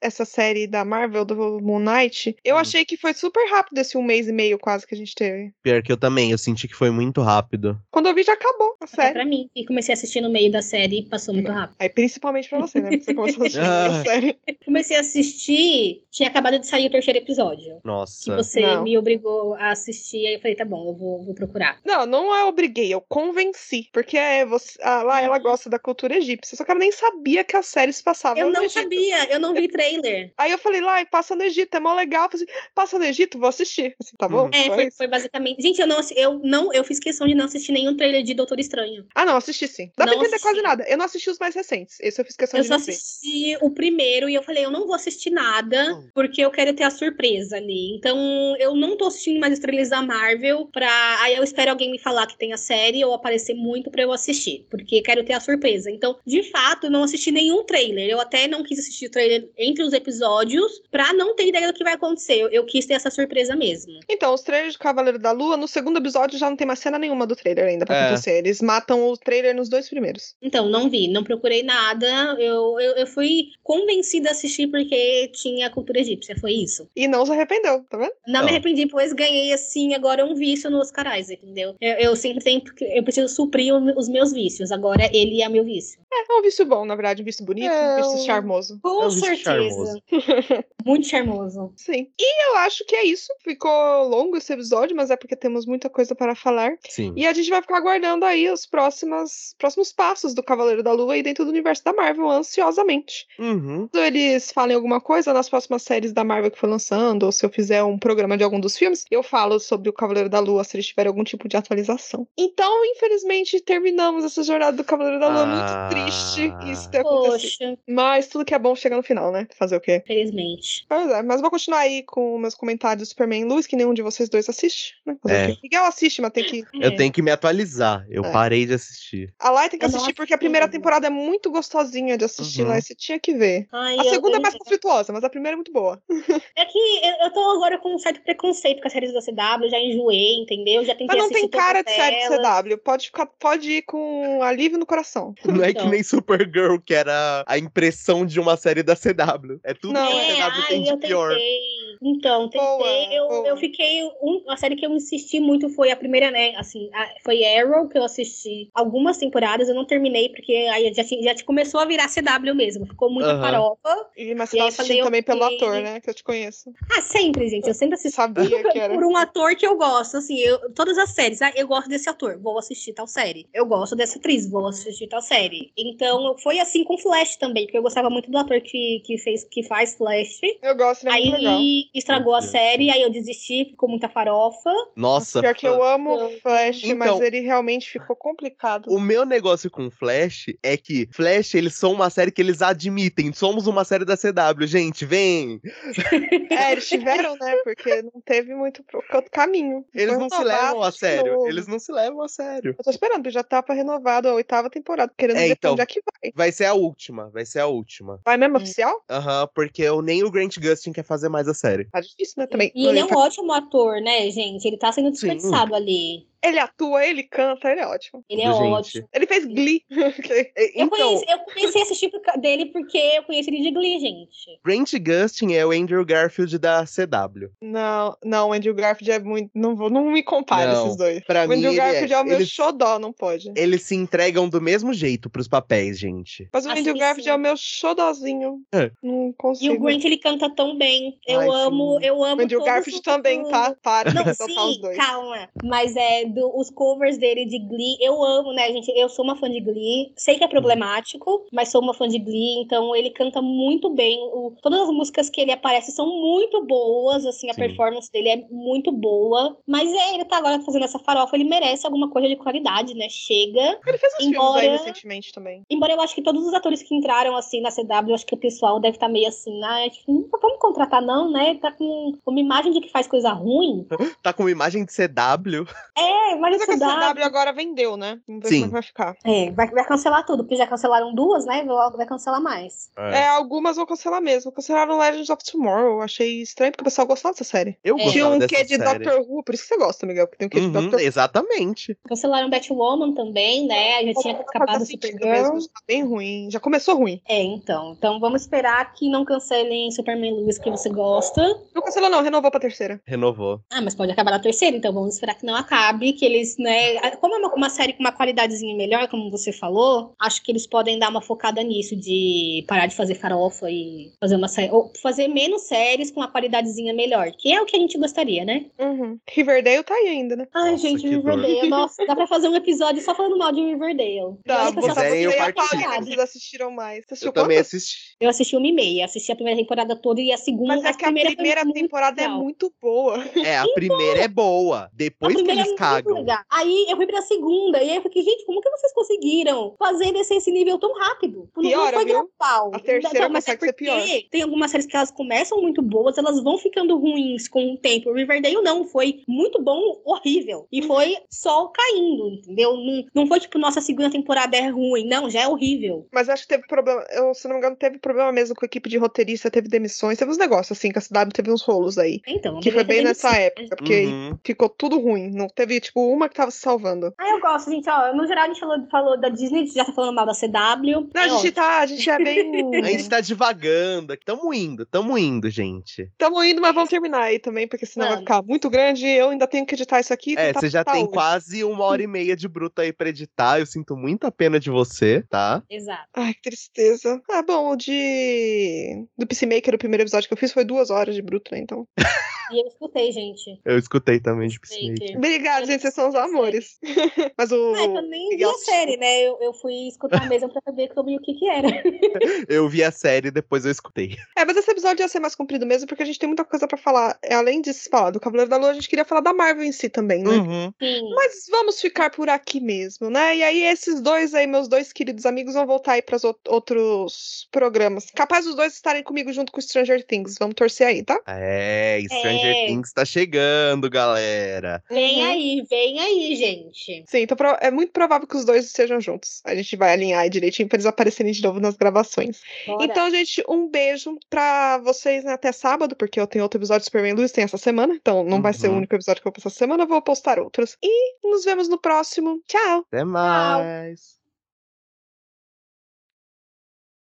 essa, 0.00 0.24
série 0.24 0.66
da 0.66 0.84
Marvel, 0.84 1.24
do 1.24 1.60
Moon 1.60 1.78
Knight, 1.80 2.36
eu 2.44 2.56
Hum. 2.56 2.58
achei 2.58 2.84
que 2.84 2.96
foi 2.96 3.12
super 3.14 3.44
rápido 3.50 3.78
esse 3.78 3.96
um 3.96 4.02
mês 4.02 4.28
e 4.28 4.32
meio 4.32 4.58
quase 4.58 4.86
que 4.86 4.94
a 4.94 4.98
gente 4.98 5.14
teve. 5.14 5.52
Pior 5.62 5.82
que 5.82 5.90
eu 5.92 5.96
também, 5.96 6.30
eu 6.30 6.38
senti 6.38 6.68
que 6.68 6.74
foi 6.74 6.90
muito 6.90 7.20
rápido. 7.20 7.80
Quando 7.90 8.06
eu 8.08 8.14
vi, 8.14 8.22
já 8.22 8.32
acabou 8.34 8.76
a 8.80 8.86
série. 8.86 9.12
pra 9.12 9.24
mim. 9.24 9.48
E 9.54 9.64
comecei 9.66 9.92
a 9.92 9.96
assistir 9.96 10.20
no 10.20 10.30
meio 10.30 10.50
da 10.50 10.62
série 10.62 11.00
e 11.00 11.02
passou 11.08 11.34
muito 11.34 11.50
rápido. 11.50 11.76
Aí, 11.78 11.88
principalmente 11.88 12.48
pra 12.48 12.60
você, 12.60 12.80
né? 12.80 12.90
Porque 12.90 13.04
você 13.04 13.14
começou 13.14 13.42
a 13.42 13.46
assistir 13.46 13.60
a 13.60 14.02
série. 14.04 14.36
Comecei 14.64 14.96
a 14.96 15.00
assistir, 15.00 16.02
tinha 16.10 16.28
acabado 16.28 16.58
de 16.58 16.66
sair 16.66 16.86
o 16.86 16.90
terceiro 16.90 17.11
episódio. 17.16 17.76
Que 17.80 17.86
Nossa. 17.86 18.36
você 18.36 18.60
Não. 18.60 18.82
me 18.84 18.96
obrigou 18.98 19.54
a 19.54 19.70
assistir, 19.70 20.26
aí 20.26 20.34
eu 20.34 20.40
falei, 20.40 20.54
tá 20.56 20.64
bom, 20.64 20.88
eu 20.88 20.94
vou, 20.94 21.22
vou 21.24 21.34
procurar. 21.34 21.78
Não, 21.84 22.06
não 22.06 22.34
é 22.34 22.44
obriguei, 22.44 22.92
eu 22.92 23.00
convenci. 23.00 23.88
Porque 23.92 24.16
é, 24.16 24.44
você, 24.44 24.78
ah, 24.82 25.02
lá 25.02 25.20
ela 25.20 25.38
gosta 25.38 25.68
da 25.70 25.78
cultura 25.78 26.16
egípcia. 26.16 26.56
Só 26.56 26.64
que 26.64 26.70
ela 26.70 26.80
nem 26.80 26.92
sabia 26.92 27.44
que 27.44 27.56
as 27.56 27.66
séries 27.66 28.00
passavam 28.02 28.40
Eu 28.40 28.46
no 28.48 28.52
não 28.54 28.64
Egito. 28.64 28.80
sabia, 28.82 29.32
eu 29.32 29.40
não 29.40 29.54
vi 29.54 29.68
trailer. 29.68 30.32
Aí 30.36 30.50
eu 30.50 30.58
falei, 30.58 30.80
lá, 30.80 31.04
passa 31.06 31.34
no 31.34 31.42
Egito, 31.42 31.74
é 31.76 31.80
mó 31.80 31.94
legal. 31.94 32.24
Eu 32.26 32.30
falei 32.30 32.46
assim, 32.46 32.68
passa 32.74 32.98
no 32.98 33.04
Egito, 33.04 33.38
vou 33.38 33.48
assistir. 33.48 33.94
Assim, 34.02 34.16
tá 34.16 34.28
bom? 34.28 34.44
Uhum. 34.44 34.50
É, 34.52 34.66
Foi 34.74 34.90
foi, 34.90 35.06
basicamente. 35.06 35.62
Gente, 35.62 35.80
eu 35.80 35.86
não, 35.86 36.00
eu 36.16 36.38
não, 36.42 36.72
eu 36.72 36.84
fiz 36.84 36.98
questão 36.98 37.26
de 37.26 37.34
não 37.34 37.44
assistir 37.46 37.72
nenhum 37.72 37.96
trailer 37.96 38.22
de 38.22 38.34
Doutor 38.34 38.58
Estranho. 38.60 39.06
Ah, 39.14 39.24
não, 39.24 39.36
assisti 39.36 39.66
sim. 39.68 39.90
Dá 39.96 40.04
pra 40.04 40.14
Não 40.14 40.22
entender 40.22 40.40
quase 40.40 40.62
nada. 40.62 40.84
Eu 40.88 40.96
não 40.98 41.04
assisti 41.04 41.30
os 41.30 41.38
mais 41.38 41.54
recentes. 41.54 41.98
Esse 42.00 42.20
eu 42.20 42.24
fiz 42.24 42.36
questão 42.36 42.58
Eu 42.58 42.62
de 42.62 42.68
só 42.68 42.78
não 42.78 42.84
ver. 42.84 42.92
assisti 42.92 43.56
o 43.60 43.70
primeiro 43.70 44.28
e 44.28 44.34
eu 44.34 44.42
falei, 44.42 44.64
eu 44.64 44.70
não 44.70 44.86
vou 44.86 44.94
assistir 44.94 45.30
nada, 45.30 45.94
Hum. 45.94 46.08
porque 46.14 46.40
eu 46.44 46.50
quero 46.50 46.72
ter 46.74 46.84
a 46.84 46.90
surpresa 47.02 47.56
ali. 47.56 47.94
Então, 47.94 48.16
eu 48.58 48.74
não 48.74 48.96
tô 48.96 49.06
assistindo 49.06 49.40
mais 49.40 49.54
os 49.54 49.58
trailers 49.58 49.90
da 49.90 50.02
Marvel 50.02 50.66
pra. 50.72 50.90
Aí 51.22 51.34
eu 51.36 51.42
espero 51.42 51.70
alguém 51.70 51.90
me 51.90 51.98
falar 51.98 52.26
que 52.26 52.38
tem 52.38 52.52
a 52.52 52.56
série 52.56 53.04
ou 53.04 53.12
aparecer 53.12 53.54
muito 53.54 53.90
pra 53.90 54.02
eu 54.02 54.12
assistir. 54.12 54.66
Porque 54.70 55.02
quero 55.02 55.24
ter 55.24 55.32
a 55.32 55.40
surpresa. 55.40 55.90
Então, 55.90 56.16
de 56.26 56.42
fato, 56.44 56.86
eu 56.86 56.90
não 56.90 57.02
assisti 57.02 57.30
nenhum 57.30 57.64
trailer. 57.64 58.08
Eu 58.08 58.20
até 58.20 58.46
não 58.46 58.62
quis 58.62 58.78
assistir 58.78 59.06
o 59.06 59.10
trailer 59.10 59.48
entre 59.58 59.82
os 59.84 59.92
episódios 59.92 60.80
pra 60.90 61.12
não 61.12 61.34
ter 61.34 61.48
ideia 61.48 61.66
do 61.66 61.74
que 61.76 61.84
vai 61.84 61.94
acontecer. 61.94 62.34
Eu, 62.40 62.48
eu 62.50 62.64
quis 62.64 62.86
ter 62.86 62.94
essa 62.94 63.10
surpresa 63.10 63.56
mesmo. 63.56 63.92
Então, 64.08 64.32
os 64.34 64.42
trailers 64.42 64.74
de 64.74 64.78
Cavaleiro 64.78 65.18
da 65.18 65.32
Lua, 65.32 65.56
no 65.56 65.66
segundo 65.68 65.98
episódio 65.98 66.38
já 66.38 66.48
não 66.48 66.56
tem 66.56 66.66
mais 66.66 66.78
cena 66.78 66.98
nenhuma 66.98 67.26
do 67.26 67.34
trailer 67.36 67.66
ainda 67.66 67.84
pra 67.84 67.96
É. 67.96 68.00
acontecer. 68.06 68.38
Eles 68.38 68.60
matam 68.60 69.08
o 69.08 69.16
trailer 69.16 69.54
nos 69.54 69.68
dois 69.68 69.88
primeiros. 69.88 70.34
Então, 70.42 70.68
não 70.68 70.88
vi, 70.88 71.08
não 71.08 71.24
procurei 71.24 71.62
nada. 71.62 72.06
Eu, 72.38 72.78
eu, 72.80 72.92
eu 72.96 73.06
fui 73.06 73.48
convencida 73.62 74.28
a 74.28 74.32
assistir 74.32 74.66
porque 74.68 75.28
tinha 75.34 75.70
cultura 75.70 76.00
egípcia. 76.00 76.36
Foi 76.40 76.52
isso. 76.52 76.88
E 76.94 77.08
não 77.08 77.24
se 77.24 77.32
arrependeu, 77.32 77.84
tá 77.88 77.96
vendo? 77.96 78.12
Não 78.26 78.40
Não. 78.40 78.44
me 78.44 78.50
arrependi, 78.50 78.86
pois 78.86 79.12
ganhei, 79.12 79.52
assim, 79.52 79.94
agora 79.94 80.24
um 80.24 80.34
vício 80.34 80.70
no 80.70 80.78
Oscar 80.78 81.18
Isaac, 81.18 81.42
entendeu? 81.42 81.74
Eu, 81.80 81.94
eu 81.94 82.16
sempre 82.16 82.42
tenho, 82.42 82.62
eu 82.80 83.02
preciso 83.02 83.34
suprir 83.34 83.74
os 83.74 84.08
meus 84.08 84.32
vícios, 84.32 84.70
agora 84.72 85.08
ele 85.12 85.42
é 85.42 85.48
meu 85.48 85.64
vício. 85.64 86.00
É 86.12 86.34
um 86.34 86.42
vício 86.42 86.64
bom, 86.66 86.84
na 86.84 86.94
verdade, 86.94 87.22
um 87.22 87.24
vício 87.24 87.44
bonito, 87.44 87.70
É, 87.70 87.94
um 87.94 87.96
vício 87.96 88.26
charmoso. 88.26 88.78
Com 88.82 89.02
É 89.02 89.06
um 89.06 89.08
vício 89.08 89.20
certeza. 89.24 89.42
charmoso. 89.44 90.02
Muito 90.84 91.06
charmoso. 91.06 91.72
Sim. 91.76 92.08
E 92.18 92.48
eu 92.50 92.56
acho 92.58 92.84
que 92.84 92.94
é 92.94 93.04
isso. 93.04 93.28
Ficou 93.42 93.70
longo 94.08 94.36
esse 94.36 94.52
episódio, 94.52 94.96
mas 94.96 95.10
é 95.10 95.16
porque 95.16 95.36
temos 95.36 95.64
muita 95.64 95.88
coisa 95.88 96.14
para 96.14 96.34
falar. 96.34 96.76
Sim. 96.88 97.12
E 97.16 97.26
a 97.26 97.32
gente 97.32 97.48
vai 97.50 97.62
ficar 97.62 97.76
aguardando 97.76 98.24
aí 98.24 98.50
os 98.50 98.66
próximos, 98.66 99.54
próximos 99.58 99.92
passos 99.92 100.34
do 100.34 100.42
Cavaleiro 100.42 100.82
da 100.82 100.92
Lua 100.92 101.14
aí 101.14 101.22
dentro 101.22 101.44
do 101.44 101.50
universo 101.50 101.84
da 101.84 101.92
Marvel, 101.92 102.28
ansiosamente. 102.30 103.26
Uhum. 103.38 103.88
Quando 103.90 104.04
eles 104.04 104.50
falem 104.52 104.74
alguma 104.76 105.00
coisa 105.00 105.32
nas 105.32 105.48
próximas 105.48 105.82
séries 105.82 106.12
da 106.12 106.24
Marvel 106.24 106.50
que 106.50 106.58
for 106.58 106.68
lançando, 106.82 107.24
ou 107.24 107.32
se 107.32 107.44
eu 107.46 107.50
fizer 107.50 107.82
um 107.84 107.96
programa 107.98 108.36
de 108.36 108.42
algum 108.44 108.58
dos 108.58 108.76
filmes, 108.76 109.04
eu 109.10 109.22
falo 109.22 109.58
sobre 109.60 109.88
o 109.88 109.92
Cavaleiro 109.92 110.28
da 110.28 110.40
Lua 110.40 110.64
se 110.64 110.76
eles 110.76 110.86
tiverem 110.86 111.08
algum 111.08 111.22
tipo 111.24 111.48
de 111.48 111.56
atualização. 111.56 112.26
Então, 112.36 112.84
infelizmente, 112.84 113.60
terminamos 113.60 114.24
essa 114.24 114.42
jornada 114.42 114.76
do 114.76 114.84
Cavaleiro 114.84 115.20
da 115.20 115.28
Lua. 115.28 115.42
Ah. 115.42 115.88
Muito 115.88 116.04
triste 116.04 116.52
isso 116.70 116.90
ter 116.90 116.98
acontecido. 116.98 117.58
Poxa, 117.70 117.78
Mas 117.88 118.26
tudo 118.26 118.44
que 118.44 118.54
é 118.54 118.58
bom 118.58 118.74
chega 118.74 118.96
no 118.96 119.02
final, 119.02 119.30
né? 119.30 119.46
Fazer 119.56 119.76
o 119.76 119.80
quê? 119.80 120.02
felizmente. 120.06 120.84
Pois 120.88 121.10
é, 121.10 121.22
mas 121.22 121.40
vou 121.40 121.50
continuar 121.50 121.80
aí 121.80 122.02
com 122.02 122.38
meus 122.38 122.54
comentários 122.54 123.06
do 123.06 123.10
Superman 123.10 123.42
e 123.42 123.44
Luz, 123.44 123.66
que 123.66 123.76
nenhum 123.76 123.94
de 123.94 124.02
vocês 124.02 124.28
dois 124.28 124.48
assiste, 124.48 124.94
né? 125.06 125.16
Fazer 125.22 125.34
É. 125.52 125.56
Miguel 125.62 125.84
assiste, 125.84 126.20
mas 126.20 126.32
tem 126.32 126.44
que. 126.44 126.64
Eu 126.74 126.88
É. 126.88 126.96
tenho 126.96 127.12
que 127.12 127.22
me 127.22 127.30
atualizar. 127.30 128.04
Eu 128.10 128.24
É. 128.24 128.32
parei 128.32 128.66
de 128.66 128.74
assistir. 128.74 129.32
A 129.38 129.50
Lai 129.50 129.68
tem 129.68 129.78
que 129.78 129.84
Eu 129.84 129.88
assistir 129.88 130.12
porque 130.14 130.34
a 130.34 130.38
primeira 130.38 130.68
temporada 130.68 131.06
é 131.06 131.10
muito 131.10 131.50
gostosinha 131.50 132.16
de 132.18 132.24
assistir, 132.24 132.62
Uhum. 132.62 132.68
Lai. 132.68 132.80
Você 132.80 132.94
tinha 132.94 133.18
que 133.20 133.34
ver. 133.34 133.66
Ai, 133.72 133.98
A 133.98 134.04
segunda 134.04 134.36
é 134.38 134.40
mais 134.40 134.54
conflituosa, 134.56 135.12
mas 135.12 135.22
a 135.24 135.30
primeira 135.30 135.54
é 135.54 135.56
muito 135.56 135.72
boa. 135.72 136.02
É 136.62 136.66
que 136.66 136.78
eu, 137.24 137.30
tô 137.32 137.40
agora 137.56 137.76
com 137.78 137.92
um 137.94 137.98
certo 137.98 138.22
preconceito 138.22 138.80
com 138.80 138.86
as 138.86 138.92
séries 138.92 139.12
da 139.12 139.20
CW, 139.20 139.68
já 139.68 139.80
enjoei, 139.80 140.36
entendeu? 140.40 140.84
Já 140.84 140.92
tentei 140.94 141.06
Mas 141.08 141.16
não 141.18 141.28
tem 141.28 141.48
cara 141.48 141.82
de 141.82 141.90
série 141.90 142.16
de 142.16 142.22
elas. 142.22 142.64
CW. 142.64 142.78
Pode, 142.78 143.06
ficar, 143.06 143.26
pode 143.26 143.70
ir 143.70 143.82
com 143.82 144.40
alívio 144.42 144.78
no 144.78 144.86
coração. 144.86 145.34
Não 145.44 145.64
é 145.64 145.72
que 145.72 145.80
Então. 145.80 145.90
nem 145.90 146.02
Supergirl, 146.04 146.76
que 146.78 146.94
era 146.94 147.44
a 147.48 147.58
impressão 147.58 148.24
de 148.24 148.38
uma 148.38 148.56
série 148.56 148.82
da 148.84 148.94
CW. 148.94 149.58
É 149.64 149.74
tudo 149.74 149.94
Não, 149.94 150.06
que 150.06 150.12
a 150.12 150.22
É, 150.22 150.26
CW 150.36 150.40
ai, 150.62 150.68
tem 150.68 150.86
eu 150.86 150.96
de 150.96 151.06
pior. 151.06 151.30
tentei. 151.30 151.58
Então, 152.00 152.48
tentei. 152.48 152.60
Boa, 152.60 153.14
eu, 153.14 153.28
boa. 153.28 153.48
eu 153.48 153.56
fiquei. 153.56 154.02
Um, 154.22 154.44
a 154.48 154.56
série 154.56 154.76
que 154.76 154.86
eu 154.86 154.90
insisti 154.90 155.40
muito 155.40 155.68
foi 155.68 155.90
a 155.90 155.96
primeira, 155.96 156.30
né? 156.30 156.54
Assim, 156.56 156.90
a- 156.94 157.14
foi 157.24 157.44
Arrow, 157.44 157.88
que 157.88 157.98
eu 157.98 158.04
assisti 158.04 158.70
algumas 158.74 159.18
temporadas. 159.18 159.68
Eu 159.68 159.74
não 159.74 159.84
terminei, 159.84 160.28
porque 160.28 160.52
aí 160.72 160.92
já, 160.94 161.02
já 161.02 161.34
te- 161.34 161.44
começou 161.44 161.80
a 161.80 161.84
virar 161.84 162.08
CW 162.08 162.54
mesmo. 162.54 162.86
Ficou 162.86 163.10
muita 163.10 163.30
Aham. 163.32 163.40
farofa. 163.40 164.06
E, 164.16 164.34
mas 164.34 164.48
E 164.52 164.52
você 164.52 164.58
tá 164.58 164.66
assistindo 164.68 165.04
também 165.04 165.22
pelo 165.22 165.44
ator, 165.44 165.74
né? 165.80 166.00
Que 166.00 166.10
eu 166.10 166.14
te 166.14 166.24
conheço. 166.24 166.51
Ah, 166.96 167.00
sempre, 167.00 167.48
gente. 167.48 167.66
Eu 167.68 167.74
sempre 167.74 167.94
assisto. 167.94 168.16
Sabia 168.16 168.62
que 168.70 168.78
era. 168.78 168.94
Por 168.94 169.04
um 169.04 169.16
ator 169.16 169.54
que 169.56 169.66
eu 169.66 169.76
gosto, 169.76 170.16
assim, 170.16 170.38
eu- 170.38 170.72
todas 170.74 170.96
as 170.98 171.10
séries, 171.10 171.40
ah, 171.42 171.52
eu 171.54 171.66
gosto 171.66 171.88
desse 171.88 172.08
ator, 172.08 172.38
vou 172.38 172.58
assistir 172.58 172.92
tal 172.92 173.06
série. 173.06 173.46
Eu 173.52 173.66
gosto 173.66 173.94
dessa 173.96 174.18
atriz, 174.18 174.48
vou 174.48 174.66
assistir 174.68 175.06
tal 175.08 175.20
série. 175.22 175.72
Então, 175.76 176.36
foi 176.38 176.58
assim 176.60 176.84
com 176.84 176.96
Flash 176.98 177.36
também, 177.36 177.64
porque 177.66 177.78
eu 177.78 177.82
gostava 177.82 178.08
muito 178.10 178.30
do 178.30 178.38
ator 178.38 178.60
que, 178.60 179.02
que 179.04 179.18
fez, 179.18 179.44
que 179.44 179.62
faz 179.62 179.94
Flash. 179.94 180.40
Eu 180.62 180.76
gosto, 180.76 181.06
ele 181.06 181.10
é 181.16 181.20
muito 181.20 181.36
legal. 181.38 181.56
Aí 181.58 181.84
estragou 181.94 182.34
a 182.34 182.42
série, 182.42 182.90
aí 182.90 183.02
eu 183.02 183.10
desisti, 183.10 183.66
ficou 183.70 183.88
muita 183.88 184.08
farofa. 184.08 184.70
Nossa, 184.96 185.40
Pior 185.40 185.54
que 185.54 185.66
eu 185.66 185.82
amo 185.82 186.14
Então, 186.14 186.26
o 186.28 186.40
Flash, 186.40 186.82
mas 186.94 187.08
então- 187.08 187.22
ele 187.22 187.40
realmente 187.40 187.90
ficou 187.90 188.14
complicado. 188.16 188.86
O 188.90 189.00
meu 189.00 189.24
negócio 189.24 189.70
com 189.70 189.90
Flash 189.90 190.46
é 190.62 190.76
que 190.76 191.08
Flash, 191.12 191.54
eles 191.54 191.74
são 191.74 191.92
uma 191.92 192.10
série 192.10 192.30
que 192.30 192.40
eles 192.40 192.62
admitem. 192.62 193.32
Somos 193.32 193.66
uma 193.66 193.84
série 193.84 194.04
da 194.04 194.16
CW, 194.16 194.66
gente, 194.66 195.04
vem. 195.04 195.60
É, 196.68 196.72
eles 196.72 196.88
tiveram, 196.88 197.36
né? 197.40 197.56
Porque 197.64 198.02
não 198.02 198.20
teve 198.24 198.54
muito 198.54 198.82
pro 198.84 199.02
outro 199.12 199.30
caminho. 199.30 199.84
Eles 199.94 200.18
não 200.18 200.28
se 200.28 200.42
levam 200.44 200.82
a 200.82 200.90
de 200.90 200.98
sério. 200.98 201.46
Eles 201.46 201.66
não 201.66 201.78
se 201.78 201.92
levam 201.92 202.22
a 202.22 202.28
sério. 202.28 202.74
Eu 202.78 202.84
tô 202.84 202.90
esperando, 202.90 203.30
já 203.30 203.42
tá 203.42 203.62
pra 203.62 203.74
renovado 203.74 204.28
a 204.28 204.34
oitava 204.34 204.68
temporada, 204.70 205.12
querendo 205.16 205.36
É, 205.38 205.46
ver 205.46 205.52
então. 205.52 205.72
onde 205.72 205.82
é 205.82 205.86
que 205.86 206.00
vai. 206.00 206.32
Vai 206.34 206.52
ser 206.52 206.66
a 206.66 206.74
última, 206.74 207.30
vai 207.30 207.44
ser 207.44 207.60
a 207.60 207.66
última. 207.66 208.20
Vai 208.24 208.36
mesmo 208.36 208.56
Hum. 208.58 208.62
oficial? 208.62 209.04
Aham, 209.10 209.48
porque 209.54 209.82
eu, 209.82 210.00
nem 210.02 210.22
o 210.24 210.30
Grant 210.30 210.58
Gustin 210.58 210.92
quer 210.92 211.04
fazer 211.04 211.28
mais 211.28 211.48
a 211.48 211.54
série. 211.54 211.84
Tá 211.86 212.00
difícil, 212.00 212.34
né? 212.38 212.46
Também. 212.46 212.72
E 212.74 212.86
ele 212.86 212.98
é 212.98 213.04
um 213.04 213.08
tá- 213.08 213.18
ótimo 213.18 213.52
ator, 213.52 214.00
né, 214.00 214.30
gente? 214.30 214.64
Ele 214.66 214.76
tá 214.76 214.90
sendo 214.92 215.06
Sim. 215.06 215.12
desperdiçado 215.12 215.74
ali. 215.74 216.26
Ele 216.44 216.58
atua, 216.58 217.06
ele 217.06 217.22
canta, 217.22 217.70
ele 217.70 217.80
é 217.80 217.86
ótimo. 217.86 218.24
Ele 218.28 218.42
é 218.42 218.46
Gente. 218.52 218.62
ótimo. 218.72 219.08
Ele 219.12 219.26
fez 219.26 219.44
Glee. 219.46 219.84
que- 219.88 219.92
E- 220.56 220.72
Eu, 220.80 220.86
Então, 220.86 220.98
conheci, 220.98 221.24
eu 221.28 221.38
comecei 221.38 221.80
a 221.80 221.84
assistir 221.84 222.08
por 222.10 222.20
ca- 222.22 222.36
dele 222.36 222.66
porque 222.66 222.98
eu 222.98 223.22
conheci 223.24 223.50
ele 223.50 223.62
de 223.62 223.70
Glee, 223.70 223.98
gente. 224.00 224.60
Grant 224.64 224.92
Gustin 224.94 225.52
é 225.52 225.64
o 225.64 225.70
Andrew 225.70 226.04
Garfield 226.04 226.58
da 226.58 226.84
CW. 226.84 227.48
não, 227.60 228.16
não, 228.24 228.48
o 228.48 228.52
Andrew 228.52 228.74
Garfield 228.74 229.10
é 229.12 229.18
muito. 229.20 229.50
Não, 229.54 229.76
vou, 229.76 229.88
não 229.90 230.10
me 230.10 230.22
compare 230.22 230.72
Não, 230.72 230.84
esses 230.86 230.96
dois. 230.96 231.24
Pra 231.24 231.44
o 231.44 231.48
mim, 231.48 231.56
Andrew 231.56 231.70
ele 231.70 231.76
Garfield 231.76 232.12
é, 232.12 232.20
o 232.20 232.24
meu 232.24 232.34
eles, 232.36 232.48
xodó, 232.48 232.98
não 232.98 233.12
pode. 233.12 233.52
eles 233.56 233.82
se 233.82 233.94
entregam 233.94 234.48
do 234.48 234.60
mesmo 234.60 234.92
jeito 234.92 235.30
pros 235.30 235.46
papéis, 235.46 235.98
gente. 235.98 236.48
Mas 236.52 236.66
o 236.66 236.70
Acho 236.70 236.80
Andrew 236.80 236.96
Garfield 236.98 237.24
sim. 237.24 237.30
é 237.30 237.34
o 237.34 237.38
meu 237.38 237.56
xodózinho. 237.56 238.60
É. 238.72 238.90
Não 239.02 239.28
E 239.30 239.32
consigo. 239.34 239.74
o 239.74 239.80
Grant, 239.80 240.04
ele 240.04 240.18
canta 240.18 240.50
tão 240.54 240.76
bem. 240.76 241.18
Eu 241.26 241.40
Ai, 241.40 241.48
amo, 241.66 241.98
sim. 242.00 242.06
eu 242.06 242.24
amo 242.24 242.40
O 242.40 242.44
Andrew 242.44 242.58
todos 242.60 242.74
Garfield 242.74 242.96
os- 242.96 243.00
também, 243.02 243.48
tá? 243.48 243.76
Para 243.82 244.12
Não, 244.12 244.22
de 244.24 244.30
exaltar 244.30 244.64
os 244.66 244.74
sim, 244.74 244.80
dois. 244.80 244.96
calma. 244.96 245.48
Mas 245.64 245.94
é 245.96 246.24
os 246.40 246.70
covers 246.70 247.18
dele 247.18 247.44
de 247.44 247.58
Glee. 247.58 247.96
Eu 248.00 248.22
amo, 248.22 248.52
né, 248.52 248.68
gente? 248.72 248.90
Eu 248.96 249.08
sou 249.08 249.24
uma 249.24 249.36
fã 249.36 249.50
de 249.50 249.60
Glee. 249.60 250.12
Sei 250.16 250.36
que 250.36 250.44
é 250.44 250.48
problemático, 250.48 251.46
mas 251.52 251.68
sou 251.70 251.80
uma 251.82 251.94
fã 251.94 252.08
de 252.08 252.18
Glee, 252.18 252.60
então 252.62 252.94
ele 252.94 253.10
canta 253.10 253.40
muito 253.42 253.90
bem. 253.90 254.18
O, 254.32 254.52
todas 254.62 254.80
as 254.82 254.88
músicas 254.90 255.28
que 255.30 255.40
ele 255.40 255.52
aparece 255.52 255.92
são 255.92 256.06
muito 256.06 256.64
boas, 256.64 257.24
assim, 257.26 257.50
a 257.50 257.54
Sim. 257.54 257.60
performance 257.60 258.10
dele 258.10 258.28
é 258.28 258.46
muito 258.50 258.90
boa. 258.92 259.56
Mas 259.66 259.90
é, 259.92 260.14
ele 260.14 260.24
tá 260.24 260.38
agora 260.38 260.60
fazendo 260.60 260.84
essa 260.84 260.98
farofa, 260.98 261.36
ele 261.36 261.44
merece 261.44 261.86
alguma 261.86 262.08
coisa 262.10 262.28
de 262.28 262.36
qualidade, 262.36 262.94
né? 262.94 263.08
Chega. 263.08 263.78
Ele 263.86 263.98
fez 263.98 264.12
uns 264.14 264.24
filmes 264.24 264.38
aí 264.38 264.66
Embora- 264.66 264.72
recentemente 264.72 265.32
também. 265.32 265.62
Embora 265.70 265.92
eu 265.92 266.00
acho 266.00 266.14
que 266.14 266.22
todos 266.22 266.46
os 266.46 266.54
atores 266.54 266.82
que 266.82 266.94
entraram 266.94 267.36
assim 267.36 267.60
na 267.60 267.70
CW, 267.70 268.08
eu 268.08 268.14
acho 268.14 268.26
que 268.26 268.34
o 268.34 268.38
pessoal 268.38 268.80
deve 268.80 268.96
estar 268.96 269.08
meio 269.08 269.28
assim, 269.28 269.62
ah, 269.64 269.86
não 270.08 270.26
vamos 270.40 270.58
contratar 270.58 271.02
não, 271.02 271.30
né? 271.30 271.54
Tá 271.56 271.72
com 271.72 272.14
uma 272.26 272.40
imagem 272.40 272.72
de 272.72 272.80
que 272.80 272.90
faz 272.90 273.06
coisa 273.06 273.32
ruim. 273.32 273.86
Tá 274.22 274.32
com 274.32 274.44
uma 274.44 274.50
imagem 274.50 274.84
de 274.84 274.92
CW. 274.92 275.66
É, 275.98 276.21
imagem 276.32 276.58
Mas 276.58 276.58
de 276.58 276.62
é 276.62 276.76
que 276.78 276.84
a 276.84 277.12
CW. 277.14 277.24
Agora 277.24 277.52
vendeu, 277.52 277.96
né? 277.96 278.18
Vamos 278.26 278.42
ver 278.42 278.48
Sim. 278.48 278.54
como 278.62 278.64
é 278.64 278.68
que 278.68 278.72
vai 278.72 278.82
ficar. 278.82 279.16
É, 279.24 279.50
vai, 279.50 279.68
vai 279.70 279.84
cancelar 279.84 280.24
tudo, 280.24 280.44
porque 280.44 280.56
já 280.56 280.66
cancelaram 280.66 281.14
duas, 281.14 281.44
né? 281.44 281.62
Logo 281.66 281.96
vai 281.96 282.06
cancelar 282.06 282.40
mais. 282.40 282.90
É, 282.96 283.28
algumas 283.28 283.76
vão 283.76 283.86
cancelar 283.86 284.20
mesmo. 284.22 284.52
Cancelaram 284.52 284.98
Legends 284.98 285.30
of 285.30 285.42
Tomorrow. 285.44 286.00
Achei 286.02 286.42
estranho, 286.42 286.72
porque 286.72 286.82
o 286.82 286.84
pessoal 286.84 287.06
gostava 287.06 287.32
dessa 287.34 287.44
série. 287.44 287.76
Eu 287.84 287.96
É. 287.98 288.08
Tinha 288.10 288.24
gostava 288.24 288.44
um 288.44 288.46
quê 288.46 288.64
de 288.64 288.76
série. 288.76 288.98
Doctor 289.04 289.20
Who, 289.28 289.42
por 289.44 289.54
isso 289.54 289.62
que 289.64 289.68
você 289.68 289.78
gosta, 289.78 290.06
Miguel, 290.06 290.26
porque 290.26 290.38
tem 290.38 290.46
um 290.46 290.50
quê 290.50 290.60
de 290.60 290.66
Uhum, 290.66 290.72
Doctor 290.72 291.00
Who. 291.00 291.06
exatamente. 291.06 291.96
Cancelaram 292.08 292.50
Batwoman 292.50 293.12
também, 293.14 293.66
né? 293.66 294.04
Já 294.06 294.20
tinha 294.20 294.34
acabado 294.40 294.84
sentido 294.84 295.06
Supergirl. 295.12 295.30
mesmo, 295.54 295.68
tá 295.68 295.80
bem 295.86 296.04
ruim. 296.04 296.48
Já 296.50 296.60
começou 296.60 296.96
ruim. 296.96 297.20
É, 297.28 297.42
então. 297.42 297.94
Então 297.96 298.20
vamos 298.20 298.42
esperar 298.42 298.92
que 298.92 299.08
não 299.10 299.24
cancelem 299.24 299.90
Superman 299.90 300.34
Lewis, 300.36 300.58
que 300.58 300.70
você 300.70 300.88
gosta. 300.88 301.42
Não 301.74 301.82
cancelou, 301.82 302.10
não, 302.10 302.22
renovou 302.22 302.50
pra 302.50 302.60
terceira. 302.60 303.00
Renovou. 303.06 303.60
Ah, 303.70 303.80
mas 303.80 303.94
pode 303.94 304.12
acabar 304.12 304.30
na 304.30 304.38
terceira, 304.38 304.76
então 304.76 304.92
vamos 304.92 305.14
esperar 305.14 305.34
que 305.34 305.46
não 305.46 305.54
acabe, 305.54 306.11
que 306.12 306.24
eles, 306.24 306.56
né, 306.58 306.98
como 307.16 307.34
é 307.34 307.38
uma, 307.38 307.54
uma 307.54 307.70
série 307.70 307.92
com 307.92 308.00
uma 308.00 308.12
qualidadezinha 308.12 308.76
melhor, 308.76 309.08
como 309.08 309.30
você 309.30 309.52
falou, 309.52 310.14
acho 310.20 310.42
que 310.42 310.50
eles 310.52 310.66
podem 310.66 310.98
dar 310.98 311.10
uma 311.10 311.22
focada 311.22 311.62
nisso, 311.62 311.94
de 311.96 312.64
parar 312.66 312.86
de 312.86 312.94
fazer 312.94 313.14
farofa 313.14 313.70
e 313.70 314.12
fazer 314.20 314.36
uma 314.36 314.48
série, 314.48 314.70
ou 314.70 314.92
fazer 315.02 315.28
menos 315.28 315.62
séries 315.62 316.10
com 316.10 316.20
uma 316.20 316.30
qualidadezinha 316.32 316.92
melhor, 316.94 317.30
que 317.38 317.52
é 317.52 317.60
o 317.60 317.66
que 317.66 317.76
a 317.76 317.78
gente 317.78 317.98
gostaria, 317.98 318.44
né? 318.44 318.66
Uhum. 318.78 319.18
Riverdale 319.30 319.82
tá 319.82 319.94
aí 319.94 320.08
ainda, 320.08 320.36
né? 320.36 320.46
Ai, 320.54 320.72
Nossa, 320.72 320.82
gente. 320.88 321.08
Riverdale, 321.08 321.68
nossa, 321.68 322.04
dá 322.06 322.14
pra 322.14 322.26
fazer 322.26 322.48
um 322.48 322.56
episódio 322.56 323.02
só 323.02 323.14
falando 323.14 323.38
mal 323.38 323.52
de 323.52 323.60
Riverdale. 323.60 324.36
Tá, 324.44 324.70
vocês 324.70 326.18
assistiram 326.18 326.70
mais. 326.70 327.04
Você 327.06 327.14
assistiu 327.14 327.28
Eu 327.28 327.32
também 327.32 327.56
quantas? 327.56 327.66
assisti. 327.74 328.16
Eu 328.20 328.28
assisti 328.30 328.56
uma 328.56 328.66
e 328.66 328.72
meia, 328.72 329.04
assisti 329.04 329.32
a 329.32 329.34
primeira 329.34 329.60
temporada 329.60 329.96
toda 329.96 330.20
e 330.20 330.32
a 330.32 330.36
segunda, 330.36 330.76
Mas 330.76 330.84
é 330.84 330.92
que 330.92 331.04
a 331.04 331.12
primeira 331.12 331.64
muito 331.64 331.80
temporada 331.80 332.20
é 332.20 332.24
legal. 332.26 332.42
muito 332.42 332.72
boa. 332.80 333.22
É, 333.44 333.58
a 333.58 333.66
primeira 333.74 334.20
é 334.20 334.28
boa. 334.28 334.88
Depois 334.92 335.34
que 335.34 335.42
primeira 335.42 335.60
eles 335.60 335.66
é 335.68 335.70
muito 335.70 335.78
cagam. 336.04 336.18
legal. 336.20 336.38
Aí 336.50 336.86
eu 336.88 336.96
fui 336.96 337.06
pra 337.06 337.22
segunda, 337.22 337.82
e 337.82 337.90
aí 337.90 337.96
eu 337.96 338.02
fiquei, 338.02 338.22
gente, 338.22 338.44
como 338.46 338.60
que 338.60 338.70
vocês 338.70 338.92
conseguiram 338.92 339.74
fazer 339.78 340.12
descer 340.12 340.36
esse 340.36 340.50
nível 340.50 340.78
tão 340.78 340.92
rápido? 340.94 341.48
Não- 341.56 341.62
Piora, 341.62 341.92
não 341.92 341.98
foi 341.98 342.04
viu? 342.04 342.14
gradual. 342.38 342.70
A 342.74 342.78
terceira 342.80 343.28
mas 343.28 343.48
é 343.48 343.56
ser 343.56 343.72
pior. 343.74 343.98
porque 343.98 344.26
Tem 344.30 344.42
algumas 344.42 344.70
séries 344.70 344.86
que 344.86 344.96
elas 344.96 345.10
começam 345.10 345.60
muito 345.60 345.82
boas, 345.82 346.18
elas 346.18 346.42
vão 346.42 346.58
ficando 346.58 346.96
ruins 346.98 347.48
com 347.48 347.74
o 347.74 347.78
tempo. 347.78 348.10
O 348.10 348.14
Riverdale 348.14 348.60
não, 348.62 348.84
foi 348.84 349.22
muito 349.28 349.60
bom, 349.62 350.00
horrível. 350.04 350.66
E 350.72 350.82
foi 350.82 351.16
só 351.30 351.66
caindo, 351.68 352.28
entendeu? 352.30 352.76
Não, 352.76 353.04
não 353.14 353.26
foi 353.26 353.40
tipo, 353.40 353.58
nossa, 353.58 353.78
a 353.78 353.82
segunda 353.82 354.10
temporada 354.10 354.56
é 354.56 354.68
ruim. 354.68 355.06
Não, 355.06 355.28
já 355.30 355.42
é 355.42 355.48
horrível. 355.48 356.06
Mas 356.12 356.28
acho 356.28 356.42
que 356.42 356.48
teve 356.48 356.66
problema. 356.66 357.04
Eu, 357.10 357.34
se 357.34 357.46
não 357.46 357.54
me 357.54 357.58
engano, 357.58 357.76
teve 357.76 357.98
problema 357.98 358.32
mesmo 358.32 358.54
com 358.54 358.64
a 358.64 358.66
equipe 358.66 358.88
de 358.88 358.98
roteirista, 358.98 359.50
teve 359.50 359.68
demissões, 359.68 360.18
teve 360.18 360.30
uns 360.30 360.38
negócios 360.38 360.76
assim, 360.76 360.90
que 360.90 360.98
a 360.98 361.02
CW 361.02 361.32
teve 361.32 361.50
uns 361.50 361.62
rolos 361.62 361.98
aí. 361.98 362.20
Então, 362.26 362.60
Que 362.60 362.70
foi 362.70 362.84
bem 362.84 363.02
nessa 363.02 363.30
época, 363.36 363.76
porque 363.76 364.06
Uhum. 364.06 364.38
ficou 364.44 364.68
tudo 364.68 364.98
ruim. 364.98 365.30
Não 365.30 365.48
teve, 365.48 365.80
tipo, 365.80 365.91
uma 365.94 366.28
que 366.28 366.34
tava 366.34 366.50
se 366.50 366.58
salvando. 366.60 367.12
Ah, 367.18 367.30
eu 367.30 367.40
gosto, 367.40 367.70
gente, 367.70 367.88
ó. 367.88 368.14
No 368.14 368.26
geral, 368.26 368.44
a 368.44 368.48
gente 368.48 368.60
falou, 368.60 368.86
falou 368.90 369.20
da 369.20 369.28
Disney, 369.28 369.60
a 369.60 369.64
gente 369.64 369.74
já 369.74 369.84
tá 369.84 369.92
falando 369.92 370.14
mal 370.14 370.26
da 370.26 370.32
CW. 370.32 371.08
Não, 371.14 371.22
a 371.22 371.24
É 371.24 371.28
gente 371.28 371.38
ótimo. 371.38 371.52
tá, 371.52 371.78
a 371.80 371.86
gente 371.86 372.10
é 372.10 372.18
bem. 372.18 372.76
A 372.84 372.86
gente 372.88 373.08
tá 373.08 373.20
divagando 373.20 374.12
aqui. 374.12 374.24
Tamo 374.24 374.52
indo, 374.54 374.86
tamo 374.86 375.16
indo, 375.18 375.48
gente. 375.50 376.10
Tamo 376.18 376.42
indo, 376.44 376.60
mas 376.60 376.74
vamos 376.74 376.90
terminar 376.90 377.22
aí 377.22 377.38
também, 377.38 377.66
porque 377.68 377.86
senão 377.86 378.06
vai 378.06 378.16
Vamos. 378.16 378.28
ficar 378.28 378.42
muito 378.42 378.68
grande. 378.70 379.06
Eu 379.06 379.30
ainda 379.30 379.46
tenho 379.46 379.66
que 379.66 379.74
editar 379.74 380.00
isso 380.00 380.12
aqui. 380.12 380.32
e 380.34 380.36
É, 380.36 380.52
você 380.52 380.68
já 380.68 380.84
tem 380.84 381.02
hoje. 381.04 381.12
quase 381.12 381.64
uma 381.64 381.84
hora 381.84 382.02
e 382.02 382.06
meia 382.06 382.34
de 382.36 382.48
bruto 382.48 382.80
aí 382.80 382.92
pra 382.92 383.08
editar. 383.08 383.58
Eu 383.60 383.66
sinto 383.66 383.96
muita 383.96 384.30
pena 384.30 384.58
de 384.58 384.70
você, 384.70 385.24
tá? 385.28 385.62
Exato. 385.70 386.08
Ai, 386.14 386.34
que 386.34 386.42
tristeza. 386.42 387.20
Ah, 387.30 387.42
bom, 387.42 387.70
o 387.72 387.76
de. 387.76 389.06
Do 389.16 389.26
Peacemaker, 389.26 389.74
o 389.74 389.78
primeiro 389.78 390.02
episódio 390.02 390.28
que 390.28 390.32
eu 390.34 390.38
fiz 390.38 390.52
foi 390.52 390.64
duas 390.64 390.90
horas 390.90 391.14
de 391.14 391.22
bruto, 391.22 391.50
né? 391.52 391.58
Então. 391.60 391.86
E 392.52 392.60
eu 392.60 392.66
escutei, 392.66 393.12
gente. 393.12 393.60
Eu 393.64 393.78
escutei 393.78 394.20
também 394.20 394.48
de 394.48 394.60
Peacemaker. 394.60 395.16
Obrigada, 395.16 395.66
gente, 395.66 395.80
vocês 395.80 395.94
são 395.94 396.08
os 396.08 396.14
amores. 396.14 396.78
mas 397.36 397.50
o. 397.50 397.74
Ah, 397.74 397.84
eu 397.84 398.02
nem 398.02 398.36
vi 398.36 398.44
a 398.44 398.52
série, 398.54 398.96
né? 398.96 399.22
Eu, 399.22 399.38
eu 399.40 399.54
fui 399.54 399.88
escutar 399.88 400.28
mesmo 400.28 400.52
pra 400.52 400.60
saber 400.64 400.90
sobre 400.94 401.16
o 401.16 401.20
que 401.20 401.34
que 401.34 401.48
era. 401.48 401.68
Eu 402.48 402.68
vi 402.68 402.82
a 402.82 402.90
série 402.90 403.28
e 403.28 403.30
depois 403.30 403.64
eu 403.64 403.70
escutei. 403.70 404.16
É, 404.36 404.44
mas 404.44 404.56
esse 404.56 404.70
episódio 404.70 405.02
ia 405.02 405.08
ser 405.08 405.20
mais 405.20 405.34
comprido 405.34 405.64
mesmo, 405.64 405.86
porque 405.86 406.02
a 406.02 406.06
gente 406.06 406.18
tem 406.18 406.26
muita 406.26 406.44
coisa 406.44 406.66
pra 406.66 406.76
falar. 406.76 407.18
É, 407.22 407.34
Além 407.34 407.60
de 407.60 407.72
se 407.72 407.88
falar 407.88 408.10
do 408.10 408.20
Cavaleiro 408.20 408.50
da 408.50 408.56
Lua, 408.56 408.70
a 408.70 408.74
gente 408.74 408.88
queria 408.88 409.04
falar 409.04 409.20
da 409.20 409.32
Marvel 409.32 409.64
em 409.64 409.72
si 409.72 409.88
também, 409.88 410.22
né? 410.22 410.30
Uhum. 410.30 410.72
Sim. 410.78 411.14
Mas 411.14 411.46
vamos 411.50 411.80
ficar 411.80 412.10
por 412.10 412.28
aqui 412.28 412.60
mesmo, 412.60 413.10
né? 413.10 413.36
E 413.36 413.42
aí, 413.42 413.62
esses 413.64 414.00
dois 414.00 414.34
aí, 414.34 414.46
meus 414.46 414.68
dois 414.68 414.92
queridos 414.92 415.24
amigos, 415.24 415.54
vão 415.54 415.66
voltar 415.66 415.92
aí 415.92 416.02
para 416.02 416.18
outros 416.48 417.48
programas. 417.50 418.10
Capaz 418.14 418.46
os 418.46 418.54
dois 418.54 418.74
estarem 418.74 419.02
comigo 419.02 419.32
junto 419.32 419.52
com 419.52 419.60
Stranger 419.60 420.04
Things. 420.04 420.36
Vamos 420.38 420.54
torcer 420.54 420.86
aí, 420.86 421.02
tá? 421.02 421.20
É, 421.26 422.00
Stranger 422.06 422.41
É. 422.46 422.66
Things 422.66 422.92
tá 422.92 423.04
chegando, 423.04 423.88
galera. 423.90 424.82
Vem 424.90 425.22
Uhum. 425.22 425.30
aí, 425.30 425.66
vem 425.68 425.98
aí, 426.00 426.36
gente. 426.36 427.04
Sim, 427.06 427.18
então 427.20 427.36
é 427.60 427.70
muito 427.70 427.92
provável 427.92 428.26
que 428.26 428.36
os 428.36 428.44
dois 428.44 428.64
estejam 428.66 429.00
juntos. 429.00 429.40
A 429.44 429.54
gente 429.54 429.76
vai 429.76 429.92
alinhar 429.92 430.28
direitinho 430.28 430.68
pra 430.68 430.76
eles 430.76 430.86
aparecerem 430.86 431.32
de 431.32 431.42
novo 431.42 431.60
nas 431.60 431.76
gravações. 431.76 432.40
Bora. 432.66 432.84
Então, 432.84 433.10
gente, 433.10 433.42
um 433.48 433.68
beijo 433.68 434.18
pra 434.30 434.78
vocês 434.78 435.24
né, 435.24 435.32
até 435.32 435.52
sábado, 435.52 435.94
porque 435.96 436.18
eu 436.20 436.26
tenho 436.26 436.42
outro 436.44 436.58
episódio 436.58 436.80
de 436.80 436.84
Superman 436.86 437.14
Luz, 437.14 437.32
tem 437.32 437.44
essa 437.44 437.58
semana. 437.58 437.94
Então, 437.94 438.22
não 438.24 438.40
vai 438.40 438.52
ser 438.52 438.68
o 438.68 438.70
Uhum. 438.72 438.78
único 438.78 438.94
episódio 438.94 439.20
que 439.22 439.28
eu 439.28 439.30
vou 439.30 439.34
postar 439.34 439.48
essa 439.50 439.58
semana, 439.58 439.82
eu 439.84 439.88
vou 439.88 440.02
postar 440.02 440.38
outros. 440.38 440.76
E 440.82 441.14
nos 441.28 441.44
vemos 441.44 441.68
no 441.68 441.78
próximo. 441.80 442.40
Tchau! 442.46 442.84
Até 442.88 443.04
mais. 443.04 444.21